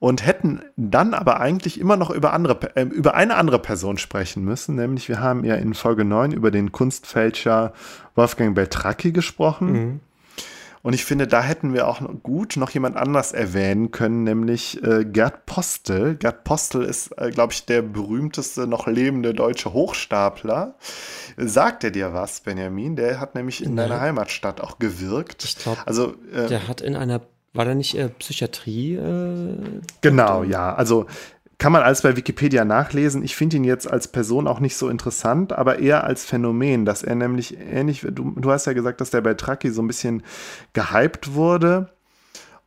und 0.00 0.26
hätten 0.26 0.60
dann 0.76 1.14
aber 1.14 1.38
eigentlich 1.38 1.78
immer 1.78 1.96
noch 1.96 2.10
über, 2.10 2.32
andere, 2.32 2.58
äh, 2.74 2.82
über 2.82 3.14
eine 3.14 3.36
andere 3.36 3.60
Person 3.60 3.96
sprechen 3.96 4.44
müssen. 4.44 4.74
Nämlich 4.74 5.08
wir 5.08 5.20
haben 5.20 5.44
ja 5.44 5.54
in 5.54 5.72
Folge 5.74 6.04
9 6.04 6.32
über 6.32 6.50
den 6.50 6.72
Kunstfälscher 6.72 7.74
Wolfgang 8.16 8.56
Beltracchi 8.56 9.12
gesprochen. 9.12 9.72
Mhm. 9.72 10.00
Und 10.84 10.92
ich 10.92 11.06
finde, 11.06 11.26
da 11.26 11.42
hätten 11.42 11.72
wir 11.72 11.88
auch 11.88 12.02
gut 12.22 12.58
noch 12.58 12.68
jemand 12.68 12.94
anders 12.98 13.32
erwähnen 13.32 13.90
können, 13.90 14.22
nämlich 14.22 14.82
äh, 14.82 15.06
Gerd 15.06 15.46
Postel. 15.46 16.14
Gerd 16.14 16.44
Postel 16.44 16.82
ist, 16.82 17.10
äh, 17.16 17.30
glaube 17.30 17.54
ich, 17.54 17.64
der 17.64 17.80
berühmteste 17.80 18.66
noch 18.66 18.86
lebende 18.86 19.32
deutsche 19.32 19.72
Hochstapler. 19.72 20.74
Sagt 21.38 21.84
er 21.84 21.90
dir 21.90 22.12
was, 22.12 22.40
Benjamin? 22.40 22.96
Der 22.96 23.18
hat 23.18 23.34
nämlich 23.34 23.64
in 23.64 23.76
deiner 23.76 23.98
Heimatstadt 23.98 24.60
auch 24.60 24.78
gewirkt. 24.78 25.42
Ich 25.44 25.56
glaube, 25.56 25.80
also, 25.86 26.16
äh, 26.30 26.48
der 26.48 26.68
hat 26.68 26.82
in 26.82 26.96
einer 26.96 27.22
war 27.54 27.64
da 27.64 27.74
nicht 27.74 27.94
äh, 27.94 28.08
Psychiatrie? 28.08 28.96
Äh, 28.96 29.80
genau, 30.00 30.42
ja. 30.42 30.74
Also 30.74 31.06
kann 31.58 31.72
man 31.72 31.82
alles 31.82 32.02
bei 32.02 32.16
Wikipedia 32.16 32.64
nachlesen. 32.64 33.22
Ich 33.22 33.36
finde 33.36 33.56
ihn 33.56 33.64
jetzt 33.64 33.90
als 33.90 34.08
Person 34.08 34.46
auch 34.46 34.60
nicht 34.60 34.76
so 34.76 34.88
interessant, 34.88 35.52
aber 35.52 35.78
eher 35.78 36.04
als 36.04 36.24
Phänomen, 36.24 36.84
dass 36.84 37.02
er 37.02 37.14
nämlich 37.14 37.58
ähnlich, 37.58 38.00
du, 38.00 38.32
du 38.36 38.50
hast 38.50 38.66
ja 38.66 38.72
gesagt, 38.72 39.00
dass 39.00 39.10
der 39.10 39.20
bei 39.20 39.34
Traki 39.34 39.70
so 39.70 39.82
ein 39.82 39.86
bisschen 39.86 40.22
gehypt 40.72 41.34
wurde. 41.34 41.90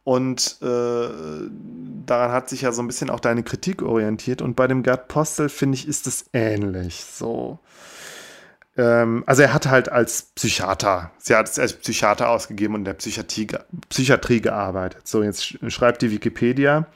Und 0.03 0.59
äh, 0.61 1.09
daran 2.05 2.31
hat 2.31 2.47
sich 2.47 2.61
ja 2.61 2.71
so 2.71 2.81
ein 2.81 2.87
bisschen 2.87 3.09
auch 3.09 3.19
deine 3.19 3.43
Kritik 3.43 3.81
orientiert. 3.81 4.41
Und 4.41 4.55
bei 4.55 4.67
dem 4.67 4.81
Gerd 4.81 5.09
Postel, 5.09 5.49
finde 5.49 5.75
ich, 5.75 5.85
ist 5.85 6.07
es 6.07 6.29
ähnlich. 6.31 7.03
So. 7.03 7.59
Ähm, 8.77 9.23
also 9.25 9.41
er 9.41 9.53
hat 9.53 9.67
halt 9.67 9.89
als 9.89 10.21
Psychiater, 10.35 11.11
sie 11.17 11.35
hat 11.35 11.49
es 11.49 11.59
als 11.59 11.73
Psychiater 11.73 12.29
ausgegeben 12.29 12.75
und 12.75 12.81
in 12.81 12.85
der 12.85 12.93
Psychiatrie, 12.93 13.47
Psychiatrie 13.89 14.39
gearbeitet. 14.39 15.07
So, 15.07 15.23
jetzt 15.23 15.57
schreibt 15.69 16.01
die 16.01 16.11
Wikipedia. 16.11 16.87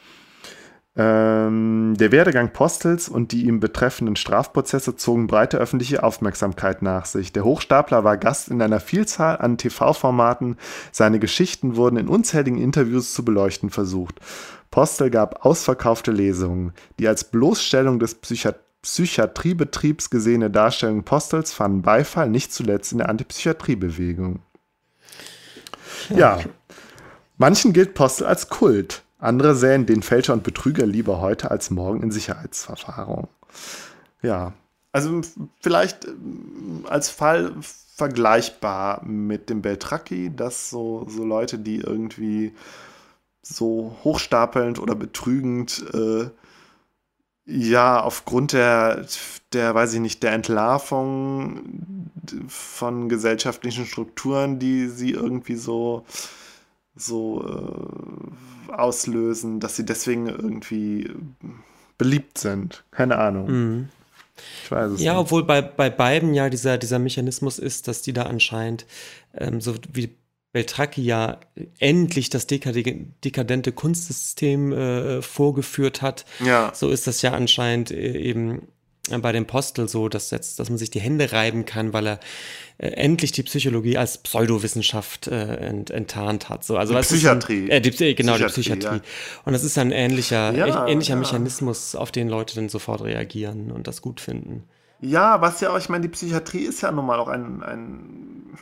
Ähm, 0.97 1.95
der 1.97 2.11
Werdegang 2.11 2.51
Postels 2.51 3.07
und 3.07 3.31
die 3.31 3.45
ihm 3.45 3.61
betreffenden 3.61 4.17
Strafprozesse 4.17 4.97
zogen 4.97 5.27
breite 5.27 5.57
öffentliche 5.57 6.03
Aufmerksamkeit 6.03 6.81
nach 6.81 7.05
sich. 7.05 7.31
Der 7.31 7.45
Hochstapler 7.45 8.03
war 8.03 8.17
Gast 8.17 8.49
in 8.49 8.61
einer 8.61 8.81
Vielzahl 8.81 9.37
an 9.37 9.57
TV-Formaten. 9.57 10.57
Seine 10.91 11.19
Geschichten 11.19 11.77
wurden 11.77 11.95
in 11.95 12.09
unzähligen 12.09 12.57
Interviews 12.57 13.13
zu 13.13 13.23
beleuchten 13.23 13.69
versucht. 13.69 14.19
Postel 14.69 15.09
gab 15.09 15.45
ausverkaufte 15.45 16.11
Lesungen. 16.11 16.73
Die 16.99 17.07
als 17.07 17.23
Bloßstellung 17.25 17.99
des 17.99 18.15
Psychiat 18.15 18.59
Psychiatriebetriebs 18.81 20.09
gesehene 20.09 20.49
Darstellung 20.49 21.03
Postels 21.03 21.53
fanden 21.53 21.83
Beifall, 21.83 22.31
nicht 22.31 22.51
zuletzt 22.51 22.91
in 22.91 22.97
der 22.97 23.09
Antipsychiatriebewegung. 23.09 24.39
Ja, 26.09 26.39
manchen 27.37 27.73
gilt 27.73 27.93
Postel 27.93 28.25
als 28.25 28.49
Kult. 28.49 29.03
Andere 29.21 29.55
sähen 29.55 29.85
den 29.85 30.01
Fälscher 30.01 30.33
und 30.33 30.43
Betrüger 30.43 30.85
lieber 30.85 31.21
heute 31.21 31.51
als 31.51 31.69
morgen 31.69 32.01
in 32.01 32.11
Sicherheitsverfahrung. 32.11 33.27
Ja, 34.23 34.53
also 34.91 35.21
vielleicht 35.61 36.05
ähm, 36.05 36.85
als 36.89 37.09
Fall 37.09 37.53
vergleichbar 37.61 39.05
mit 39.05 39.49
dem 39.49 39.61
Beltracchi, 39.61 40.35
dass 40.35 40.71
so, 40.71 41.05
so 41.07 41.23
Leute, 41.23 41.59
die 41.59 41.77
irgendwie 41.77 42.53
so 43.43 43.95
hochstapelnd 44.03 44.79
oder 44.79 44.95
betrügend 44.95 45.85
äh, 45.93 46.29
ja 47.45 48.01
aufgrund 48.01 48.53
der, 48.53 49.05
der, 49.53 49.75
weiß 49.75 49.93
ich 49.93 49.99
nicht, 49.99 50.23
der 50.23 50.31
Entlarvung 50.31 52.09
von 52.47 53.07
gesellschaftlichen 53.07 53.85
Strukturen, 53.85 54.57
die 54.57 54.87
sie 54.87 55.11
irgendwie 55.11 55.55
so 55.55 56.05
so 56.95 57.43
äh, 57.47 58.60
auslösen, 58.71 59.59
dass 59.59 59.75
sie 59.75 59.85
deswegen 59.85 60.27
irgendwie 60.27 61.11
beliebt 61.97 62.37
sind. 62.37 62.83
Keine 62.91 63.17
Ahnung. 63.17 63.51
Mhm. 63.51 63.89
Ich 64.63 64.71
weiß 64.71 64.93
es 64.93 65.01
ja, 65.01 65.13
nicht. 65.13 65.21
obwohl 65.21 65.43
bei, 65.43 65.61
bei 65.61 65.89
beiden 65.89 66.33
ja 66.33 66.49
dieser, 66.49 66.77
dieser 66.77 66.99
Mechanismus 66.99 67.59
ist, 67.59 67.87
dass 67.87 68.01
die 68.01 68.13
da 68.13 68.23
anscheinend, 68.23 68.85
ähm, 69.35 69.61
so 69.61 69.75
wie 69.93 70.15
Beltracchi 70.53 71.01
ja 71.01 71.39
endlich 71.79 72.29
das 72.29 72.47
dekadente 72.47 73.71
Kunstsystem 73.71 74.71
äh, 74.73 75.21
vorgeführt 75.21 76.01
hat, 76.01 76.25
ja. 76.43 76.71
so 76.73 76.89
ist 76.89 77.07
das 77.07 77.21
ja 77.21 77.31
anscheinend 77.33 77.91
äh, 77.91 78.17
eben 78.17 78.67
bei 79.21 79.31
dem 79.31 79.47
Postel 79.47 79.87
so, 79.87 80.09
dass 80.09 80.29
jetzt, 80.31 80.59
dass 80.59 80.69
man 80.69 80.77
sich 80.77 80.91
die 80.91 80.99
Hände 80.99 81.31
reiben 81.31 81.65
kann, 81.65 81.91
weil 81.91 82.07
er 82.07 82.19
äh, 82.77 82.87
endlich 82.89 83.31
die 83.31 83.43
Psychologie 83.43 83.97
als 83.97 84.19
Pseudowissenschaft 84.19 85.27
äh, 85.27 85.55
ent, 85.55 85.89
enttarnt 85.89 86.49
hat. 86.49 86.63
So, 86.63 86.77
also 86.77 86.93
die 86.93 87.01
Psychiatrie. 87.01 87.63
Ein, 87.63 87.69
äh, 87.69 87.81
die, 87.81 88.15
genau, 88.15 88.33
Psychiatrie, 88.33 88.61
die 88.61 88.61
Psychiatrie. 88.61 88.97
Ja. 88.97 89.41
Und 89.45 89.53
das 89.53 89.63
ist 89.63 89.77
ein 89.77 89.91
ähnlicher, 89.91 90.53
ja, 90.53 90.87
ähnlicher 90.87 91.15
ja. 91.15 91.19
Mechanismus, 91.19 91.95
auf 91.95 92.11
den 92.11 92.29
Leute 92.29 92.55
dann 92.55 92.69
sofort 92.69 93.01
reagieren 93.01 93.71
und 93.71 93.87
das 93.87 94.01
gut 94.01 94.21
finden. 94.21 94.63
Ja, 94.99 95.41
was 95.41 95.61
ja 95.61 95.71
auch, 95.71 95.79
ich 95.79 95.89
meine, 95.89 96.03
die 96.03 96.09
Psychiatrie 96.09 96.59
ist 96.59 96.81
ja 96.81 96.91
nun 96.91 97.07
mal 97.07 97.19
auch 97.19 97.27
ein, 97.27 97.63
ein 97.63 98.57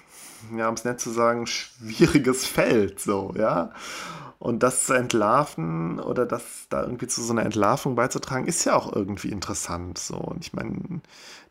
ja, 0.58 0.70
um 0.70 0.76
es 0.76 0.86
nett 0.86 1.00
zu 1.00 1.10
sagen, 1.10 1.48
schwieriges 1.48 2.46
Feld, 2.46 3.00
so, 3.00 3.34
ja. 3.38 3.72
Und 4.40 4.64
das 4.64 4.86
zu 4.86 4.94
entlarven 4.94 6.00
oder 6.00 6.26
das 6.26 6.44
da 6.70 6.82
irgendwie 6.84 7.08
zu 7.08 7.22
so 7.22 7.34
einer 7.34 7.44
Entlarvung 7.44 7.96
beizutragen, 7.96 8.48
ist 8.48 8.64
ja 8.64 8.74
auch 8.74 8.96
irgendwie 8.96 9.30
interessant. 9.30 9.98
So. 9.98 10.16
Und 10.16 10.46
ich 10.46 10.54
meine, 10.54 11.02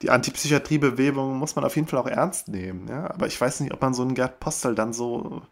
die 0.01 0.09
Antipsychiatriebewegung 0.09 1.36
muss 1.36 1.55
man 1.55 1.66
auf 1.66 1.77
jeden 1.77 1.86
Fall 1.86 1.98
auch 1.98 2.06
ernst 2.06 2.48
nehmen. 2.48 2.89
Ja? 2.89 3.10
Aber 3.10 3.27
ich 3.27 3.39
weiß 3.39 3.60
nicht, 3.60 3.74
ob 3.74 3.82
man 3.82 3.93
so 3.93 4.01
einen 4.01 4.15
Gerd 4.15 4.40
Postel 4.40 4.74
dann 4.74 4.94
so 4.94 5.43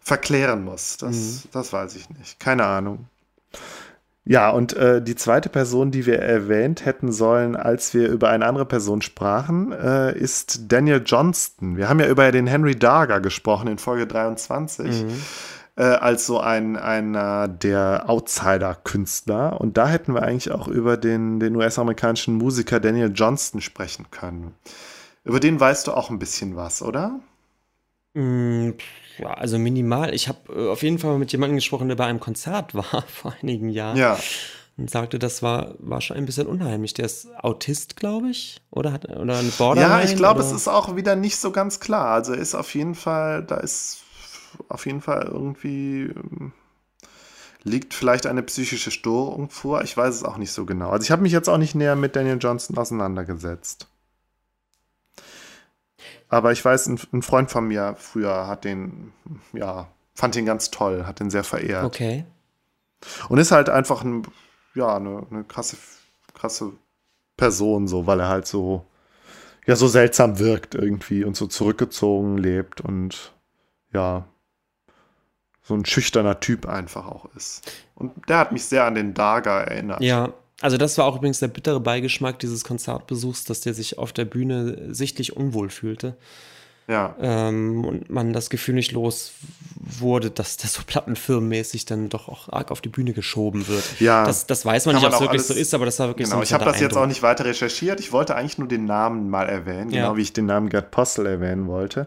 verklären 0.00 0.64
muss. 0.64 0.96
Das, 0.96 1.16
mhm. 1.16 1.48
das 1.50 1.72
weiß 1.72 1.96
ich 1.96 2.08
nicht. 2.10 2.38
Keine 2.38 2.64
Ahnung. 2.64 3.06
Ja, 4.24 4.50
und 4.50 4.74
äh, 4.74 5.02
die 5.02 5.14
zweite 5.16 5.48
Person, 5.48 5.90
die 5.90 6.06
wir 6.06 6.20
erwähnt 6.20 6.84
hätten 6.84 7.12
sollen, 7.12 7.56
als 7.56 7.94
wir 7.94 8.08
über 8.08 8.28
eine 8.28 8.46
andere 8.46 8.66
Person 8.66 9.02
sprachen, 9.02 9.72
äh, 9.72 10.16
ist 10.16 10.72
Daniel 10.72 11.02
Johnston. 11.04 11.76
Wir 11.76 11.88
haben 11.88 12.00
ja 12.00 12.08
über 12.08 12.30
den 12.30 12.46
Henry 12.46 12.76
Darger 12.76 13.20
gesprochen 13.20 13.68
in 13.68 13.78
Folge 13.78 14.06
23. 14.06 15.04
Mhm 15.04 15.22
äh, 15.76 15.84
als 15.84 16.26
so 16.26 16.40
ein 16.40 16.76
einer 16.76 17.48
der 17.48 18.04
Outsider-Künstler. 18.08 19.60
Und 19.60 19.76
da 19.76 19.88
hätten 19.88 20.14
wir 20.14 20.22
eigentlich 20.22 20.50
auch 20.50 20.68
über 20.68 20.96
den, 20.96 21.38
den 21.38 21.54
US-amerikanischen 21.54 22.34
Musiker 22.34 22.80
Daniel 22.80 23.12
Johnston 23.14 23.60
sprechen 23.60 24.10
können. 24.10 24.54
Über 25.24 25.38
den 25.38 25.60
weißt 25.60 25.86
du 25.86 25.92
auch 25.92 26.10
ein 26.10 26.18
bisschen 26.18 26.56
was, 26.56 26.82
oder? 26.82 27.20
Mm, 28.14 28.70
ja, 29.18 29.34
also 29.34 29.58
minimal. 29.58 30.14
Ich 30.14 30.28
habe 30.28 30.52
äh, 30.54 30.68
auf 30.70 30.82
jeden 30.82 30.98
Fall 30.98 31.18
mit 31.18 31.32
jemandem 31.32 31.56
gesprochen, 31.56 31.88
der 31.88 31.96
bei 31.96 32.06
einem 32.06 32.20
Konzert 32.20 32.74
war 32.74 33.04
vor 33.08 33.34
einigen 33.42 33.68
Jahren. 33.68 33.96
Ja. 33.96 34.18
Und 34.78 34.90
sagte, 34.90 35.18
das 35.18 35.42
war, 35.42 35.74
war 35.78 36.02
schon 36.02 36.18
ein 36.18 36.26
bisschen 36.26 36.46
unheimlich. 36.46 36.92
Der 36.94 37.06
ist 37.06 37.28
Autist, 37.42 37.96
glaube 37.96 38.28
ich. 38.28 38.60
Oder 38.70 38.92
hat 38.92 39.06
oder 39.08 39.38
eine 39.38 39.48
Borderline? 39.48 40.02
Ja, 40.02 40.04
ich 40.04 40.16
glaube, 40.16 40.40
es 40.40 40.52
ist 40.52 40.68
auch 40.68 40.96
wieder 40.96 41.16
nicht 41.16 41.36
so 41.36 41.50
ganz 41.50 41.80
klar. 41.80 42.08
Also 42.08 42.34
ist 42.34 42.54
auf 42.54 42.74
jeden 42.74 42.94
Fall, 42.94 43.42
da 43.42 43.56
ist 43.56 44.05
auf 44.68 44.86
jeden 44.86 45.00
Fall 45.00 45.22
irgendwie 45.22 46.02
ähm, 46.02 46.52
liegt 47.66 47.94
vielleicht 47.94 48.26
eine 48.26 48.42
psychische 48.42 48.90
Störung 48.90 49.50
vor. 49.50 49.82
Ich 49.82 49.96
weiß 49.96 50.14
es 50.14 50.24
auch 50.24 50.36
nicht 50.36 50.52
so 50.52 50.64
genau. 50.64 50.90
Also 50.90 51.04
ich 51.04 51.10
habe 51.10 51.22
mich 51.22 51.32
jetzt 51.32 51.48
auch 51.48 51.58
nicht 51.58 51.74
näher 51.74 51.96
mit 51.96 52.14
Daniel 52.14 52.38
Johnston 52.40 52.78
auseinandergesetzt. 52.78 53.88
Aber 56.28 56.52
ich 56.52 56.64
weiß, 56.64 56.86
ein, 56.88 57.00
ein, 57.12 57.22
Freund 57.22 57.50
von 57.50 57.68
mir 57.68 57.94
früher 57.98 58.46
hat 58.46 58.64
den, 58.64 59.12
ja, 59.52 59.88
fand 60.14 60.34
den 60.34 60.46
ganz 60.46 60.70
toll, 60.70 61.06
hat 61.06 61.20
den 61.20 61.30
sehr 61.30 61.44
verehrt. 61.44 61.84
Okay. 61.84 62.24
Und 63.28 63.38
ist 63.38 63.52
halt 63.52 63.68
einfach 63.68 64.02
ein, 64.02 64.26
ja, 64.74 64.96
eine, 64.96 65.26
eine 65.30 65.44
krasse, 65.44 65.76
krasse 66.34 66.72
Person, 67.36 67.86
so, 67.86 68.06
weil 68.06 68.20
er 68.20 68.28
halt 68.28 68.46
so, 68.46 68.84
ja, 69.66 69.76
so 69.76 69.88
seltsam 69.88 70.38
wirkt 70.38 70.74
irgendwie 70.74 71.24
und 71.24 71.36
so 71.36 71.46
zurückgezogen 71.46 72.38
lebt 72.38 72.80
und 72.80 73.32
ja, 73.92 74.24
so 75.66 75.74
ein 75.74 75.84
schüchterner 75.84 76.38
Typ 76.40 76.66
einfach 76.66 77.06
auch 77.06 77.26
ist. 77.34 77.62
Und 77.94 78.12
der 78.28 78.38
hat 78.38 78.52
mich 78.52 78.64
sehr 78.64 78.84
an 78.84 78.94
den 78.94 79.14
Daga 79.14 79.62
erinnert. 79.62 80.00
Ja, 80.00 80.32
also 80.60 80.76
das 80.76 80.96
war 80.96 81.06
auch 81.06 81.16
übrigens 81.16 81.40
der 81.40 81.48
bittere 81.48 81.80
Beigeschmack 81.80 82.38
dieses 82.38 82.64
Konzertbesuchs, 82.64 83.44
dass 83.44 83.60
der 83.60 83.74
sich 83.74 83.98
auf 83.98 84.12
der 84.12 84.24
Bühne 84.24 84.94
sichtlich 84.94 85.36
unwohl 85.36 85.70
fühlte. 85.70 86.16
Ja. 86.88 87.16
Ähm, 87.20 87.84
und 87.84 88.10
man 88.10 88.32
das 88.32 88.48
Gefühl 88.48 88.76
nicht 88.76 88.92
los 88.92 89.32
wurde, 89.74 90.30
dass 90.30 90.56
der 90.56 90.70
so 90.70 90.82
plattenfirmenmäßig 90.86 91.84
dann 91.84 92.08
doch 92.10 92.28
auch 92.28 92.48
arg 92.48 92.70
auf 92.70 92.80
die 92.80 92.88
Bühne 92.88 93.12
geschoben 93.12 93.66
wird. 93.66 93.84
Ja. 93.98 94.24
Das, 94.24 94.46
das 94.46 94.64
weiß 94.64 94.86
man 94.86 94.94
nicht, 94.94 95.04
ob 95.04 95.12
es 95.12 95.20
wirklich 95.20 95.42
so 95.42 95.54
ist, 95.54 95.74
aber 95.74 95.84
das 95.84 95.98
war 95.98 96.06
wirklich 96.06 96.28
genau, 96.28 96.38
so 96.38 96.42
ich 96.44 96.52
habe 96.52 96.64
das 96.64 96.78
jetzt 96.78 96.96
auch 96.96 97.06
nicht 97.06 97.22
weiter 97.22 97.44
recherchiert. 97.44 97.98
Ich 97.98 98.12
wollte 98.12 98.36
eigentlich 98.36 98.58
nur 98.58 98.68
den 98.68 98.84
Namen 98.84 99.28
mal 99.28 99.48
erwähnen, 99.48 99.90
ja. 99.90 100.02
genau 100.02 100.16
wie 100.16 100.22
ich 100.22 100.32
den 100.32 100.46
Namen 100.46 100.68
Gerd 100.68 100.92
Postel 100.92 101.26
erwähnen 101.26 101.66
wollte. 101.66 102.06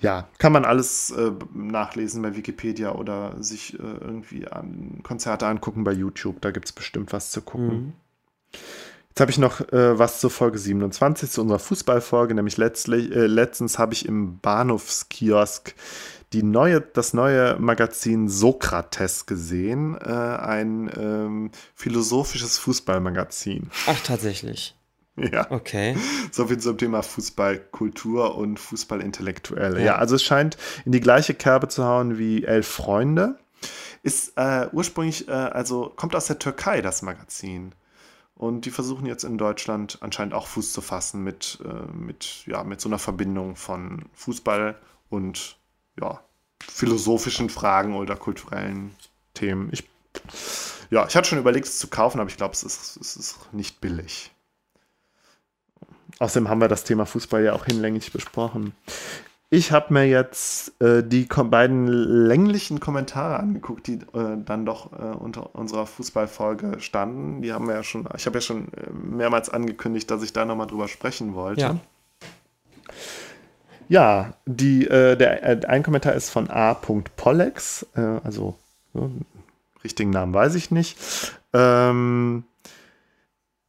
Ja, 0.00 0.28
kann 0.38 0.52
man 0.52 0.64
alles 0.64 1.10
äh, 1.10 1.32
nachlesen 1.54 2.22
bei 2.22 2.36
Wikipedia 2.36 2.92
oder 2.92 3.34
sich 3.42 3.74
äh, 3.74 3.82
irgendwie 3.82 4.46
an 4.46 5.00
Konzerte 5.02 5.46
angucken 5.46 5.84
bei 5.84 5.92
YouTube. 5.92 6.40
Da 6.40 6.50
gibt 6.50 6.66
es 6.66 6.72
bestimmt 6.72 7.12
was 7.12 7.30
zu 7.30 7.40
gucken. 7.40 7.68
Mhm. 7.68 7.92
Jetzt 9.08 9.20
habe 9.22 9.30
ich 9.30 9.38
noch 9.38 9.60
äh, 9.72 9.98
was 9.98 10.20
zur 10.20 10.28
Folge 10.28 10.58
27, 10.58 11.30
zu 11.30 11.40
unserer 11.40 11.58
Fußballfolge, 11.58 12.34
nämlich 12.34 12.58
letztlich, 12.58 13.10
äh, 13.12 13.26
letztens 13.26 13.78
habe 13.78 13.94
ich 13.94 14.04
im 14.04 14.38
Bahnhofskiosk 14.40 15.74
die 16.32 16.42
neue, 16.42 16.82
das 16.82 17.14
neue 17.14 17.56
Magazin 17.58 18.28
Sokrates 18.28 19.24
gesehen, 19.24 19.96
äh, 19.96 20.10
ein 20.10 20.90
ähm, 20.94 21.50
philosophisches 21.74 22.58
Fußballmagazin. 22.58 23.70
Ach, 23.86 24.00
tatsächlich. 24.02 24.76
Ja. 25.32 25.50
Okay. 25.50 25.96
So 26.30 26.46
viel 26.46 26.58
zum 26.58 26.76
Thema 26.76 27.02
Fußballkultur 27.02 28.36
und 28.36 28.60
Fußballintellektuelle. 28.60 29.78
Ja. 29.78 29.86
ja, 29.86 29.96
also 29.96 30.14
es 30.14 30.22
scheint 30.22 30.56
in 30.84 30.92
die 30.92 31.00
gleiche 31.00 31.34
Kerbe 31.34 31.68
zu 31.68 31.84
hauen 31.84 32.18
wie 32.18 32.44
Elf 32.44 32.68
Freunde. 32.68 33.38
Ist 34.02 34.34
äh, 34.36 34.68
ursprünglich, 34.72 35.28
äh, 35.28 35.32
also 35.32 35.92
kommt 35.96 36.14
aus 36.14 36.26
der 36.26 36.38
Türkei, 36.38 36.82
das 36.82 37.02
Magazin. 37.02 37.72
Und 38.34 38.66
die 38.66 38.70
versuchen 38.70 39.06
jetzt 39.06 39.24
in 39.24 39.38
Deutschland 39.38 39.98
anscheinend 40.02 40.34
auch 40.34 40.46
Fuß 40.46 40.72
zu 40.72 40.82
fassen 40.82 41.24
mit, 41.24 41.58
äh, 41.64 41.90
mit, 41.92 42.44
ja, 42.46 42.62
mit 42.64 42.80
so 42.82 42.88
einer 42.88 42.98
Verbindung 42.98 43.56
von 43.56 44.04
Fußball 44.12 44.78
und 45.08 45.56
ja, 45.98 46.20
philosophischen 46.62 47.48
Fragen 47.48 47.94
oder 47.94 48.16
kulturellen 48.16 48.94
Themen. 49.32 49.70
Ich, 49.72 49.88
ja, 50.90 51.06
ich 51.06 51.16
hatte 51.16 51.30
schon 51.30 51.38
überlegt, 51.38 51.66
es 51.66 51.78
zu 51.78 51.88
kaufen, 51.88 52.20
aber 52.20 52.28
ich 52.28 52.36
glaube, 52.36 52.52
es 52.52 52.62
ist, 52.62 52.98
es 52.98 53.16
ist 53.16 53.52
nicht 53.54 53.80
billig. 53.80 54.30
Außerdem 56.18 56.48
haben 56.48 56.60
wir 56.60 56.68
das 56.68 56.84
Thema 56.84 57.06
Fußball 57.06 57.44
ja 57.44 57.52
auch 57.52 57.64
hinlänglich 57.66 58.12
besprochen. 58.12 58.72
Ich 59.48 59.70
habe 59.70 59.94
mir 59.94 60.06
jetzt 60.08 60.80
äh, 60.82 61.04
die 61.04 61.24
beiden 61.24 61.86
länglichen 61.86 62.80
Kommentare 62.80 63.38
angeguckt, 63.38 63.86
die 63.86 63.94
äh, 63.94 64.36
dann 64.44 64.66
doch 64.66 64.92
äh, 64.92 65.14
unter 65.16 65.54
unserer 65.54 65.86
Fußballfolge 65.86 66.80
standen. 66.80 67.42
Die 67.42 67.52
haben 67.52 67.68
wir 67.68 67.76
ja 67.76 67.84
schon, 67.84 68.08
ich 68.16 68.26
habe 68.26 68.38
ja 68.38 68.40
schon 68.40 68.72
äh, 68.72 68.90
mehrmals 68.92 69.48
angekündigt, 69.48 70.10
dass 70.10 70.22
ich 70.24 70.32
da 70.32 70.44
nochmal 70.44 70.66
drüber 70.66 70.88
sprechen 70.88 71.34
wollte. 71.34 71.60
Ja. 71.60 71.76
Ja, 73.88 74.34
die, 74.46 74.88
äh, 74.88 75.16
der, 75.16 75.44
äh, 75.44 75.66
ein 75.66 75.84
Kommentar 75.84 76.14
ist 76.14 76.30
von 76.30 76.50
a.pollex, 76.50 77.86
also 77.94 78.56
richtigen 79.84 80.10
Namen 80.10 80.34
weiß 80.34 80.56
ich 80.56 80.72
nicht. 80.72 80.98
Ähm, 81.52 82.42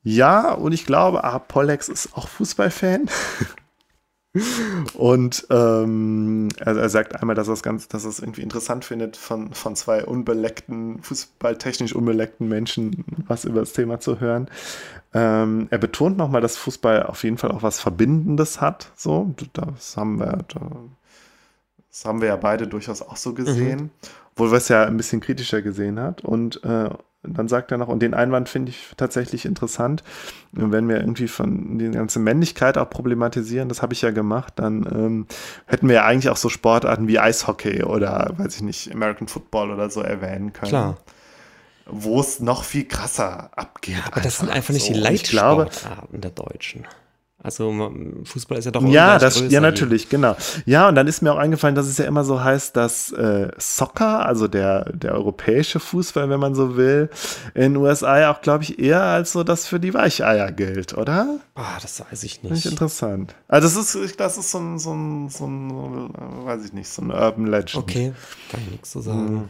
ja, 0.07 0.53
und 0.53 0.71
ich 0.71 0.85
glaube, 0.85 1.25
ah, 1.25 1.37
Pollex 1.37 1.89
ist 1.89 2.15
auch 2.15 2.29
Fußballfan. 2.29 3.09
und 4.93 5.47
ähm, 5.49 6.47
er, 6.59 6.77
er, 6.77 6.87
sagt 6.87 7.17
einmal, 7.17 7.35
dass 7.35 7.49
er 7.49 7.55
es 7.55 7.61
ganz, 7.61 7.89
dass 7.89 8.05
er 8.05 8.11
es 8.11 8.19
irgendwie 8.19 8.41
interessant 8.41 8.85
findet, 8.85 9.17
von, 9.17 9.53
von 9.53 9.75
zwei 9.75 10.05
unbeleckten, 10.05 11.03
fußballtechnisch 11.03 11.93
unbeleckten 11.93 12.47
Menschen 12.47 13.03
was 13.27 13.43
über 13.43 13.59
das 13.59 13.73
Thema 13.73 13.99
zu 13.99 14.21
hören. 14.21 14.47
Ähm, 15.13 15.67
er 15.71 15.77
betont 15.77 16.17
nochmal, 16.17 16.39
dass 16.39 16.55
Fußball 16.55 17.03
auf 17.03 17.25
jeden 17.25 17.37
Fall 17.37 17.51
auch 17.51 17.63
was 17.63 17.81
Verbindendes 17.81 18.61
hat. 18.61 18.93
So, 18.95 19.35
das 19.51 19.97
haben 19.97 20.19
wir, 20.19 20.45
das 21.89 22.05
haben 22.05 22.21
wir 22.21 22.29
ja 22.29 22.37
beide 22.37 22.65
durchaus 22.65 23.01
auch 23.01 23.17
so 23.17 23.33
gesehen. 23.33 23.79
Mhm. 23.79 23.89
Obwohl 24.31 24.51
wir 24.51 24.57
es 24.57 24.69
ja 24.69 24.85
ein 24.85 24.95
bisschen 24.95 25.19
kritischer 25.19 25.61
gesehen 25.61 25.99
hat. 25.99 26.23
Und 26.23 26.63
äh, 26.63 26.91
dann 27.33 27.47
sagt 27.47 27.71
er 27.71 27.77
noch, 27.77 27.87
und 27.87 27.99
den 27.99 28.13
Einwand 28.13 28.49
finde 28.49 28.71
ich 28.71 28.91
tatsächlich 28.97 29.45
interessant, 29.45 30.03
wenn 30.51 30.87
wir 30.87 30.97
irgendwie 30.99 31.27
von 31.27 31.77
der 31.77 31.91
ganzen 31.91 32.23
Männlichkeit 32.23 32.77
auch 32.77 32.89
problematisieren, 32.89 33.69
das 33.69 33.81
habe 33.81 33.93
ich 33.93 34.01
ja 34.01 34.11
gemacht, 34.11 34.53
dann 34.57 34.85
ähm, 34.91 35.27
hätten 35.65 35.87
wir 35.87 35.95
ja 35.95 36.05
eigentlich 36.05 36.29
auch 36.29 36.37
so 36.37 36.49
Sportarten 36.49 37.07
wie 37.07 37.19
Eishockey 37.19 37.83
oder, 37.83 38.33
weiß 38.37 38.55
ich 38.55 38.61
nicht, 38.61 38.93
American 38.93 39.27
Football 39.27 39.71
oder 39.71 39.89
so 39.89 40.01
erwähnen 40.01 40.53
können. 40.53 40.69
Klar. 40.69 40.97
Wo 41.85 42.19
es 42.19 42.39
noch 42.39 42.63
viel 42.63 42.85
krasser 42.85 43.49
abgeht. 43.55 43.95
Aber 44.11 44.21
das 44.21 44.39
sind 44.39 44.49
einfach 44.49 44.73
nicht 44.73 44.87
so. 44.87 44.93
die 44.93 44.99
Leitsportarten 44.99 46.19
der 46.19 46.31
Deutschen. 46.31 46.85
Also 47.41 47.91
Fußball 48.23 48.57
ist 48.57 48.65
ja 48.65 48.71
doch 48.71 48.81
Ja, 48.87 49.19
das, 49.19 49.39
ja 49.49 49.61
natürlich, 49.61 50.03
hier. 50.03 50.09
genau. 50.11 50.35
Ja, 50.65 50.89
und 50.89 50.95
dann 50.95 51.05
ist 51.05 51.21
mir 51.21 51.31
auch 51.31 51.37
eingefallen, 51.37 51.75
dass 51.75 51.85
es 51.85 51.97
ja 51.99 52.05
immer 52.05 52.23
so 52.23 52.43
heißt, 52.43 52.75
dass 52.75 53.11
äh, 53.11 53.49
Soccer, 53.57 54.25
also 54.25 54.47
der, 54.47 54.91
der 54.91 55.13
europäische 55.13 55.79
Fußball, 55.79 56.29
wenn 56.31 56.39
man 56.39 56.55
so 56.55 56.77
will, 56.77 57.09
in 57.53 57.61
den 57.61 57.77
USA 57.77 58.19
ja 58.19 58.33
auch, 58.33 58.41
glaube 58.41 58.63
ich, 58.63 58.79
eher 58.79 59.03
als 59.03 59.33
so 59.33 59.43
das 59.43 59.67
für 59.67 59.79
die 59.79 59.93
Weicheier 59.93 60.51
gilt, 60.51 60.97
oder? 60.97 61.37
Ah, 61.53 61.77
das 61.79 61.99
weiß 62.01 62.23
ich 62.23 62.41
nicht. 62.41 62.41
Finde 62.41 62.57
ich 62.57 62.65
interessant. 62.65 63.35
Also 63.47 63.67
das 63.67 63.95
ist, 63.95 64.19
das 64.19 64.37
ist 64.39 64.49
so 64.49 64.57
ein, 64.57 64.79
so 64.79 64.93
ein, 64.93 65.29
so 65.29 65.45
ein, 65.45 66.09
weiß 66.45 66.65
ich 66.65 66.73
nicht, 66.73 66.89
so 66.89 67.03
ein 67.03 67.11
Urban 67.11 67.45
Legend. 67.45 67.75
Okay, 67.75 68.13
kann 68.51 68.61
ich 68.65 68.71
nichts 68.71 68.91
zu 68.91 69.01
sagen. 69.01 69.33
Mhm. 69.33 69.49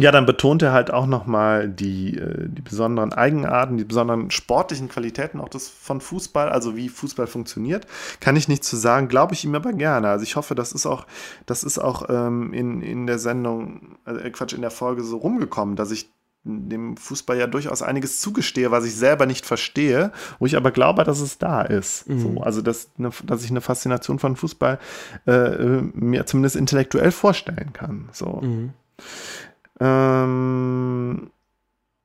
Ja, 0.00 0.12
dann 0.12 0.26
betont 0.26 0.62
er 0.62 0.72
halt 0.72 0.90
auch 0.90 1.06
nochmal 1.06 1.68
die, 1.68 2.16
äh, 2.16 2.48
die 2.48 2.62
besonderen 2.62 3.12
Eigenarten, 3.12 3.76
die 3.76 3.84
besonderen 3.84 4.30
sportlichen 4.30 4.88
Qualitäten 4.88 5.40
auch 5.40 5.48
des, 5.48 5.68
von 5.68 6.00
Fußball, 6.00 6.48
also 6.48 6.76
wie 6.76 6.88
Fußball 6.88 7.26
funktioniert. 7.26 7.86
Kann 8.20 8.36
ich 8.36 8.48
nicht 8.48 8.64
zu 8.64 8.76
sagen, 8.76 9.08
glaube 9.08 9.34
ich 9.34 9.44
ihm 9.44 9.54
aber 9.54 9.72
gerne. 9.72 10.08
Also 10.08 10.22
ich 10.22 10.36
hoffe, 10.36 10.54
das 10.54 10.72
ist 10.72 10.86
auch, 10.86 11.06
das 11.46 11.64
ist 11.64 11.78
auch 11.78 12.08
ähm, 12.08 12.52
in, 12.52 12.82
in 12.82 13.06
der 13.06 13.18
Sendung, 13.18 13.98
äh, 14.04 14.30
Quatsch, 14.30 14.52
in 14.52 14.62
der 14.62 14.70
Folge 14.70 15.02
so 15.02 15.18
rumgekommen, 15.18 15.76
dass 15.76 15.90
ich 15.90 16.10
dem 16.44 16.96
Fußball 16.96 17.36
ja 17.36 17.46
durchaus 17.46 17.82
einiges 17.82 18.20
zugestehe, 18.20 18.70
was 18.70 18.84
ich 18.84 18.94
selber 18.94 19.26
nicht 19.26 19.44
verstehe, 19.44 20.12
wo 20.38 20.46
ich 20.46 20.56
aber 20.56 20.70
glaube, 20.70 21.04
dass 21.04 21.20
es 21.20 21.38
da 21.38 21.62
ist. 21.62 22.08
Mhm. 22.08 22.20
So, 22.20 22.40
also, 22.40 22.62
dass, 22.62 22.90
ne, 22.96 23.10
dass 23.24 23.44
ich 23.44 23.50
eine 23.50 23.60
Faszination 23.60 24.18
von 24.18 24.36
Fußball 24.36 24.78
äh, 25.26 25.32
äh, 25.32 25.82
mir 25.94 26.26
zumindest 26.26 26.56
intellektuell 26.56 27.10
vorstellen 27.10 27.72
kann. 27.72 28.08
So. 28.12 28.40
Mhm. 28.42 28.72
Ähm, 29.80 31.30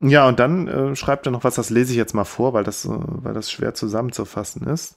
ja, 0.01 0.27
und 0.27 0.39
dann 0.39 0.67
äh, 0.67 0.95
schreibt 0.95 1.25
er 1.27 1.31
noch 1.31 1.43
was, 1.43 1.55
das 1.55 1.69
lese 1.69 1.91
ich 1.91 1.97
jetzt 1.97 2.13
mal 2.13 2.25
vor, 2.25 2.53
weil 2.53 2.63
das, 2.63 2.85
äh, 2.85 2.89
weil 2.91 3.33
das 3.33 3.51
schwer 3.51 3.73
zusammenzufassen 3.73 4.67
ist. 4.67 4.95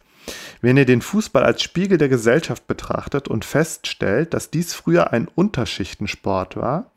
Wenn 0.60 0.76
ihr 0.76 0.84
den 0.84 1.02
Fußball 1.02 1.44
als 1.44 1.62
Spiegel 1.62 1.98
der 1.98 2.08
Gesellschaft 2.08 2.66
betrachtet 2.66 3.28
und 3.28 3.44
feststellt, 3.44 4.34
dass 4.34 4.50
dies 4.50 4.74
früher 4.74 5.12
ein 5.12 5.28
Unterschichtensport 5.32 6.56
war, 6.56 6.90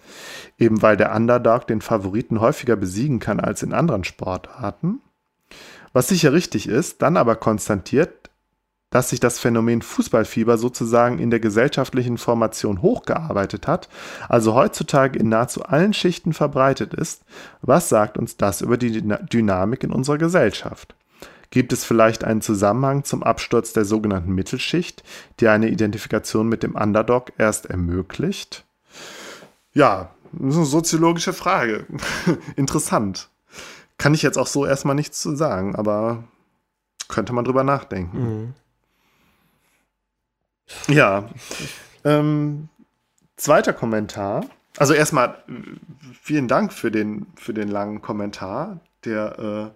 eben 0.57 0.81
weil 0.81 0.97
der 0.97 1.13
Underdog 1.15 1.67
den 1.67 1.81
Favoriten 1.81 2.41
häufiger 2.41 2.75
besiegen 2.75 3.19
kann 3.19 3.39
als 3.39 3.61
in 3.61 3.73
anderen 3.73 4.03
Sportarten, 4.03 5.01
was 5.93 6.07
sicher 6.07 6.33
richtig 6.33 6.67
ist, 6.67 7.01
dann 7.01 7.17
aber 7.17 7.35
konstatiert, 7.35 8.18
dass 8.89 9.09
sich 9.09 9.19
das 9.19 9.39
Phänomen 9.39 9.81
Fußballfieber 9.81 10.57
sozusagen 10.57 11.19
in 11.19 11.29
der 11.29 11.39
gesellschaftlichen 11.39 12.17
Formation 12.17 12.81
hochgearbeitet 12.81 13.67
hat, 13.67 13.89
also 14.27 14.55
heutzutage 14.55 15.19
in 15.19 15.29
nahezu 15.29 15.63
allen 15.63 15.93
Schichten 15.93 16.33
verbreitet 16.33 16.93
ist, 16.93 17.23
was 17.61 17.89
sagt 17.89 18.17
uns 18.17 18.37
das 18.37 18.61
über 18.61 18.77
die 18.77 19.01
Dynamik 19.01 19.83
in 19.83 19.91
unserer 19.91 20.17
Gesellschaft? 20.17 20.95
Gibt 21.51 21.73
es 21.73 21.83
vielleicht 21.83 22.23
einen 22.23 22.41
Zusammenhang 22.41 23.03
zum 23.03 23.23
Absturz 23.23 23.73
der 23.73 23.85
sogenannten 23.85 24.33
Mittelschicht, 24.33 25.03
die 25.39 25.47
eine 25.47 25.69
Identifikation 25.69 26.47
mit 26.47 26.61
dem 26.61 26.75
Underdog 26.75 27.31
erst 27.37 27.65
ermöglicht? 27.67 28.65
Ja, 29.73 30.11
das 30.31 30.51
ist 30.51 30.57
eine 30.57 30.65
soziologische 30.65 31.33
Frage. 31.33 31.87
Interessant. 32.55 33.29
Kann 33.97 34.13
ich 34.13 34.21
jetzt 34.21 34.37
auch 34.37 34.47
so 34.47 34.65
erstmal 34.65 34.95
nichts 34.95 35.19
zu 35.21 35.35
sagen, 35.35 35.75
aber 35.75 36.23
könnte 37.07 37.33
man 37.33 37.45
drüber 37.45 37.63
nachdenken. 37.63 38.19
Mhm. 38.19 38.53
Ja. 40.87 41.29
Ähm, 42.03 42.69
zweiter 43.37 43.73
Kommentar. 43.73 44.45
Also 44.77 44.93
erstmal 44.93 45.43
vielen 46.21 46.47
Dank 46.47 46.71
für 46.71 46.91
den, 46.91 47.27
für 47.35 47.53
den 47.53 47.67
langen 47.67 48.01
Kommentar, 48.01 48.79
der 49.03 49.73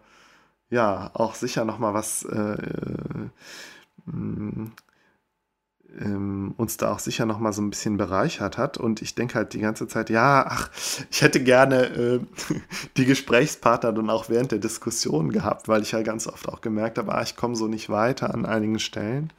äh, 0.72 0.76
ja 0.76 1.12
auch 1.14 1.36
sicher 1.36 1.66
noch 1.66 1.80
mal 1.80 1.94
was 1.94 2.24
äh, 2.24 2.38
äh, 2.38 3.30
ähm, 6.00 6.54
uns 6.58 6.78
da 6.78 6.92
auch 6.92 7.00
sicher 7.00 7.26
noch 7.26 7.40
mal 7.40 7.54
so 7.54 7.62
ein 7.62 7.70
bisschen 7.70 7.98
bereichert 7.98 8.58
hat. 8.58 8.78
Und 8.78 9.02
ich 9.02 9.16
denke 9.16 9.36
halt 9.36 9.54
die 9.54 9.60
ganze 9.60 9.88
Zeit, 9.88 10.10
ja, 10.10 10.46
ach, 10.48 10.70
ich 11.12 11.22
hätte 11.22 11.44
gerne 11.44 11.86
äh, 11.86 12.20
die 12.98 13.06
Gesprächspartner 13.06 13.94
dann 13.94 14.10
auch 14.10 14.30
während 14.30 14.52
der 14.52 14.60
Diskussion 14.60 15.32
gehabt, 15.32 15.68
weil 15.68 15.82
ich 15.82 15.92
ja 15.92 16.02
ganz 16.02 16.28
oft 16.28 16.48
auch 16.50 16.62
gemerkt 16.62 16.98
habe, 16.98 17.14
ah, 17.14 17.22
ich 17.22 17.36
komme 17.36 17.56
so 17.56 17.68
nicht 17.68 17.90
weiter 17.90 18.34
an 18.34 18.46
einigen 18.46 18.80
Stellen. 18.80 19.32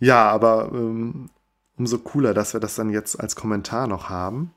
Ja, 0.00 0.28
aber 0.30 0.70
ähm, 0.72 1.30
umso 1.76 1.98
cooler, 1.98 2.34
dass 2.34 2.52
wir 2.52 2.60
das 2.60 2.74
dann 2.74 2.90
jetzt 2.90 3.20
als 3.20 3.36
Kommentar 3.36 3.86
noch 3.86 4.08
haben. 4.08 4.52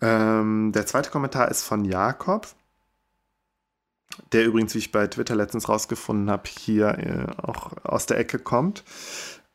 Ähm, 0.00 0.72
der 0.72 0.86
zweite 0.86 1.10
Kommentar 1.10 1.50
ist 1.50 1.62
von 1.62 1.84
Jakob, 1.84 2.48
der 4.32 4.44
übrigens, 4.44 4.74
wie 4.74 4.78
ich 4.78 4.92
bei 4.92 5.06
Twitter 5.06 5.34
letztens 5.36 5.68
rausgefunden 5.68 6.30
habe, 6.30 6.48
hier 6.48 6.98
äh, 6.98 7.42
auch 7.42 7.72
aus 7.84 8.06
der 8.06 8.18
Ecke 8.18 8.38
kommt. 8.38 8.84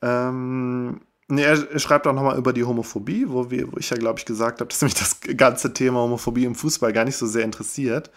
Ähm, 0.01 1.01
nee, 1.27 1.43
er 1.43 1.79
schreibt 1.79 2.07
auch 2.07 2.13
nochmal 2.13 2.37
über 2.37 2.53
die 2.53 2.63
Homophobie, 2.63 3.29
wo, 3.29 3.49
wir, 3.51 3.71
wo 3.71 3.77
ich 3.77 3.89
ja, 3.89 3.97
glaube 3.97 4.19
ich, 4.19 4.25
gesagt 4.25 4.59
habe, 4.61 4.69
dass 4.69 4.81
mich 4.81 4.95
das 4.95 5.19
ganze 5.37 5.73
Thema 5.73 5.99
Homophobie 5.99 6.45
im 6.45 6.55
Fußball 6.55 6.93
gar 6.93 7.05
nicht 7.05 7.17
so 7.17 7.27
sehr 7.27 7.45
interessiert. 7.45 8.11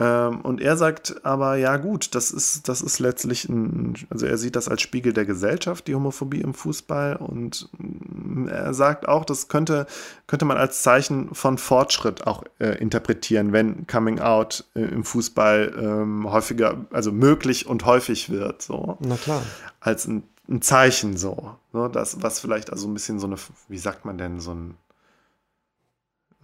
Ähm, 0.00 0.42
und 0.42 0.60
er 0.60 0.76
sagt 0.76 1.24
aber, 1.24 1.56
ja 1.56 1.76
gut, 1.76 2.14
das 2.14 2.30
ist, 2.30 2.68
das 2.68 2.82
ist 2.82 3.00
letztlich 3.00 3.48
ein, 3.48 3.94
also 4.10 4.26
er 4.26 4.38
sieht 4.38 4.54
das 4.54 4.68
als 4.68 4.80
Spiegel 4.82 5.12
der 5.12 5.24
Gesellschaft, 5.24 5.88
die 5.88 5.94
Homophobie 5.94 6.40
im 6.40 6.54
Fußball. 6.54 7.16
Und 7.16 7.68
mm, 7.78 8.46
er 8.46 8.74
sagt 8.74 9.08
auch, 9.08 9.24
das 9.24 9.48
könnte, 9.48 9.86
könnte 10.28 10.44
man 10.44 10.56
als 10.56 10.82
Zeichen 10.82 11.34
von 11.34 11.58
Fortschritt 11.58 12.28
auch 12.28 12.44
äh, 12.60 12.78
interpretieren, 12.78 13.52
wenn 13.52 13.88
Coming 13.88 14.20
Out 14.20 14.64
äh, 14.76 14.82
im 14.82 15.02
Fußball 15.02 15.74
ähm, 15.76 16.30
häufiger, 16.30 16.86
also 16.92 17.10
möglich 17.10 17.66
und 17.66 17.84
häufig 17.84 18.30
wird. 18.30 18.62
So. 18.62 18.98
Na 19.00 19.16
klar. 19.16 19.42
Als 19.80 20.06
ein, 20.06 20.22
ein 20.48 20.62
Zeichen 20.62 21.16
so. 21.16 21.56
so. 21.72 21.88
Das, 21.88 22.22
was 22.22 22.38
vielleicht 22.38 22.70
also 22.70 22.86
ein 22.86 22.94
bisschen 22.94 23.18
so 23.18 23.26
eine, 23.26 23.36
wie 23.68 23.78
sagt 23.78 24.04
man 24.04 24.16
denn, 24.16 24.38
so 24.38 24.52
ein. 24.54 24.76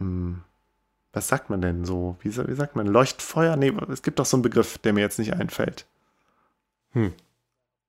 Mh, 0.00 0.08
mm, 0.08 0.42
was 1.14 1.28
sagt 1.28 1.50
man 1.50 1.60
denn 1.60 1.84
so? 1.84 2.16
Wie, 2.20 2.36
wie 2.36 2.54
sagt 2.54 2.76
man? 2.76 2.86
Leuchtfeuer? 2.86 3.56
Nee, 3.56 3.72
es 3.90 4.02
gibt 4.02 4.18
doch 4.18 4.26
so 4.26 4.36
einen 4.36 4.42
Begriff, 4.42 4.78
der 4.78 4.92
mir 4.92 5.00
jetzt 5.00 5.18
nicht 5.18 5.32
einfällt. 5.34 5.86
Hm. 6.90 7.12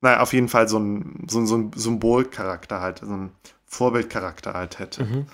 Naja, 0.02 0.20
auf 0.22 0.34
jeden 0.34 0.50
Fall 0.50 0.68
so 0.68 0.78
ein, 0.78 1.26
so, 1.30 1.46
so 1.46 1.58
ein 1.58 1.72
Symbolcharakter 1.74 2.82
halt, 2.82 3.00
so 3.00 3.12
ein 3.14 3.32
Vorbildcharakter 3.66 4.54
halt 4.54 4.80
hätte. 4.80 5.04
Mhm. 5.04 5.26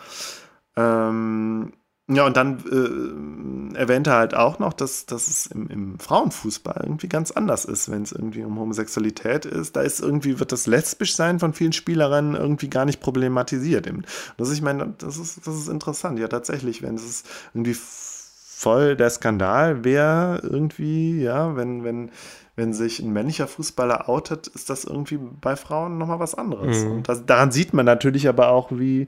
Ähm, 0.77 1.73
ja, 2.13 2.25
und 2.25 2.35
dann 2.35 3.73
äh, 3.73 3.77
erwähnt 3.77 4.07
er 4.07 4.15
halt 4.15 4.33
auch 4.35 4.59
noch, 4.59 4.73
dass, 4.73 5.05
dass 5.05 5.27
es 5.27 5.45
im, 5.45 5.67
im 5.69 5.99
Frauenfußball 5.99 6.81
irgendwie 6.83 7.07
ganz 7.07 7.31
anders 7.31 7.65
ist, 7.65 7.89
wenn 7.89 8.03
es 8.03 8.11
irgendwie 8.11 8.43
um 8.43 8.59
Homosexualität 8.59 9.45
ist. 9.45 9.75
Da 9.75 9.81
ist 9.81 9.99
irgendwie, 10.01 10.39
wird 10.39 10.51
das 10.51 10.67
Lesbischsein 10.67 11.39
von 11.39 11.53
vielen 11.53 11.73
Spielerinnen 11.73 12.35
irgendwie 12.35 12.69
gar 12.69 12.85
nicht 12.85 12.99
problematisiert. 12.99 13.89
Das, 14.37 14.51
ich 14.51 14.61
meine, 14.61 14.93
das 14.97 15.17
ist, 15.17 15.47
das 15.47 15.55
ist 15.55 15.69
interessant. 15.69 16.19
Ja, 16.19 16.27
tatsächlich, 16.27 16.81
wenn 16.81 16.95
es 16.95 17.23
irgendwie 17.53 17.75
voll 17.75 18.95
der 18.95 19.09
Skandal 19.09 19.83
wäre, 19.83 20.39
irgendwie, 20.43 21.21
ja, 21.21 21.55
wenn, 21.55 21.83
wenn, 21.83 22.11
wenn 22.55 22.73
sich 22.73 22.99
ein 22.99 23.11
männlicher 23.11 23.47
Fußballer 23.47 24.07
outet, 24.09 24.47
ist 24.47 24.69
das 24.69 24.83
irgendwie 24.83 25.17
bei 25.17 25.55
Frauen 25.55 25.97
nochmal 25.97 26.19
was 26.19 26.35
anderes. 26.35 26.83
Mhm. 26.83 26.91
Und 26.91 27.09
das, 27.09 27.25
daran 27.25 27.51
sieht 27.51 27.73
man 27.73 27.85
natürlich 27.85 28.27
aber 28.27 28.49
auch, 28.49 28.69
wie 28.71 29.07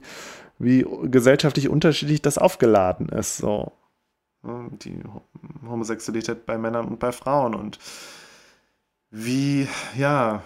wie 0.58 0.86
gesellschaftlich 1.04 1.68
unterschiedlich 1.68 2.22
das 2.22 2.38
aufgeladen 2.38 3.08
ist. 3.08 3.38
So. 3.38 3.72
Die 4.42 5.02
Homosexualität 5.66 6.46
bei 6.46 6.58
Männern 6.58 6.86
und 6.86 6.98
bei 6.98 7.12
Frauen 7.12 7.54
und 7.54 7.78
wie, 9.10 9.68
ja, 9.96 10.42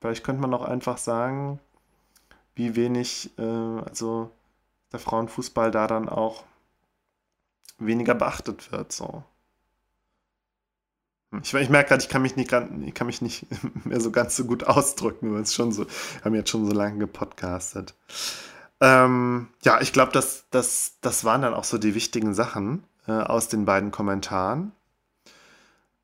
vielleicht 0.00 0.24
könnte 0.24 0.42
man 0.42 0.52
auch 0.52 0.64
einfach 0.64 0.98
sagen, 0.98 1.58
wie 2.54 2.76
wenig, 2.76 3.30
äh, 3.38 3.42
also 3.42 4.30
der 4.92 4.98
Frauenfußball 4.98 5.70
da 5.70 5.86
dann 5.86 6.08
auch 6.08 6.44
weniger 7.78 8.14
beachtet 8.14 8.72
wird. 8.72 8.92
So. 8.92 9.22
Ich, 11.42 11.52
ich 11.52 11.68
merke 11.68 11.90
gerade, 11.90 12.02
ich 12.02 12.08
kann 12.08 12.22
mich 12.22 12.36
nicht, 12.36 12.52
ich 12.52 12.94
kann 12.94 13.06
mich 13.06 13.20
nicht 13.20 13.46
mehr 13.84 14.00
so 14.00 14.10
ganz 14.10 14.36
so 14.36 14.44
gut 14.44 14.64
ausdrücken, 14.64 15.34
weil 15.34 15.42
es 15.42 15.54
schon 15.54 15.72
so, 15.72 15.86
wir 15.86 16.24
haben 16.24 16.34
jetzt 16.34 16.50
schon 16.50 16.66
so 16.66 16.72
lange 16.72 16.98
gepodcastet. 16.98 17.94
Ähm, 18.80 19.48
ja, 19.62 19.80
ich 19.80 19.92
glaube, 19.92 20.12
das, 20.12 20.44
das, 20.50 20.94
das 21.00 21.24
waren 21.24 21.42
dann 21.42 21.54
auch 21.54 21.64
so 21.64 21.78
die 21.78 21.94
wichtigen 21.94 22.32
Sachen 22.32 22.84
äh, 23.06 23.12
aus 23.12 23.48
den 23.48 23.64
beiden 23.64 23.90
Kommentaren. 23.90 24.72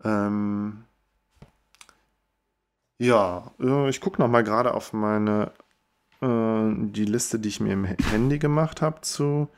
Ähm, 0.02 0.84
ja, 2.98 3.52
äh, 3.60 3.88
ich 3.88 4.00
gucke 4.00 4.20
noch 4.20 4.28
mal 4.28 4.44
gerade 4.44 4.74
auf 4.74 4.92
meine 4.92 5.52
äh, 6.20 6.70
die 6.74 7.04
Liste, 7.04 7.38
die 7.38 7.48
ich 7.48 7.60
mir 7.60 7.72
im 7.72 7.84
Handy 7.84 8.38
gemacht 8.38 8.82
habe 8.82 9.00
zu 9.02 9.48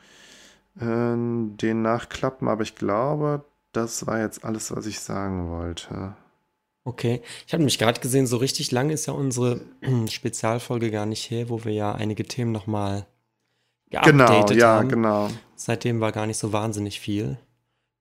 äh, 0.79 1.15
den 1.15 1.81
Nachklappen, 1.81 2.47
aber 2.47 2.63
ich 2.63 2.75
glaube, 2.75 3.43
das 3.77 4.07
war 4.07 4.19
jetzt 4.19 4.43
alles, 4.43 4.75
was 4.75 4.85
ich 4.85 4.99
sagen 4.99 5.49
wollte. 5.51 6.15
Okay, 6.83 7.21
ich 7.45 7.53
habe 7.53 7.61
nämlich 7.61 7.77
gerade 7.77 7.99
gesehen, 7.99 8.27
so 8.27 8.37
richtig 8.37 8.71
lang 8.71 8.89
ist 8.89 9.05
ja 9.05 9.13
unsere 9.13 9.61
Spezialfolge 10.09 10.89
gar 10.89 11.05
nicht 11.05 11.29
her, 11.29 11.49
wo 11.49 11.63
wir 11.63 11.73
ja 11.73 11.93
einige 11.93 12.23
Themen 12.23 12.51
nochmal 12.51 13.05
geupdatet 13.89 14.17
genau, 14.17 14.51
ja, 14.51 14.75
haben. 14.75 14.89
genau. 14.89 15.29
Seitdem 15.55 16.01
war 16.01 16.11
gar 16.11 16.25
nicht 16.25 16.37
so 16.37 16.53
wahnsinnig 16.53 16.99
viel. 16.99 17.37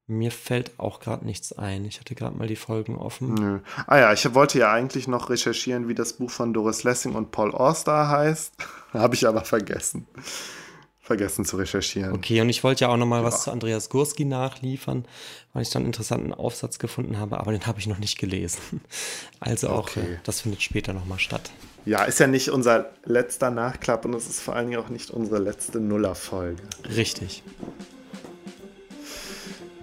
Mir 0.08 0.30
fällt 0.30 0.78
auch 0.78 1.00
gerade 1.00 1.26
nichts 1.26 1.52
ein. 1.52 1.84
Ich 1.84 1.98
hatte 1.98 2.14
gerade 2.14 2.36
mal 2.36 2.46
die 2.46 2.56
Folgen 2.56 2.96
offen. 2.96 3.34
Nö. 3.34 3.58
Ah 3.88 3.98
ja, 3.98 4.12
ich 4.12 4.34
wollte 4.34 4.58
ja 4.58 4.72
eigentlich 4.72 5.08
noch 5.08 5.30
recherchieren, 5.30 5.88
wie 5.88 5.96
das 5.96 6.12
Buch 6.12 6.30
von 6.30 6.54
Doris 6.54 6.84
Lessing 6.84 7.14
und 7.14 7.32
Paul 7.32 7.52
Auster 7.52 8.08
heißt. 8.08 8.54
Habe 8.92 9.16
ich 9.16 9.26
aber 9.26 9.44
vergessen 9.44 10.06
vergessen 11.06 11.44
zu 11.44 11.56
recherchieren. 11.56 12.12
Okay, 12.12 12.40
und 12.40 12.48
ich 12.48 12.64
wollte 12.64 12.82
ja 12.82 12.88
auch 12.88 12.96
noch 12.96 13.06
mal 13.06 13.20
ja. 13.20 13.24
was 13.24 13.44
zu 13.44 13.52
Andreas 13.52 13.88
Gurski 13.88 14.24
nachliefern, 14.24 15.04
weil 15.52 15.62
ich 15.62 15.70
dann 15.70 15.82
einen 15.82 15.86
interessanten 15.86 16.34
Aufsatz 16.34 16.80
gefunden 16.80 17.18
habe, 17.18 17.38
aber 17.38 17.52
den 17.52 17.64
habe 17.66 17.78
ich 17.78 17.86
noch 17.86 17.98
nicht 17.98 18.18
gelesen. 18.18 18.60
Also 19.38 19.68
auch, 19.68 19.90
okay. 19.90 20.00
Äh, 20.00 20.18
das 20.24 20.40
findet 20.40 20.62
später 20.62 20.92
noch 20.94 21.04
mal 21.04 21.18
statt. 21.18 21.50
Ja, 21.84 22.04
ist 22.04 22.18
ja 22.18 22.26
nicht 22.26 22.48
unser 22.48 22.90
letzter 23.04 23.50
Nachklapp 23.50 24.04
und 24.06 24.14
es 24.14 24.26
ist 24.26 24.40
vor 24.40 24.56
allen 24.56 24.70
Dingen 24.70 24.82
auch 24.82 24.88
nicht 24.88 25.10
unsere 25.10 25.38
letzte 25.38 25.78
Nuller-Folge. 25.78 26.62
Richtig. 26.96 27.42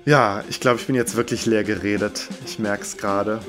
Ja, 0.03 0.43
ich 0.49 0.59
glaube, 0.59 0.79
ich 0.79 0.87
bin 0.87 0.95
jetzt 0.95 1.15
wirklich 1.15 1.45
leer 1.45 1.63
geredet. 1.63 2.27
Ich 2.45 2.59
merke 2.59 2.81
es 2.83 2.97
gerade. 2.97 3.39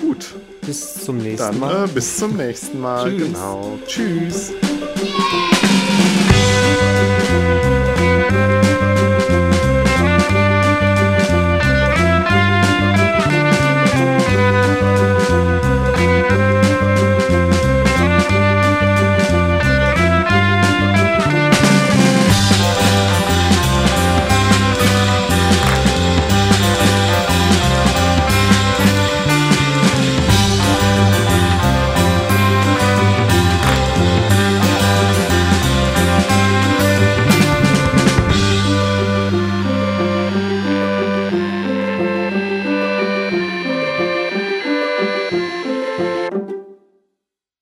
Gut. 0.00 0.34
Bis 0.60 1.02
zum 1.02 1.18
nächsten 1.18 1.38
Dann, 1.38 1.58
Mal. 1.58 1.84
Äh, 1.86 1.88
bis 1.88 2.18
zum 2.18 2.36
nächsten 2.36 2.80
Mal. 2.80 3.10
Tschüss. 3.16 3.26
Genau. 3.26 3.78
Tschüss. 3.86 4.52
Música 6.68 7.17